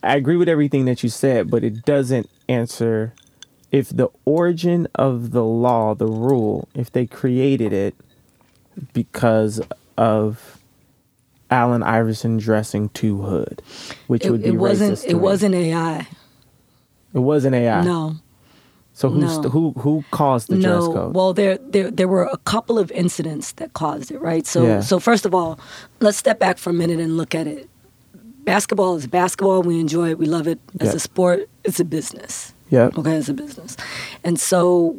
I 0.03 0.15
agree 0.17 0.35
with 0.37 0.49
everything 0.49 0.85
that 0.85 1.01
you 1.01 1.09
said, 1.09 1.49
but 1.49 1.63
it 1.63 1.83
doesn't 1.85 2.29
answer 2.49 3.13
if 3.71 3.89
the 3.89 4.09
origin 4.25 4.87
of 4.95 5.31
the 5.31 5.43
law, 5.43 5.95
the 5.95 6.07
rule, 6.07 6.67
if 6.75 6.91
they 6.91 7.05
created 7.07 7.73
it 7.73 7.95
because 8.93 9.61
of 9.97 10.59
Allen 11.49 11.81
Iverson 11.83 12.37
dressing 12.37 12.89
too 12.89 13.21
hood, 13.21 13.61
which 14.07 14.25
It, 14.25 14.31
would 14.31 14.43
be 14.43 14.49
it 14.49 14.55
wasn't. 14.55 14.97
racist 14.97 15.05
It 15.05 15.13
me. 15.13 15.19
wasn't 15.19 15.55
AI. 15.55 16.07
It 17.13 17.19
wasn't 17.19 17.55
AI. 17.55 17.83
No. 17.83 18.15
So 18.97 19.09
who 19.09 19.19
No. 19.19 19.41
who 19.53 19.73
who 19.77 20.03
caused 20.11 20.47
the 20.47 20.55
dress 20.55 20.85
no. 20.87 20.93
code? 20.93 21.13
Well, 21.15 21.33
there, 21.33 21.57
there 21.73 21.91
there 21.91 22.07
were 22.07 22.23
a 22.31 22.37
couple 22.45 22.79
of 22.79 22.89
incidents 22.91 23.51
that 23.59 23.73
caused 23.73 24.09
it, 24.09 24.19
right? 24.21 24.47
So 24.47 24.65
Yeah. 24.65 24.79
so 24.81 24.99
first 24.99 25.25
of 25.25 25.35
all, 25.35 25.59
let's 25.99 26.17
step 26.17 26.39
back 26.39 26.57
for 26.57 26.69
a 26.69 26.73
minute 26.73 26.99
and 27.01 27.17
look 27.17 27.35
at 27.35 27.45
it. 27.45 27.69
Basketball 28.45 28.95
is 28.95 29.05
basketball. 29.07 29.61
We 29.63 29.79
enjoy 29.79 30.11
it. 30.11 30.17
We 30.17 30.27
love 30.27 30.47
it 30.47 30.59
as 30.79 30.89
Yeah. 30.89 30.95
a 30.95 30.99
sport. 30.99 31.49
It's 31.65 31.79
a 31.79 31.85
business. 31.85 32.53
Yeah. 32.69 32.89
Okay, 32.97 33.15
as 33.17 33.27
a 33.29 33.33
business. 33.33 33.75
And 34.23 34.39
so, 34.39 34.95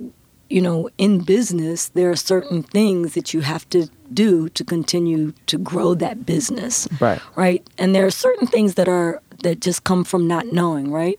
you 0.51 0.61
know, 0.61 0.88
in 0.99 1.20
business, 1.24 1.88
there 1.94 2.11
are 2.11 2.16
certain 2.16 2.62
things 2.64 3.14
that 3.14 3.32
you 3.32 3.40
have 3.42 3.64
to 3.70 3.88
do 4.12 4.49
to 4.51 4.62
continue 4.64 5.32
to 5.47 5.57
grow 5.59 5.94
that 5.94 6.26
business. 6.26 6.86
Right. 7.01 7.20
Right. 7.34 7.66
And 7.78 7.94
there 7.94 8.05
are 8.05 8.11
certain 8.26 8.47
things 8.47 8.74
that 8.74 8.88
are 8.88 9.20
that 9.42 9.61
just 9.61 9.84
come 9.84 10.05
from 10.05 10.26
not 10.26 10.44
knowing, 10.53 10.90
right? 10.92 11.18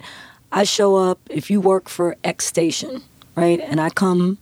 I 0.52 0.64
show 0.64 0.96
up 0.96 1.20
if 1.30 1.50
you 1.50 1.60
work 1.62 1.90
for 1.90 2.16
X 2.24 2.46
station, 2.46 3.02
right? 3.36 3.60
And 3.60 3.80
I 3.82 3.90
come 3.90 4.38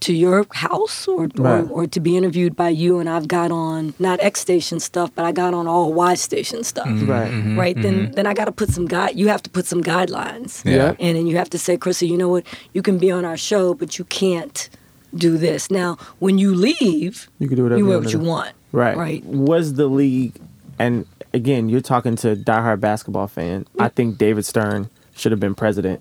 to 0.00 0.12
your 0.12 0.44
house 0.50 1.06
or, 1.06 1.28
Right. 1.36 1.60
or 1.60 1.68
or 1.70 1.86
to 1.86 2.00
be 2.00 2.16
interviewed 2.16 2.56
by 2.56 2.70
you 2.70 2.98
and 2.98 3.08
I've 3.08 3.28
got 3.28 3.52
on 3.52 3.94
not 4.00 4.18
X 4.20 4.40
station 4.40 4.80
stuff, 4.80 5.12
but 5.14 5.24
I 5.24 5.30
got 5.30 5.54
on 5.54 5.68
all 5.68 5.92
Y 5.92 6.14
station 6.14 6.64
stuff 6.64 6.88
mm-hmm. 6.88 7.08
Right. 7.08 7.30
Mm-hmm. 7.30 7.58
right? 7.58 7.76
Then 7.80 7.94
mm-hmm. 7.94 8.12
then 8.12 8.26
I 8.26 8.34
got 8.34 8.46
to 8.46 8.52
put 8.52 8.70
some 8.70 8.86
guide. 8.86 9.16
You 9.16 9.28
have 9.28 9.42
to 9.44 9.50
put 9.50 9.64
some 9.64 9.80
guidelines. 9.82 10.64
Yeah. 10.64 10.96
And 10.98 11.16
then 11.16 11.26
you 11.28 11.36
have 11.36 11.50
to 11.50 11.58
say, 11.58 11.76
Chrissy, 11.76 12.08
you 12.08 12.18
know 12.18 12.28
what? 12.28 12.44
You 12.72 12.82
can 12.82 12.98
be 12.98 13.12
on 13.12 13.24
our 13.24 13.36
show, 13.36 13.74
but 13.74 13.98
you 13.98 14.04
can't 14.06 14.68
do 15.14 15.38
this. 15.38 15.70
Now, 15.70 15.98
when 16.18 16.38
you 16.38 16.54
leave, 16.54 17.28
You 17.38 17.46
can 17.46 17.56
do 17.56 17.62
whatever 17.62 17.78
you 17.78 17.84
you 17.84 17.88
wear 17.90 17.98
wanna 17.98 18.06
what 18.06 18.12
you 18.12 18.18
want. 18.18 18.52
Right. 18.72 18.96
Right. 18.96 19.24
Was 19.24 19.74
the 19.74 19.86
league, 19.86 20.34
and 20.78 21.06
again, 21.34 21.68
you're 21.68 21.80
talking 21.80 22.16
to 22.16 22.30
a 22.30 22.36
diehard 22.36 22.80
basketball 22.80 23.26
fan. 23.28 23.66
I 23.78 23.88
think 23.88 24.18
David 24.18 24.44
Stern 24.44 24.88
should 25.14 25.32
have 25.32 25.40
been 25.40 25.54
president. 25.54 26.00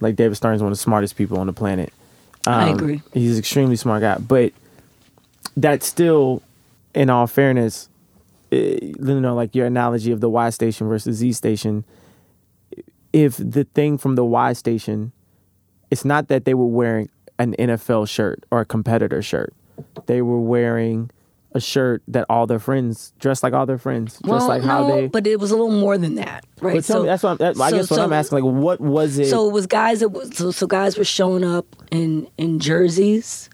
Like 0.00 0.16
David 0.16 0.36
Stern 0.36 0.54
is 0.54 0.62
one 0.62 0.70
of 0.72 0.78
the 0.78 0.82
smartest 0.82 1.16
people 1.16 1.38
on 1.38 1.46
the 1.46 1.52
planet. 1.52 1.92
I 2.46 2.70
Um, 2.70 2.76
agree. 2.76 3.02
He's 3.12 3.32
an 3.32 3.38
extremely 3.38 3.76
smart 3.76 4.00
guy, 4.00 4.18
but 4.18 4.52
that's 5.56 5.86
still, 5.86 6.42
in 6.94 7.10
all 7.10 7.26
fairness, 7.26 7.88
eh, 8.52 8.78
you 8.82 9.20
know, 9.20 9.34
like 9.34 9.54
your 9.54 9.66
analogy 9.66 10.12
of 10.12 10.20
the 10.20 10.30
Y 10.30 10.50
station 10.50 10.88
versus 10.88 11.16
Z 11.16 11.32
station. 11.32 11.84
If 13.12 13.36
the 13.38 13.64
thing 13.64 13.98
from 13.98 14.14
the 14.14 14.24
Y 14.24 14.52
station, 14.52 15.12
it's 15.90 16.04
not 16.04 16.28
that 16.28 16.44
they 16.44 16.54
were 16.54 16.66
wearing 16.66 17.08
an 17.38 17.54
NFL 17.58 18.08
shirt 18.08 18.44
or 18.50 18.60
a 18.60 18.64
competitor 18.64 19.22
shirt. 19.22 19.52
They 20.06 20.22
were 20.22 20.40
wearing 20.40 21.10
a 21.58 21.60
shirt 21.60 22.02
that 22.08 22.24
all 22.30 22.46
their 22.46 22.58
friends 22.58 23.12
dressed 23.18 23.42
like 23.42 23.52
all 23.52 23.66
their 23.66 23.78
friends, 23.78 24.14
just 24.14 24.24
Well, 24.24 24.48
like 24.48 24.62
how 24.62 24.86
they. 24.88 25.06
but 25.08 25.26
it 25.26 25.38
was 25.38 25.50
a 25.50 25.56
little 25.56 25.78
more 25.78 25.98
than 25.98 26.14
that, 26.14 26.44
right? 26.60 26.76
But 26.76 26.84
tell 26.84 27.00
me, 27.02 27.06
that's 27.06 27.22
what 27.22 27.30
I'm, 27.32 27.36
that, 27.38 27.60
I 27.60 27.70
so- 27.70 27.76
guess 27.76 27.90
what 27.90 28.00
I'm 28.00 28.12
asking. 28.12 28.42
Like, 28.42 28.54
what 28.54 28.80
was 28.80 29.18
it? 29.18 29.26
So 29.26 29.48
it 29.48 29.52
was 29.52 29.66
guys 29.66 30.00
that 30.00 30.08
was 30.10 30.34
so, 30.36 30.50
so 30.50 30.66
guys 30.66 30.96
were 30.96 31.04
showing 31.04 31.44
up 31.44 31.66
in 31.90 32.28
in 32.38 32.58
jerseys 32.58 33.50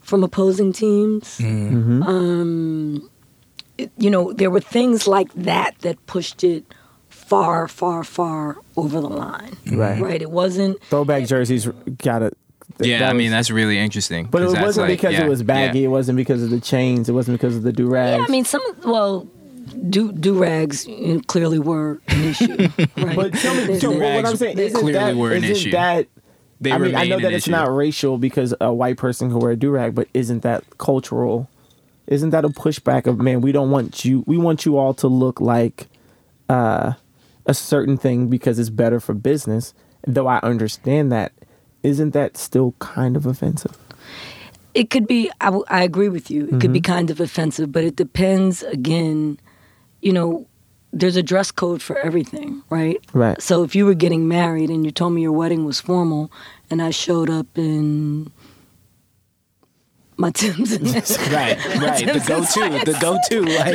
from 0.00 0.22
opposing 0.22 0.72
teams. 0.72 1.38
Mm-hmm. 1.38 2.02
Um, 2.02 3.10
it- 3.78 3.90
you 3.98 4.10
know, 4.10 4.32
there 4.32 4.50
were 4.50 4.60
things 4.60 5.06
like 5.08 5.32
that 5.34 5.78
that 5.80 6.04
pushed 6.06 6.44
it 6.44 6.64
far, 7.08 7.66
far, 7.68 8.04
far 8.04 8.58
over 8.76 9.00
the 9.00 9.08
line. 9.08 9.56
Right. 9.72 10.00
Right. 10.00 10.20
It 10.22 10.30
wasn't. 10.30 10.82
throwback 10.84 11.26
jerseys 11.26 11.66
got 11.98 12.22
it. 12.22 12.36
Yeah, 12.80 13.08
I 13.08 13.12
mean 13.12 13.30
that's 13.30 13.50
really 13.50 13.78
interesting. 13.78 14.26
But 14.26 14.42
it 14.42 14.46
wasn't 14.60 14.88
like- 14.88 14.96
because 14.98 15.12
yeah, 15.14 15.24
it 15.24 15.28
was 15.28 15.42
baggy. 15.42 15.80
yeah. 15.80 15.84
It 15.86 15.88
wasn't 15.88 16.16
because 16.16 16.42
of 16.42 16.50
the 16.50 16.60
chains. 16.60 17.08
It 17.08 17.12
wasn't 17.12 17.38
because 17.40 17.56
of 17.56 17.62
the 17.62 17.72
do 17.72 17.86
rags. 17.88 18.18
Yeah, 18.18 18.24
I 18.26 18.30
mean, 18.30 18.44
some. 18.44 18.62
Well, 18.84 19.28
do 19.88 20.12
do 20.12 20.38
rags 20.42 20.86
clearly 21.26 21.58
were 21.58 22.00
an 22.08 22.24
issue. 22.24 22.56
Right. 22.96 23.16
but 23.16 23.32
tell 23.34 23.54
me, 23.54 23.64
There's- 23.66 23.80
so 23.80 23.90
what 23.90 24.00
rags 24.00 24.30
I'm 24.30 24.36
saying 24.36 24.58
isn't 24.58 24.80
clearly 24.80 24.92
that, 24.94 25.16
were 25.16 25.32
an 25.32 25.44
isn't 25.44 25.50
issue. 25.56 25.70
that 25.72 26.06
They 26.60 26.72
I 26.72 26.78
mean, 26.78 26.94
I 26.94 27.06
know 27.06 27.18
that 27.20 27.32
it's 27.32 27.44
issue. 27.46 27.52
not 27.52 27.74
racial 27.74 28.18
because 28.18 28.54
a 28.60 28.72
white 28.72 28.96
person 28.96 29.30
can 29.30 29.38
wear 29.38 29.52
a 29.52 29.56
do 29.56 29.70
rag, 29.70 29.94
but 29.94 30.08
isn't 30.14 30.42
that 30.42 30.64
cultural? 30.78 31.48
Isn't 32.06 32.30
that 32.30 32.44
a 32.44 32.48
pushback 32.50 33.06
of 33.06 33.18
man? 33.18 33.40
We 33.40 33.52
don't 33.52 33.70
want 33.70 34.04
you. 34.04 34.24
We 34.26 34.36
want 34.36 34.66
you 34.66 34.76
all 34.76 34.92
to 34.94 35.08
look 35.08 35.40
like 35.40 35.86
uh, 36.48 36.92
a 37.46 37.54
certain 37.54 37.96
thing 37.96 38.28
because 38.28 38.58
it's 38.58 38.68
better 38.70 39.00
for 39.00 39.14
business. 39.14 39.72
Though 40.06 40.26
I 40.26 40.38
understand 40.42 41.10
that, 41.12 41.32
isn't 41.84 42.10
that 42.14 42.36
still 42.36 42.74
kind 42.80 43.16
of 43.16 43.26
offensive? 43.26 43.76
it 44.74 44.90
could 44.90 45.06
be 45.06 45.30
I, 45.40 45.44
w- 45.54 45.64
I 45.68 45.84
agree 45.84 46.08
with 46.08 46.32
you 46.32 46.46
it 46.48 46.60
could 46.60 46.72
be 46.72 46.80
mm-hmm. 46.80 46.92
kind 46.92 47.10
of 47.10 47.20
offensive 47.20 47.70
but 47.70 47.84
it 47.84 47.94
depends 47.94 48.64
again 48.64 49.38
you 50.02 50.12
know 50.12 50.46
there's 50.92 51.14
a 51.16 51.22
dress 51.22 51.52
code 51.52 51.80
for 51.80 51.96
everything 51.98 52.60
right 52.70 52.98
Right. 53.12 53.40
so 53.40 53.62
if 53.62 53.76
you 53.76 53.86
were 53.86 53.94
getting 53.94 54.26
married 54.26 54.70
and 54.70 54.84
you 54.84 54.90
told 54.90 55.12
me 55.12 55.22
your 55.22 55.30
wedding 55.30 55.64
was 55.64 55.80
formal 55.80 56.32
and 56.70 56.82
i 56.82 56.90
showed 56.90 57.30
up 57.30 57.46
in 57.56 58.32
my 60.16 60.30
tims 60.30 60.72
and 60.72 60.84
Right, 61.32 61.58
right. 61.76 62.06
The 62.06 62.24
go-to, 62.26 62.84
the 62.84 62.96
go-to, 63.00 63.42
like, 63.42 63.74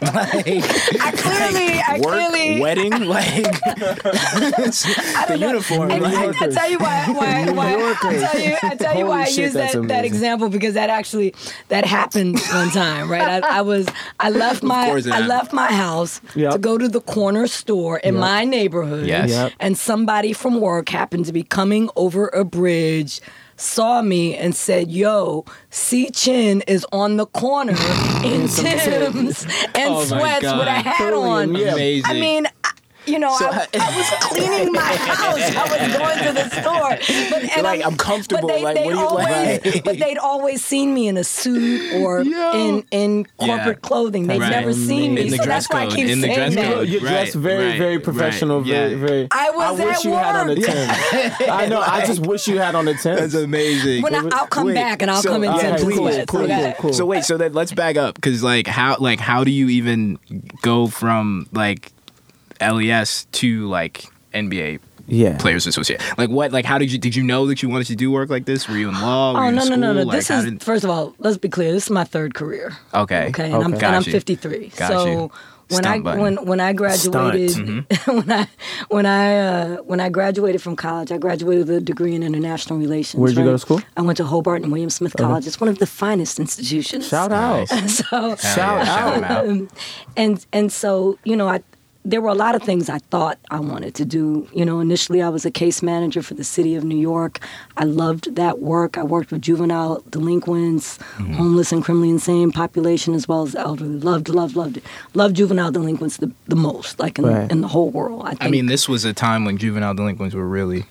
like 0.00 1.00
i 1.00 1.10
clearly 1.10 1.80
i 1.80 1.98
work, 2.00 2.12
clearly 2.30 2.60
wedding, 2.60 3.04
like 3.04 3.42
the 5.28 5.36
uniform. 5.38 5.90
I, 5.90 5.96
I, 5.96 5.98
Like, 5.98 6.42
I 6.42 6.46
tell 6.48 6.70
you 6.70 6.78
why. 6.78 7.06
why, 7.12 7.50
why 7.50 7.74
I 7.74 7.94
tell 8.00 8.40
you. 8.40 8.56
I 8.62 8.74
tell 8.76 8.96
you 8.98 9.06
why 9.06 9.22
I 9.22 9.24
shit, 9.24 9.38
use 9.44 9.52
that's 9.54 9.74
that, 9.74 9.88
that 9.88 10.04
example 10.04 10.48
because 10.48 10.74
that 10.74 10.90
actually 10.90 11.34
that 11.68 11.84
happened 11.84 12.38
one 12.52 12.70
time, 12.70 13.10
right? 13.10 13.42
I, 13.42 13.58
I 13.58 13.62
was 13.62 13.86
I 14.20 14.30
left 14.30 14.62
my 14.62 14.74
I 14.90 15.00
happened. 15.00 15.28
left 15.28 15.52
my 15.52 15.72
house 15.72 16.20
Yep. 16.34 16.52
to 16.52 16.58
go 16.58 16.78
to 16.78 16.88
the 16.88 17.00
corner 17.00 17.46
store 17.46 17.98
in 17.98 18.14
Yep. 18.14 18.20
my 18.20 18.44
neighborhood, 18.44 19.06
Yes. 19.06 19.30
Yep. 19.30 19.52
and 19.60 19.76
somebody 19.76 20.32
from 20.32 20.60
work 20.60 20.88
happened 20.88 21.26
to 21.26 21.32
be 21.32 21.42
coming 21.42 21.90
over 21.96 22.28
a 22.28 22.44
bridge. 22.44 23.20
Saw 23.62 24.02
me 24.02 24.34
and 24.36 24.56
said, 24.56 24.90
"Yo, 24.90 25.44
C 25.70 26.10
Chin 26.10 26.62
is 26.66 26.84
on 26.90 27.16
the 27.16 27.26
corner 27.26 27.72
in 28.24 28.48
Tim's 28.48 29.44
and 29.76 29.94
Oh 29.94 30.04
sweats 30.04 30.42
with 30.42 30.66
a 30.66 30.72
hat 30.72 31.14
on." 31.14 31.54
Amazing. 31.54 32.04
I 32.04 32.12
mean, 32.14 32.46
I, 32.64 32.70
you 33.06 33.18
know, 33.18 33.36
So- 33.38 33.46
I, 33.50 33.66
I 33.78 33.96
was 33.96 34.10
cleaning 34.20 34.72
my 34.72 34.80
house. 34.80 35.56
I 35.56 35.64
was 35.64 35.96
going 35.96 36.18
to 36.26 36.32
the 36.32 36.50
store, 36.60 37.30
but 37.30 37.56
and 37.56 37.62
Like, 37.62 37.84
I'm 37.84 37.96
comfortable, 37.96 38.48
But 38.48 38.54
they, 38.56 38.62
like, 38.62 38.76
they'd 38.76 38.84
what 38.86 38.92
do 38.92 38.98
you 38.98 39.06
always, 39.06 39.64
like? 39.64 39.84
but 39.84 39.98
they'd 39.98 40.18
always 40.18 40.64
seen 40.64 40.94
me 40.94 41.08
in 41.08 41.16
a 41.16 41.24
suit 41.24 41.94
or 42.02 42.20
in 42.20 42.84
in 42.90 43.24
corporate 43.38 43.78
Yeah. 43.82 43.88
clothing. 43.88 44.26
They'd 44.26 44.40
Right. 44.40 44.50
never 44.50 44.72
seen 44.72 45.14
me, 45.14 45.22
In 45.22 45.30
the 45.30 45.36
so 45.38 45.44
dress 45.44 45.68
that's 45.68 45.72
why 45.72 45.82
I 45.82 45.86
code, 45.86 45.94
keep 45.96 46.08
in 46.08 46.20
the 46.20 46.26
saying 46.28 46.36
dress 46.36 46.54
that. 46.54 46.74
code. 46.74 46.88
You're 46.88 47.00
dressed 47.00 47.34
Right, 47.34 47.42
very, 47.42 47.66
right, 47.68 47.78
very 47.78 47.96
right, 47.96 48.04
professional. 48.04 48.60
Very, 48.62 48.92
yeah. 48.92 48.96
very. 48.98 49.28
I 49.30 49.50
was 49.50 49.80
I 49.80 49.84
wish 49.84 49.96
at 49.96 50.04
you 50.04 50.12
had 50.12 50.36
on 50.36 50.46
the 50.48 50.54
work. 50.56 50.64
Tim. 50.66 51.50
I 51.50 51.66
know. 51.66 51.80
I 51.80 52.06
just 52.06 52.20
wish 52.20 52.48
you 52.48 52.58
had 52.58 52.74
on 52.74 52.88
a 52.88 52.94
Tim. 52.94 53.16
That's 53.16 53.34
amazing. 53.34 54.02
When 54.02 54.14
I, 54.14 54.28
I'll 54.36 54.46
come 54.46 54.68
Wait, 54.68 54.74
back 54.74 55.02
and 55.02 55.10
I'll 55.10 55.22
so- 55.22 55.30
come 55.30 55.44
in 55.44 55.50
okay, 55.50 55.60
Tim's 55.68 55.82
and 55.82 55.90
please, 55.92 56.24
cool, 56.28 56.46
cool, 56.46 56.72
cool. 56.78 56.92
So 56.92 57.06
wait, 57.06 57.24
so 57.24 57.36
then 57.36 57.52
let's 57.52 57.72
back 57.72 57.96
up 57.96 58.14
because 58.16 58.42
like 58.42 58.66
how 58.66 58.96
like 58.98 59.20
how 59.20 59.44
do 59.44 59.50
you 59.50 59.68
even 59.68 60.18
go 60.62 60.86
from 60.88 61.48
like 61.52 61.92
LES 62.62 63.26
to 63.32 63.66
like 63.68 64.04
NBA 64.34 64.78
Yeah. 65.06 65.36
Players 65.38 65.66
Association. 65.66 66.04
Like 66.16 66.30
what? 66.30 66.52
Like 66.52 66.64
how 66.64 66.78
did 66.78 66.90
you 66.92 66.98
did 66.98 67.14
you 67.16 67.22
know 67.22 67.46
that 67.48 67.62
you 67.62 67.68
wanted 67.68 67.86
to 67.88 67.96
do 67.96 68.10
work 68.10 68.30
like 68.30 68.44
this? 68.46 68.68
Were 68.68 68.76
you 68.78 68.88
in 68.88 68.94
law? 69.00 69.32
Were 69.34 69.40
Oh 69.40 69.42
you 69.42 69.48
in 69.50 69.54
no 69.56 69.64
no 69.64 69.76
no 69.76 69.92
no! 69.92 70.02
Like, 70.04 70.16
This 70.18 70.28
how 70.28 70.38
is 70.38 70.44
did- 70.44 70.62
first 70.62 70.84
of 70.84 70.90
all. 70.90 71.14
Let's 71.18 71.38
be 71.38 71.48
clear. 71.48 71.72
This 71.72 71.84
is 71.84 71.90
my 71.90 72.04
third 72.04 72.34
career. 72.34 72.72
okay. 72.94 73.28
Okay, 73.28 73.46
and, 73.52 73.62
I'm, 73.64 73.74
Okay. 73.74 73.86
and 73.86 73.96
I'm 73.96 74.02
53. 74.04 74.68
Got 74.76 74.88
so 74.88 75.06
you. 75.06 75.30
when 75.68 75.82
Stunt 75.82 75.86
I 75.86 75.98
button. 76.00 76.20
when 76.22 76.36
when 76.46 76.60
I 76.60 76.72
graduated 76.72 77.50
Mm-hmm. 77.56 78.10
when 78.18 78.30
I 78.30 78.46
when 78.88 79.06
I 79.06 79.38
uh, 79.38 79.76
when 79.90 80.00
I 80.00 80.08
graduated 80.10 80.60
from 80.62 80.76
college, 80.76 81.10
I 81.12 81.18
graduated 81.18 81.66
with 81.66 81.76
a 81.76 81.80
degree 81.80 82.14
in 82.14 82.22
international 82.22 82.78
relations. 82.78 83.20
Where'd 83.20 83.36
you 83.36 83.44
go 83.44 83.52
to 83.52 83.58
school? 83.58 83.80
I 83.96 84.02
went 84.02 84.16
to 84.18 84.24
Hobart 84.24 84.62
and 84.62 84.70
William 84.70 84.90
Smith 84.90 85.14
College. 85.16 85.46
It's 85.46 85.60
one 85.60 85.68
of 85.68 85.78
the 85.78 85.86
finest 85.86 86.38
institutions. 86.38 87.08
Shout 87.08 87.32
out. 87.32 87.68
So 87.88 88.36
Shout 88.36 88.38
yeah, 88.44 88.84
shout 88.84 89.16
'em 89.16 89.24
out. 89.24 89.46
um, 89.48 89.68
and 90.16 90.46
and 90.52 90.70
so 90.72 91.18
you 91.24 91.36
know 91.36 91.48
I 91.48 91.60
there 92.04 92.20
were 92.20 92.30
a 92.30 92.34
lot 92.34 92.54
of 92.56 92.62
things 92.64 92.88
I 92.88 92.98
thought 92.98 93.38
I 93.50 93.60
wanted 93.60 93.94
to 93.94 94.04
do. 94.04 94.48
You 94.52 94.64
know, 94.64 94.80
initially 94.80 95.22
I 95.22 95.28
was 95.28 95.44
a 95.46 95.50
case 95.52 95.82
manager 95.82 96.20
for 96.22 96.34
the 96.34 96.42
city 96.42 96.74
of 96.74 96.82
New 96.82 96.96
York. 96.98 97.38
I 97.76 97.84
loved 97.84 98.34
that 98.34 98.58
work. 98.58 98.98
I 98.98 99.04
worked 99.04 99.30
with 99.30 99.42
juvenile 99.42 100.02
delinquents, 100.10 100.98
Mm-hmm. 100.98 101.34
homeless 101.34 101.70
and 101.72 101.84
criminally 101.84 102.10
insane 102.10 102.50
population, 102.52 103.14
as 103.14 103.28
well 103.28 103.42
as 103.44 103.52
the 103.52 103.60
elderly. 103.60 103.98
Loved, 104.00 104.28
loved, 104.28 104.56
loved 104.56 104.76
it. 104.78 104.84
Loved 105.14 105.36
juvenile 105.36 105.70
delinquents 105.70 106.16
the, 106.16 106.32
the 106.48 106.56
most, 106.56 106.98
like 106.98 107.18
in, 107.18 107.26
Right. 107.26 107.50
in 107.50 107.60
the 107.60 107.68
whole 107.68 107.90
world. 107.90 108.22
I 108.24 108.30
think 108.30 108.42
I 108.44 108.48
mean, 108.48 108.66
this 108.66 108.88
was 108.88 109.04
a 109.04 109.12
time 109.12 109.44
when 109.44 109.56
juvenile 109.58 109.94
delinquents 109.94 110.34
were 110.34 110.46
really 110.48 110.84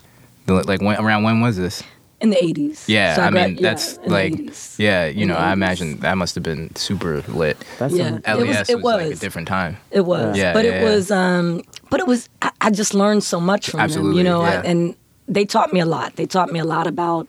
like 0.48 0.82
when, 0.82 0.98
around 1.00 1.24
when 1.24 1.42
was 1.42 1.58
this? 1.58 1.84
In 2.22 2.30
the 2.30 2.44
eighties. 2.44 2.86
Yeah, 2.88 3.16
So 3.16 3.24
I 3.24 3.30
gra- 3.32 3.48
mean 3.48 3.58
yeah, 3.58 3.70
that's 3.70 3.98
in 3.98 4.12
like 4.12 4.34
yeah, 4.78 5.08
you 5.08 5.24
In 5.24 5.28
know, 5.30 5.36
I 5.36 5.52
imagine 5.54 6.00
that 6.02 6.18
must 6.18 6.36
have 6.36 6.44
been 6.44 6.74
super 6.76 7.22
lit. 7.28 7.58
That's 7.80 7.94
Yeah. 7.94 8.20
a, 8.26 8.40
It 8.40 8.48
was- 8.48 8.70
it 8.70 8.82
was, 8.82 9.02
like 9.10 9.18
a 9.18 9.20
different 9.20 9.48
time. 9.48 9.78
It 9.92 10.02
was, 10.06 10.38
Yeah, 10.38 10.54
but 10.54 10.64
yeah, 10.66 10.72
it 10.72 10.82
yeah. 10.84 10.90
was, 10.90 11.12
um, 11.12 11.64
but 11.90 12.00
it 12.00 12.08
was. 12.08 12.30
I, 12.42 12.52
I 12.62 12.70
just 12.70 12.94
learned 12.94 13.24
so 13.24 13.40
much 13.40 13.70
from 13.72 13.88
them, 13.90 14.14
you 14.14 14.24
know, 14.24 14.42
I- 14.42 14.62
and 14.64 14.96
they 15.28 15.46
taught 15.46 15.74
me 15.74 15.80
a 15.80 15.86
lot. 15.86 16.16
They 16.16 16.26
taught 16.28 16.52
me 16.52 16.60
a 16.60 16.66
lot 16.66 16.88
about 16.88 17.28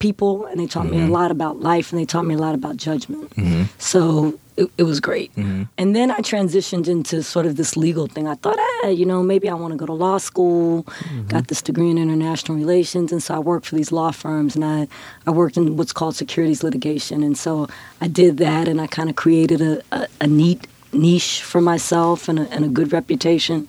people, 0.00 0.46
and 0.46 0.58
they 0.58 0.66
taught 0.66 0.86
me 0.90 0.96
a 0.96 1.00
Mm-hmm. 1.00 1.12
lot 1.12 1.30
about 1.30 1.60
life, 1.60 1.92
and 1.92 2.00
they 2.00 2.04
taught 2.04 2.26
me 2.26 2.34
a 2.34 2.38
lot 2.38 2.54
about 2.54 2.76
judgment. 2.76 3.32
So 3.78 4.38
it, 4.56 4.68
it 4.76 4.82
was 4.82 4.98
great. 5.00 5.30
Mm-hmm. 5.36 5.62
And 5.78 5.94
then 5.96 6.10
I 6.10 6.18
transitioned 6.18 6.88
into 6.88 7.22
sort 7.22 7.46
of 7.46 7.54
this 7.56 7.76
legal 7.76 8.06
thing. 8.06 8.26
I 8.26 8.34
thought, 8.34 8.58
hey, 8.82 8.92
you 8.92 9.06
know, 9.06 9.22
maybe 9.22 9.48
I 9.48 9.54
want 9.54 9.72
to 9.72 9.78
go 9.78 9.86
to 9.86 9.92
law 9.92 10.18
school. 10.18 10.82
Mm-hmm. 10.84 11.28
Got 11.28 11.46
this 11.48 11.62
degree 11.62 11.90
in 11.90 11.98
international 11.98 12.58
relations, 12.58 13.12
and 13.12 13.22
so 13.22 13.34
I 13.34 13.38
worked 13.38 13.66
for 13.66 13.76
these 13.76 13.92
law 13.92 14.10
firms, 14.10 14.56
and 14.56 14.64
I 14.64 14.88
I 15.28 15.30
worked 15.30 15.56
in 15.56 15.76
what's 15.76 15.92
called 15.92 16.16
securities 16.16 16.62
litigation, 16.64 17.22
and 17.22 17.36
so 17.38 17.68
I 18.00 18.08
did 18.08 18.32
that, 18.38 18.68
and 18.68 18.80
I 18.80 18.86
kind 18.88 19.08
of 19.10 19.16
created 19.16 19.60
a, 19.60 19.72
a, 19.92 20.06
a 20.20 20.26
neat 20.26 20.66
niche 20.92 21.42
for 21.42 21.60
myself 21.60 22.28
and 22.28 22.38
a, 22.40 22.46
and 22.54 22.64
a 22.64 22.68
good 22.68 22.92
reputation 22.92 23.68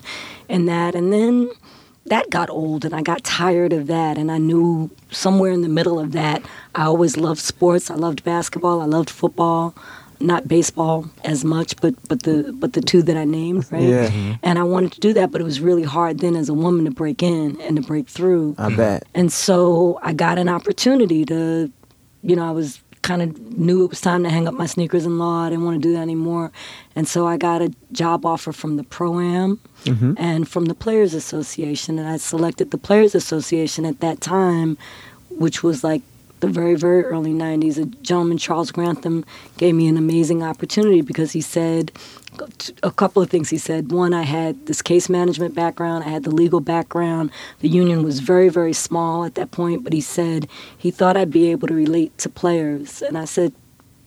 in 0.50 0.66
that, 0.66 0.96
and 0.96 1.08
then 1.14 1.50
that 2.12 2.30
got 2.30 2.50
old 2.50 2.84
and 2.84 2.94
I 2.94 3.02
got 3.02 3.24
tired 3.24 3.72
of 3.72 3.88
that 3.88 4.18
and 4.18 4.30
I 4.30 4.38
knew 4.38 4.92
somewhere 5.12 5.52
in 5.52 5.62
the 5.62 5.70
middle 5.70 5.98
of 5.98 6.12
that 6.12 6.44
I 6.76 6.84
always 6.84 7.16
loved 7.16 7.40
sports. 7.40 7.90
I 7.90 7.96
loved 7.96 8.24
basketball, 8.26 8.82
I 8.82 8.86
loved 8.86 9.10
football, 9.10 9.74
not 10.20 10.46
baseball 10.48 11.10
as 11.24 11.46
much, 11.46 11.78
but 11.78 11.96
but 12.10 12.24
the 12.24 12.54
but 12.54 12.74
the 12.74 12.82
two 12.82 13.02
that 13.04 13.16
I 13.16 13.24
named, 13.24 13.66
right? 13.72 13.82
Yeah. 13.82 14.10
Mm-hmm. 14.10 14.34
And 14.44 14.60
I 14.60 14.64
wanted 14.64 14.92
to 14.92 15.00
do 15.00 15.14
that, 15.14 15.32
but 15.32 15.40
it 15.40 15.46
was 15.46 15.62
really 15.62 15.84
hard 15.84 16.20
then 16.20 16.36
as 16.36 16.50
a 16.50 16.54
woman 16.54 16.84
to 16.86 16.92
break 16.92 17.24
in 17.24 17.60
and 17.62 17.78
to 17.78 17.82
break 17.82 18.10
through. 18.10 18.56
I 18.58 18.76
bet. 18.76 19.04
And 19.16 19.32
so 19.32 19.98
I 20.04 20.12
got 20.12 20.38
an 20.38 20.50
opportunity 20.50 21.24
to, 21.26 21.72
you 22.24 22.36
know, 22.36 22.48
I 22.48 22.52
was 22.52 22.82
kind 23.02 23.22
of 23.22 23.58
knew 23.58 23.84
it 23.84 23.90
was 23.90 24.02
time 24.02 24.24
to 24.24 24.30
hang 24.30 24.48
up 24.48 24.54
my 24.54 24.66
sneakers 24.66 25.06
in 25.06 25.18
law. 25.18 25.46
I 25.46 25.50
didn't 25.50 25.66
want 25.66 25.82
to 25.82 25.88
do 25.88 25.94
that 25.94 26.02
anymore. 26.02 26.52
And 26.96 27.08
so 27.08 27.28
I 27.28 27.38
got 27.38 27.62
a 27.62 27.74
job 27.92 28.26
offer 28.26 28.52
from 28.52 28.78
the 28.78 28.84
Pro 28.84 29.20
Am 29.20 29.60
mm-hmm. 29.84 30.14
and 30.18 30.48
from 30.48 30.66
the 30.66 30.76
Players 30.76 31.14
Association. 31.14 31.98
And 31.98 32.08
I 32.08 32.18
selected 32.18 32.72
the 32.72 32.78
Players 32.78 33.16
Association 33.16 33.86
at 33.86 34.00
that 34.02 34.22
time, 34.22 34.78
which 35.30 35.64
was 35.64 35.84
like 35.84 36.02
the 36.42 36.48
very, 36.48 36.76
very 36.76 37.04
early 37.04 37.34
90s. 37.34 37.82
A 37.82 37.86
gentleman, 37.86 38.38
Charles 38.38 38.72
Grantham, 38.72 39.26
gave 39.58 39.76
me 39.76 39.88
an 39.88 39.98
amazing 39.98 40.44
opportunity 40.44 41.02
because 41.02 41.32
he 41.32 41.42
said, 41.42 41.92
a 42.84 42.92
couple 42.92 43.22
of 43.22 43.30
things 43.30 43.50
he 43.50 43.58
said. 43.58 43.92
One, 43.92 44.14
I 44.14 44.24
had 44.24 44.66
this 44.66 44.82
case 44.82 45.10
management 45.10 45.54
background, 45.54 46.04
I 46.04 46.10
had 46.10 46.24
the 46.24 46.32
legal 46.32 46.60
background. 46.60 47.32
The 47.60 47.70
union 47.70 48.04
was 48.04 48.20
very, 48.20 48.50
very 48.50 48.74
small 48.74 49.26
at 49.26 49.36
that 49.36 49.52
point, 49.52 49.84
but 49.84 49.94
he 49.94 50.02
said 50.02 50.48
he 50.78 50.92
thought 50.92 51.18
I'd 51.18 51.32
be 51.32 51.52
able 51.52 51.68
to 51.68 51.74
relate 51.74 52.18
to 52.20 52.30
players. 52.30 53.02
And 53.02 53.18
I 53.18 53.26
said, 53.26 53.54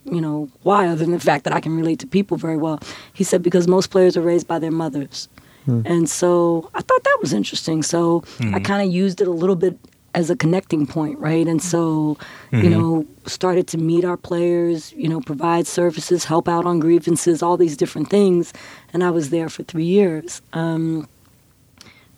you 0.05 0.20
know, 0.20 0.49
why, 0.62 0.87
other 0.87 0.97
than 0.97 1.12
the 1.12 1.20
fact 1.20 1.45
that 1.45 1.53
I 1.53 1.61
can 1.61 1.77
relate 1.77 1.99
to 2.01 2.07
people 2.07 2.37
very 2.37 2.57
well? 2.57 2.81
He 3.12 3.25
said, 3.25 3.43
because 3.43 3.66
most 3.66 3.91
players 3.91 4.16
are 4.16 4.22
raised 4.22 4.47
by 4.47 4.59
their 4.59 4.70
mothers. 4.70 5.29
Hmm. 5.64 5.83
And 5.85 6.09
so 6.11 6.70
I 6.75 6.83
thought 6.83 7.05
that 7.05 7.18
was 7.20 7.33
interesting. 7.33 7.83
So 7.83 8.22
I 8.41 8.45
hmm. 8.45 8.59
kind 8.59 8.87
of 8.87 8.93
used 8.93 9.20
it 9.20 9.29
a 9.29 9.33
little 9.33 9.57
bit 9.57 9.79
as 10.15 10.31
a 10.31 10.37
connecting 10.37 10.87
point, 10.87 11.19
right? 11.19 11.47
And 11.47 11.61
so, 11.61 12.17
you 12.53 12.71
know, 12.71 13.05
started 13.27 13.67
to 13.69 13.79
meet 13.79 14.05
our 14.05 14.17
players, 14.17 14.93
you 14.93 15.09
know, 15.09 15.21
provide 15.21 15.67
services, 15.67 16.25
help 16.25 16.49
out 16.49 16.65
on 16.67 16.79
grievances, 16.79 17.43
all 17.43 17.57
these 17.57 17.77
different 17.77 18.11
things. 18.11 18.53
And 18.93 19.03
I 19.03 19.11
was 19.11 19.31
there 19.31 19.49
for 19.49 19.65
three 19.65 19.85
years. 19.87 20.41
Um, 20.53 21.09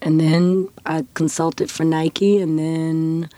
and 0.02 0.20
then 0.20 0.68
I 0.84 1.06
consulted 1.14 1.70
for 1.70 1.84
Nike, 1.84 2.38
and 2.38 2.58
then 2.58 3.30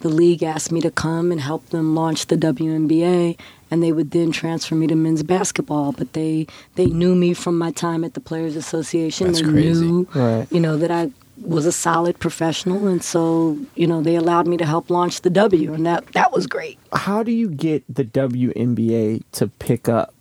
the 0.00 0.08
league 0.08 0.42
asked 0.42 0.72
me 0.72 0.80
to 0.80 0.90
come 0.90 1.30
and 1.30 1.40
help 1.40 1.66
them 1.68 1.94
launch 1.94 2.26
the 2.26 2.36
WNBA, 2.36 3.38
and 3.70 3.82
they 3.82 3.92
would 3.92 4.12
then 4.12 4.32
transfer 4.32 4.74
me 4.74 4.86
to 4.86 4.94
men's 4.94 5.22
basketball. 5.22 5.92
But 5.92 6.14
they 6.14 6.46
they 6.76 6.86
knew 6.86 7.14
me 7.14 7.34
from 7.34 7.58
my 7.58 7.70
time 7.70 8.02
at 8.02 8.14
the 8.14 8.20
Players 8.20 8.56
Association. 8.56 9.26
That's 9.26 9.42
they 9.42 9.48
crazy. 9.50 9.84
knew, 9.86 10.08
Right. 10.14 10.46
you 10.50 10.60
know, 10.60 10.76
that 10.78 10.90
I 10.90 11.10
was 11.40 11.66
a 11.66 11.72
solid 11.72 12.18
professional, 12.18 12.86
and 12.86 13.02
so 13.02 13.58
you 13.74 13.86
know 13.86 14.02
they 14.02 14.16
allowed 14.16 14.46
me 14.46 14.56
to 14.56 14.66
help 14.66 14.90
launch 14.90 15.22
the 15.22 15.30
W, 15.30 15.74
and 15.74 15.86
that 15.86 16.06
that 16.12 16.32
was 16.32 16.46
great. 16.46 16.78
How 16.92 17.22
do 17.22 17.32
you 17.32 17.48
get 17.48 17.84
the 17.92 18.04
WNBA 18.04 19.22
to 19.32 19.48
pick 19.48 19.88
up 19.88 20.14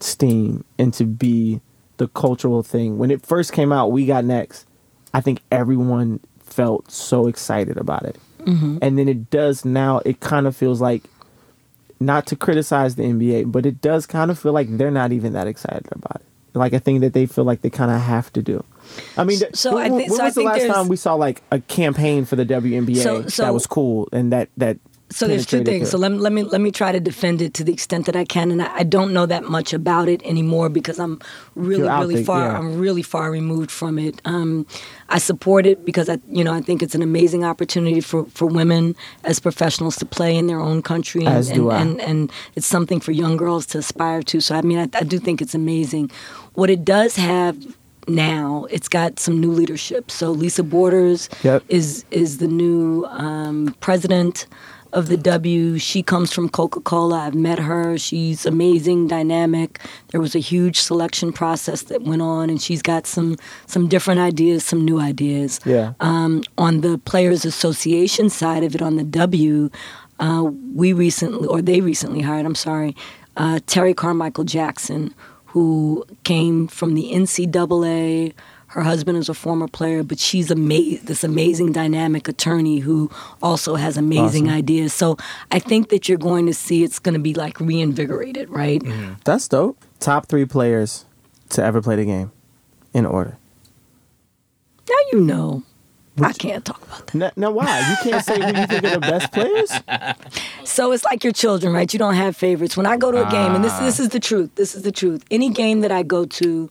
steam 0.00 0.64
and 0.78 0.92
to 0.94 1.04
be 1.04 1.60
the 1.96 2.08
cultural 2.08 2.62
thing? 2.62 2.98
When 2.98 3.10
it 3.10 3.24
first 3.24 3.52
came 3.52 3.72
out, 3.72 3.92
we 3.92 4.06
got 4.06 4.24
next. 4.24 4.66
I 5.12 5.20
think 5.20 5.40
everyone 5.52 6.20
felt 6.40 6.90
so 6.90 7.26
excited 7.26 7.76
about 7.76 8.04
it. 8.04 8.16
Mm-hmm. 8.40 8.78
And 8.82 8.98
then 8.98 9.08
it 9.08 9.30
does 9.30 9.64
now, 9.64 10.00
it 10.04 10.20
kind 10.20 10.46
of 10.46 10.56
feels 10.56 10.80
like, 10.80 11.02
not 12.00 12.26
to 12.26 12.36
criticize 12.36 12.96
the 12.96 13.04
NBA, 13.04 13.50
but 13.50 13.64
it 13.64 13.80
does 13.80 14.06
kind 14.06 14.30
of 14.30 14.38
feel 14.38 14.52
like 14.52 14.76
they're 14.76 14.90
not 14.90 15.12
even 15.12 15.32
that 15.32 15.46
excited 15.46 15.88
about 15.92 16.16
it. 16.16 16.26
Like 16.52 16.72
a 16.72 16.80
thing 16.80 17.00
that 17.00 17.12
they 17.14 17.26
feel 17.26 17.44
like 17.44 17.62
they 17.62 17.70
kind 17.70 17.90
of 17.90 18.00
have 18.00 18.32
to 18.34 18.42
do. 18.42 18.64
I 19.16 19.24
mean, 19.24 19.38
So 19.54 19.74
when, 19.74 19.84
I 19.84 19.88
think- 19.96 20.10
when 20.10 20.16
so 20.18 20.22
I 20.22 20.26
was 20.26 20.34
the 20.34 20.40
think 20.40 20.50
last 20.52 20.66
time 20.66 20.88
we 20.88 20.96
saw 20.96 21.14
like 21.14 21.42
a 21.50 21.60
campaign 21.60 22.24
for 22.24 22.36
the 22.36 22.44
WNBA 22.44 23.02
So- 23.02 23.26
so- 23.28 23.42
that 23.44 23.54
was 23.54 23.66
cool 23.66 24.08
and 24.12 24.32
that 24.32 24.48
that 24.56 24.78
So 25.10 25.28
there's 25.28 25.46
two 25.46 25.62
things. 25.62 25.84
the- 25.84 25.90
So 25.92 25.98
let 25.98 26.10
me, 26.12 26.18
let 26.18 26.32
me 26.32 26.42
let 26.42 26.60
me 26.60 26.70
try 26.72 26.90
to 26.90 26.98
defend 26.98 27.40
it 27.42 27.54
to 27.54 27.62
the 27.62 27.72
extent 27.72 28.06
that 28.06 28.16
I 28.16 28.24
can, 28.24 28.50
and 28.50 28.60
I, 28.62 28.68
I 28.78 28.84
don't 28.84 29.12
know 29.12 29.26
that 29.26 29.44
much 29.44 29.72
about 29.72 30.08
it 30.08 30.20
anymore 30.24 30.68
because 30.70 30.98
I'm 30.98 31.20
really 31.54 31.88
really 32.00 32.24
far. 32.24 32.40
yeah. 32.48 32.58
I'm 32.58 32.78
really 32.80 33.02
far 33.02 33.30
removed 33.30 33.70
from 33.70 33.98
it. 33.98 34.20
Um, 34.24 34.66
I 35.10 35.18
support 35.18 35.66
it 35.66 35.84
because 35.84 36.08
I 36.08 36.18
you 36.38 36.42
know 36.42 36.52
I 36.52 36.62
think 36.62 36.82
it's 36.82 36.94
an 36.96 37.02
amazing 37.02 37.44
opportunity 37.44 38.00
for, 38.00 38.24
for 38.38 38.46
women 38.46 38.96
as 39.24 39.38
professionals 39.38 39.96
to 39.96 40.06
play 40.06 40.36
in 40.36 40.46
their 40.48 40.60
own 40.60 40.82
country, 40.82 41.24
and 41.26 41.36
As 41.36 41.48
and, 41.50 41.56
do 41.58 41.70
I. 41.70 41.80
and 41.80 42.00
and 42.00 42.32
it's 42.56 42.66
something 42.66 42.98
for 42.98 43.12
young 43.12 43.36
girls 43.36 43.66
to 43.66 43.78
aspire 43.78 44.22
to. 44.22 44.40
So 44.40 44.56
I 44.56 44.62
mean 44.62 44.78
I, 44.78 44.88
I 44.98 45.04
do 45.04 45.18
think 45.20 45.40
it's 45.42 45.54
amazing. 45.54 46.10
What 46.54 46.70
it 46.70 46.82
does 46.84 47.14
have 47.16 47.56
now 48.08 48.66
it's 48.70 48.88
got 48.88 49.18
some 49.18 49.40
new 49.40 49.50
leadership 49.50 50.10
so 50.10 50.30
lisa 50.30 50.62
borders 50.62 51.28
Yep. 51.42 51.62
is 51.68 52.04
is 52.10 52.38
the 52.38 52.48
new 52.48 53.04
um, 53.06 53.74
president 53.80 54.46
of 54.92 55.08
the 55.08 55.16
W. 55.16 55.76
She 55.78 56.04
comes 56.04 56.32
from 56.32 56.48
Coca 56.48 56.78
Cola. 56.80 57.18
I've 57.26 57.34
met 57.34 57.58
her. 57.58 57.98
She's 57.98 58.46
amazing, 58.46 59.08
dynamic. 59.08 59.80
There 60.12 60.20
was 60.20 60.36
a 60.36 60.38
huge 60.38 60.78
selection 60.78 61.32
process 61.32 61.82
that 61.90 62.02
went 62.02 62.22
on, 62.22 62.48
and 62.48 62.62
she's 62.62 62.80
got 62.80 63.04
some 63.04 63.36
some 63.66 63.88
different 63.88 64.20
ideas, 64.20 64.64
some 64.64 64.84
new 64.84 65.00
ideas. 65.00 65.58
Yeah. 65.66 65.94
Um, 65.98 66.44
on 66.58 66.80
the 66.82 66.98
Players 66.98 67.44
Association 67.44 68.30
side 68.30 68.62
of 68.62 68.76
it, 68.76 68.82
on 68.82 68.94
the 68.94 69.02
W, 69.02 69.68
uh, 70.20 70.44
we 70.72 70.92
recently, 70.92 71.48
or 71.48 71.60
they 71.60 71.80
recently 71.80 72.20
hired. 72.20 72.46
I'm 72.46 72.54
sorry, 72.54 72.94
uh, 73.36 73.58
Terri 73.66 73.96
Carmichael 73.96 74.44
Jackson, 74.44 75.12
who 75.54 76.04
came 76.24 76.66
from 76.66 76.94
the 76.94 77.12
NCAA. 77.12 78.34
Her 78.66 78.80
husband 78.82 79.16
is 79.18 79.28
a 79.28 79.34
former 79.34 79.68
player, 79.68 80.02
but 80.02 80.18
she's 80.18 80.50
ama- 80.50 80.98
this 81.04 81.22
amazing 81.22 81.70
dynamic 81.70 82.26
attorney 82.26 82.80
who 82.80 83.08
also 83.40 83.76
has 83.76 83.96
amazing 83.96 84.46
Awesome. 84.48 84.58
ideas. 84.58 84.92
So 84.92 85.16
I 85.52 85.60
think 85.60 85.90
that 85.90 86.08
you're 86.08 86.18
going 86.18 86.46
to 86.46 86.54
see 86.54 86.82
it's 86.82 86.98
going 86.98 87.12
to 87.14 87.20
be 87.20 87.34
like 87.34 87.60
reinvigorated, 87.60 88.50
right? 88.50 88.82
Mm-hmm. 88.82 89.12
That's 89.24 89.46
dope. 89.46 89.78
Top 90.00 90.26
three 90.26 90.44
players 90.44 91.04
to 91.50 91.62
ever 91.62 91.80
play 91.80 91.94
the 91.94 92.04
game 92.04 92.32
in 92.92 93.06
order. 93.06 93.38
Now 94.88 94.96
you 95.12 95.20
know. 95.20 95.62
I 96.20 96.32
can't 96.32 96.64
talk 96.64 96.82
about 96.82 97.06
that. 97.08 97.14
Now, 97.14 97.30
now 97.36 97.50
why? 97.50 97.80
You 97.90 98.10
can't 98.10 98.24
say 98.24 98.40
who 98.40 98.60
you 98.60 98.66
think 98.66 98.84
are 98.84 98.90
the 98.90 99.00
best 99.00 99.32
players? 99.32 99.72
So 100.64 100.92
it's 100.92 101.04
like 101.04 101.24
your 101.24 101.32
children, 101.32 101.72
right? 101.72 101.92
You 101.92 101.98
don't 101.98 102.14
have 102.14 102.36
favorites. 102.36 102.76
When 102.76 102.86
I 102.86 102.96
go 102.96 103.10
to 103.10 103.26
a 103.26 103.30
game, 103.30 103.54
and 103.54 103.64
this 103.64 103.76
this 103.78 104.00
is 104.00 104.10
the 104.10 104.20
truth. 104.20 104.54
This 104.54 104.74
is 104.74 104.82
the 104.82 104.92
truth. 104.92 105.24
Any 105.30 105.50
game 105.50 105.80
that 105.80 105.92
I 105.92 106.02
go 106.02 106.24
to, 106.24 106.70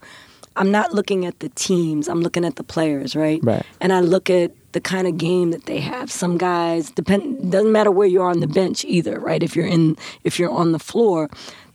I'm 0.56 0.72
not 0.72 0.94
looking 0.94 1.26
at 1.26 1.40
the 1.40 1.49
teams. 1.49 2.07
I'm 2.07 2.22
looking 2.22 2.45
at 2.45 2.56
the 2.56 2.64
players, 2.64 3.15
right? 3.15 3.40
Right. 3.44 3.65
And 3.82 3.91
I 3.94 3.99
look 3.99 4.30
at 4.30 4.52
the 4.74 4.82
kind 4.82 5.07
of 5.07 5.18
game 5.18 5.52
that 5.52 5.65
they 5.65 5.80
have. 5.80 6.11
Some 6.11 6.38
guys 6.38 6.90
depend 6.91 7.52
doesn't 7.52 7.72
matter 7.72 7.91
where 7.91 8.07
you 8.07 8.22
are 8.22 8.30
on 8.30 8.40
the 8.40 8.48
bench 8.48 8.84
either, 8.86 9.20
right? 9.20 9.41
If 9.41 9.56
you're 9.56 9.68
in 9.68 9.95
if 10.24 10.40
you're 10.40 10.52
on 10.52 10.72
the 10.72 10.80
floor, 10.80 11.30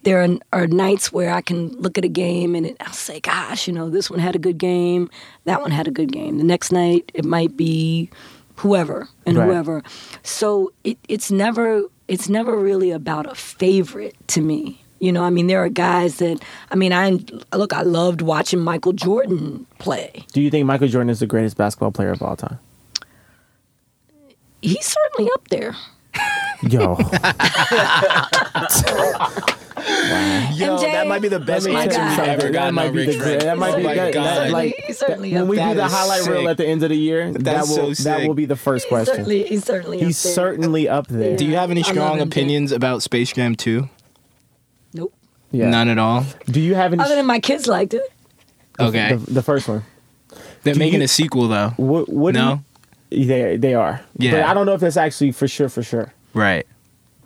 there 0.04 0.22
are, 0.22 0.28
are 0.52 0.66
nights 0.66 1.12
where 1.12 1.32
I 1.32 1.40
can 1.40 1.68
look 1.80 1.98
at 1.98 2.04
a 2.04 2.08
game 2.08 2.54
and 2.54 2.66
it, 2.66 2.76
I'll 2.80 2.92
say, 2.92 3.20
"Gosh, 3.20 3.66
you 3.66 3.72
know, 3.74 3.90
this 3.90 4.10
one 4.10 4.18
had 4.20 4.34
a 4.36 4.38
good 4.38 4.58
game, 4.58 5.10
that 5.44 5.60
one 5.60 5.70
had 5.70 5.86
a 5.88 5.90
good 5.90 6.12
game." 6.12 6.38
The 6.38 6.44
next 6.44 6.72
night, 6.72 7.10
it 7.14 7.24
might 7.24 7.56
be 7.56 8.10
whoever 8.56 9.08
and 9.26 9.36
Right. 9.36 9.46
whoever. 9.46 9.82
So 10.22 10.72
it, 10.84 10.98
it's 11.08 11.30
never 11.30 11.82
it's 12.08 12.28
never 12.28 12.56
really 12.58 12.90
about 12.90 13.26
a 13.30 13.34
favorite 13.34 14.16
to 14.28 14.40
me. 14.40 14.82
You 15.00 15.12
know, 15.12 15.22
I 15.22 15.30
mean, 15.30 15.46
there 15.46 15.62
are 15.62 15.68
guys 15.68 16.16
that 16.16 16.42
I 16.70 16.74
mean, 16.74 16.92
I 16.92 17.18
look, 17.56 17.72
I 17.72 17.82
loved 17.82 18.20
watching 18.22 18.60
Michael 18.60 18.92
Jordan 18.92 19.66
play. 19.78 20.24
Do 20.32 20.40
you 20.40 20.50
think 20.50 20.66
Michael 20.66 20.88
Jordan 20.88 21.10
is 21.10 21.20
the 21.20 21.26
greatest 21.26 21.56
basketball 21.56 21.92
player 21.92 22.10
of 22.10 22.22
all 22.22 22.34
time? 22.36 22.58
He's 24.62 24.86
certainly 24.86 25.30
up 25.34 25.46
there. 25.48 25.76
Yo, 26.62 26.96
Yo, 30.54 30.76
MJ? 30.76 30.92
that 30.92 31.06
might 31.06 31.22
be 31.22 31.28
the 31.28 31.38
best 31.38 31.66
Let 31.68 31.84
answer 31.86 32.00
we've 32.02 32.10
something. 32.16 32.28
ever 32.30 32.42
That 32.42 32.52
gotten 32.52 32.74
might 32.74 32.86
on 32.88 32.92
be 32.92 32.98
Rich 33.06 33.06
the 33.06 33.12
Friend. 33.22 33.28
great- 33.40 33.40
that 33.44 33.58
might 33.58 33.76
be 33.76 33.82
oh 33.84 33.86
my 33.86 33.94
that- 33.94 34.50
like- 34.50 34.74
he's 34.86 34.98
certainly 34.98 35.32
when 35.34 35.46
we 35.48 35.56
do 35.56 35.62
the 35.68 35.74
That 35.74 35.86
is 35.86 35.92
highlight 35.92 36.26
reel 36.26 36.48
at 36.48 36.56
the 36.56 36.66
end 36.66 36.82
of 36.82 36.88
the 36.90 36.96
year, 36.96 37.32
that 37.32 37.66
will 37.68 37.94
so 37.94 38.02
that 38.04 38.26
will 38.26 38.34
be 38.34 38.44
the 38.46 38.56
first 38.56 38.86
He's 38.86 38.88
question. 38.90 39.14
certainly, 39.14 39.42
he's 39.44 39.64
certainly 39.64 39.98
He's 40.00 40.18
up 40.18 40.24
there. 40.24 40.32
certainly 40.34 40.88
up 40.88 41.06
there. 41.06 41.36
Do 41.36 41.44
you 41.44 41.54
have 41.54 41.70
any 41.70 41.82
strong 41.84 42.20
opinions 42.20 42.72
about 42.72 43.02
Space 43.02 43.32
Jam 43.32 43.54
2? 43.54 43.88
Nope. 44.94 45.14
Yeah. 45.52 45.70
None 45.70 45.88
at 45.88 45.98
all. 45.98 46.24
Do 46.46 46.60
you 46.60 46.74
have 46.74 46.92
any? 46.92 47.02
Other 47.02 47.14
than 47.14 47.26
my 47.26 47.38
kids 47.40 47.66
liked 47.68 47.94
it. 47.94 48.02
Okay. 48.80 49.14
the, 49.14 49.30
the 49.34 49.42
first 49.42 49.68
one. 49.68 49.84
They're 50.64 50.74
do 50.74 50.80
making 50.80 51.00
you- 51.00 51.04
a 51.04 51.08
sequel 51.08 51.46
though. 51.48 51.70
What? 51.76 52.08
what 52.08 52.34
No? 52.34 52.62
you- 53.10 53.26
they 53.26 53.56
they 53.56 53.74
are. 53.74 54.00
Yeah. 54.18 54.32
But 54.32 54.42
I 54.44 54.54
don't 54.54 54.66
know 54.66 54.74
if 54.74 54.80
that's 54.80 54.96
actually 54.96 55.32
for 55.32 55.46
sure 55.48 55.68
for 55.68 55.82
sure. 55.84 56.12
Right. 56.38 56.66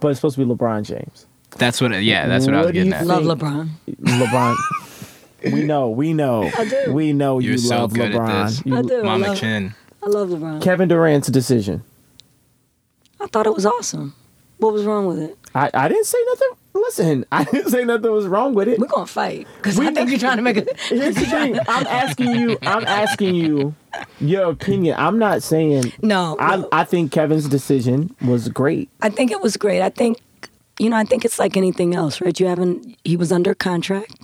But 0.01 0.09
it's 0.09 0.18
supposed 0.20 0.36
to 0.36 0.44
be 0.47 0.52
LeBron 0.52 0.84
James. 0.84 1.26
That's 1.59 1.80
what. 1.80 1.90
Yeah, 2.02 2.26
that's 2.28 2.47
what 2.47 2.55
I 2.55 2.59
was 2.59 2.66
What 2.66 2.72
do 2.72 2.78
you 2.80 2.84
getting 2.90 2.93
at. 2.94 3.06
think- 3.06 3.26
Love 3.26 3.39
LeBron. 3.39 3.68
LeBron. 4.01 5.52
we 5.52 5.62
know. 5.64 5.90
We 5.90 6.12
know. 6.14 6.51
I 6.56 6.68
do. 6.68 6.93
We 6.93 7.12
know 7.12 7.39
You're 7.39 7.52
you 7.52 7.59
so 7.59 7.76
love 7.80 7.93
good 7.94 8.12
at 8.14 8.20
LeBron. 8.20 8.47
this. 8.47 8.62
You- 8.66 8.76
I 8.78 8.82
do. 8.82 9.01
I 9.01 9.02
Mama 9.02 9.26
love, 9.28 9.39
Chin. 9.39 9.74
I 10.02 10.06
love 10.09 10.28
LeBron. 10.30 10.62
Kevin 10.62 10.89
Durant's 10.89 11.28
decision. 11.28 11.82
I 13.20 13.26
thought 13.26 13.47
it 13.47 13.55
was 13.55 13.66
awesome. 13.66 14.14
What 14.59 14.72
was 14.72 14.84
wrong 14.84 15.06
with 15.06 15.18
it? 15.18 15.36
I, 15.55 15.70
I 15.74 15.89
didn't 15.89 16.06
say 16.06 16.18
nothing. 16.28 16.48
Listen, 16.74 17.24
I 17.32 17.44
didn't 17.44 17.70
say 17.70 17.85
nothing 17.85 18.11
was 18.12 18.27
wrong 18.27 18.55
with 18.55 18.69
it. 18.69 18.78
We're 18.78 18.86
gonna 18.86 19.07
fight 19.07 19.47
because 19.57 19.78
I 19.78 19.93
think 19.93 20.11
you're 20.11 20.19
trying 20.19 20.36
to 20.36 20.43
make 20.43 20.57
it. 20.57 20.78
Here's 20.89 21.15
the 21.15 21.27
thing. 21.27 21.59
I'm 21.69 21.86
asking 21.86 22.31
you. 22.32 22.59
I'm 22.62 22.85
asking 22.86 23.35
you 23.35 23.74
your 24.20 24.51
opinion. 24.51 24.97
I'm 24.99 25.19
not 25.19 25.43
saying. 25.43 25.93
No, 26.03 26.36
I 26.39 26.57
no. 26.57 26.69
I 26.73 26.85
think 26.85 27.12
Kevin's 27.12 27.49
decision 27.49 28.15
was 28.23 28.49
great. 28.49 28.89
I 29.01 29.11
think 29.11 29.31
it 29.31 29.40
was 29.40 29.57
great. 29.57 29.82
I 29.82 29.90
think, 29.90 30.19
you 30.78 30.89
know, 30.90 30.97
I 30.97 31.05
think 31.05 31.24
it's 31.24 31.39
like 31.39 31.57
anything 31.57 31.94
else, 31.94 32.20
right? 32.20 32.39
You 32.39 32.47
haven't. 32.47 32.97
He 33.05 33.16
was 33.16 33.32
under 33.32 33.55
contract, 33.55 34.15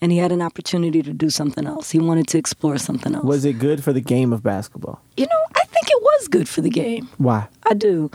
and 0.00 0.10
he 0.10 0.18
had 0.18 0.32
an 0.32 0.42
opportunity 0.42 1.02
to 1.02 1.12
do 1.12 1.30
something 1.30 1.66
else. 1.66 1.90
He 1.90 1.98
wanted 1.98 2.26
to 2.28 2.38
explore 2.38 2.78
something 2.78 3.14
else. 3.14 3.24
Was 3.24 3.44
it 3.44 3.54
good 3.54 3.82
for 3.84 3.92
the 3.92 4.00
game 4.00 4.32
of 4.32 4.42
basketball? 4.42 5.00
You 5.16 5.26
know, 5.26 5.44
I 5.54 5.64
think 5.66 5.86
it 5.88 6.02
was 6.02 6.28
good 6.28 6.48
for 6.48 6.60
the 6.60 6.70
game. 6.70 7.08
Why? 7.18 7.48
I 7.64 7.74
do. 7.74 8.10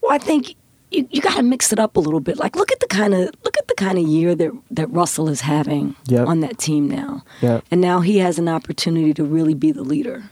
Well, 0.00 0.12
I 0.12 0.18
think 0.18 0.56
you, 0.92 1.08
you 1.10 1.20
got 1.22 1.36
to 1.36 1.42
mix 1.42 1.72
it 1.72 1.78
up 1.78 1.96
a 1.96 2.00
little 2.00 2.20
bit. 2.20 2.36
Like, 2.38 2.56
look 2.56 2.70
at 2.72 2.80
the 2.80 2.86
kind 2.86 3.14
of 3.14 3.30
look 3.44 3.56
at 3.58 3.68
the 3.68 3.74
kind 3.74 3.98
of 3.98 4.04
year 4.06 4.34
that 4.34 4.52
that 4.70 4.86
Russell 4.90 5.28
is 5.28 5.40
having 5.42 5.96
Yep. 6.06 6.26
on 6.28 6.40
that 6.40 6.58
team 6.58 6.88
now. 6.88 7.24
Yep. 7.40 7.64
And 7.70 7.80
now 7.80 8.00
he 8.00 8.18
has 8.18 8.38
an 8.38 8.48
opportunity 8.48 9.14
to 9.14 9.24
really 9.24 9.54
be 9.54 9.72
the 9.72 9.82
leader. 9.82 10.24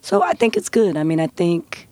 So 0.00 0.22
I 0.22 0.32
think 0.34 0.56
it's 0.56 0.68
good. 0.68 0.96
I 0.96 1.02
mean, 1.02 1.20
I 1.20 1.26
think 1.28 1.88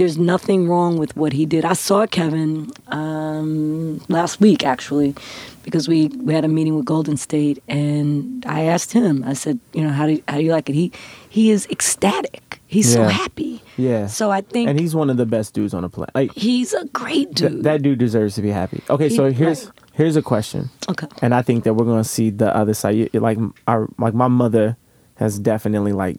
there's 0.00 0.16
nothing 0.16 0.66
wrong 0.66 0.96
with 0.96 1.14
what 1.14 1.32
he 1.34 1.44
did. 1.44 1.62
I 1.64 1.74
saw 1.74 2.06
Kevin 2.06 2.72
um, 2.88 4.00
last 4.08 4.40
week 4.40 4.64
actually, 4.64 5.14
because 5.62 5.88
we, 5.88 6.06
we 6.24 6.32
had 6.32 6.42
a 6.44 6.48
meeting 6.48 6.74
with 6.74 6.86
Golden 6.86 7.18
State, 7.18 7.62
and 7.68 8.42
I 8.46 8.62
asked 8.62 8.92
him. 8.92 9.22
I 9.26 9.34
said, 9.34 9.60
you 9.74 9.82
know, 9.84 9.90
how 9.90 10.06
do 10.06 10.22
how 10.26 10.38
do 10.38 10.42
you 10.42 10.52
like 10.52 10.70
it? 10.70 10.74
He 10.74 10.90
he 11.28 11.50
is 11.50 11.66
ecstatic. 11.70 12.60
He's 12.66 12.90
so 12.92 13.04
happy. 13.04 13.60
Yeah. 13.76 14.06
So 14.06 14.30
I 14.30 14.40
think 14.40 14.68
And 14.70 14.78
he's 14.80 14.94
one 14.94 15.10
of 15.10 15.16
the 15.18 15.26
best 15.26 15.52
dudes 15.54 15.74
on 15.74 15.82
the 15.82 15.88
planet. 15.88 16.14
Like 16.14 16.32
he's 16.34 16.72
a 16.72 16.84
great 16.86 17.34
th- 17.36 17.52
dude. 17.52 17.64
that 17.64 17.82
dude 17.82 17.98
deserves 17.98 18.36
to 18.36 18.42
be 18.42 18.50
happy. 18.50 18.80
Okay, 18.88 19.08
He- 19.08 19.16
so 19.16 19.30
here's 19.32 19.66
right. 19.66 19.74
here's 19.92 20.16
a 20.16 20.22
question. 20.22 20.70
okay. 20.88 21.08
and 21.20 21.34
I 21.34 21.42
think 21.42 21.64
that 21.64 21.74
we're 21.74 21.84
gonna 21.84 22.04
see 22.04 22.30
the 22.30 22.54
other 22.56 22.72
side. 22.74 23.12
Like 23.12 23.38
our, 23.66 23.88
like 23.98 24.14
my 24.14 24.28
mother 24.28 24.76
has 25.16 25.38
definitely 25.38 25.92
like 25.92 26.16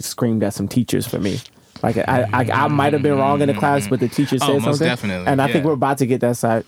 screamed 0.00 0.42
at 0.42 0.52
some 0.54 0.66
teachers 0.66 1.06
for 1.06 1.20
me. 1.20 1.38
Like 1.82 1.96
I, 1.96 2.26
I, 2.32 2.64
I 2.64 2.68
might 2.68 2.92
have 2.92 3.02
been 3.02 3.16
wrong 3.16 3.40
in 3.40 3.48
the 3.48 3.54
class, 3.54 3.88
but 3.88 4.00
the 4.00 4.08
teacher 4.08 4.36
Oh, 4.42 4.46
said 4.46 4.52
most 4.54 4.64
something, 4.64 4.86
definitely, 4.86 5.26
and 5.26 5.40
I 5.40 5.50
think 5.50 5.64
we're 5.64 5.72
about 5.72 5.98
to 5.98 6.06
get 6.06 6.20
that 6.20 6.36
side. 6.36 6.64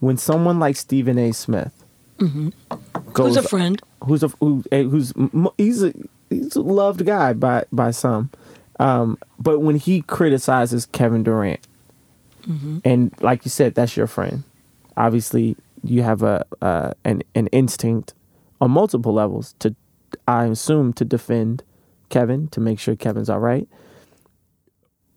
When 0.00 0.16
someone 0.16 0.58
like 0.58 0.76
Stephen 0.76 1.18
A. 1.18 1.32
Smith 1.32 1.72
goes, 2.18 2.56
Who's 3.14 3.36
a 3.36 3.42
friend? 3.48 3.80
who's 4.04 4.22
a 4.22 4.28
who, 4.40 4.64
eh, 4.72 4.82
who's 4.82 5.12
he's 5.56 5.82
a 5.84 5.92
he's 6.30 6.56
a 6.56 6.60
loved 6.62 7.04
guy 7.06 7.32
by 7.32 7.64
by 7.72 7.90
some, 7.92 8.30
um, 8.80 9.18
but 9.38 9.60
when 9.60 9.76
he 9.76 10.02
criticizes 10.02 10.86
Kevin 10.86 11.22
Durant, 11.22 11.60
and 12.84 13.12
like 13.20 13.44
you 13.44 13.50
said, 13.50 13.74
that's 13.74 13.96
your 13.96 14.06
friend. 14.06 14.44
Obviously, 14.96 15.56
you 15.84 16.02
have 16.02 16.22
a 16.22 16.44
uh, 16.62 16.92
an 17.04 17.22
an 17.34 17.46
instinct 17.48 18.14
on 18.60 18.70
multiple 18.70 19.12
levels 19.12 19.54
to, 19.58 19.74
I 20.26 20.46
assume, 20.46 20.92
to 20.94 21.04
defend 21.04 21.62
Kevin 22.08 22.48
to 22.48 22.60
make 22.60 22.78
sure 22.78 22.96
Kevin's 22.96 23.28
all 23.28 23.40
right. 23.40 23.68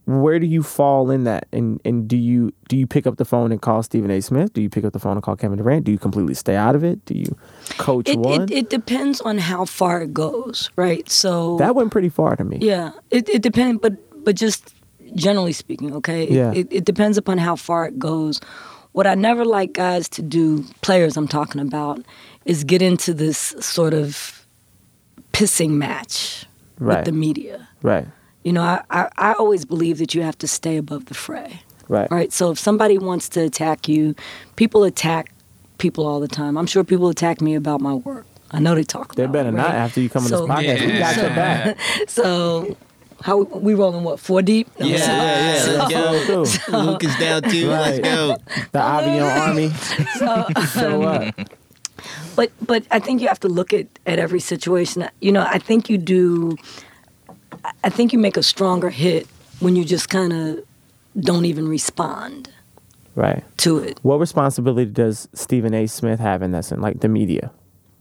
Where 0.09 0.39
do 0.39 0.47
you 0.47 0.63
fall 0.63 1.11
in 1.11 1.23
that? 1.25 1.47
And 1.53 1.79
and 1.85 2.07
do 2.07 2.17
you 2.17 2.51
do 2.67 2.75
you 2.75 2.87
pick 2.87 3.05
up 3.05 3.17
the 3.17 3.25
phone 3.25 3.51
and 3.51 3.61
call 3.61 3.83
Stephen 3.83 4.09
A. 4.09 4.21
Smith? 4.21 4.53
Do 4.53 4.61
you 4.61 4.69
pick 4.69 4.83
up 4.83 4.91
the 4.93 4.97
phone 4.99 5.13
and 5.17 5.21
call 5.23 5.35
Kevin 5.35 5.57
Durant? 5.59 5.83
Do 5.85 5.91
you 5.91 5.99
completely 5.99 6.33
stay 6.33 6.55
out 6.55 6.75
of 6.75 6.83
it? 6.83 7.05
Do 7.05 7.13
you 7.13 7.37
coach 7.77 8.09
It, 8.09 8.17
one? 8.17 8.41
it 8.43 8.51
it 8.51 8.69
depends 8.71 9.21
on 9.21 9.37
how 9.37 9.65
far 9.65 10.01
it 10.01 10.11
goes, 10.13 10.71
right? 10.75 11.07
So 11.09 11.57
that 11.57 11.75
went 11.75 11.91
pretty 11.91 12.09
far 12.09 12.35
to 12.35 12.43
me. 12.43 12.57
yeah, 12.59 12.91
it 13.11 13.29
it 13.29 13.43
depends, 13.43 13.79
but 13.81 13.93
but 14.25 14.35
just 14.35 14.73
generally 15.15 15.53
speaking, 15.53 15.93
okay, 15.95 16.23
it, 16.23 16.31
Yeah. 16.31 16.53
it, 16.53 16.67
it 16.71 16.85
depends 16.85 17.17
upon 17.17 17.37
how 17.37 17.55
far 17.55 17.85
it 17.85 17.99
goes. 17.99 18.39
What 18.93 19.05
I 19.05 19.13
never 19.15 19.45
like 19.45 19.73
guys 19.73 20.09
to 20.09 20.21
do, 20.23 20.63
players 20.81 21.17
I'm 21.17 21.27
talking 21.27 21.61
about, 21.61 22.01
is 22.45 22.63
get 22.63 22.81
into 22.81 23.13
this 23.13 23.37
sort 23.59 23.93
of 23.93 24.45
pissing 25.33 25.71
match 25.77 26.45
Right. 26.79 26.97
with 26.97 27.05
the 27.05 27.11
media. 27.11 27.67
Right. 27.83 28.07
You 28.43 28.53
know, 28.53 28.61
I, 28.61 28.81
I, 28.89 29.09
I 29.17 29.33
always 29.33 29.65
believe 29.65 29.97
that 29.97 30.15
you 30.15 30.21
have 30.21 30.37
to 30.39 30.47
stay 30.47 30.77
above 30.77 31.05
the 31.05 31.13
fray. 31.13 31.61
Right. 31.87 32.09
Right. 32.11 32.31
So 32.31 32.51
if 32.51 32.59
somebody 32.59 32.97
wants 32.97 33.27
to 33.29 33.41
attack 33.41 33.87
you, 33.87 34.15
people 34.55 34.83
attack 34.83 35.31
people 35.77 36.05
all 36.07 36.19
the 36.19 36.27
time. 36.27 36.57
I'm 36.57 36.67
sure 36.67 36.83
people 36.83 37.09
attack 37.09 37.41
me 37.41 37.55
about 37.55 37.81
my 37.81 37.93
work. 37.95 38.25
I 38.51 38.59
know 38.59 38.75
they 38.75 38.83
talk. 38.83 39.15
They 39.15 39.23
about 39.23 39.33
better 39.33 39.49
it, 39.49 39.53
not 39.53 39.67
right? 39.67 39.75
after 39.75 40.01
you 40.01 40.09
come 40.09 40.23
on 40.23 40.29
So- 40.29 40.47
this 40.47 40.55
podcast. 40.55 40.85
We 40.85 40.99
got 40.99 41.15
your 41.17 41.29
back. 41.29 41.77
So 42.07 42.77
how 43.21 43.39
we 43.41 43.73
rolling? 43.73 44.03
What 44.03 44.19
four 44.19 44.41
deep? 44.41 44.67
No, 44.79 44.85
Yeah, 44.85 44.97
so- 44.97 45.11
yeah, 45.11 45.53
yeah. 45.53 45.59
so- 45.59 45.71
Let's 45.77 46.27
go. 46.27 46.45
Through. 46.45 46.77
Luke 46.79 47.03
is 47.03 47.15
down 47.17 47.41
too. 47.43 47.69
Right. 47.69 47.89
Let's 47.91 47.99
go. 47.99 48.37
The 48.71 48.79
Avion 48.79 49.39
Army. 49.47 49.69
So 50.67 50.95
um, 50.95 51.01
what? 51.35 51.49
But 52.35 52.51
but 52.65 52.83
I 52.91 52.99
think 52.99 53.21
you 53.21 53.27
have 53.27 53.39
to 53.41 53.49
look 53.49 53.73
at 53.73 53.87
at 54.05 54.19
every 54.19 54.39
situation. 54.39 55.07
You 55.21 55.31
know, 55.31 55.41
I 55.45 55.59
think 55.59 55.89
you 55.89 55.97
do. 55.97 56.55
I 57.83 57.89
think 57.89 58.13
you 58.13 58.19
make 58.19 58.37
a 58.37 58.43
stronger 58.43 58.89
hit 58.89 59.27
when 59.59 59.75
you 59.75 59.83
just 59.85 60.09
kind 60.09 60.31
of 60.33 60.63
don't 61.19 61.45
even 61.45 61.67
respond 61.67 62.49
Right. 63.15 63.43
to 63.57 63.79
it. 63.79 63.99
What 64.03 64.19
responsibility 64.19 64.89
does 64.89 65.27
Stephen 65.33 65.73
A. 65.73 65.87
Smith 65.87 66.19
have 66.19 66.41
in 66.41 66.51
this? 66.51 66.71
In 66.71 66.79
like 66.81 67.01
the 67.01 67.09
media, 67.09 67.51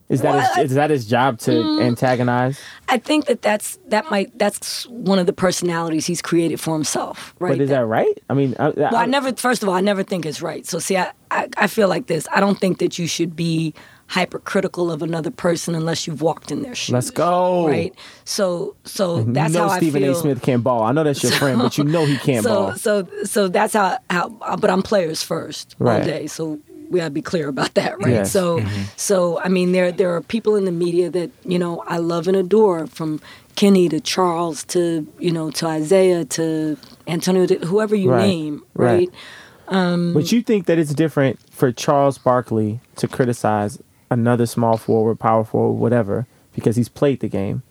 is 0.08 0.20
that 0.20 0.34
Well, 0.34 0.40
his, 0.40 0.48
Mm. 0.56 0.64
is 0.66 0.74
that 0.74 0.90
his 0.90 1.06
job 1.06 1.38
to 1.40 1.80
antagonize? 1.80 2.60
I 2.88 2.98
think 2.98 3.26
that 3.26 3.42
that's 3.42 3.78
that 3.88 4.10
might 4.10 4.38
that's 4.38 4.86
one 4.86 5.18
of 5.18 5.26
the 5.26 5.32
personalities 5.32 6.06
he's 6.06 6.22
created 6.22 6.60
for 6.60 6.74
himself, 6.74 7.34
right? 7.40 7.50
But 7.52 7.60
is 7.62 7.70
that 7.70 7.86
right? 7.86 8.16
I 8.30 8.34
mean, 8.34 8.54
I, 8.60 8.68
well, 8.70 8.94
I 8.96 9.06
never. 9.06 9.32
First 9.34 9.62
of 9.62 9.68
all, 9.68 9.74
I 9.74 9.80
never 9.80 10.02
think 10.04 10.24
it's 10.24 10.40
right. 10.40 10.64
So 10.66 10.78
see, 10.78 10.96
I, 10.96 11.10
I 11.32 11.48
I 11.56 11.66
feel 11.66 11.88
like 11.88 12.06
this. 12.06 12.28
I 12.32 12.38
don't 12.40 12.58
think 12.60 12.78
that 12.78 12.98
you 12.98 13.06
should 13.08 13.34
be 13.34 13.74
hypercritical 14.08 14.90
of 14.90 15.02
another 15.02 15.30
person 15.30 15.74
unless 15.74 16.06
you've 16.06 16.22
walked 16.22 16.50
in 16.50 16.62
their 16.62 16.74
shoes. 16.74 16.92
Let's 16.94 17.10
go. 17.10 17.68
Right. 17.68 17.94
So 18.24 18.74
so 18.84 19.22
that's 19.22 19.52
you 19.52 19.58
know 19.60 19.68
how 19.68 19.76
Stephen 19.76 20.02
I 20.02 20.06
feel. 20.06 20.16
A. 20.16 20.20
Smith 20.20 20.42
can't 20.42 20.64
ball. 20.64 20.82
I 20.82 20.92
know 20.92 21.04
that's 21.04 21.22
your 21.22 21.32
friend, 21.32 21.58
but 21.60 21.76
you 21.78 21.84
know 21.84 22.04
he 22.06 22.16
can't 22.18 22.42
so 22.42 22.54
ball. 22.54 22.76
so 22.76 23.06
so 23.24 23.48
that's 23.48 23.74
how 23.74 23.98
how. 24.10 24.28
But 24.56 24.70
I'm 24.70 24.82
players 24.82 25.22
first 25.22 25.76
Right. 25.78 26.00
all 26.00 26.06
day. 26.06 26.26
So 26.26 26.58
we 26.90 27.00
gotta 27.00 27.10
be 27.10 27.20
clear 27.22 27.48
about 27.48 27.74
that, 27.74 27.98
right? 27.98 28.12
Yes. 28.12 28.32
So 28.32 28.60
mm-hmm. 28.60 28.82
so 28.96 29.38
I 29.40 29.48
mean 29.48 29.72
there 29.72 29.92
there 29.92 30.14
are 30.16 30.22
people 30.22 30.56
in 30.56 30.64
the 30.64 30.72
media 30.72 31.10
that 31.10 31.30
you 31.44 31.58
know 31.58 31.84
I 31.86 31.98
love 31.98 32.28
and 32.28 32.36
adore 32.36 32.86
from 32.86 33.20
Kenny 33.56 33.90
to 33.90 34.00
Charles 34.00 34.64
to 34.66 35.06
you 35.18 35.30
know 35.30 35.50
to 35.50 35.66
Isaiah 35.66 36.24
to 36.24 36.78
Antonio 37.06 37.44
to 37.46 37.56
whoever 37.66 37.94
you 37.94 38.10
Right. 38.10 38.26
name, 38.26 38.62
Right. 38.74 38.98
right? 38.98 39.10
Um, 39.70 40.14
but 40.14 40.32
you 40.32 40.40
think 40.40 40.64
that 40.64 40.78
it's 40.78 40.94
different 40.94 41.38
for 41.52 41.70
Charles 41.72 42.16
Barkley 42.16 42.80
to 42.96 43.06
criticize 43.06 43.78
another 44.10 44.46
small 44.46 44.76
forward, 44.76 45.18
power 45.18 45.44
forward, 45.44 45.78
whatever, 45.78 46.26
because 46.54 46.76
he's 46.76 46.88
played 46.88 47.20
the 47.20 47.28
game. 47.28 47.62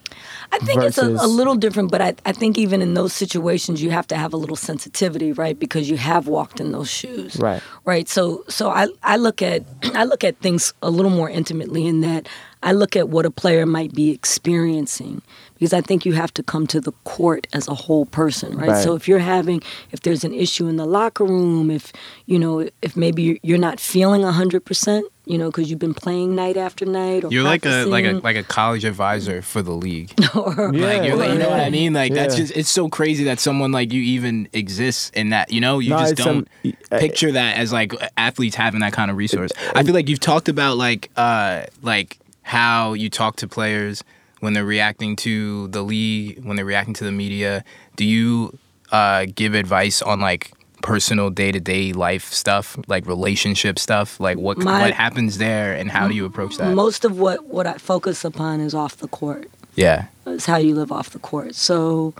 I 0.52 0.60
think 0.60 0.84
it's 0.84 0.98
a, 0.98 1.08
a 1.08 1.28
little 1.28 1.56
different, 1.56 1.92
but 1.92 2.02
I, 2.02 2.16
I 2.26 2.32
think 2.32 2.58
even 2.58 2.82
in 2.82 2.94
those 2.94 3.14
situations, 3.14 3.82
you 3.82 3.90
have 3.92 4.08
to 4.08 4.16
have 4.16 4.34
a 4.34 4.38
little 4.38 4.56
sensitivity, 4.56 5.32
right? 5.34 5.58
Because 5.58 5.90
you 5.90 5.98
have 5.98 6.28
walked 6.28 6.60
in 6.60 6.72
those 6.72 6.90
shoes, 6.90 7.36
Right. 7.38 7.62
Right. 7.86 8.08
So, 8.08 8.44
so 8.48 8.70
I, 8.70 8.88
I 9.04 9.18
look 9.18 9.42
at 9.42 9.64
I 9.94 10.06
look 10.06 10.24
at 10.24 10.38
things 10.38 10.74
a 10.82 10.90
little 10.90 11.12
more 11.12 11.30
intimately 11.30 11.86
in 11.86 12.02
that 12.02 12.28
I 12.64 12.72
look 12.72 12.96
at 12.96 13.10
what 13.10 13.26
a 13.26 13.32
player 13.32 13.66
might 13.66 13.94
be 13.94 14.12
experiencing 14.12 15.22
because 15.54 15.74
I 15.74 15.82
think 15.82 16.06
you 16.06 16.14
have 16.14 16.34
to 16.36 16.44
come 16.44 16.68
to 16.68 16.80
the 16.82 16.92
court 17.04 17.48
as 17.54 17.68
a 17.68 17.74
whole 17.74 18.06
person, 18.06 18.58
right? 18.58 18.70
Right. 18.70 18.84
So 18.84 18.96
if 18.96 19.08
you're 19.08 19.20
having 19.20 19.62
if 19.92 20.02
there's 20.02 20.24
an 20.24 20.34
issue 20.34 20.68
in 20.68 20.78
the 20.78 20.86
locker 20.86 21.26
room, 21.26 21.70
if 21.70 21.94
you 22.26 22.40
know 22.40 22.68
if 22.82 22.96
maybe 22.96 23.40
you're 23.44 23.58
not 23.58 23.80
feeling 23.80 24.24
hundred 24.24 24.66
percent, 24.66 25.06
you 25.30 25.38
know, 25.38 25.50
because 25.50 25.70
you've 25.70 25.80
been 25.80 25.94
playing 25.94 26.36
night 26.36 26.58
after 26.58 26.86
night, 26.86 27.26
or 27.26 27.32
You're 27.32 27.44
like 27.44 27.66
a 27.66 27.86
like 27.86 28.06
a 28.06 28.14
like 28.24 28.36
a 28.36 28.44
college 28.44 28.86
advisor 28.86 29.42
for 29.42 29.62
the 29.62 29.72
league. 29.72 30.14
or, 30.36 30.72
Yeah, 30.74 30.86
like, 30.86 31.08
you're 31.08 31.16
like, 31.16 31.32
you 31.32 31.40
know 31.40 31.50
what 31.50 31.60
I 31.60 31.70
mean? 31.70 31.94
Like 31.94 32.14
that's 32.14 32.36
just 32.36 32.56
it's 32.56 32.70
so 32.70 32.90
crazy 32.90 33.26
that 33.26 33.40
someone 33.40 33.72
like 33.72 33.92
you 33.92 34.02
even 34.02 34.48
exists 34.54 35.12
in 35.14 35.30
that. 35.30 35.52
You 35.52 35.62
know, 35.62 35.80
you 35.80 35.92
No, 35.92 36.00
just 36.00 36.16
don't 36.16 36.48
um, 36.64 36.74
picture 37.00 37.32
that 37.32 37.58
as 37.58 37.74
like 37.74 37.94
athletes 38.16 38.56
having 38.56 38.80
that 38.82 38.94
kind 38.94 39.12
of 39.12 39.18
resource. 39.18 39.52
I 39.76 39.84
feel 39.84 39.94
like 39.94 40.10
you've 40.10 40.20
talked 40.20 40.50
about 40.50 40.78
like 40.78 41.12
uh 41.16 41.64
like 41.82 42.18
how 42.44 42.94
you 42.94 43.10
talk 43.10 43.36
to 43.38 43.48
players 43.48 44.04
when 44.40 44.54
they're 44.54 44.64
reacting 44.64 45.16
to 45.18 45.68
the 45.70 45.82
league, 45.82 46.44
when 46.46 46.56
they're 46.56 46.66
reacting 46.66 46.94
to 46.96 47.04
the 47.04 47.12
media. 47.12 47.64
Do 47.96 48.06
you 48.06 48.58
uh 48.92 49.26
give 49.36 49.54
advice 49.54 50.02
on 50.02 50.22
like 50.22 50.52
personal 50.88 51.30
day-to-day 51.30 51.92
life 51.92 52.32
stuff 52.32 52.78
like 52.88 53.06
relationship 53.06 53.78
stuff 53.78 54.20
like 54.22 54.38
what 54.38 54.58
My- 54.58 54.82
what 54.84 54.94
happens 54.94 55.38
there 55.38 55.74
and 55.74 55.92
how 55.92 56.08
do 56.08 56.14
you 56.16 56.26
approach 56.26 56.56
that 56.58 56.74
most 56.74 57.04
of 57.04 57.20
what 57.20 57.46
what 57.56 57.68
I 57.68 57.78
focus 57.78 58.24
upon 58.24 58.62
is 58.62 58.74
off 58.74 58.96
the 58.98 59.10
court. 59.10 59.50
yeah 59.76 60.06
It's 60.26 60.46
how 60.46 60.56
you 60.58 60.74
live 60.76 60.92
off 60.98 61.10
the 61.10 61.20
court. 61.20 61.56
So 61.56 62.14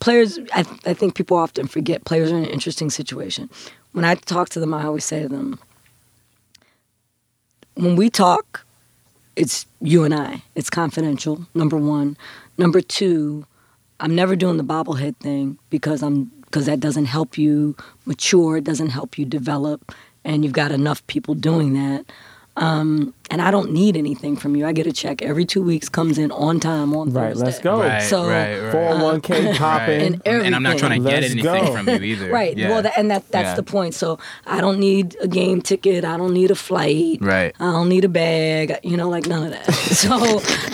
players, 0.00 0.38
I, 0.54 0.60
I 0.86 0.94
think 0.94 1.16
people 1.16 1.36
often 1.36 1.66
forget 1.66 2.04
players 2.04 2.30
are 2.30 2.36
in 2.36 2.44
an 2.44 2.50
interesting 2.50 2.90
situation. 2.90 3.50
When 3.94 4.04
I 4.04 4.14
talk 4.14 4.48
to 4.50 4.60
them, 4.60 4.72
I 4.72 4.84
always 4.84 5.04
say 5.04 5.22
to 5.22 5.28
them, 5.28 5.58
when 7.74 7.96
we 7.96 8.08
talk, 8.10 8.64
it's 9.34 9.66
you 9.80 10.04
and 10.04 10.14
I. 10.14 10.42
It's 10.54 10.70
confidential. 10.70 11.46
Number 11.54 11.76
one. 11.76 12.16
Number 12.56 12.80
two, 12.80 13.46
I'm 13.98 14.14
never 14.14 14.36
doing 14.36 14.56
the 14.58 14.64
bobblehead 14.74 15.16
thing 15.16 15.58
because 15.70 16.02
I'm 16.02 16.30
because 16.48 16.66
that 16.66 16.80
doesn't 16.80 17.04
help 17.04 17.36
you 17.36 17.76
mature. 18.06 18.56
It 18.56 18.64
doesn't 18.64 18.88
help 18.88 19.18
you 19.18 19.26
develop, 19.26 19.92
and 20.24 20.44
you've 20.44 20.54
got 20.54 20.72
enough 20.72 21.06
people 21.06 21.34
doing 21.34 21.74
that. 21.74 22.06
Um, 22.56 23.14
and 23.30 23.42
I 23.42 23.50
don't 23.50 23.72
need 23.72 23.96
anything 23.96 24.36
from 24.36 24.56
you. 24.56 24.66
I 24.66 24.72
get 24.72 24.86
a 24.86 24.92
check 24.92 25.22
every 25.22 25.44
two 25.44 25.62
weeks, 25.62 25.88
comes 25.88 26.18
in 26.18 26.30
on 26.32 26.60
time 26.60 26.94
on 26.96 27.10
Right, 27.12 27.28
Thursday. 27.28 27.44
let's 27.44 27.58
go. 27.58 27.80
right 27.80 28.02
So, 28.02 28.26
right 28.26 28.58
right 28.58 28.74
401k 28.74 29.56
popping. 29.58 30.20
and 30.24 30.42
and 30.46 30.54
I'm 30.54 30.62
not 30.62 30.78
trying 30.78 31.02
to 31.02 31.08
get 31.10 31.22
Let's 31.22 31.32
anything 31.32 31.64
go. 31.64 31.72
from 31.72 31.88
you 31.88 31.94
either. 31.96 32.30
Right. 32.38 32.56
Yeah. 32.56 32.68
Well, 32.70 32.82
that, 32.82 32.98
and 32.98 33.10
that 33.10 33.28
that's 33.30 33.48
Yeah. 33.50 33.54
the 33.54 33.62
point. 33.62 33.94
So 33.94 34.18
I 34.46 34.60
don't 34.60 34.78
need 34.78 35.16
a 35.20 35.28
game 35.28 35.60
ticket. 35.62 36.04
I 36.04 36.16
don't 36.16 36.32
need 36.34 36.50
a 36.50 36.54
flight. 36.54 37.18
Right. 37.20 37.54
I 37.60 37.64
don't 37.72 37.88
need 37.88 38.04
a 38.04 38.08
bag. 38.08 38.78
You 38.82 38.96
know, 38.96 39.08
like 39.08 39.26
none 39.26 39.44
of 39.44 39.50
that. 39.52 39.66
So, 39.98 40.14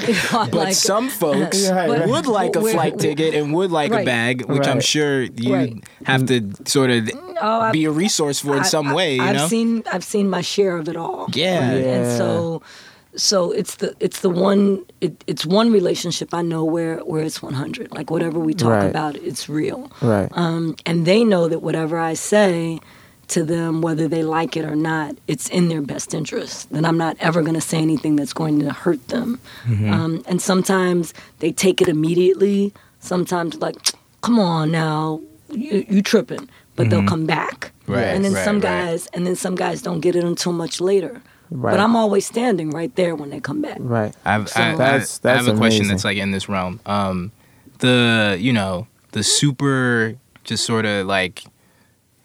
you 0.06 0.12
know, 0.12 0.40
I'm 0.40 0.51
But 0.51 0.55
like, 0.55 0.74
some 0.74 1.09
folks 1.09 1.62
Yeah, 1.64 1.86
right. 1.86 2.06
would 2.09 2.26
like 2.26 2.56
a 2.56 2.60
flight 2.60 2.98
ticket 2.98 3.35
and 3.35 3.55
would 3.55 3.70
like 3.70 3.90
a 3.93 4.05
bag, 4.05 4.44
which 4.47 4.66
I'm 4.66 4.81
sure 4.81 5.22
you 5.22 5.55
Right. 5.55 5.85
have 6.05 6.26
to 6.26 6.51
sort 6.66 6.90
of 6.90 7.09
Oh, 7.40 7.72
be 7.72 7.85
a 7.86 7.90
resource 7.90 8.39
for 8.40 8.55
in 8.56 8.60
I- 8.62 8.66
some 8.66 8.89
I- 8.89 8.94
way. 8.94 9.14
You 9.16 9.22
I've 9.22 9.36
know? 9.36 9.48
seen 9.48 9.82
I've 9.93 10.05
seen 10.05 10.28
my 10.31 10.40
share 10.40 10.76
of 10.76 10.89
it 10.89 10.97
all. 10.97 11.26
Yeah. 11.32 11.59
Right? 11.72 11.85
And 11.85 12.05
Yeah. 12.06 12.16
So 12.44 12.62
so 13.16 13.52
it's 13.52 13.76
the 13.76 13.94
it's 14.00 14.20
the 14.20 14.28
one 14.30 14.84
it, 15.00 15.12
it's 15.26 15.44
one 15.46 15.70
relationship 15.72 16.28
I 16.34 16.42
know 16.42 16.64
where 16.64 16.98
where 17.10 17.22
it's 17.22 17.40
100. 17.42 17.92
Like 17.92 18.10
whatever 18.10 18.38
we 18.38 18.54
talk 18.54 18.70
Right. 18.70 18.90
about, 18.90 19.14
it's 19.16 19.48
real. 19.48 19.90
Right. 20.02 20.28
Um, 20.32 20.74
and 20.84 21.06
they 21.06 21.22
know 21.24 21.48
that 21.48 21.60
whatever 21.62 21.96
I 22.10 22.14
say 22.14 22.80
to 23.28 23.44
them, 23.44 23.80
whether 23.82 24.06
they 24.08 24.22
like 24.22 24.52
it 24.60 24.64
or 24.64 24.76
not, 24.76 25.16
it's 25.32 25.48
in 25.48 25.68
their 25.68 25.80
best 25.80 26.12
interest. 26.12 26.70
That 26.72 26.84
I'm 26.84 26.98
not 26.98 27.16
ever 27.20 27.40
going 27.42 27.54
to 27.54 27.60
say 27.72 27.78
anything 27.78 28.16
that's 28.16 28.34
going 28.34 28.58
to 28.60 28.72
hurt 28.72 29.02
them. 29.08 29.38
Mm-hmm. 29.64 29.92
Um, 29.92 30.22
and 30.26 30.42
sometimes 30.42 31.14
they 31.38 31.52
take 31.52 31.80
it 31.80 31.88
immediately. 31.88 32.72
Sometimes 33.00 33.54
like, 33.66 33.76
come 34.22 34.38
on 34.38 34.70
now, 34.72 35.20
you, 35.50 35.86
you 35.88 36.02
tripping, 36.02 36.48
but 36.76 36.90
they'll 36.90 37.06
come 37.06 37.26
back. 37.26 37.58
Mm-hmm. 37.60 37.92
Right, 37.92 38.08
And 38.14 38.24
then 38.24 38.32
right, 38.34 38.44
some 38.44 38.56
right. 38.60 38.62
guys, 38.88 39.06
and 39.14 39.26
then 39.26 39.36
some 39.36 39.54
guys 39.54 39.80
don't 39.82 40.00
get 40.00 40.14
it 40.16 40.24
until 40.24 40.52
much 40.52 40.80
later. 40.80 41.22
Right. 41.50 41.72
But 41.72 41.80
I'm 41.80 41.94
always 41.96 42.26
standing 42.26 42.70
right 42.70 42.94
there 42.96 43.14
when 43.14 43.30
they 43.30 43.40
come 43.40 43.60
back. 43.62 43.76
right. 43.80 44.14
I've, 44.24 44.48
So- 44.48 44.60
I, 44.60 44.72
I- 44.72 44.76
That's- 44.76 45.20
I 45.24 45.28
have 45.36 45.48
a 45.48 45.56
question 45.56 45.86
that's 45.88 46.04
like 46.04 46.16
in 46.18 46.30
this 46.32 46.48
realm. 46.48 46.80
Um, 46.86 47.32
the 47.78 48.36
you 48.40 48.52
know 48.52 48.86
the 49.12 49.22
super 49.22 50.14
just 50.44 50.64
sort 50.64 50.84
of 50.86 51.06
like 51.06 51.44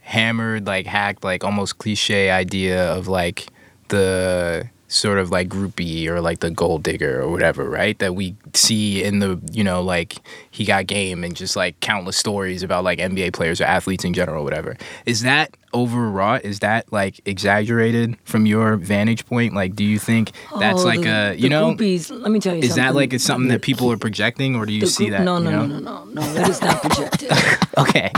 hammered, 0.01 0.65
like 0.67 0.85
hacked, 0.85 1.23
like 1.23 1.43
almost 1.43 1.77
cliche 1.77 2.29
idea 2.31 2.91
of 2.91 3.07
like 3.07 3.47
the 3.89 4.69
sort 4.91 5.20
of 5.20 5.30
like 5.30 5.48
groupie 5.48 6.07
or 6.07 6.20
like 6.20 6.40
the 6.40 6.49
gold 6.49 6.82
digger 6.84 7.22
or 7.22 7.30
whatever, 7.30 7.70
right? 7.70 7.98
That 7.99 8.16
we 8.16 8.36
see 8.53 9.03
in 9.03 9.20
the 9.20 9.40
you 9.52 9.64
know 9.64 9.82
like 9.82 10.16
he 10.52 10.66
got 10.66 10.88
game 10.88 11.24
and 11.24 11.36
just 11.36 11.56
like 11.56 11.80
countless 11.80 12.18
stories 12.18 12.64
about 12.64 12.84
like 12.84 12.99
NBA 12.99 13.32
players 13.34 13.61
or 13.61 13.66
athletes 13.66 14.03
in 14.03 14.14
general, 14.14 14.41
or 14.41 14.44
whatever. 14.44 14.76
Is 15.06 15.22
that 15.22 15.56
overwrought? 15.74 16.44
Is 16.44 16.60
that 16.60 16.91
like 16.91 17.22
exaggerated 17.26 18.18
from 18.24 18.45
your 18.48 18.76
vantage 18.78 19.26
point? 19.28 19.53
Like, 19.53 19.76
do 19.76 19.84
you 19.84 19.99
think 19.99 20.32
that's 20.60 20.82
Oh, 20.82 20.86
like 20.86 21.02
the- 21.02 21.34
a 21.34 21.36
you 21.36 21.49
know? 21.49 21.76
groupies, 21.76 22.10
let 22.11 22.32
me 22.32 22.40
tell 22.40 22.56
you 22.56 22.64
Is 22.64 22.70
something. 22.70 22.84
that 22.86 22.95
like 22.95 23.14
it's 23.14 23.24
something 23.24 23.49
that 23.49 23.61
people 23.61 23.91
are 23.91 23.98
projecting, 23.98 24.56
or 24.56 24.66
do 24.66 24.74
you 24.74 24.82
The 24.82 24.88
see 24.88 25.06
group- 25.06 25.20
that? 25.20 25.24
No, 25.24 25.38
you 25.38 25.44
no, 25.45 25.52
know? 25.52 25.66
no, 25.68 25.80
no, 25.80 26.03
no, 26.06 26.22
no. 26.22 26.34
That 26.34 26.49
is 26.49 26.61
not 26.61 26.82
projected. 26.82 27.32
Okay. 27.78 28.11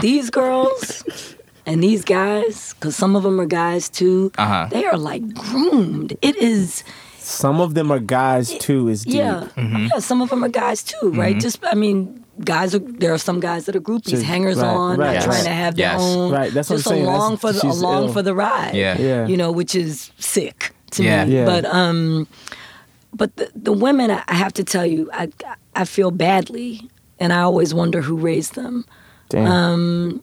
these 0.00 0.30
girls 0.30 1.02
and 1.70 1.82
these 1.82 2.02
guys, 2.04 2.74
because 2.74 2.94
some 2.96 3.16
of 3.18 3.22
them 3.22 3.40
are 3.40 3.46
guys 3.64 3.88
too, 3.88 4.30
Uh-huh. 4.36 4.66
they 4.70 4.84
are 4.90 4.98
like 4.98 5.22
groomed. 5.34 6.10
It 6.22 6.36
is, 6.36 6.82
Some 7.18 7.60
of 7.60 7.74
them 7.74 7.88
are 7.94 8.00
guys 8.00 8.46
too. 8.66 8.88
Is 8.88 9.04
deep. 9.04 9.14
yeah, 9.22 9.46
Mm-hmm. 9.56 9.86
yeah. 9.92 9.98
Some 10.00 10.20
of 10.22 10.28
them 10.30 10.42
are 10.44 10.48
guys 10.64 10.82
too, 10.82 11.06
right? 11.22 11.38
Just, 11.38 11.58
I 11.62 11.74
mean, 11.84 12.24
guys 12.44 12.74
are. 12.74 12.80
There 13.02 13.12
are 13.12 13.18
some 13.28 13.38
guys 13.40 13.62
that 13.66 13.74
are 13.76 13.80
groupies, 13.88 14.10
Just- 14.16 14.24
hangers 14.24 14.56
right, 14.58 14.66
on, 14.82 14.98
right, 14.98 15.14
not 15.14 15.24
trying 15.24 15.44
to 15.44 15.50
have 15.62 15.74
their 15.76 15.92
Yes. 15.92 16.00
own. 16.00 16.32
Right, 16.32 16.50
that's 16.54 16.68
what 16.70 16.76
just 16.76 16.88
I'm 16.88 16.94
saying. 16.94 17.06
along 17.06 17.30
That's- 17.36 17.60
for 17.60 17.66
the 17.66 17.72
along 17.72 18.02
ill. 18.06 18.12
for 18.12 18.22
the 18.22 18.34
ride. 18.34 18.74
Yeah. 18.74 18.96
Yeah. 18.98 19.26
you 19.30 19.36
know, 19.36 19.50
which 19.52 19.74
is 19.74 20.10
sick 20.18 20.72
to 20.92 21.04
Yeah. 21.04 21.24
me. 21.24 21.34
Yeah. 21.36 21.44
But 21.52 21.64
um, 21.66 22.26
but 23.14 23.36
the 23.36 23.46
the 23.68 23.72
women, 23.86 24.10
I 24.10 24.22
I 24.26 24.34
have 24.34 24.52
to 24.54 24.64
tell 24.64 24.86
you, 24.86 25.08
I 25.12 25.28
I 25.76 25.84
feel 25.84 26.10
badly, 26.10 26.88
and 27.20 27.32
I 27.32 27.40
always 27.48 27.70
wonder 27.74 28.00
who 28.02 28.16
raised 28.16 28.54
them. 28.54 28.84
Damn. 29.28 29.46
Um, 29.46 30.20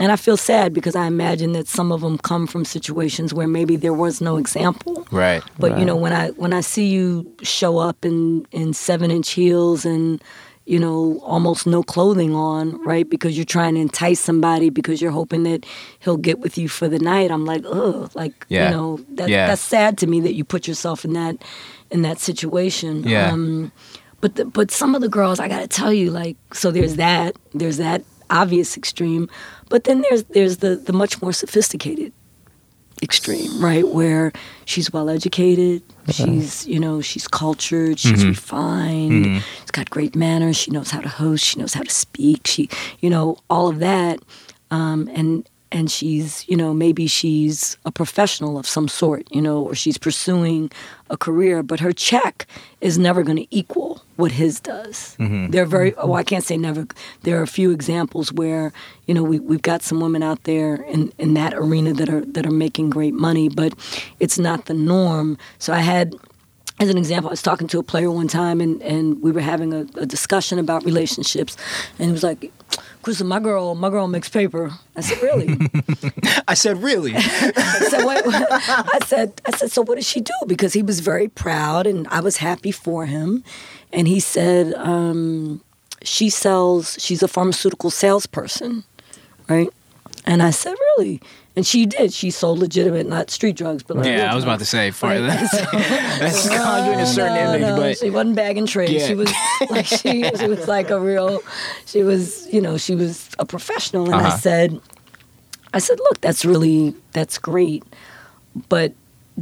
And 0.00 0.12
I 0.12 0.16
feel 0.16 0.36
sad 0.36 0.72
because 0.72 0.94
I 0.94 1.06
imagine 1.06 1.52
that 1.52 1.66
some 1.66 1.90
of 1.90 2.00
them 2.02 2.18
come 2.18 2.46
from 2.46 2.64
situations 2.64 3.34
where 3.34 3.48
maybe 3.48 3.76
there 3.76 3.92
was 3.92 4.20
no 4.20 4.36
example. 4.36 5.06
Right. 5.10 5.42
But 5.58 5.78
you 5.78 5.84
know, 5.84 5.96
when 5.96 6.12
I 6.12 6.28
when 6.30 6.52
I 6.52 6.60
see 6.60 6.86
you 6.86 7.30
show 7.42 7.78
up 7.78 8.04
in 8.04 8.46
in 8.52 8.72
seven 8.74 9.10
inch 9.10 9.30
heels 9.30 9.84
and 9.84 10.22
you 10.66 10.78
know 10.78 11.18
almost 11.24 11.66
no 11.66 11.82
clothing 11.82 12.34
on, 12.34 12.80
right? 12.84 13.08
Because 13.08 13.36
you're 13.36 13.44
trying 13.44 13.74
to 13.74 13.80
entice 13.80 14.20
somebody 14.20 14.70
because 14.70 15.00
you're 15.02 15.10
hoping 15.10 15.42
that 15.44 15.66
he'll 15.98 16.16
get 16.18 16.38
with 16.38 16.56
you 16.58 16.68
for 16.68 16.88
the 16.88 16.98
night. 16.98 17.30
I'm 17.30 17.44
like, 17.44 17.64
ugh, 17.66 18.10
like 18.14 18.46
Yeah. 18.48 18.68
you 18.70 18.76
know, 18.76 19.00
that, 19.14 19.28
Yeah. 19.28 19.46
that's 19.48 19.62
sad 19.62 19.98
to 19.98 20.06
me 20.06 20.20
that 20.20 20.34
you 20.34 20.44
put 20.44 20.68
yourself 20.68 21.04
in 21.04 21.14
that 21.14 21.38
in 21.90 22.02
that 22.02 22.20
situation. 22.20 23.02
Yeah. 23.04 23.32
Um, 23.32 23.72
but 24.20 24.34
the, 24.36 24.44
but 24.44 24.70
some 24.70 24.94
of 24.94 25.00
the 25.00 25.08
girls, 25.08 25.40
I 25.40 25.48
gotta 25.48 25.66
tell 25.68 25.92
you, 25.92 26.10
like, 26.10 26.36
so 26.52 26.70
there's 26.70 26.96
that, 26.96 27.34
there's 27.54 27.78
that 27.78 28.02
obvious 28.30 28.76
extreme, 28.76 29.30
but 29.68 29.84
then 29.84 30.02
there's 30.02 30.24
there's 30.24 30.58
the 30.58 30.76
the 30.76 30.92
much 30.92 31.20
more 31.22 31.32
sophisticated 31.32 32.12
extreme, 33.02 33.62
right? 33.62 33.86
Where 33.86 34.32
she's 34.64 34.92
well 34.92 35.08
educated, 35.08 35.82
uh-huh. 36.08 36.12
she's 36.12 36.66
you 36.66 36.80
know 36.80 37.00
she's 37.00 37.28
cultured, 37.28 37.98
she's 37.98 38.20
mm-hmm. 38.20 38.30
refined, 38.30 39.24
mm-hmm. 39.26 39.38
she's 39.60 39.70
got 39.70 39.90
great 39.90 40.16
manners, 40.16 40.56
she 40.56 40.70
knows 40.70 40.90
how 40.90 41.00
to 41.00 41.08
host, 41.08 41.44
she 41.44 41.58
knows 41.58 41.74
how 41.74 41.82
to 41.82 41.90
speak, 41.90 42.46
she 42.46 42.68
you 43.00 43.10
know 43.10 43.38
all 43.48 43.68
of 43.68 43.78
that, 43.78 44.20
um, 44.70 45.08
and 45.14 45.48
and 45.70 45.90
she's 45.90 46.48
you 46.48 46.56
know 46.56 46.72
maybe 46.72 47.06
she's 47.06 47.76
a 47.84 47.92
professional 47.92 48.58
of 48.58 48.66
some 48.66 48.88
sort, 48.88 49.26
you 49.30 49.42
know, 49.42 49.62
or 49.62 49.74
she's 49.74 49.98
pursuing 49.98 50.70
a 51.10 51.16
career, 51.16 51.62
but 51.62 51.80
her 51.80 51.92
check 51.92 52.46
is 52.80 52.98
never 52.98 53.22
going 53.22 53.36
to 53.38 53.46
equal 53.50 54.02
what 54.16 54.32
his 54.32 54.60
does. 54.60 55.16
Mm-hmm. 55.18 55.50
They're 55.50 55.66
very 55.66 55.94
oh 55.96 56.14
I 56.14 56.22
can't 56.22 56.44
say 56.44 56.56
never. 56.56 56.86
There 57.22 57.38
are 57.38 57.42
a 57.42 57.48
few 57.48 57.70
examples 57.70 58.32
where 58.32 58.72
you 59.06 59.14
know 59.14 59.22
we 59.22 59.38
we've 59.38 59.62
got 59.62 59.82
some 59.82 60.00
women 60.00 60.22
out 60.22 60.44
there 60.44 60.76
in 60.82 61.12
in 61.18 61.34
that 61.34 61.54
arena 61.54 61.92
that 61.94 62.08
are 62.08 62.24
that 62.24 62.46
are 62.46 62.50
making 62.50 62.90
great 62.90 63.14
money, 63.14 63.48
but 63.48 63.72
it's 64.20 64.38
not 64.38 64.66
the 64.66 64.74
norm. 64.74 65.38
So 65.58 65.72
I 65.72 65.80
had 65.80 66.14
as 66.80 66.88
an 66.88 66.98
example, 66.98 67.28
I 67.28 67.32
was 67.32 67.42
talking 67.42 67.66
to 67.68 67.78
a 67.78 67.82
player 67.82 68.10
one 68.10 68.28
time, 68.28 68.60
and, 68.60 68.80
and 68.82 69.20
we 69.20 69.32
were 69.32 69.40
having 69.40 69.72
a, 69.74 69.80
a 69.96 70.06
discussion 70.06 70.58
about 70.58 70.84
relationships, 70.84 71.56
and 71.98 72.06
he 72.06 72.12
was 72.12 72.22
like, 72.22 72.52
Chrysa, 73.08 73.24
my 73.24 73.40
girl, 73.40 73.74
my 73.74 73.88
girl 73.88 74.06
makes 74.06 74.28
paper. 74.28 74.70
I 74.94 75.00
said, 75.00 75.22
really? 75.22 75.56
I 76.48 76.52
said, 76.52 76.82
really? 76.82 77.14
I 77.16 77.20
said, 77.88 78.04
what? 78.04 78.22
I 78.26 78.98
said, 79.06 79.40
I 79.46 79.56
said, 79.56 79.70
so 79.70 79.80
what 79.80 79.94
does 79.94 80.06
she 80.06 80.20
do? 80.20 80.34
Because 80.46 80.74
he 80.74 80.82
was 80.82 81.00
very 81.00 81.26
proud, 81.26 81.86
and 81.86 82.06
I 82.08 82.20
was 82.20 82.36
happy 82.36 82.70
for 82.70 83.06
him. 83.06 83.44
And 83.94 84.06
he 84.06 84.20
said, 84.20 84.74
um, 84.74 85.62
she 86.02 86.28
sells. 86.28 86.98
She's 87.00 87.22
a 87.22 87.28
pharmaceutical 87.28 87.90
salesperson, 87.90 88.84
right? 89.48 89.70
And 90.26 90.42
I 90.42 90.50
said, 90.50 90.74
really? 90.98 91.22
And 91.58 91.66
she 91.66 91.86
did. 91.86 92.12
She 92.12 92.30
sold 92.30 92.60
legitimate, 92.60 93.08
not 93.08 93.30
street 93.30 93.56
drugs, 93.56 93.82
but 93.82 93.96
like 93.96 94.06
yeah, 94.06 94.30
I 94.30 94.34
was 94.36 94.44
about 94.44 94.60
to 94.60 94.64
say, 94.64 94.92
for 94.92 95.08
Right. 95.08 95.18
that, 95.18 95.50
that's 96.20 96.48
conjuring 96.48 97.00
a 97.00 97.04
certain 97.06 97.34
no, 97.34 97.52
image, 97.54 97.62
no, 97.62 97.76
but 97.76 97.98
she 97.98 98.10
wasn't 98.10 98.36
bagging 98.36 98.66
trade. 98.66 98.90
Yeah. 98.92 99.06
She 99.08 99.14
was 99.16 99.32
like 99.68 99.84
she, 99.86 100.30
she 100.36 100.46
was 100.46 100.68
like 100.68 100.90
a 100.90 101.00
real. 101.00 101.42
She 101.84 102.04
was 102.04 102.46
you 102.52 102.60
know 102.60 102.78
she 102.78 102.94
was 102.94 103.30
a 103.40 103.44
professional, 103.44 104.04
and 104.04 104.14
I 104.14 104.28
Uh-huh. 104.28 104.36
said, 104.36 104.80
I 105.74 105.80
said, 105.80 105.98
look, 105.98 106.20
that's 106.20 106.44
really 106.44 106.94
that's 107.12 107.38
great, 107.38 107.82
but 108.68 108.92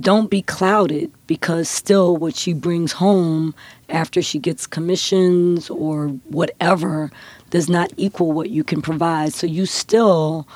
don't 0.00 0.30
be 0.30 0.40
clouded 0.40 1.12
because 1.26 1.68
still 1.68 2.16
what 2.16 2.34
she 2.34 2.54
brings 2.54 2.92
home 2.92 3.54
after 3.90 4.22
she 4.22 4.38
gets 4.38 4.66
commissions 4.66 5.68
or 5.68 6.08
whatever 6.30 7.10
does 7.50 7.68
not 7.68 7.92
equal 7.98 8.32
what 8.32 8.48
you 8.48 8.64
can 8.64 8.80
provide. 8.80 9.34
So 9.34 9.46
you 9.46 9.66
still 9.66 10.48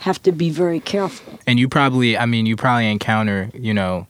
have 0.00 0.22
to 0.22 0.32
be 0.32 0.50
very 0.50 0.80
careful. 0.80 1.38
and 1.46 1.58
you 1.58 1.68
probably 1.68 2.16
i 2.16 2.26
mean 2.26 2.46
you 2.46 2.56
probably 2.56 2.90
encounter 2.90 3.50
you 3.54 3.74
know 3.74 4.06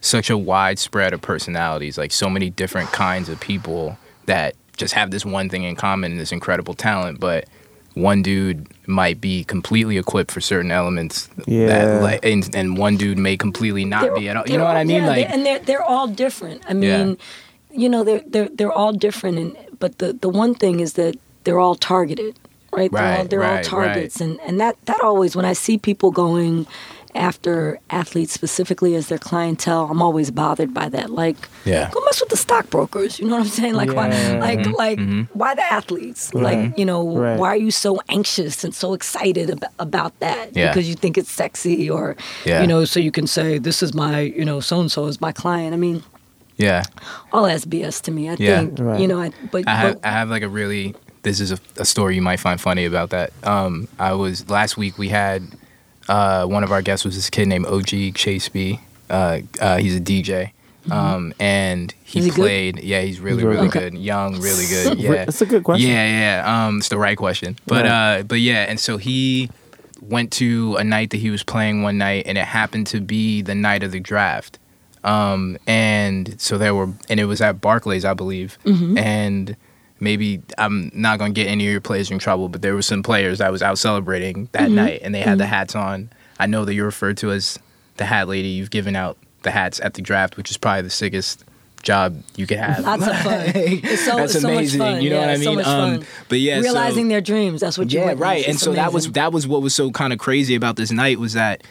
such 0.00 0.28
a 0.30 0.36
wide 0.36 0.78
spread 0.78 1.12
of 1.12 1.20
personalities 1.22 1.96
like 1.96 2.12
so 2.12 2.28
many 2.28 2.50
different 2.50 2.90
kinds 2.92 3.28
of 3.28 3.40
people 3.40 3.96
that 4.26 4.54
just 4.76 4.94
have 4.94 5.10
this 5.10 5.24
one 5.24 5.48
thing 5.48 5.62
in 5.62 5.74
common 5.76 6.16
this 6.18 6.32
incredible 6.32 6.74
talent 6.74 7.18
but 7.20 7.46
one 7.94 8.22
dude 8.22 8.66
might 8.88 9.20
be 9.20 9.44
completely 9.44 9.96
equipped 9.98 10.32
for 10.32 10.40
certain 10.40 10.72
elements 10.72 11.28
Yeah. 11.46 11.66
that 11.68 12.02
like 12.02 12.24
and, 12.24 12.54
and 12.54 12.76
one 12.76 12.96
dude 12.96 13.18
may 13.18 13.36
completely 13.36 13.84
not 13.84 14.02
They're- 14.02 14.14
be 14.16 14.28
at 14.28 14.36
all 14.36 14.44
you 14.46 14.58
know 14.58 14.64
what 14.64 14.76
i 14.76 14.84
mean 14.84 15.02
yeah, 15.02 15.08
like 15.08 15.28
they- 15.28 15.32
and 15.34 15.46
they're 15.46 15.60
they're 15.60 15.82
all 15.82 16.08
different. 16.08 16.62
I 16.68 16.72
Yeah. 16.74 17.04
mean, 17.04 17.18
you 17.70 17.88
know, 17.88 18.04
they're 18.04 18.22
they're 18.26 18.48
they're 18.50 18.72
all 18.72 18.92
different, 18.92 19.38
and 19.38 19.56
but 19.80 19.98
the 19.98 20.12
the 20.12 20.28
one 20.28 20.54
thing 20.54 20.78
is 20.80 20.92
that 20.94 21.16
they're 21.44 21.58
all 21.58 21.74
targeted, 21.74 22.38
right? 22.76 22.90
they're 22.92 23.02
all 23.02 23.18
Right, 23.20 23.30
they're 23.30 23.44
all 23.44 23.54
right, 23.54 23.64
targets, 23.64 24.20
and 24.20 24.38
and 24.46 24.60
that 24.60 24.76
that 24.86 25.00
always 25.02 25.34
when 25.36 25.44
I 25.44 25.52
see 25.54 25.78
people 25.78 26.10
going 26.10 26.66
after 27.16 27.78
athletes 27.90 28.32
specifically 28.32 28.96
as 28.96 29.06
their 29.06 29.18
clientele, 29.18 29.86
I'm 29.88 30.02
always 30.02 30.32
bothered 30.32 30.74
by 30.74 30.88
that. 30.88 31.10
Like, 31.10 31.36
Yeah. 31.64 31.88
go 31.92 32.00
mess 32.06 32.18
with 32.20 32.28
the 32.30 32.36
stockbrokers. 32.36 33.20
You 33.20 33.26
know 33.28 33.36
what 33.36 33.42
I'm 33.42 33.48
saying? 33.60 33.74
Like, 33.74 33.92
why, 33.94 34.08
like, 34.40 34.58
Mm-hmm. 34.58 34.72
like, 34.72 34.98
why 35.32 35.54
the 35.54 35.62
athletes? 35.62 36.34
Like, 36.34 36.76
you 36.76 36.84
know, 36.84 37.06
Right. 37.16 37.38
why 37.38 37.48
are 37.50 37.56
you 37.56 37.70
so 37.70 38.00
anxious 38.08 38.64
and 38.64 38.74
so 38.74 38.94
excited 38.94 39.48
about, 39.50 39.70
about 39.78 40.18
that? 40.18 40.56
Yeah. 40.56 40.70
Because 40.72 40.88
you 40.88 40.96
think 40.96 41.16
it's 41.16 41.30
sexy, 41.30 41.88
or 41.88 42.16
Yeah. 42.44 42.62
you 42.62 42.66
know, 42.66 42.84
so 42.84 42.98
you 42.98 43.12
can 43.12 43.28
say 43.28 43.58
this 43.58 43.80
is 43.80 43.94
my, 43.94 44.18
you 44.38 44.44
know, 44.44 44.58
so 44.58 44.80
and 44.80 44.90
so 44.90 45.06
is 45.06 45.20
my 45.20 45.30
client. 45.30 45.72
I 45.72 45.76
mean, 45.76 46.02
yeah 46.56 46.82
all 47.32 47.44
that's 47.44 47.64
BS 47.64 48.00
to 48.02 48.10
me. 48.10 48.28
I 48.28 48.34
Yeah. 48.38 48.58
think, 48.58 48.78
Right. 48.80 49.00
you 49.00 49.06
know, 49.06 49.20
I, 49.20 49.30
but, 49.52 49.68
I 49.68 49.74
have, 49.76 49.94
but 50.02 50.08
I 50.08 50.10
have 50.10 50.30
like 50.30 50.42
a 50.42 50.48
really 50.48 50.94
this 51.24 51.40
is 51.40 51.50
a, 51.52 51.58
a 51.78 51.84
story 51.84 52.14
you 52.14 52.22
might 52.22 52.38
find 52.38 52.60
funny 52.60 52.84
about 52.84 53.10
that. 53.10 53.32
Um, 53.42 53.88
I 53.98 54.12
was 54.12 54.48
last 54.48 54.76
week 54.76 54.96
we 54.98 55.08
had 55.08 55.42
uh, 56.08 56.46
one 56.46 56.62
of 56.62 56.70
our 56.70 56.82
guests 56.82 57.04
was 57.04 57.16
this 57.16 57.28
kid 57.30 57.48
named 57.48 57.66
OG 57.66 58.14
Chase 58.14 58.48
B. 58.48 58.78
Uh, 59.10 59.40
uh, 59.60 59.78
he's 59.78 59.96
a 59.96 60.00
DJ. 60.00 60.52
Um, 60.90 61.32
and 61.40 61.92
he, 62.04 62.20
Mm-hmm. 62.20 62.24
He 62.26 62.30
good? 62.30 62.36
played. 62.42 62.80
Yeah, 62.84 63.00
he's 63.00 63.18
really, 63.20 63.42
really 63.42 63.56
really 63.56 63.68
good? 63.70 63.92
good. 63.94 64.00
Young, 64.00 64.38
really 64.40 64.66
good. 64.66 64.98
Yeah, 64.98 65.24
That's 65.24 65.40
a 65.40 65.46
good 65.46 65.64
question. 65.64 65.88
Yeah, 65.90 66.42
yeah. 66.42 66.66
Um, 66.66 66.78
it's 66.78 66.88
the 66.90 66.98
right 66.98 67.16
question. 67.16 67.56
But 67.66 67.86
Right. 67.86 68.18
uh, 68.20 68.22
but 68.22 68.40
yeah, 68.40 68.66
and 68.68 68.78
so 68.78 68.98
he 68.98 69.50
went 70.02 70.30
to 70.32 70.76
a 70.76 70.84
night 70.84 71.08
that 71.10 71.16
he 71.16 71.30
was 71.30 71.42
playing 71.42 71.82
one 71.82 71.96
night, 71.98 72.24
and 72.26 72.36
it 72.38 72.44
happened 72.44 72.86
to 72.88 73.00
be 73.00 73.40
the 73.42 73.54
night 73.54 73.82
of 73.82 73.90
the 73.92 74.00
draft. 74.00 74.58
Um, 75.02 75.56
and 75.66 76.38
so 76.40 76.56
there 76.58 76.74
were, 76.74 76.90
and 77.08 77.18
it 77.18 77.24
was 77.24 77.40
at 77.40 77.60
Barclays, 77.62 78.04
I 78.04 78.12
believe. 78.14 78.58
And 78.64 79.56
maybe 80.00 80.42
I'm 80.58 80.90
not 80.94 81.18
gonna 81.18 81.32
get 81.32 81.46
any 81.46 81.66
of 81.66 81.72
your 81.72 81.80
players 81.80 82.10
in 82.10 82.18
trouble, 82.18 82.48
but 82.48 82.62
there 82.62 82.74
were 82.74 82.82
some 82.82 83.02
players 83.02 83.38
that 83.38 83.50
was 83.52 83.62
out 83.62 83.78
celebrating 83.78 84.48
that 84.52 84.70
night, 84.70 85.00
and 85.02 85.14
they 85.14 85.20
had 85.20 85.38
the 85.38 85.46
hats 85.46 85.74
on. 85.74 86.10
I 86.38 86.46
know 86.46 86.64
that 86.64 86.74
you're 86.74 86.86
referred 86.86 87.16
to 87.18 87.30
as 87.32 87.58
the 87.96 88.04
hat 88.04 88.28
lady. 88.28 88.48
You've 88.48 88.70
given 88.70 88.96
out 88.96 89.16
the 89.42 89.50
hats 89.50 89.80
at 89.80 89.94
the 89.94 90.02
draft, 90.02 90.36
which 90.36 90.50
is 90.50 90.56
probably 90.56 90.82
the 90.82 90.90
sickest 90.90 91.44
job 91.82 92.22
you 92.34 92.46
could 92.46 92.56
have. 92.58 92.80
lots 92.84 93.06
of 93.06 93.16
fun. 93.18 93.42
It's 93.54 94.04
so, 94.04 94.16
That's 94.16 94.32
it's 94.34 94.42
so 94.42 94.48
amazing. 94.48 94.78
much 94.78 94.88
fun. 94.94 95.02
You 95.02 95.10
know 95.10 95.16
yeah, 95.20 95.26
what 95.26 95.30
I 95.30 95.36
So 95.36 95.48
mean? 95.50 95.56
much 95.58 95.66
Um, 95.66 96.02
but 96.30 96.40
yeah, 96.40 96.56
so- 96.56 96.62
realizing 96.62 97.08
their 97.08 97.20
dreams. 97.20 97.60
That's 97.60 97.76
what 97.76 97.92
you 97.92 98.00
yeah, 98.00 98.14
right. 98.16 98.46
And 98.48 98.58
so 98.58 98.72
that 98.72 98.92
was 98.92 99.12
that 99.12 99.32
was 99.32 99.46
what 99.46 99.60
was 99.62 99.74
so 99.74 99.90
kind 99.90 100.12
of 100.12 100.18
crazy 100.18 100.54
about 100.54 100.76
this 100.76 100.90
night 100.90 101.18
was 101.18 101.34
that 101.34 101.62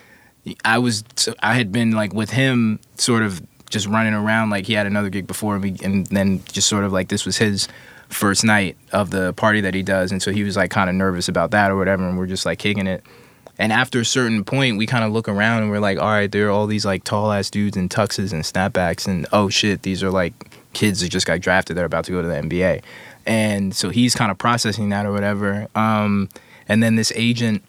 I 0.63 0.77
was 0.77 1.03
I 1.41 1.55
had 1.55 1.71
been 1.71 1.91
like 1.91 2.13
with 2.13 2.29
him 2.29 2.79
sort 2.97 3.23
of 3.23 3.41
just 3.71 3.87
running 3.87 4.13
around 4.13 4.51
like 4.51 4.67
he 4.67 4.73
had 4.73 4.85
another 4.85 5.09
gig 5.09 5.25
before 5.25 5.57
me 5.57 5.75
and 5.83 6.05
then 6.07 6.43
just 6.51 6.67
sort 6.67 6.83
of 6.83 6.93
like 6.93 7.07
this 7.07 7.25
was 7.25 7.37
his 7.37 7.67
first 8.14 8.44
night 8.44 8.77
of 8.91 9.10
the 9.10 9.34
party 9.34 9.61
that 9.61 9.73
he 9.73 9.84
does 9.84 10.11
and 10.11 10.22
so 10.22 10.31
he 10.31 10.44
was 10.44 10.56
like 10.56 10.72
kind 10.72 10.90
of 10.90 10.95
nervous 10.95 11.27
about 11.27 11.52
that 11.52 11.72
or 11.72 11.76
whatever 11.76 12.07
and 12.07 12.18
we're 12.18 12.27
just 12.27 12.45
like 12.45 12.60
kicking 12.60 12.88
it 12.88 13.03
and 13.57 13.72
after 13.72 13.99
a 13.99 14.06
certain 14.06 14.44
point 14.44 14.77
we 14.77 14.85
kind 14.85 15.03
of 15.03 15.11
look 15.11 15.27
around 15.27 15.61
and 15.61 15.72
we're 15.72 15.80
like 15.80 15.99
all 15.99 16.07
right 16.07 16.31
there 16.31 16.48
are 16.48 16.52
all 16.52 16.68
these 16.68 16.85
like 16.85 17.03
tall 17.03 17.31
ass 17.31 17.49
dudes 17.49 17.77
in 17.77 17.90
tuxes 17.90 18.31
and 18.31 18.44
snapbacks 18.44 19.07
and 19.07 19.27
oh 19.34 19.49
shit 19.49 19.81
these 19.81 20.02
are 20.03 20.11
like 20.11 20.34
kids 20.73 21.02
that 21.02 21.10
just 21.10 21.26
got 21.26 21.40
drafted 21.40 21.76
they're 21.76 21.85
about 21.85 22.06
to 22.06 22.11
go 22.11 22.22
to 22.22 22.27
the 22.27 22.35
NBA 22.35 22.81
and 23.26 23.76
so 23.76 23.90
he's 23.90 24.15
kind 24.15 24.31
of 24.31 24.38
processing 24.38 24.90
that 24.90 25.06
or 25.06 25.11
whatever 25.11 25.68
um 25.76 26.30
and 26.68 26.81
then 26.81 26.95
this 26.95 27.11
agent 27.15 27.64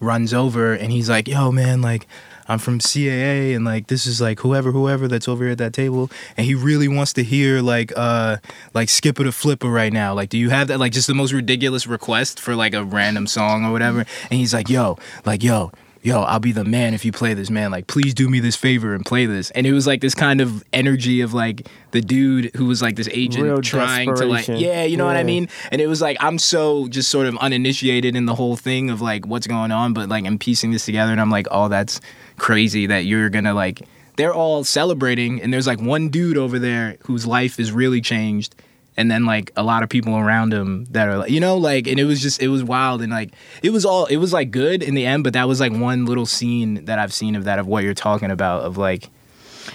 runs 0.00 0.34
over 0.34 0.72
and 0.72 0.92
he's 0.92 1.08
like, 1.08 1.28
"Yo, 1.28 1.50
man, 1.52 1.80
like." 1.82 2.06
I'm 2.48 2.58
from 2.58 2.78
CAA 2.78 3.54
and 3.54 3.64
like 3.64 3.88
this 3.88 4.06
is 4.06 4.20
like 4.20 4.40
whoever 4.40 4.72
whoever 4.72 5.08
that's 5.08 5.28
over 5.28 5.44
here 5.44 5.52
at 5.52 5.58
that 5.58 5.72
table. 5.72 6.10
And 6.36 6.46
he 6.46 6.54
really 6.54 6.88
wants 6.88 7.12
to 7.14 7.24
hear 7.24 7.60
like 7.60 7.92
uh 7.96 8.38
like 8.74 8.88
skipper 8.88 9.24
to 9.24 9.32
flipper 9.32 9.70
right 9.70 9.92
now. 9.92 10.14
Like 10.14 10.28
do 10.28 10.38
you 10.38 10.50
have 10.50 10.68
that 10.68 10.78
like 10.78 10.92
just 10.92 11.06
the 11.06 11.14
most 11.14 11.32
ridiculous 11.32 11.86
request 11.86 12.40
for 12.40 12.54
like 12.54 12.74
a 12.74 12.84
random 12.84 13.26
song 13.26 13.64
or 13.64 13.72
whatever? 13.72 14.00
And 14.00 14.38
he's 14.38 14.54
like 14.54 14.68
yo 14.68 14.98
like 15.24 15.42
yo 15.42 15.72
yo 16.02 16.22
I'll 16.22 16.38
be 16.38 16.52
the 16.52 16.64
man 16.64 16.94
if 16.94 17.04
you 17.04 17.10
play 17.10 17.34
this 17.34 17.50
man. 17.50 17.72
Like 17.72 17.88
please 17.88 18.14
do 18.14 18.28
me 18.28 18.38
this 18.38 18.54
favor 18.54 18.94
and 18.94 19.04
play 19.04 19.26
this. 19.26 19.50
And 19.50 19.66
it 19.66 19.72
was 19.72 19.86
like 19.86 20.00
this 20.00 20.14
kind 20.14 20.40
of 20.40 20.64
energy 20.72 21.20
of 21.20 21.34
like 21.34 21.68
the 21.90 22.00
dude 22.00 22.54
who 22.54 22.66
was 22.66 22.80
like 22.80 22.94
this 22.94 23.08
agent 23.10 23.44
Real 23.44 23.60
trying 23.60 24.14
to 24.14 24.24
like 24.24 24.46
yeah 24.46 24.84
you 24.84 24.96
know 24.96 25.06
what 25.06 25.16
I 25.16 25.24
mean? 25.24 25.48
And 25.72 25.80
it 25.80 25.88
was 25.88 26.00
like 26.00 26.16
I'm 26.20 26.38
so 26.38 26.86
just 26.88 27.10
sort 27.10 27.26
of 27.26 27.36
uninitiated 27.38 28.14
in 28.14 28.26
the 28.26 28.36
whole 28.36 28.54
thing 28.56 28.88
of 28.88 29.00
like 29.00 29.26
what's 29.26 29.48
going 29.48 29.72
on, 29.72 29.94
but 29.94 30.08
like 30.08 30.24
I'm 30.24 30.38
piecing 30.38 30.70
this 30.70 30.84
together 30.84 31.10
and 31.10 31.20
I'm 31.20 31.30
like, 31.30 31.48
oh, 31.50 31.68
that's 31.68 32.00
crazy 32.36 32.86
that 32.86 33.04
you're 33.04 33.30
gonna 33.30 33.54
like. 33.54 33.82
They're 34.16 34.34
all 34.34 34.64
celebrating, 34.64 35.42
and 35.42 35.52
there's 35.52 35.66
like 35.66 35.80
one 35.80 36.08
dude 36.08 36.38
over 36.38 36.58
there 36.58 36.96
whose 37.04 37.26
life 37.26 37.60
is 37.60 37.70
really 37.70 38.00
changed, 38.00 38.54
and 38.96 39.10
then 39.10 39.26
like 39.26 39.52
a 39.56 39.62
lot 39.62 39.82
of 39.82 39.88
people 39.88 40.16
around 40.16 40.54
him 40.54 40.86
that 40.86 41.08
are 41.08 41.18
like, 41.18 41.30
you 41.30 41.40
know, 41.40 41.56
like, 41.58 41.86
and 41.86 42.00
it 42.00 42.04
was 42.04 42.22
just 42.22 42.40
it 42.40 42.48
was 42.48 42.64
wild 42.64 43.02
and 43.02 43.12
like 43.12 43.32
it 43.62 43.70
was 43.70 43.84
all 43.84 44.06
it 44.06 44.16
was 44.16 44.32
like 44.32 44.50
good 44.50 44.82
in 44.82 44.94
the 44.94 45.04
end, 45.04 45.24
but 45.24 45.34
that 45.34 45.46
was 45.46 45.60
like 45.60 45.72
one 45.72 46.06
little 46.06 46.26
scene 46.26 46.86
that 46.86 46.98
I've 46.98 47.12
seen 47.12 47.36
of 47.36 47.44
that 47.44 47.58
of 47.58 47.66
what 47.66 47.84
you're 47.84 47.94
talking 47.94 48.30
about 48.30 48.62
of 48.62 48.78
like 48.78 49.10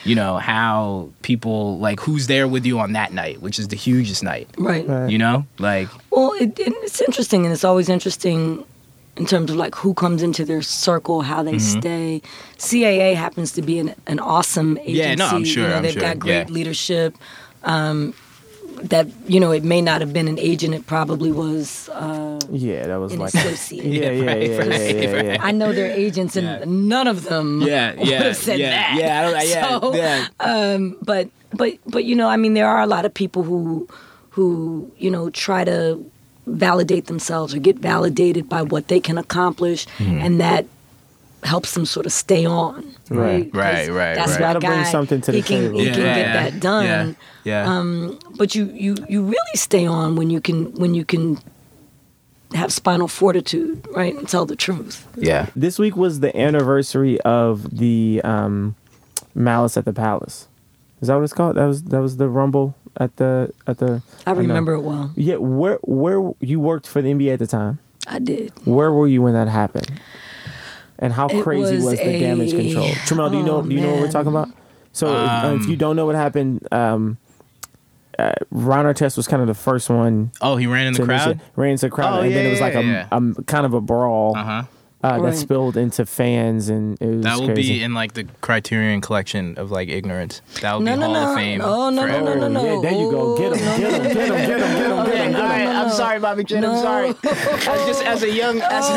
you 0.03 0.15
know 0.15 0.37
how 0.37 1.09
people 1.21 1.77
like 1.79 1.99
who's 1.99 2.27
there 2.27 2.47
with 2.47 2.65
you 2.65 2.79
on 2.79 2.93
that 2.93 3.11
night 3.11 3.41
which 3.41 3.59
is 3.59 3.67
the 3.67 3.75
hugest 3.75 4.23
night 4.23 4.47
right. 4.57 4.87
Right. 4.87 5.09
you 5.09 5.17
know 5.17 5.45
like 5.59 5.89
Well, 6.09 6.31
it, 6.39 6.57
it, 6.59 6.73
it's 6.77 7.01
interesting, 7.01 7.45
and 7.45 7.53
it's 7.53 7.65
always 7.65 7.89
interesting 7.89 8.65
in 9.17 9.25
terms 9.25 9.51
of 9.51 9.57
like 9.57 9.75
who 9.75 9.93
comes 9.93 10.23
into 10.23 10.45
their 10.45 10.61
circle, 10.61 11.21
how 11.21 11.43
they 11.43 11.53
Mm-hmm. 11.55 11.79
stay. 11.79 12.21
CAA 12.57 13.15
happens 13.15 13.51
to 13.53 13.61
be 13.61 13.77
an, 13.79 13.93
an 14.07 14.19
awesome 14.19 14.77
agency. 14.79 14.93
Yeah, 14.99 15.15
no, 15.15 15.25
I'm 15.27 15.43
sure, 15.43 15.63
You 15.63 15.69
know, 15.69 15.75
I'm 15.77 15.83
they've 15.83 15.93
sure, 15.93 16.01
got 16.01 16.19
great 16.19 16.47
yeah. 16.49 16.53
leadership. 16.53 17.15
Um, 17.63 18.13
that 18.83 19.07
you 19.27 19.39
know, 19.39 19.51
it 19.51 19.63
may 19.63 19.81
not 19.81 20.01
have 20.01 20.11
been 20.13 20.27
an 20.27 20.39
agent; 20.39 20.73
it 20.73 20.87
probably 20.87 21.31
was 21.31 21.89
uh, 21.89 22.39
Yeah, 22.49 22.87
that 22.87 22.95
was 22.95 23.13
an 23.13 23.19
like. 23.19 23.33
associate. 23.33 23.85
Yeah, 24.01 24.09
yeah, 24.11 24.25
Right, 24.25 24.49
yeah, 24.49 24.57
right, 24.57 24.67
yeah, 24.67 25.01
yeah, 25.01 25.11
right. 25.13 25.25
yeah. 25.25 25.37
I 25.41 25.51
know 25.51 25.71
their 25.73 25.91
agents, 25.91 26.35
and 26.35 26.47
Yeah. 26.47 26.63
none 26.65 27.07
of 27.07 27.23
them 27.25 27.61
Yeah, 27.61 27.93
would 27.99 28.07
yeah, 28.07 28.23
have 28.23 28.37
said 28.37 28.59
yeah, 28.59 28.69
that. 28.71 28.95
yeah. 28.97 29.19
I 29.19 29.21
don't, 29.23 29.47
yeah, 29.47 29.79
So, 29.81 29.95
yeah. 29.95 30.95
but 31.03 31.29
but 31.53 31.73
but 31.85 32.05
you 32.05 32.15
know 32.15 32.29
i 32.29 32.37
mean 32.37 32.53
there 32.53 32.67
are 32.67 32.81
a 32.81 32.87
lot 32.87 33.03
of 33.05 33.13
people 33.13 33.43
who 33.43 33.87
who 34.29 34.89
you 34.97 35.11
know 35.11 35.29
try 35.29 35.63
to 35.65 35.99
validate 36.47 37.05
themselves 37.05 37.53
or 37.53 37.59
get 37.59 37.77
validated 37.79 38.49
by 38.49 38.61
what 38.61 38.87
they 38.87 38.99
can 38.99 39.17
accomplish 39.17 39.85
Hmm. 39.97 40.19
and 40.19 40.39
that 40.41 40.65
helps 41.43 41.73
them 41.73 41.85
sort 41.87 42.05
of 42.05 42.11
stay 42.13 42.45
on 42.45 42.83
right 43.09 43.49
Right. 43.51 43.51
'Cause 43.51 43.53
Right, 43.53 43.89
right, 43.89 44.15
that's 44.15 44.31
right. 44.33 44.39
Gotta 44.39 44.59
bring 44.59 44.71
guy. 44.83 44.91
something 44.91 45.21
to 45.21 45.31
he 45.31 45.41
the 45.41 45.47
can, 45.47 45.61
table. 45.61 45.79
he 45.79 45.85
Yeah, 45.87 45.93
can 45.93 46.01
get 46.03 46.17
yeah, 46.17 46.49
that 46.49 46.59
done 46.59 46.85
Yeah. 46.85 47.63
yeah. 47.65 47.77
um, 47.79 48.19
but 48.37 48.53
you, 48.55 48.65
you 48.73 48.95
you 49.09 49.23
really 49.23 49.55
stay 49.55 49.85
on 49.87 50.15
when 50.15 50.29
you 50.29 50.39
can 50.41 50.71
when 50.75 50.93
you 50.93 51.03
can 51.05 51.39
have 52.53 52.71
spinal 52.73 53.07
fortitude 53.07 53.85
right 53.95 54.15
and 54.15 54.27
tell 54.27 54.45
the 54.45 54.55
truth 54.55 55.07
yeah. 55.15 55.47
This 55.55 55.79
week 55.79 55.95
was 55.95 56.19
the 56.19 56.35
anniversary 56.37 57.19
of 57.21 57.77
the 57.77 58.21
um, 58.23 58.75
Malice 59.33 59.77
at 59.77 59.85
the 59.85 59.93
Palace. 59.93 60.47
Is 61.01 61.07
that 61.07 61.15
what 61.15 61.23
it's 61.23 61.33
called? 61.33 61.55
That 61.57 61.65
was 61.65 61.83
that 61.85 61.99
was 61.99 62.17
the 62.17 62.29
Rumble 62.29 62.75
at 62.97 63.15
the 63.17 63.51
at 63.67 63.79
the. 63.79 64.01
I 64.27 64.33
know. 64.33 64.39
remember 64.39 64.73
it 64.73 64.81
well. 64.81 65.11
Yeah, 65.15 65.35
where 65.37 65.79
where 65.83 66.31
you 66.39 66.59
worked 66.59 66.87
for 66.87 67.01
the 67.01 67.11
NBA 67.11 67.33
at 67.33 67.39
the 67.39 67.47
time? 67.47 67.79
I 68.07 68.19
did. 68.19 68.51
Where 68.65 68.91
were 68.91 69.07
you 69.07 69.21
when 69.21 69.33
that 69.33 69.47
happened? 69.47 69.91
And 70.99 71.13
how 71.13 71.27
It 71.27 71.41
crazy 71.43 71.75
was, 71.77 71.85
was 71.85 71.99
the 71.99 72.19
damage 72.19 72.51
control? 72.51 72.87
Trammell, 72.87 73.31
do 73.31 73.37
you 73.37 73.43
know 73.43 73.57
oh, 73.57 73.61
do 73.63 73.73
you 73.73 73.81
know 73.81 73.91
what 73.93 74.01
we're 74.01 74.11
talking 74.11 74.29
about? 74.31 74.49
So 74.93 75.07
if, 75.07 75.13
uh, 75.29 75.41
if 75.55 75.63
Um, 75.63 75.69
you 75.69 75.75
don't 75.75 75.95
know 75.95 76.05
what 76.05 76.13
happened, 76.15 76.67
um, 76.71 77.17
uh, 78.19 78.33
Ron 78.51 78.85
Artest 78.85 79.17
was 79.17 79.27
kind 79.27 79.41
of 79.41 79.47
the 79.47 79.53
first 79.55 79.89
one 79.89 80.31
Oh, 80.41 80.57
he 80.57 80.67
ran 80.67 80.85
in 80.87 80.93
the 80.93 81.03
crowd. 81.03 81.27
initiate- 81.31 81.47
ran 81.55 81.71
into 81.71 81.85
the 81.87 81.89
crowd, 81.89 82.19
Oh, 82.19 82.21
and 82.21 82.35
then 82.35 82.45
it 82.45 82.49
was 82.51 82.61
like 82.61 82.73
yeah, 82.75 83.07
a, 83.11 83.15
a 83.17 83.43
kind 83.45 83.65
of 83.65 83.73
a 83.73 83.81
brawl 83.81 84.35
Uh 85.03 85.09
huh. 85.09 85.15
uh, 85.15 85.21
that 85.31 85.35
spilled 85.37 85.77
into 85.77 86.05
fans, 86.05 86.69
and 86.69 86.97
it 87.01 87.05
was 87.07 87.23
That 87.23 87.39
will 87.39 87.47
crazy. 87.47 87.73
be 87.79 87.83
in 87.83 87.93
like 87.93 88.13
the 88.13 88.25
Criterion 88.41 89.01
collection 89.01 89.57
of 89.57 89.71
like 89.71 89.89
ignorance. 89.89 90.41
That 90.61 90.73
will 90.73 90.81
No, 90.81 90.93
be 90.93 90.99
no, 90.99 91.05
Hall 91.05 91.13
no. 91.13 91.29
of 91.31 91.35
Fame. 91.37 91.59
No, 91.59 91.89
no, 91.89 91.89
no, 91.89 92.01
forever. 92.07 92.35
no, 92.35 92.47
no, 92.47 92.47
no. 92.47 92.75
Yeah, 92.75 92.81
there 92.89 92.99
you 92.99 93.11
go. 93.11 93.37
Get 93.37 93.53
him, 93.53 93.67
Oh, 93.67 93.77
get 93.77 93.91
him, 93.93 94.03
get 94.03 94.11
him, 94.11 94.13
get 94.13 94.27
him, 94.27 94.35
get 94.35 94.49
him, 94.49 94.57
get 94.57 94.85
him, 94.85 94.99
Okay, 94.99 95.11
get 95.11 95.25
him. 95.25 95.31
no, 95.33 95.39
no, 95.39 95.87
no, 95.87 96.07
no. 96.13 96.19
Bobby 96.21 96.43
Chin. 96.43 96.61
No. 96.61 97.15
As 97.23 97.85
just 97.87 98.03
as 98.05 98.23
a 98.23 98.29
young 98.31 98.61
as 98.61 98.89
a, 98.89 98.93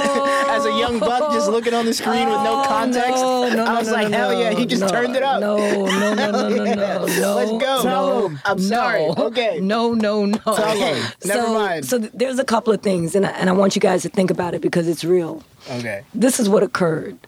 as 0.51 0.64
a 0.66 0.78
young 0.78 0.98
buck 0.98 1.32
just 1.32 1.48
looking 1.51 1.72
on 1.74 1.86
the 1.86 1.94
screen 1.94 2.28
with 2.28 2.43
no 2.43 2.62
context. 2.66 3.10
No, 3.22 3.48
no, 3.48 3.64
I 3.64 3.78
was 3.78 3.89
no, 3.89 3.94
like, 3.94 4.09
no, 4.10 4.16
hell 4.18 4.32
no, 4.32 4.40
yeah, 4.40 4.52
he 4.52 4.66
just 4.66 4.82
no, 4.82 4.89
turned 4.89 5.16
it 5.16 5.22
up. 5.22 5.40
No, 5.40 5.56
no, 5.56 6.14
no, 6.14 6.31
no, 6.31 6.48
no, 6.48 6.64
no, 6.64 6.74
no. 6.74 7.05
Let's 7.36 7.51
go. 7.51 7.82
No, 7.85 8.36
I'm 8.44 8.59
sorry. 8.59 9.05
Okay. 9.06 9.60
No, 9.60 9.94
no, 9.94 10.26
no. 10.26 10.36
Tell 10.39 10.76
him. 10.76 11.02
Never 11.24 11.48
mind. 11.48 11.86
So 11.86 11.98
there's 11.98 12.39
a 12.39 12.44
couple 12.44 12.72
of 12.72 12.82
things, 12.82 13.14
and 13.14 13.24
I, 13.26 13.31
and 13.31 13.48
I 13.48 13.52
want 13.52 13.74
you 13.74 13.81
guys 13.81 14.02
to 14.02 14.09
think 14.09 14.31
about 14.31 14.55
it 14.55 14.60
because 14.60 14.86
it's 14.89 15.05
real. 15.05 15.43
Okay. 15.70 16.05
This 16.15 16.39
is 16.41 16.49
what 16.49 16.62
occurred. 16.62 17.19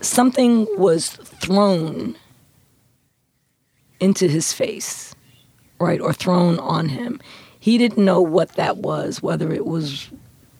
Something 0.00 0.66
was 0.76 1.10
thrown 1.10 2.16
into 4.00 4.28
his 4.28 4.52
face, 4.52 5.14
right, 5.78 6.00
or 6.00 6.12
thrown 6.12 6.58
on 6.58 6.88
him. 6.88 7.20
He 7.60 7.78
didn't 7.78 8.04
know 8.04 8.20
what 8.20 8.50
that 8.56 8.78
was, 8.78 9.22
whether 9.22 9.52
it 9.52 9.64
was 9.66 10.10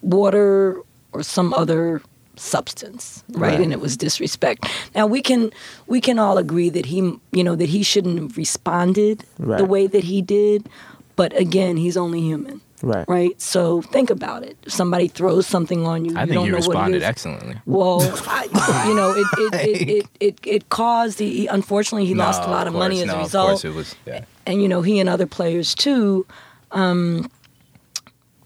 water 0.01 0.81
or 1.13 1.23
some 1.23 1.53
other 1.53 2.01
substance, 2.37 3.23
right? 3.29 3.51
Right. 3.51 3.59
And 3.61 3.71
it 3.71 3.79
was 3.79 3.95
disrespect. 3.95 4.67
Now 4.93 5.05
we 5.07 5.21
can 5.21 5.51
we 5.87 6.01
can 6.01 6.19
all 6.19 6.37
agree 6.37 6.69
that 6.69 6.85
he, 6.87 6.97
you 7.31 7.43
know, 7.43 7.55
that 7.55 7.69
he 7.69 7.83
shouldn't 7.83 8.19
have 8.19 8.37
responded 8.37 9.23
Right. 9.39 9.57
the 9.57 9.65
way 9.65 9.87
that 9.87 10.03
he 10.03 10.21
did. 10.21 10.67
But 11.15 11.37
again, 11.39 11.77
he's 11.77 11.95
only 11.95 12.21
human. 12.21 12.59
Right. 12.81 13.07
Right. 13.07 13.41
So 13.41 13.81
think 13.81 14.09
about 14.09 14.43
it. 14.43 14.57
If 14.63 14.73
somebody 14.73 15.07
throws 15.07 15.47
something 15.47 15.85
on 15.87 16.05
you, 16.05 16.15
I 16.15 16.21
you 16.21 16.27
think 16.27 16.33
don't 16.35 16.45
you 16.45 16.51
know 16.51 16.57
what 16.57 16.65
it 16.65 16.67
responded 16.69 17.03
excellently. 17.03 17.55
Well, 17.65 18.01
I, 18.27 18.85
you 18.87 18.93
know, 18.95 19.11
it 19.11 19.25
it, 19.37 19.53
it, 19.81 19.89
it, 19.89 20.05
it 20.19 20.39
it 20.45 20.69
caused 20.69 21.17
the. 21.17 21.29
he- 21.29 21.47
Unfortunately, 21.47 22.05
he 22.05 22.13
lost 22.15 22.43
a 22.43 22.47
lot 22.51 22.67
of, 22.67 22.73
money 22.73 22.97
course, 22.97 23.03
as 23.03 23.07
no, 23.07 23.13
a 23.13 23.17
Of 23.19 23.23
result, 23.25 23.47
course 23.49 23.65
it 23.65 23.73
was. 23.73 23.95
Yeah. 24.05 24.25
and 24.45 24.61
you 24.61 24.67
know, 24.67 24.81
he 24.81 24.99
and 24.99 25.07
other 25.09 25.25
players 25.25 25.73
too. 25.73 26.25
Um, 26.71 27.29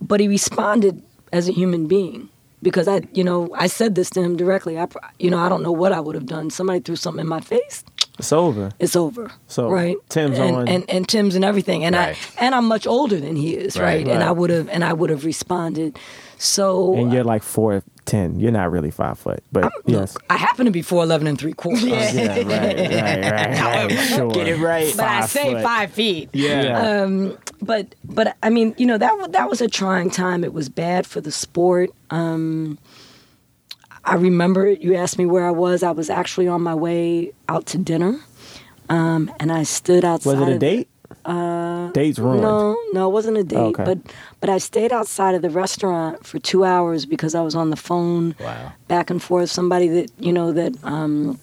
but 0.01 0.19
he 0.19 0.27
responded 0.27 1.01
as 1.33 1.49
a 1.49 1.51
human 1.51 1.87
being 1.87 2.29
because 2.61 2.87
I, 2.87 3.01
you 3.13 3.23
know, 3.23 3.49
I 3.55 3.67
said 3.67 3.95
this 3.95 4.09
to 4.11 4.21
him 4.21 4.37
directly. 4.37 4.77
I, 4.79 4.87
you 5.17 5.29
know, 5.29 5.39
I 5.39 5.49
don't 5.49 5.63
know 5.63 5.71
what 5.71 5.91
I 5.91 5.99
would 5.99 6.15
have 6.15 6.25
done. 6.25 6.49
Somebody 6.49 6.79
threw 6.79 6.95
something 6.95 7.21
in 7.21 7.27
my 7.27 7.41
face. 7.41 7.83
It's 8.19 8.31
over. 8.31 8.71
It's 8.79 8.95
over. 8.95 9.31
So, 9.47 9.69
right, 9.69 9.97
Tim's 10.09 10.37
and, 10.37 10.55
on- 10.55 10.67
and 10.67 10.89
and 10.89 11.07
Tim's 11.07 11.35
and 11.35 11.43
everything, 11.43 11.83
and 11.85 11.95
Right. 11.95 12.17
I 12.37 12.45
and 12.45 12.53
I'm 12.53 12.65
much 12.65 12.85
older 12.85 13.19
than 13.19 13.35
he 13.35 13.55
is, 13.55 13.77
Right. 13.79 14.05
right? 14.05 14.07
And 14.13 14.23
I 14.23 14.31
would 14.31 14.49
have 14.51 14.69
and 14.69 14.83
I 14.83 14.93
would 14.93 15.09
have 15.09 15.25
responded. 15.25 15.97
So 16.37 16.95
And 16.95 17.11
you're 17.11 17.23
like 17.25 17.43
four 17.43 17.83
ten. 18.05 18.39
You're 18.39 18.51
not 18.51 18.71
really 18.71 18.91
five 18.91 19.19
foot, 19.19 19.43
but 19.51 19.71
yes. 19.85 20.15
I 20.29 20.37
happen 20.37 20.65
to 20.65 20.71
be 20.71 20.81
four 20.81 21.03
eleven 21.03 21.27
and 21.27 21.37
three 21.37 21.53
quarters. 21.53 21.83
Yeah, 21.83 22.37
right, 22.37 22.45
right, 22.45 22.91
right, 23.31 23.91
right. 23.91 23.99
Sure. 24.07 24.31
Get 24.31 24.47
it 24.47 24.57
right. 24.57 24.93
But 24.95 25.05
I 25.05 25.25
say 25.25 25.53
foot. 25.53 25.63
five 25.63 25.91
feet. 25.91 26.29
Yeah. 26.33 27.01
Um, 27.03 27.37
but 27.61 27.93
but 28.05 28.37
I 28.43 28.49
mean, 28.49 28.73
you 28.77 28.85
know 28.85 28.97
that 28.97 29.31
that 29.33 29.49
was 29.49 29.59
a 29.61 29.67
trying 29.67 30.09
time. 30.09 30.43
It 30.45 30.53
was 30.53 30.69
bad 30.69 31.05
for 31.07 31.19
the 31.21 31.31
sport. 31.31 31.89
Um, 32.09 32.77
I 34.03 34.15
remember 34.15 34.69
you 34.69 34.95
asked 34.95 35.17
me 35.17 35.25
where 35.25 35.45
I 35.45 35.51
was. 35.51 35.83
I 35.83 35.91
was 35.91 36.09
actually 36.09 36.47
on 36.47 36.61
my 36.61 36.75
way 36.75 37.31
out 37.47 37.65
to 37.67 37.77
dinner, 37.77 38.19
um, 38.89 39.31
and 39.39 39.51
I 39.51 39.63
stood 39.63 40.03
outside. 40.05 40.39
Was 40.39 40.47
it 40.49 40.55
a 40.55 40.59
date? 40.59 40.87
Uh, 41.25 41.91
Dates 41.91 42.17
ruined. 42.19 42.41
No, 42.41 42.77
no, 42.93 43.09
it 43.09 43.11
wasn't 43.13 43.37
a 43.37 43.43
date. 43.43 43.57
Okay. 43.57 43.83
But 43.83 43.97
but 44.41 44.49
I 44.49 44.57
stayed 44.57 44.91
outside 44.93 45.35
of 45.35 45.41
the 45.41 45.49
restaurant 45.49 46.25
for 46.25 46.39
two 46.39 46.63
hours 46.63 47.05
because 47.05 47.35
I 47.35 47.41
was 47.41 47.55
on 47.55 47.69
the 47.71 47.75
phone 47.75 48.35
Wow. 48.39 48.73
back 48.87 49.09
and 49.09 49.21
forth. 49.21 49.49
Somebody 49.49 49.87
that 49.89 50.11
you 50.19 50.31
know 50.31 50.51
that 50.53 50.73
um, 50.83 51.39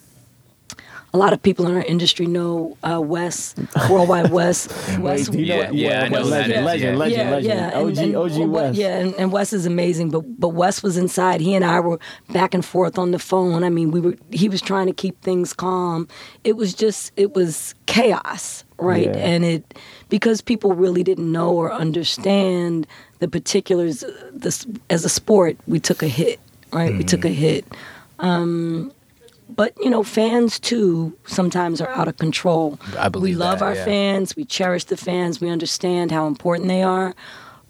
a 1.17 1.19
lot 1.25 1.33
of 1.33 1.41
people 1.41 1.65
in 1.67 1.75
our 1.75 1.81
industry 1.83 2.27
know 2.27 2.77
uh, 2.83 3.01
Wes, 3.01 3.55
Worldwide 3.89 4.29
Wes. 4.29 4.67
Wes 4.99 5.27
do 5.29 5.39
you 5.39 5.45
Yeah, 5.45 5.71
yeah, 5.71 6.03
I 6.03 6.09
know 6.09 6.21
who 6.21 6.29
legend, 6.29 6.53
is, 6.59 6.65
legend, 6.65 6.93
yeah. 6.93 6.99
legend, 6.99 7.31
legend. 7.31 7.59
and- 7.59 7.75
OG, 7.75 7.97
and- 7.97 8.15
OG 8.15 8.37
well, 8.37 8.47
West. 8.49 8.77
Yeah, 8.77 8.97
and, 8.99 9.15
and 9.15 9.31
Wes 9.31 9.51
is 9.51 9.65
amazing, 9.65 10.11
but 10.11 10.21
but 10.39 10.49
Wes 10.49 10.83
was 10.83 10.95
inside. 10.95 11.41
He 11.41 11.55
and 11.55 11.65
I 11.65 11.79
were 11.79 11.99
back 12.31 12.53
and 12.53 12.63
forth 12.63 12.99
on 12.99 13.09
the 13.11 13.19
phone. 13.19 13.63
I 13.63 13.69
mean, 13.69 13.89
we 13.89 13.99
were. 13.99 14.15
He 14.31 14.47
was 14.47 14.61
trying 14.61 14.85
to 14.87 14.93
keep 14.93 15.19
things 15.21 15.53
calm. 15.53 16.07
It 16.43 16.55
was 16.55 16.75
just, 16.75 17.11
it 17.15 17.33
was 17.33 17.73
chaos, 17.87 18.63
right? 18.77 19.05
Yeah. 19.07 19.17
And 19.31 19.43
it 19.43 19.63
because 20.09 20.41
people 20.41 20.75
really 20.75 21.03
didn't 21.03 21.31
know 21.31 21.49
or 21.51 21.71
understand 21.73 22.85
the 23.19 23.27
particulars. 23.27 24.03
uh, 24.03 24.11
This 24.33 24.67
as 24.91 25.03
a 25.03 25.09
sport, 25.09 25.57
we 25.67 25.79
took 25.79 26.03
a 26.03 26.07
hit, 26.07 26.39
right? 26.71 26.93
We 26.95 27.03
took 27.03 27.25
a 27.25 27.29
hit. 27.45 27.65
Um, 28.19 28.91
but 29.49 29.73
you 29.79 29.89
know, 29.89 30.03
fans 30.03 30.59
too 30.59 31.17
sometimes 31.25 31.81
are 31.81 31.89
out 31.89 32.07
of 32.07 32.17
control. 32.17 32.79
I 32.97 33.09
believe 33.09 33.35
we 33.35 33.39
love 33.39 33.59
that, 33.59 33.65
our 33.65 33.75
yeah. 33.75 33.85
fans. 33.85 34.35
We 34.35 34.45
cherish 34.45 34.85
the 34.85 34.97
fans. 34.97 35.41
We 35.41 35.49
understand 35.49 36.11
how 36.11 36.27
important 36.27 36.67
they 36.67 36.83
are. 36.83 37.15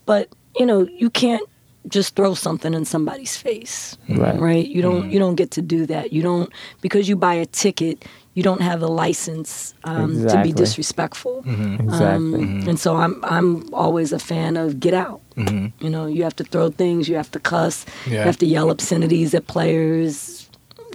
But 0.06 0.30
you 0.58 0.66
know, 0.66 0.82
you 0.82 1.10
can't 1.10 1.48
just 1.88 2.16
throw 2.16 2.34
something 2.34 2.74
in 2.74 2.84
somebody's 2.86 3.38
face, 3.38 3.98
Right. 4.40 4.68
You 4.68 4.82
don't. 4.82 5.04
Mm-hmm. 5.04 5.12
You 5.12 5.20
don't 5.20 5.36
get 5.36 5.52
to 5.52 5.62
do 5.62 5.86
that. 5.86 6.12
You 6.12 6.22
don't 6.22 6.52
because 6.82 7.08
you 7.08 7.16
buy 7.16 7.36
a 7.36 7.46
ticket. 7.46 8.06
You 8.34 8.44
don't 8.44 8.62
have 8.62 8.82
the 8.82 8.88
license 8.88 9.74
um, 9.84 10.28
to 10.28 10.44
be 10.44 10.52
disrespectful. 10.52 11.42
Mm-hmm. 11.42 11.90
Exactly. 11.90 12.44
Um, 12.44 12.64
And 12.68 12.80
so 12.80 12.96
I'm 12.98 13.24
I'm 13.24 13.74
always 13.74 14.14
a 14.14 14.20
fan 14.20 14.58
of 14.58 14.80
get 14.80 14.94
out. 14.94 15.22
You 15.38 15.90
know, 15.90 16.06
you 16.08 16.24
have 16.24 16.36
to 16.38 16.44
throw 16.44 16.70
things, 16.70 17.08
you 17.08 17.16
have 17.16 17.32
to 17.32 17.40
cuss, 17.40 17.86
you 18.06 18.18
have 18.18 18.38
to 18.38 18.46
yell 18.46 18.70
obscenities 18.72 19.34
at 19.34 19.48
players. 19.48 20.47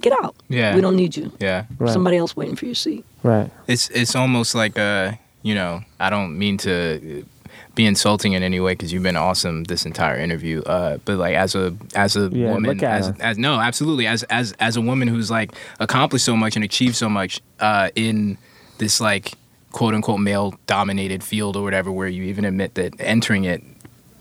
Get 0.03 0.13
out. 0.23 0.35
Yeah. 0.49 0.75
We 0.75 0.81
don't 0.81 0.97
need 0.97 1.17
you. 1.17 1.33
Yeah. 1.41 1.65
Right. 1.79 1.93
Somebody 1.93 2.17
else 2.19 2.37
waiting 2.37 2.57
for 2.57 2.67
your 2.67 2.75
seat. 2.75 3.05
Right. 3.23 3.51
It's 3.67 3.89
it's 3.91 4.15
almost 4.15 4.55
like 4.55 4.79
uh 4.79 5.13
you 5.43 5.55
know 5.55 5.81
I 5.99 6.11
don't 6.11 6.39
mean 6.39 6.57
to 6.59 7.25
be 7.75 7.87
insulting 7.87 8.35
in 8.35 8.43
any 8.43 8.61
way 8.61 8.73
because 8.75 8.93
you've 8.93 9.03
been 9.03 9.17
awesome 9.17 9.65
this 9.65 9.87
entire 9.87 10.19
interview. 10.19 10.61
Uh, 10.63 10.99
but 11.07 11.17
like 11.17 11.35
as 11.35 11.55
a 11.55 11.75
as 11.95 12.17
a 12.17 12.29
Yeah, 12.31 12.53
woman, 12.53 12.71
look 12.71 12.83
at 12.83 12.99
as, 13.01 13.07
her. 13.07 13.17
as 13.21 13.39
no, 13.39 13.59
absolutely, 13.61 14.07
as 14.07 14.25
as 14.25 14.53
as 14.61 14.77
a 14.77 14.81
woman 14.83 15.09
who's 15.09 15.31
like 15.31 15.53
accomplished 15.81 16.25
so 16.27 16.37
much 16.37 16.55
and 16.57 16.65
achieved 16.65 16.97
so 16.97 17.09
much 17.09 17.41
uh, 17.61 17.89
in 17.95 18.37
this 18.79 19.01
like 19.01 19.33
quote 19.71 19.95
unquote 19.95 20.21
male 20.21 20.55
dominated 20.67 21.23
field 21.25 21.57
or 21.57 21.63
whatever, 21.63 21.91
where 21.91 22.09
you 22.09 22.25
even 22.25 22.45
admit 22.45 22.75
that 22.75 22.95
entering 23.01 23.45
it 23.45 23.63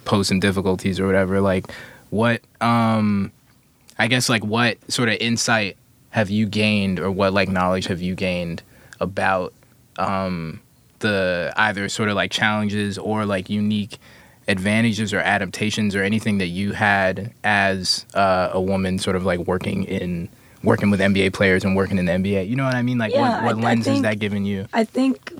posed 0.06 0.30
some 0.30 0.40
difficulties 0.40 0.98
or 1.00 1.06
whatever. 1.06 1.42
Like 1.42 1.66
what 2.10 2.42
um 2.62 3.32
I 4.02 4.08
guess 4.08 4.30
like 4.30 4.44
what 4.44 4.78
sort 4.92 5.10
of 5.10 5.18
insight 5.22 5.78
have 6.10 6.30
you 6.30 6.46
gained 6.48 7.00
or 7.00 7.10
what 7.12 7.34
like 7.34 7.50
knowledge 7.50 7.86
have 7.88 8.02
you 8.02 8.16
gained 8.16 8.64
about 9.00 9.54
um 10.00 10.60
the 11.00 11.54
either 11.56 11.88
sort 11.90 12.10
of 12.10 12.16
like 12.16 12.32
challenges 12.32 12.98
or 12.98 13.26
like 13.26 13.50
unique 13.50 13.98
advantages 14.48 15.14
or 15.14 15.20
adaptations 15.20 15.96
or 15.96 16.04
anything 16.04 16.40
that 16.40 16.48
you 16.48 16.72
had 16.74 17.32
as 17.44 18.06
uh, 18.16 18.50
a 18.54 18.62
woman 18.62 18.98
sort 19.00 19.16
of 19.16 19.24
like 19.24 19.40
working 19.42 19.84
in 19.86 20.28
working 20.64 20.90
with 20.92 21.00
NBA 21.00 21.34
players 21.34 21.64
and 21.64 21.76
working 21.76 21.98
in 21.98 22.06
the 22.06 22.12
NBA. 22.12 22.48
You 22.48 22.56
know 22.56 22.66
what 22.66 22.76
I 22.76 22.82
mean? 22.82 22.98
Like 22.98 23.14
Yeah, 23.14 23.44
what, 23.46 23.56
what 23.56 23.64
I- 23.66 23.68
I 23.68 23.72
lens 23.72 23.80
is 23.82 23.94
think- 23.94 24.04
that 24.04 24.20
giving 24.20 24.46
you? 24.46 24.68
I 24.74 24.84
think 24.84 25.32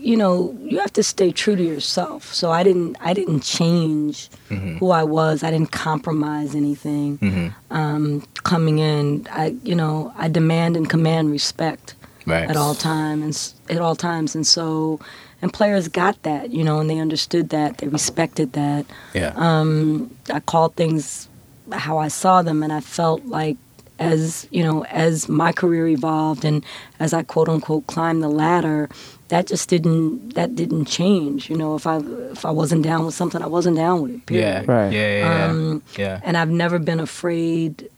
you 0.00 0.16
know 0.16 0.56
you 0.62 0.78
have 0.78 0.92
to 0.94 1.02
stay 1.02 1.30
true 1.32 1.56
to 1.56 1.62
yourself. 1.62 2.32
So 2.34 2.50
I 2.50 2.62
didn't 2.62 2.96
I 3.00 3.12
didn't 3.14 3.40
change 3.40 4.28
Mm-hmm. 4.50 4.78
who 4.78 4.90
I 4.90 5.04
was. 5.04 5.44
I 5.44 5.50
didn't 5.52 5.70
compromise 5.70 6.56
anything. 6.56 7.54
Um, 7.70 8.22
coming 8.42 8.78
in, 8.80 9.26
I 9.30 9.54
you 9.62 9.74
know 9.76 10.12
I 10.16 10.28
demand 10.28 10.76
and 10.76 10.88
command 10.90 11.30
respect 11.30 11.94
Right. 12.26 12.48
at 12.50 12.56
all 12.56 12.74
times 12.74 13.54
and 13.68 13.78
at 13.78 13.82
all 13.82 13.96
times, 13.96 14.34
and 14.34 14.46
so 14.46 14.98
and 15.42 15.52
players 15.52 15.88
got 15.88 16.22
that, 16.24 16.50
you 16.50 16.62
know, 16.64 16.80
and 16.80 16.90
they 16.90 16.98
understood 16.98 17.48
that, 17.48 17.78
they 17.78 17.88
respected 17.88 18.52
that. 18.52 18.84
Yeah. 19.14 19.32
Um, 19.36 20.10
I 20.32 20.40
called 20.40 20.74
things 20.74 21.28
how 21.72 21.96
I 21.98 22.08
saw 22.08 22.42
them, 22.42 22.62
and 22.62 22.72
I 22.72 22.80
felt 22.80 23.24
like 23.24 23.56
as 23.98 24.46
you 24.50 24.62
know, 24.64 24.84
as 24.86 25.28
my 25.28 25.52
career 25.52 25.86
evolved 25.88 26.44
and 26.44 26.64
as 26.98 27.12
I 27.14 27.22
quote 27.22 27.48
unquote 27.48 27.86
climbed 27.86 28.22
the 28.22 28.28
ladder, 28.28 28.88
that 29.30 29.46
just 29.46 29.68
didn't 29.68 30.34
that 30.34 30.54
didn't 30.54 30.84
change. 30.86 31.48
You 31.50 31.56
know, 31.56 31.74
if 31.74 31.86
I 31.86 31.96
if 32.36 32.44
I 32.44 32.50
wasn't 32.50 32.82
down 32.84 33.04
with 33.06 33.14
something, 33.14 33.42
I 33.42 33.46
wasn't 33.46 33.76
down 33.76 34.02
with 34.02 34.12
it. 34.16 34.22
yeah. 34.30 34.62
Right. 34.66 34.92
Yeah. 34.92 35.10
Yeah. 35.18 35.18
Yeah. 35.18 35.44
Um, 35.50 35.82
yeah. 35.98 36.20
And 36.22 36.36
I've 36.36 36.50
never 36.64 36.78
been 36.78 37.00
afraid. 37.00 37.88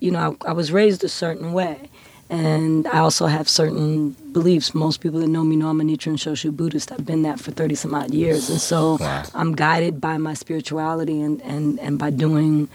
You 0.00 0.10
know, 0.12 0.36
I, 0.46 0.50
I 0.50 0.52
was 0.52 0.70
raised 0.72 1.02
a 1.04 1.08
certain 1.08 1.52
way, 1.52 1.76
And 2.30 2.86
I 2.86 2.98
also 3.06 3.26
have 3.26 3.48
certain 3.48 4.10
beliefs. 4.32 4.74
Most 4.74 5.00
people 5.02 5.20
that 5.20 5.26
know 5.28 5.44
me 5.44 5.56
know 5.56 5.68
I'm 5.68 5.80
a 5.80 5.84
Nichiren 5.84 6.16
Shoshu 6.16 6.50
Buddhist. 6.56 6.90
I've 6.92 7.04
been 7.04 7.22
that 7.22 7.38
for 7.40 7.50
30 7.50 7.74
some 7.74 7.94
odd 7.94 8.12
years. 8.14 8.48
And 8.50 8.60
so 8.60 8.96
Wow. 9.00 9.24
I'm 9.34 9.52
guided 9.54 10.00
by 10.00 10.16
my 10.18 10.34
spirituality 10.34 11.20
and, 11.20 11.42
and, 11.42 11.78
and 11.80 11.98
by 11.98 12.10
doing 12.10 12.68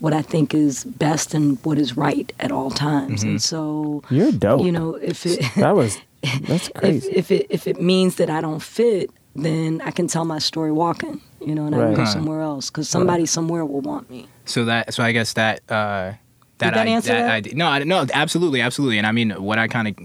what 0.00 0.12
I 0.12 0.22
think 0.22 0.54
is 0.54 0.84
best 0.84 1.34
and 1.34 1.58
what 1.64 1.78
is 1.78 1.96
right 1.96 2.32
at 2.40 2.50
all 2.50 2.70
times. 2.70 3.22
And 3.22 3.40
so, 3.40 4.02
You're 4.10 4.32
dope. 4.32 4.64
you 4.66 4.72
know, 4.72 4.94
if 4.96 5.24
it 5.26 5.38
that 5.56 5.76
was 5.76 5.98
that's 6.42 6.68
if, 6.68 6.74
crazy. 6.74 7.12
if 7.12 7.30
it 7.30 7.46
if 7.50 7.66
it 7.66 7.80
means 7.80 8.16
that 8.16 8.30
I 8.30 8.40
don't 8.40 8.62
fit, 8.62 9.10
then 9.34 9.80
I 9.84 9.90
can 9.90 10.06
tell 10.06 10.24
my 10.24 10.38
story 10.38 10.72
walking, 10.72 11.20
you 11.40 11.54
know, 11.54 11.66
and 11.66 11.74
I 11.74 11.78
can 11.78 11.94
go 11.94 12.02
Right. 12.02 12.08
somewhere 12.08 12.40
else 12.42 12.70
because 12.70 12.88
somebody 12.88 13.26
somewhere 13.26 13.64
will 13.64 13.80
want 13.80 14.08
me. 14.10 14.28
So 14.44 14.64
that 14.66 14.94
so 14.94 15.02
I 15.02 15.12
guess 15.12 15.32
that 15.34 15.60
uh 15.68 16.12
that, 16.58 16.74
that 16.74 16.76
I, 16.76 16.84
answer 16.86 17.12
that? 17.12 17.30
idea- 17.30 17.54
no 17.56 17.66
I, 17.66 17.82
no 17.84 18.06
absolutely 18.14 18.60
absolutely 18.60 18.98
and 18.98 19.06
I 19.06 19.12
mean 19.12 19.30
what 19.42 19.58
I 19.58 19.66
kind 19.68 19.88
of 19.88 19.96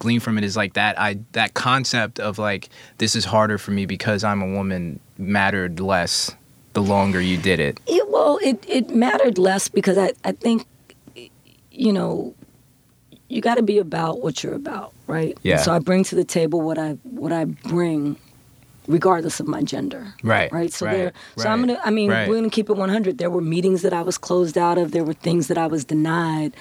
glean 0.00 0.20
from 0.20 0.36
it 0.36 0.44
is 0.44 0.54
like 0.56 0.74
that 0.74 0.98
I 1.00 1.18
that 1.32 1.54
concept 1.54 2.20
of 2.20 2.38
like 2.38 2.68
this 2.98 3.16
is 3.16 3.24
harder 3.24 3.56
for 3.58 3.70
me 3.70 3.86
because 3.86 4.22
I'm 4.24 4.42
a 4.42 4.46
woman 4.52 5.00
mattered 5.18 5.80
less 5.80 6.30
the 6.74 6.82
longer 6.82 7.20
you 7.20 7.36
did 7.38 7.60
it. 7.60 7.78
It, 7.86 8.08
well, 8.10 8.38
it, 8.42 8.64
it 8.68 8.90
mattered 8.90 9.38
less 9.38 9.68
because 9.68 9.96
I, 9.96 10.12
I 10.24 10.32
think, 10.32 10.66
you 11.70 11.92
know, 11.92 12.34
you 13.34 13.40
got 13.40 13.56
to 13.56 13.62
be 13.62 13.78
about 13.78 14.22
what 14.22 14.42
you're 14.44 14.54
about, 14.54 14.92
right? 15.08 15.36
Yeah. 15.42 15.56
So 15.56 15.74
I 15.74 15.80
bring 15.80 16.04
to 16.04 16.14
the 16.14 16.24
table 16.24 16.60
what 16.60 16.78
I 16.78 16.92
what 17.02 17.32
I 17.32 17.46
bring, 17.46 18.16
regardless 18.86 19.40
of 19.40 19.48
my 19.48 19.62
gender. 19.62 20.14
Right. 20.22 20.52
Right. 20.52 20.72
So 20.72 20.86
right, 20.86 20.92
there. 20.92 21.12
So 21.36 21.48
I'm 21.48 21.60
gonna. 21.60 21.80
I 21.84 21.90
mean, 21.90 22.10
right. 22.10 22.28
we're 22.28 22.36
gonna 22.36 22.48
keep 22.48 22.70
it 22.70 22.76
100. 22.76 23.18
There 23.18 23.30
were 23.30 23.40
meetings 23.40 23.82
that 23.82 23.92
I 23.92 24.02
was 24.02 24.18
closed 24.18 24.56
out 24.56 24.78
of. 24.78 24.92
There 24.92 25.04
were 25.04 25.14
things 25.14 25.48
that 25.48 25.58
I 25.58 25.66
was 25.66 25.84
denied, 25.84 26.54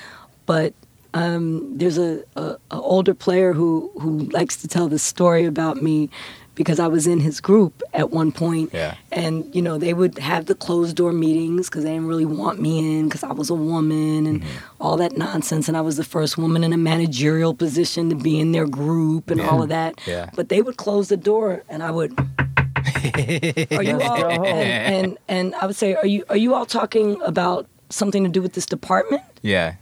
but. 0.46 0.74
Um, 1.16 1.78
there's 1.78 2.00
a, 2.00 2.24
a, 2.36 2.58
a 2.72 2.82
older 2.82 3.14
player 3.14 3.54
who, 3.54 3.92
who 4.02 4.22
likes 4.32 4.58
to 4.64 4.68
tell 4.68 4.88
this 4.88 5.04
story 5.04 5.46
about 5.46 5.80
me 5.80 6.10
because 6.56 6.80
I 6.80 6.88
was 6.88 7.08
in 7.08 7.20
his 7.20 7.42
group 7.42 7.82
at 7.94 8.12
one 8.12 8.32
point, 8.32 8.70
Yeah. 8.74 8.96
and 9.12 9.44
you 9.56 9.62
know 9.62 9.78
they 9.78 9.94
would 9.94 10.18
have 10.20 10.46
the 10.46 10.56
closed 10.56 10.96
door 10.96 11.12
meetings 11.12 11.70
because 11.70 11.84
they 11.84 11.92
didn't 11.92 12.08
really 12.08 12.26
want 12.26 12.60
me 12.62 12.80
in 13.00 13.08
because 13.10 13.24
I 13.24 13.32
was 13.34 13.50
a 13.50 13.56
woman 13.56 14.26
and 14.28 14.42
Mm-hmm. 14.42 14.82
all 14.84 14.98
that 14.98 15.18
nonsense, 15.18 15.68
and 15.68 15.76
I 15.78 15.82
was 15.82 15.96
the 15.98 16.04
first 16.04 16.38
woman 16.38 16.64
in 16.64 16.74
a 16.74 16.78
managerial 16.78 17.54
position 17.54 18.10
to 18.10 18.16
be 18.16 18.40
in 18.40 18.52
their 18.52 18.68
group 18.68 19.30
and 19.32 19.42
all 19.42 19.62
of 19.64 19.70
that. 19.70 20.00
Yeah. 20.06 20.30
But 20.36 20.50
they 20.50 20.62
would 20.62 20.78
close 20.78 21.08
the 21.10 21.18
door, 21.18 21.64
and 21.70 21.82
I 21.84 21.92
would. 21.92 22.12
are 23.72 23.84
you 23.84 24.00
all? 24.02 24.46
And, 24.46 24.48
and 24.48 25.18
and 25.28 25.56
I 25.56 25.66
would 25.66 25.76
say, 25.76 25.96
are 25.96 26.06
you 26.06 26.24
are 26.30 26.38
you 26.38 26.54
all 26.54 26.66
talking 26.66 27.22
about 27.22 27.68
something 27.90 28.24
to 28.24 28.30
do 28.30 28.42
with 28.42 28.54
this 28.54 28.66
department? 28.66 29.22
Yeah. 29.42 29.76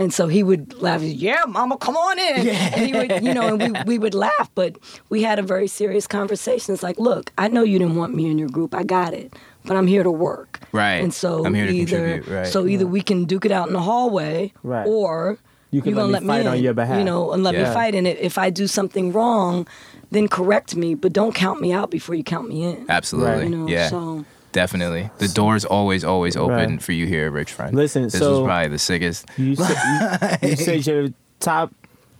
And 0.00 0.14
so 0.14 0.28
he 0.28 0.42
would 0.42 0.80
laugh, 0.80 1.02
yeah, 1.02 1.44
mama, 1.46 1.76
come 1.76 1.94
on 1.96 2.18
in. 2.18 2.48
And 2.48 2.86
he 2.86 2.92
would, 2.94 3.22
you 3.22 3.34
know, 3.34 3.54
and 3.54 3.60
we, 3.62 3.82
we 3.84 3.98
would 3.98 4.14
laugh, 4.14 4.50
but 4.54 4.76
we 5.10 5.22
had 5.22 5.38
a 5.38 5.42
very 5.42 5.68
serious 5.68 6.06
conversation. 6.06 6.72
It's 6.72 6.82
like, 6.82 6.98
look, 6.98 7.32
I 7.36 7.48
know 7.48 7.62
you 7.62 7.78
didn't 7.78 7.96
want 7.96 8.14
me 8.14 8.30
in 8.30 8.38
your 8.38 8.48
group. 8.48 8.74
I 8.74 8.82
got 8.82 9.12
it. 9.12 9.34
But 9.66 9.76
I'm 9.76 9.86
here 9.86 10.02
to 10.02 10.10
work. 10.10 10.60
Right. 10.72 10.94
And 11.04 11.12
so 11.12 11.44
I'm 11.44 11.52
here 11.52 11.66
to 11.66 11.72
either 11.72 11.96
contribute, 11.98 12.34
right. 12.34 12.46
so 12.46 12.66
either 12.66 12.86
we 12.86 13.02
can 13.02 13.26
duke 13.26 13.44
it 13.44 13.52
out 13.52 13.66
in 13.68 13.74
the 13.74 13.80
hallway 13.82 14.54
Right. 14.62 14.86
or 14.86 15.36
You 15.70 15.82
can 15.82 15.90
you're 15.94 15.98
let 16.02 16.04
gonna 16.04 16.20
me 16.22 16.26
let 16.28 16.36
fight 16.38 16.44
me 16.50 16.56
on 16.58 16.64
your 16.64 16.72
behalf. 16.74 16.98
You 16.98 17.04
know, 17.04 17.32
and 17.32 17.42
let 17.44 17.54
Yeah. 17.54 17.68
me 17.68 17.74
fight 17.74 17.94
in 17.94 18.06
it. 18.06 18.18
If 18.20 18.38
I 18.38 18.48
do 18.48 18.66
something 18.66 19.12
wrong, 19.12 19.68
then 20.10 20.28
correct 20.28 20.74
me, 20.76 20.94
but 20.94 21.12
don't 21.12 21.34
count 21.34 21.60
me 21.60 21.74
out 21.74 21.90
before 21.90 22.14
you 22.14 22.24
count 22.24 22.48
me 22.48 22.64
in. 22.64 22.86
Absolutely. 22.88 23.30
Right. 23.32 23.44
You 23.44 23.50
know, 23.50 23.68
yeah. 23.68 23.90
so 23.90 24.24
Definitely. 24.52 25.10
The 25.18 25.28
door's 25.28 25.64
always, 25.64 26.02
always 26.04 26.36
open 26.36 26.54
Right. 26.56 26.82
for 26.82 26.92
you 26.92 27.06
here, 27.06 27.30
Rich 27.30 27.52
Friend. 27.52 27.74
Listen, 27.74 28.04
this 28.04 28.18
so- 28.18 28.40
was 28.40 28.46
probably 28.46 28.68
the 28.68 28.78
sickest. 28.78 29.26
You 29.36 29.54
said, 29.56 30.38
you, 30.42 30.48
you 30.50 30.56
said 30.56 30.86
your 30.86 31.08
top 31.38 31.72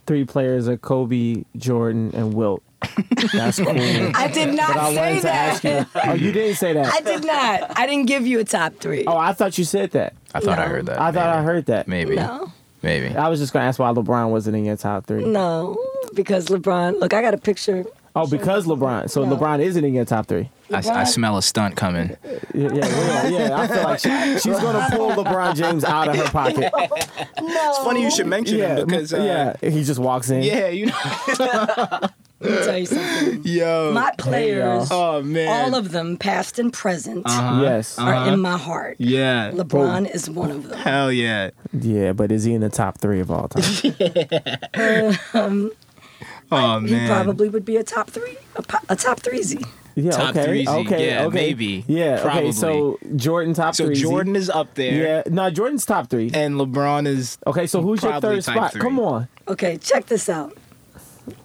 three 0.07 0.23
players 0.25 0.67
are 0.67 0.77
Kobe, 0.77 1.43
Jordan, 1.57 2.11
and 2.15 2.33
Wilt. 2.33 2.63
That's 3.33 3.59
cool. 3.59 3.69
I 4.15 4.29
did 4.33 4.55
not 4.55 4.69
but 4.73 4.77
I 4.77 4.89
say 4.93 4.97
wanted 4.99 5.21
to 5.21 5.31
ask 5.33 5.61
that. 5.63 5.87
you. 5.93 6.01
Oh, 6.03 6.13
you 6.13 6.31
didn't 6.31 6.55
say 6.55 6.73
that. 6.73 6.91
I 6.93 7.01
did 7.01 7.23
not. 7.25 7.77
I 7.77 7.85
didn't 7.85 8.07
give 8.07 8.25
you 8.25 8.39
a 8.39 8.43
top 8.43 8.73
three. 8.77 9.05
oh, 9.05 9.15
I 9.17 9.33
thought 9.33 9.57
you 9.57 9.63
said 9.65 9.91
that. 9.91 10.13
I 10.33 10.39
thought 10.39 10.57
I 10.57 10.67
heard 10.67 10.87
that. 10.87 10.99
I 10.99 11.11
thought 11.11 11.29
I 11.29 11.43
heard 11.43 11.67
that. 11.67 11.87
Maybe. 11.87 12.15
no. 12.15 12.51
Maybe. 12.81 13.15
I 13.15 13.27
was 13.29 13.39
just 13.39 13.53
gonna 13.53 13.65
ask 13.65 13.77
why 13.77 13.91
LeBron 13.93 14.31
wasn't 14.31 14.55
in 14.57 14.65
your 14.65 14.75
top 14.77 15.05
three. 15.05 15.23
No, 15.23 15.77
because 16.15 16.47
LeBron. 16.47 16.99
Look, 16.99 17.13
I 17.13 17.21
got 17.21 17.35
a 17.35 17.37
picture. 17.37 17.85
Oh, 18.15 18.27
because 18.27 18.65
LeBron. 18.65 19.09
So 19.09 19.23
No. 19.23 19.35
LeBron 19.37 19.59
isn't 19.61 19.83
in 19.85 19.93
your 19.93 20.03
top 20.05 20.27
three. 20.27 20.49
I, 20.73 20.77
I 20.77 21.03
smell 21.05 21.37
a 21.37 21.41
stunt 21.41 21.75
coming. 21.75 22.15
Yeah, 22.53 22.69
yeah, 22.73 22.85
yeah. 22.85 23.27
yeah. 23.27 23.57
I 23.59 23.67
feel 23.67 23.83
like 23.83 23.99
she, 23.99 24.09
she's 24.39 24.59
gonna 24.59 24.87
pull 24.91 25.11
LeBron 25.11 25.55
James 25.55 25.83
out 25.83 26.07
of 26.09 26.15
her 26.15 26.25
pocket. 26.29 26.71
No. 27.41 27.69
It's 27.69 27.77
funny 27.79 28.01
you 28.03 28.11
should 28.11 28.27
mention 28.27 28.57
Yeah, 28.59 28.77
him 28.77 28.85
because 28.87 29.13
uh, 29.13 29.17
yeah. 29.61 29.69
He 29.69 29.83
just 29.83 29.99
walks 29.99 30.29
in. 30.29 30.43
yeah, 30.43 30.67
you 30.67 30.85
know, 30.87 30.93
Let 31.37 32.51
me 32.51 32.65
tell 32.65 32.77
you 32.77 32.85
something. 32.85 33.41
yo, 33.43 33.91
My 33.93 34.11
players, 34.17 34.87
oh 34.91 35.21
man, 35.21 35.47
all 35.47 35.75
of 35.77 35.91
them, 35.91 36.17
past 36.17 36.57
and 36.59 36.71
present, 36.71 37.23
Uh-huh. 37.25 37.61
Yes. 37.63 37.97
are 37.99 38.13
Uh-huh. 38.13 38.33
in 38.33 38.39
my 38.39 38.57
heart. 38.57 38.95
yeah, 38.99 39.51
LeBron 39.51 40.09
is 40.13 40.29
one 40.29 40.51
of 40.51 40.69
them. 40.69 40.77
hell 40.79 41.11
yeah, 41.11 41.49
Yeah, 41.73 42.13
but 42.13 42.31
is 42.31 42.43
he 42.43 42.53
in 42.53 42.61
the 42.61 42.69
top 42.69 42.99
three 42.99 43.19
of 43.19 43.29
all 43.31 43.47
time? 43.47 43.63
oh 46.51 46.79
He 46.79 46.91
man, 46.91 47.07
probably 47.07 47.49
would 47.49 47.65
be 47.65 47.77
a 47.77 47.83
top 47.83 48.09
three, 48.09 48.37
a, 48.55 48.61
po- 48.61 48.77
a 48.89 48.95
top 48.95 49.19
threesy. 49.21 49.65
Yeah. 49.95 50.11
Top 50.11 50.35
okay. 50.35 50.45
threesy, 50.63 50.85
Okay. 50.85 51.07
yeah, 51.09 51.25
okay. 51.25 51.35
maybe, 51.35 51.83
Yeah. 51.87 52.21
probably. 52.21 52.41
Okay. 52.43 52.51
So 52.53 52.97
Jordan 53.15 53.53
top 53.53 53.75
so 53.75 53.85
three. 53.87 53.95
Jordan 53.95 54.35
is 54.35 54.49
up 54.49 54.73
there, 54.75 54.93
Yeah. 55.25 55.33
No, 55.33 55.49
Jordan's 55.49 55.85
top 55.85 56.09
three. 56.09 56.31
and 56.33 56.55
LeBron 56.55 57.07
is 57.07 57.37
Okay. 57.45 57.67
So 57.67 57.81
who's 57.81 58.01
your 58.01 58.19
third 58.21 58.43
spot? 58.43 58.71
three. 58.71 58.81
Come 58.81 58.99
on. 58.99 59.27
Okay, 59.47 59.77
check 59.77 60.05
this 60.05 60.29
out. 60.29 60.55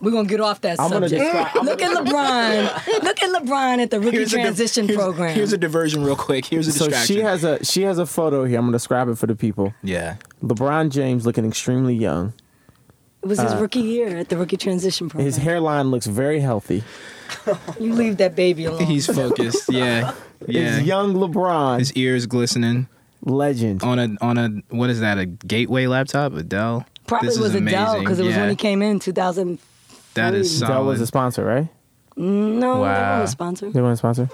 We're 0.01 0.11
gonna 0.11 0.27
get 0.29 0.41
off 0.41 0.63
that 0.63 0.81
I'm 0.81 0.89
subject. 0.91 1.23
describe- 1.23 1.55
Look 1.65 1.83
at 1.83 1.91
LeBron. 2.05 3.03
Look 3.03 3.23
at 3.23 3.43
LeBron 3.43 3.79
at 3.83 3.91
the 3.91 4.01
rookie 4.01 4.17
Here's 4.17 4.33
a 4.33 4.37
di- 4.37 4.43
transition 4.43 4.87
here's- 4.89 5.01
program. 5.03 5.35
Here's 5.35 5.53
a 5.53 5.59
diversion, 5.59 6.03
real 6.03 6.17
quick. 6.17 6.47
Here's 6.47 6.67
a 6.67 6.71
diversion. 6.73 6.85
So 6.95 6.99
distraction. 7.05 7.17
she 7.17 7.23
has 7.23 7.45
a 7.45 7.65
she 7.65 7.83
has 7.83 7.99
a 7.99 8.07
photo 8.07 8.45
here. 8.45 8.59
I'm 8.59 8.65
gonna 8.67 8.77
describe 8.77 9.09
it 9.09 9.19
for 9.19 9.27
the 9.27 9.35
people. 9.37 9.75
yeah, 9.83 10.17
LeBron 10.43 10.91
James 10.91 11.27
looking 11.27 11.45
extremely 11.45 11.95
young. 11.95 12.33
It 13.27 13.29
was 13.29 13.41
his 13.41 13.55
rookie 13.57 13.81
year 13.81 14.17
at 14.19 14.29
the 14.29 14.37
rookie 14.37 14.57
transition 14.57 15.09
program. 15.09 15.25
uh, 15.25 15.27
His 15.27 15.37
hairline 15.37 15.91
looks 15.91 16.07
very 16.07 16.41
healthy. 16.41 16.83
You 17.81 17.93
leave 17.95 18.17
that 18.19 18.35
baby 18.37 18.65
alone. 18.67 18.85
he's 18.87 19.07
focused. 19.07 19.69
Yeah, 19.73 20.15
yeah. 20.47 20.77
His 20.79 20.87
young 20.87 21.15
LeBron, 21.15 21.79
His 21.81 21.93
ears 21.95 22.27
glistening 22.27 22.87
legend. 23.23 23.83
on 23.83 23.99
a 23.99 24.09
on 24.21 24.39
a 24.39 24.49
what 24.75 24.91
is 24.91 25.01
that? 25.01 25.19
A 25.19 25.27
Gateway 25.27 25.87
laptop? 25.87 26.35
A 26.35 26.43
Dell? 26.45 26.87
Probably 27.09 27.29
This 27.29 27.39
was 27.39 27.55
Adele 27.55 27.63
amazing. 27.91 28.01
because 28.01 28.21
it 28.21 28.25
was 28.27 28.37
when 28.37 28.49
he 28.51 28.57
came 28.57 28.81
in 28.83 28.99
2000. 29.01 29.59
That 30.15 30.35
is 30.35 30.61
That 30.61 30.67
solid. 30.69 30.85
was 30.87 31.01
a 31.01 31.07
sponsor, 31.07 31.45
right? 31.45 31.69
No, 32.17 32.75
they 32.75 32.81
Wow. 32.81 32.81
weren't 33.17 33.25
a 33.25 33.29
sponsor. 33.29 33.71
They 33.71 33.83
weren't 33.83 33.95
a 33.95 33.97
sponsor. 33.97 34.29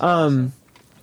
Um, 0.00 0.52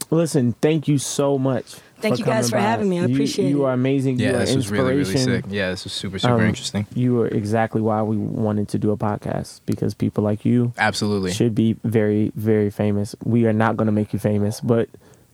listen, 0.10 0.54
thank 0.62 0.88
you 0.88 0.98
so 0.98 1.38
much. 1.38 1.76
Thank 2.01 2.19
you 2.19 2.26
guys 2.26 2.49
for 2.49 2.55
by. 2.57 2.61
having 2.61 2.89
me. 2.89 2.99
I 2.99 3.05
You- 3.05 3.13
appreciate 3.13 3.45
you. 3.45 3.49
it. 3.49 3.59
You 3.59 3.65
are 3.65 3.73
amazing. 3.73 4.19
yeah, 4.19 4.30
you 4.30 4.35
are 4.35 4.39
this 4.39 4.55
was 4.55 4.69
really 4.69 4.95
really 4.97 5.17
sick. 5.17 5.45
Yeah, 5.49 5.69
this 5.71 5.84
was 5.84 5.93
super 5.93 6.19
super 6.19 6.34
Um, 6.35 6.41
interesting. 6.41 6.85
You 6.95 7.15
were 7.15 7.27
exactly 7.27 7.81
why 7.81 8.01
we 8.01 8.17
wanted 8.17 8.67
to 8.69 8.77
do 8.77 8.91
a 8.91 8.97
podcast 8.97 9.61
because 9.65 9.93
people 9.93 10.23
like 10.23 10.45
you 10.45 10.73
Absolutely. 10.77 11.31
should 11.31 11.53
be 11.55 11.76
very, 11.84 12.31
very 12.35 12.69
famous. 12.69 13.15
We 13.23 13.45
are 13.45 13.53
not 13.53 13.77
going 13.77 13.88
to 13.88 13.91
make 13.91 14.13
you 14.13 14.19
famous, 14.19 14.59
but 14.61 14.89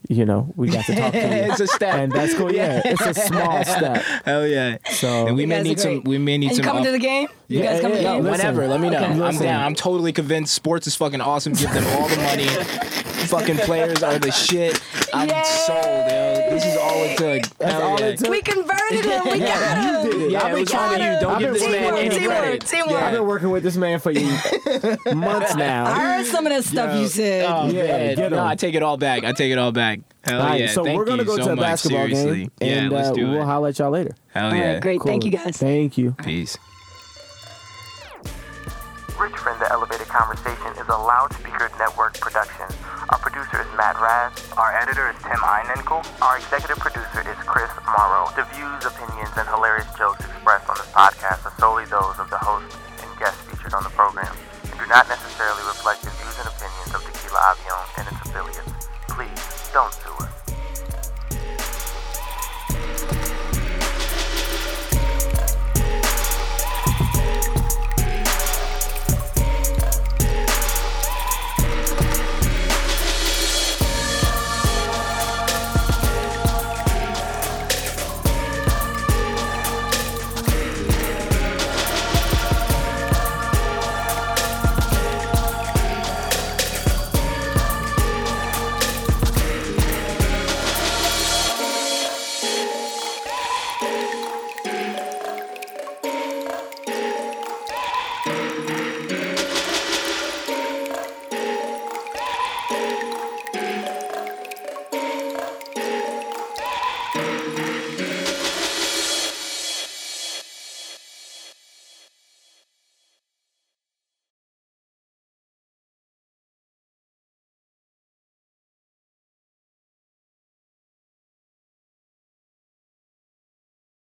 you 0.08 0.24
know 0.24 0.52
we 0.54 0.68
got 0.68 0.84
to 0.84 0.94
talk 0.94 1.10
to 1.12 1.18
you, 1.18 1.24
it's 1.50 1.58
a 1.58 1.66
step. 1.66 1.94
and 1.96 2.12
that's 2.12 2.32
cool. 2.34 2.52
Yeah, 2.52 2.80
it's 2.84 3.00
a 3.04 3.14
small 3.14 3.64
step. 3.64 4.02
Hell 4.24 4.46
yeah. 4.46 4.78
So 4.90 5.26
And 5.26 5.36
we 5.36 5.46
may 5.46 5.62
need 5.62 5.80
some. 5.80 6.02
We 6.04 6.18
may 6.18 6.38
need 6.38 6.48
And 6.48 6.56
you 6.58 6.62
some. 6.62 6.64
coming 6.64 6.82
up- 6.82 6.86
to 6.86 6.92
the 6.92 6.98
game? 6.98 7.26
You 7.48 7.58
Yeah, 7.60 7.72
guys 7.72 7.80
coming 7.80 7.96
yeah, 8.02 8.02
to 8.02 8.08
the 8.08 8.14
game? 8.22 8.24
listen. 8.24 8.46
Whenever, 8.56 8.68
let 8.68 8.80
me 8.80 8.90
know. 8.90 8.98
Okay. 9.02 9.22
I'm 9.22 9.38
down. 9.38 9.62
I'm 9.64 9.74
totally 9.74 10.12
convinced. 10.12 10.54
Sports 10.54 10.86
is 10.86 10.94
fucking 10.94 11.20
awesome. 11.20 11.54
Give 11.54 11.72
them 11.72 11.84
all 11.98 12.08
the 12.08 12.16
money. 12.18 12.46
fucking 13.26 13.56
players 13.58 14.02
are 14.02 14.18
the 14.18 14.30
shit. 14.32 14.80
I'm 15.12 15.28
Yay. 15.28 15.42
sold, 15.44 15.76
yo. 15.84 16.50
This 16.50 16.64
is 16.64 16.76
all 16.76 17.02
it 17.04 17.16
took. 17.18 17.58
That's 17.58 17.74
all 17.82 18.00
it 18.02 18.18
took. 18.18 18.30
We 18.30 18.42
converted 18.42 19.04
him. 19.04 19.22
We 19.32 19.38
got 19.40 19.78
him. 19.78 20.06
You 20.06 20.12
did 20.12 20.22
it. 20.22 20.30
Yeah, 20.32 20.42
I've 20.42 20.52
been 20.52 20.60
was 20.60 20.74
all 20.74 20.78
trying 20.88 21.14
you. 21.14 21.20
Don't 21.20 21.32
I've 21.34 21.38
give 21.40 21.52
been 21.52 21.60
this 21.60 21.70
man 21.70 21.84
working 21.92 21.98
any 21.98 22.08
with. 22.08 22.18
Teamwork, 22.18 22.38
credit. 22.38 22.60
teamwork. 22.66 23.02
I've 23.02 23.12
been 23.12 23.26
working 23.26 23.50
with 23.50 23.62
this 23.62 23.76
man 23.76 23.98
for 24.00 24.12
months 25.14 25.54
now. 25.54 25.86
I 25.86 26.00
heard 26.16 26.26
some 26.26 26.46
of 26.46 26.52
that 26.52 26.64
stuff 26.64 26.94
Yo. 26.94 27.00
you 27.00 27.08
said. 27.08 27.44
Oh, 27.48 27.66
Yeah, 27.68 27.82
man. 27.86 28.16
get 28.16 28.30
No, 28.30 28.38
'em. 28.38 28.46
I 28.46 28.54
take 28.54 28.74
it 28.74 28.82
all 28.82 28.96
back. 28.96 29.24
I 29.24 29.32
take 29.32 29.52
it 29.52 29.58
all 29.58 29.72
back. 29.72 30.00
Hell 30.24 30.40
All 30.40 30.46
right, 30.48 30.60
yeah. 30.62 30.66
so 30.68 30.82
Thank 30.84 30.98
we're 30.98 31.04
gonna 31.04 31.24
go 31.24 31.36
so 31.36 31.44
to 31.44 31.52
a 31.52 31.56
basketball 31.56 32.06
Seriously. 32.08 32.38
game, 32.40 32.50
Yeah, 32.60 32.66
and 32.78 32.90
let's 32.92 33.08
uh, 33.08 33.12
do 33.12 33.28
we'll 33.30 33.42
it. 33.42 33.44
holler 33.44 33.68
at 33.68 33.78
y'all 33.78 33.90
later. 33.92 34.10
Hell 34.34 34.52
yeah. 34.54 34.72
right, 34.72 34.82
great. 34.82 35.00
Thank 35.02 35.24
you 35.24 35.30
guys. 35.30 35.56
Thank 35.56 35.96
you. 35.98 36.12
Peace. 36.24 36.58
Rich 39.16 39.40
Friend 39.40 39.56
The 39.56 39.72
Elevated 39.72 40.12
Conversation 40.12 40.76
is 40.76 40.84
a 40.92 40.98
loudspeaker 41.00 41.72
network 41.80 42.20
production. 42.20 42.68
Our 43.08 43.16
producer 43.16 43.64
is 43.64 43.70
Matt 43.72 43.96
Raz. 43.96 44.36
Our 44.60 44.76
editor 44.76 45.08
is 45.08 45.16
Tim 45.24 45.40
Einenkel. 45.40 46.04
Our 46.20 46.36
executive 46.36 46.76
producer 46.76 47.24
is 47.24 47.40
Chris 47.48 47.72
Morrow. 47.88 48.28
The 48.36 48.44
views, 48.52 48.84
opinions, 48.84 49.32
and 49.40 49.48
hilarious 49.48 49.88
jokes 49.96 50.20
expressed 50.20 50.68
on 50.68 50.76
this 50.76 50.92
podcast 50.92 51.48
are 51.48 51.56
solely 51.56 51.88
those 51.88 52.20
of 52.20 52.28
the 52.28 52.36
host 52.36 52.76
and 53.00 53.08
guests 53.16 53.40
featured 53.48 53.72
on 53.72 53.88
the 53.88 53.94
program 53.96 54.36
and 54.68 54.76
do 54.76 54.84
not 54.84 55.08
necessarily 55.08 55.64
reflect 55.64 56.04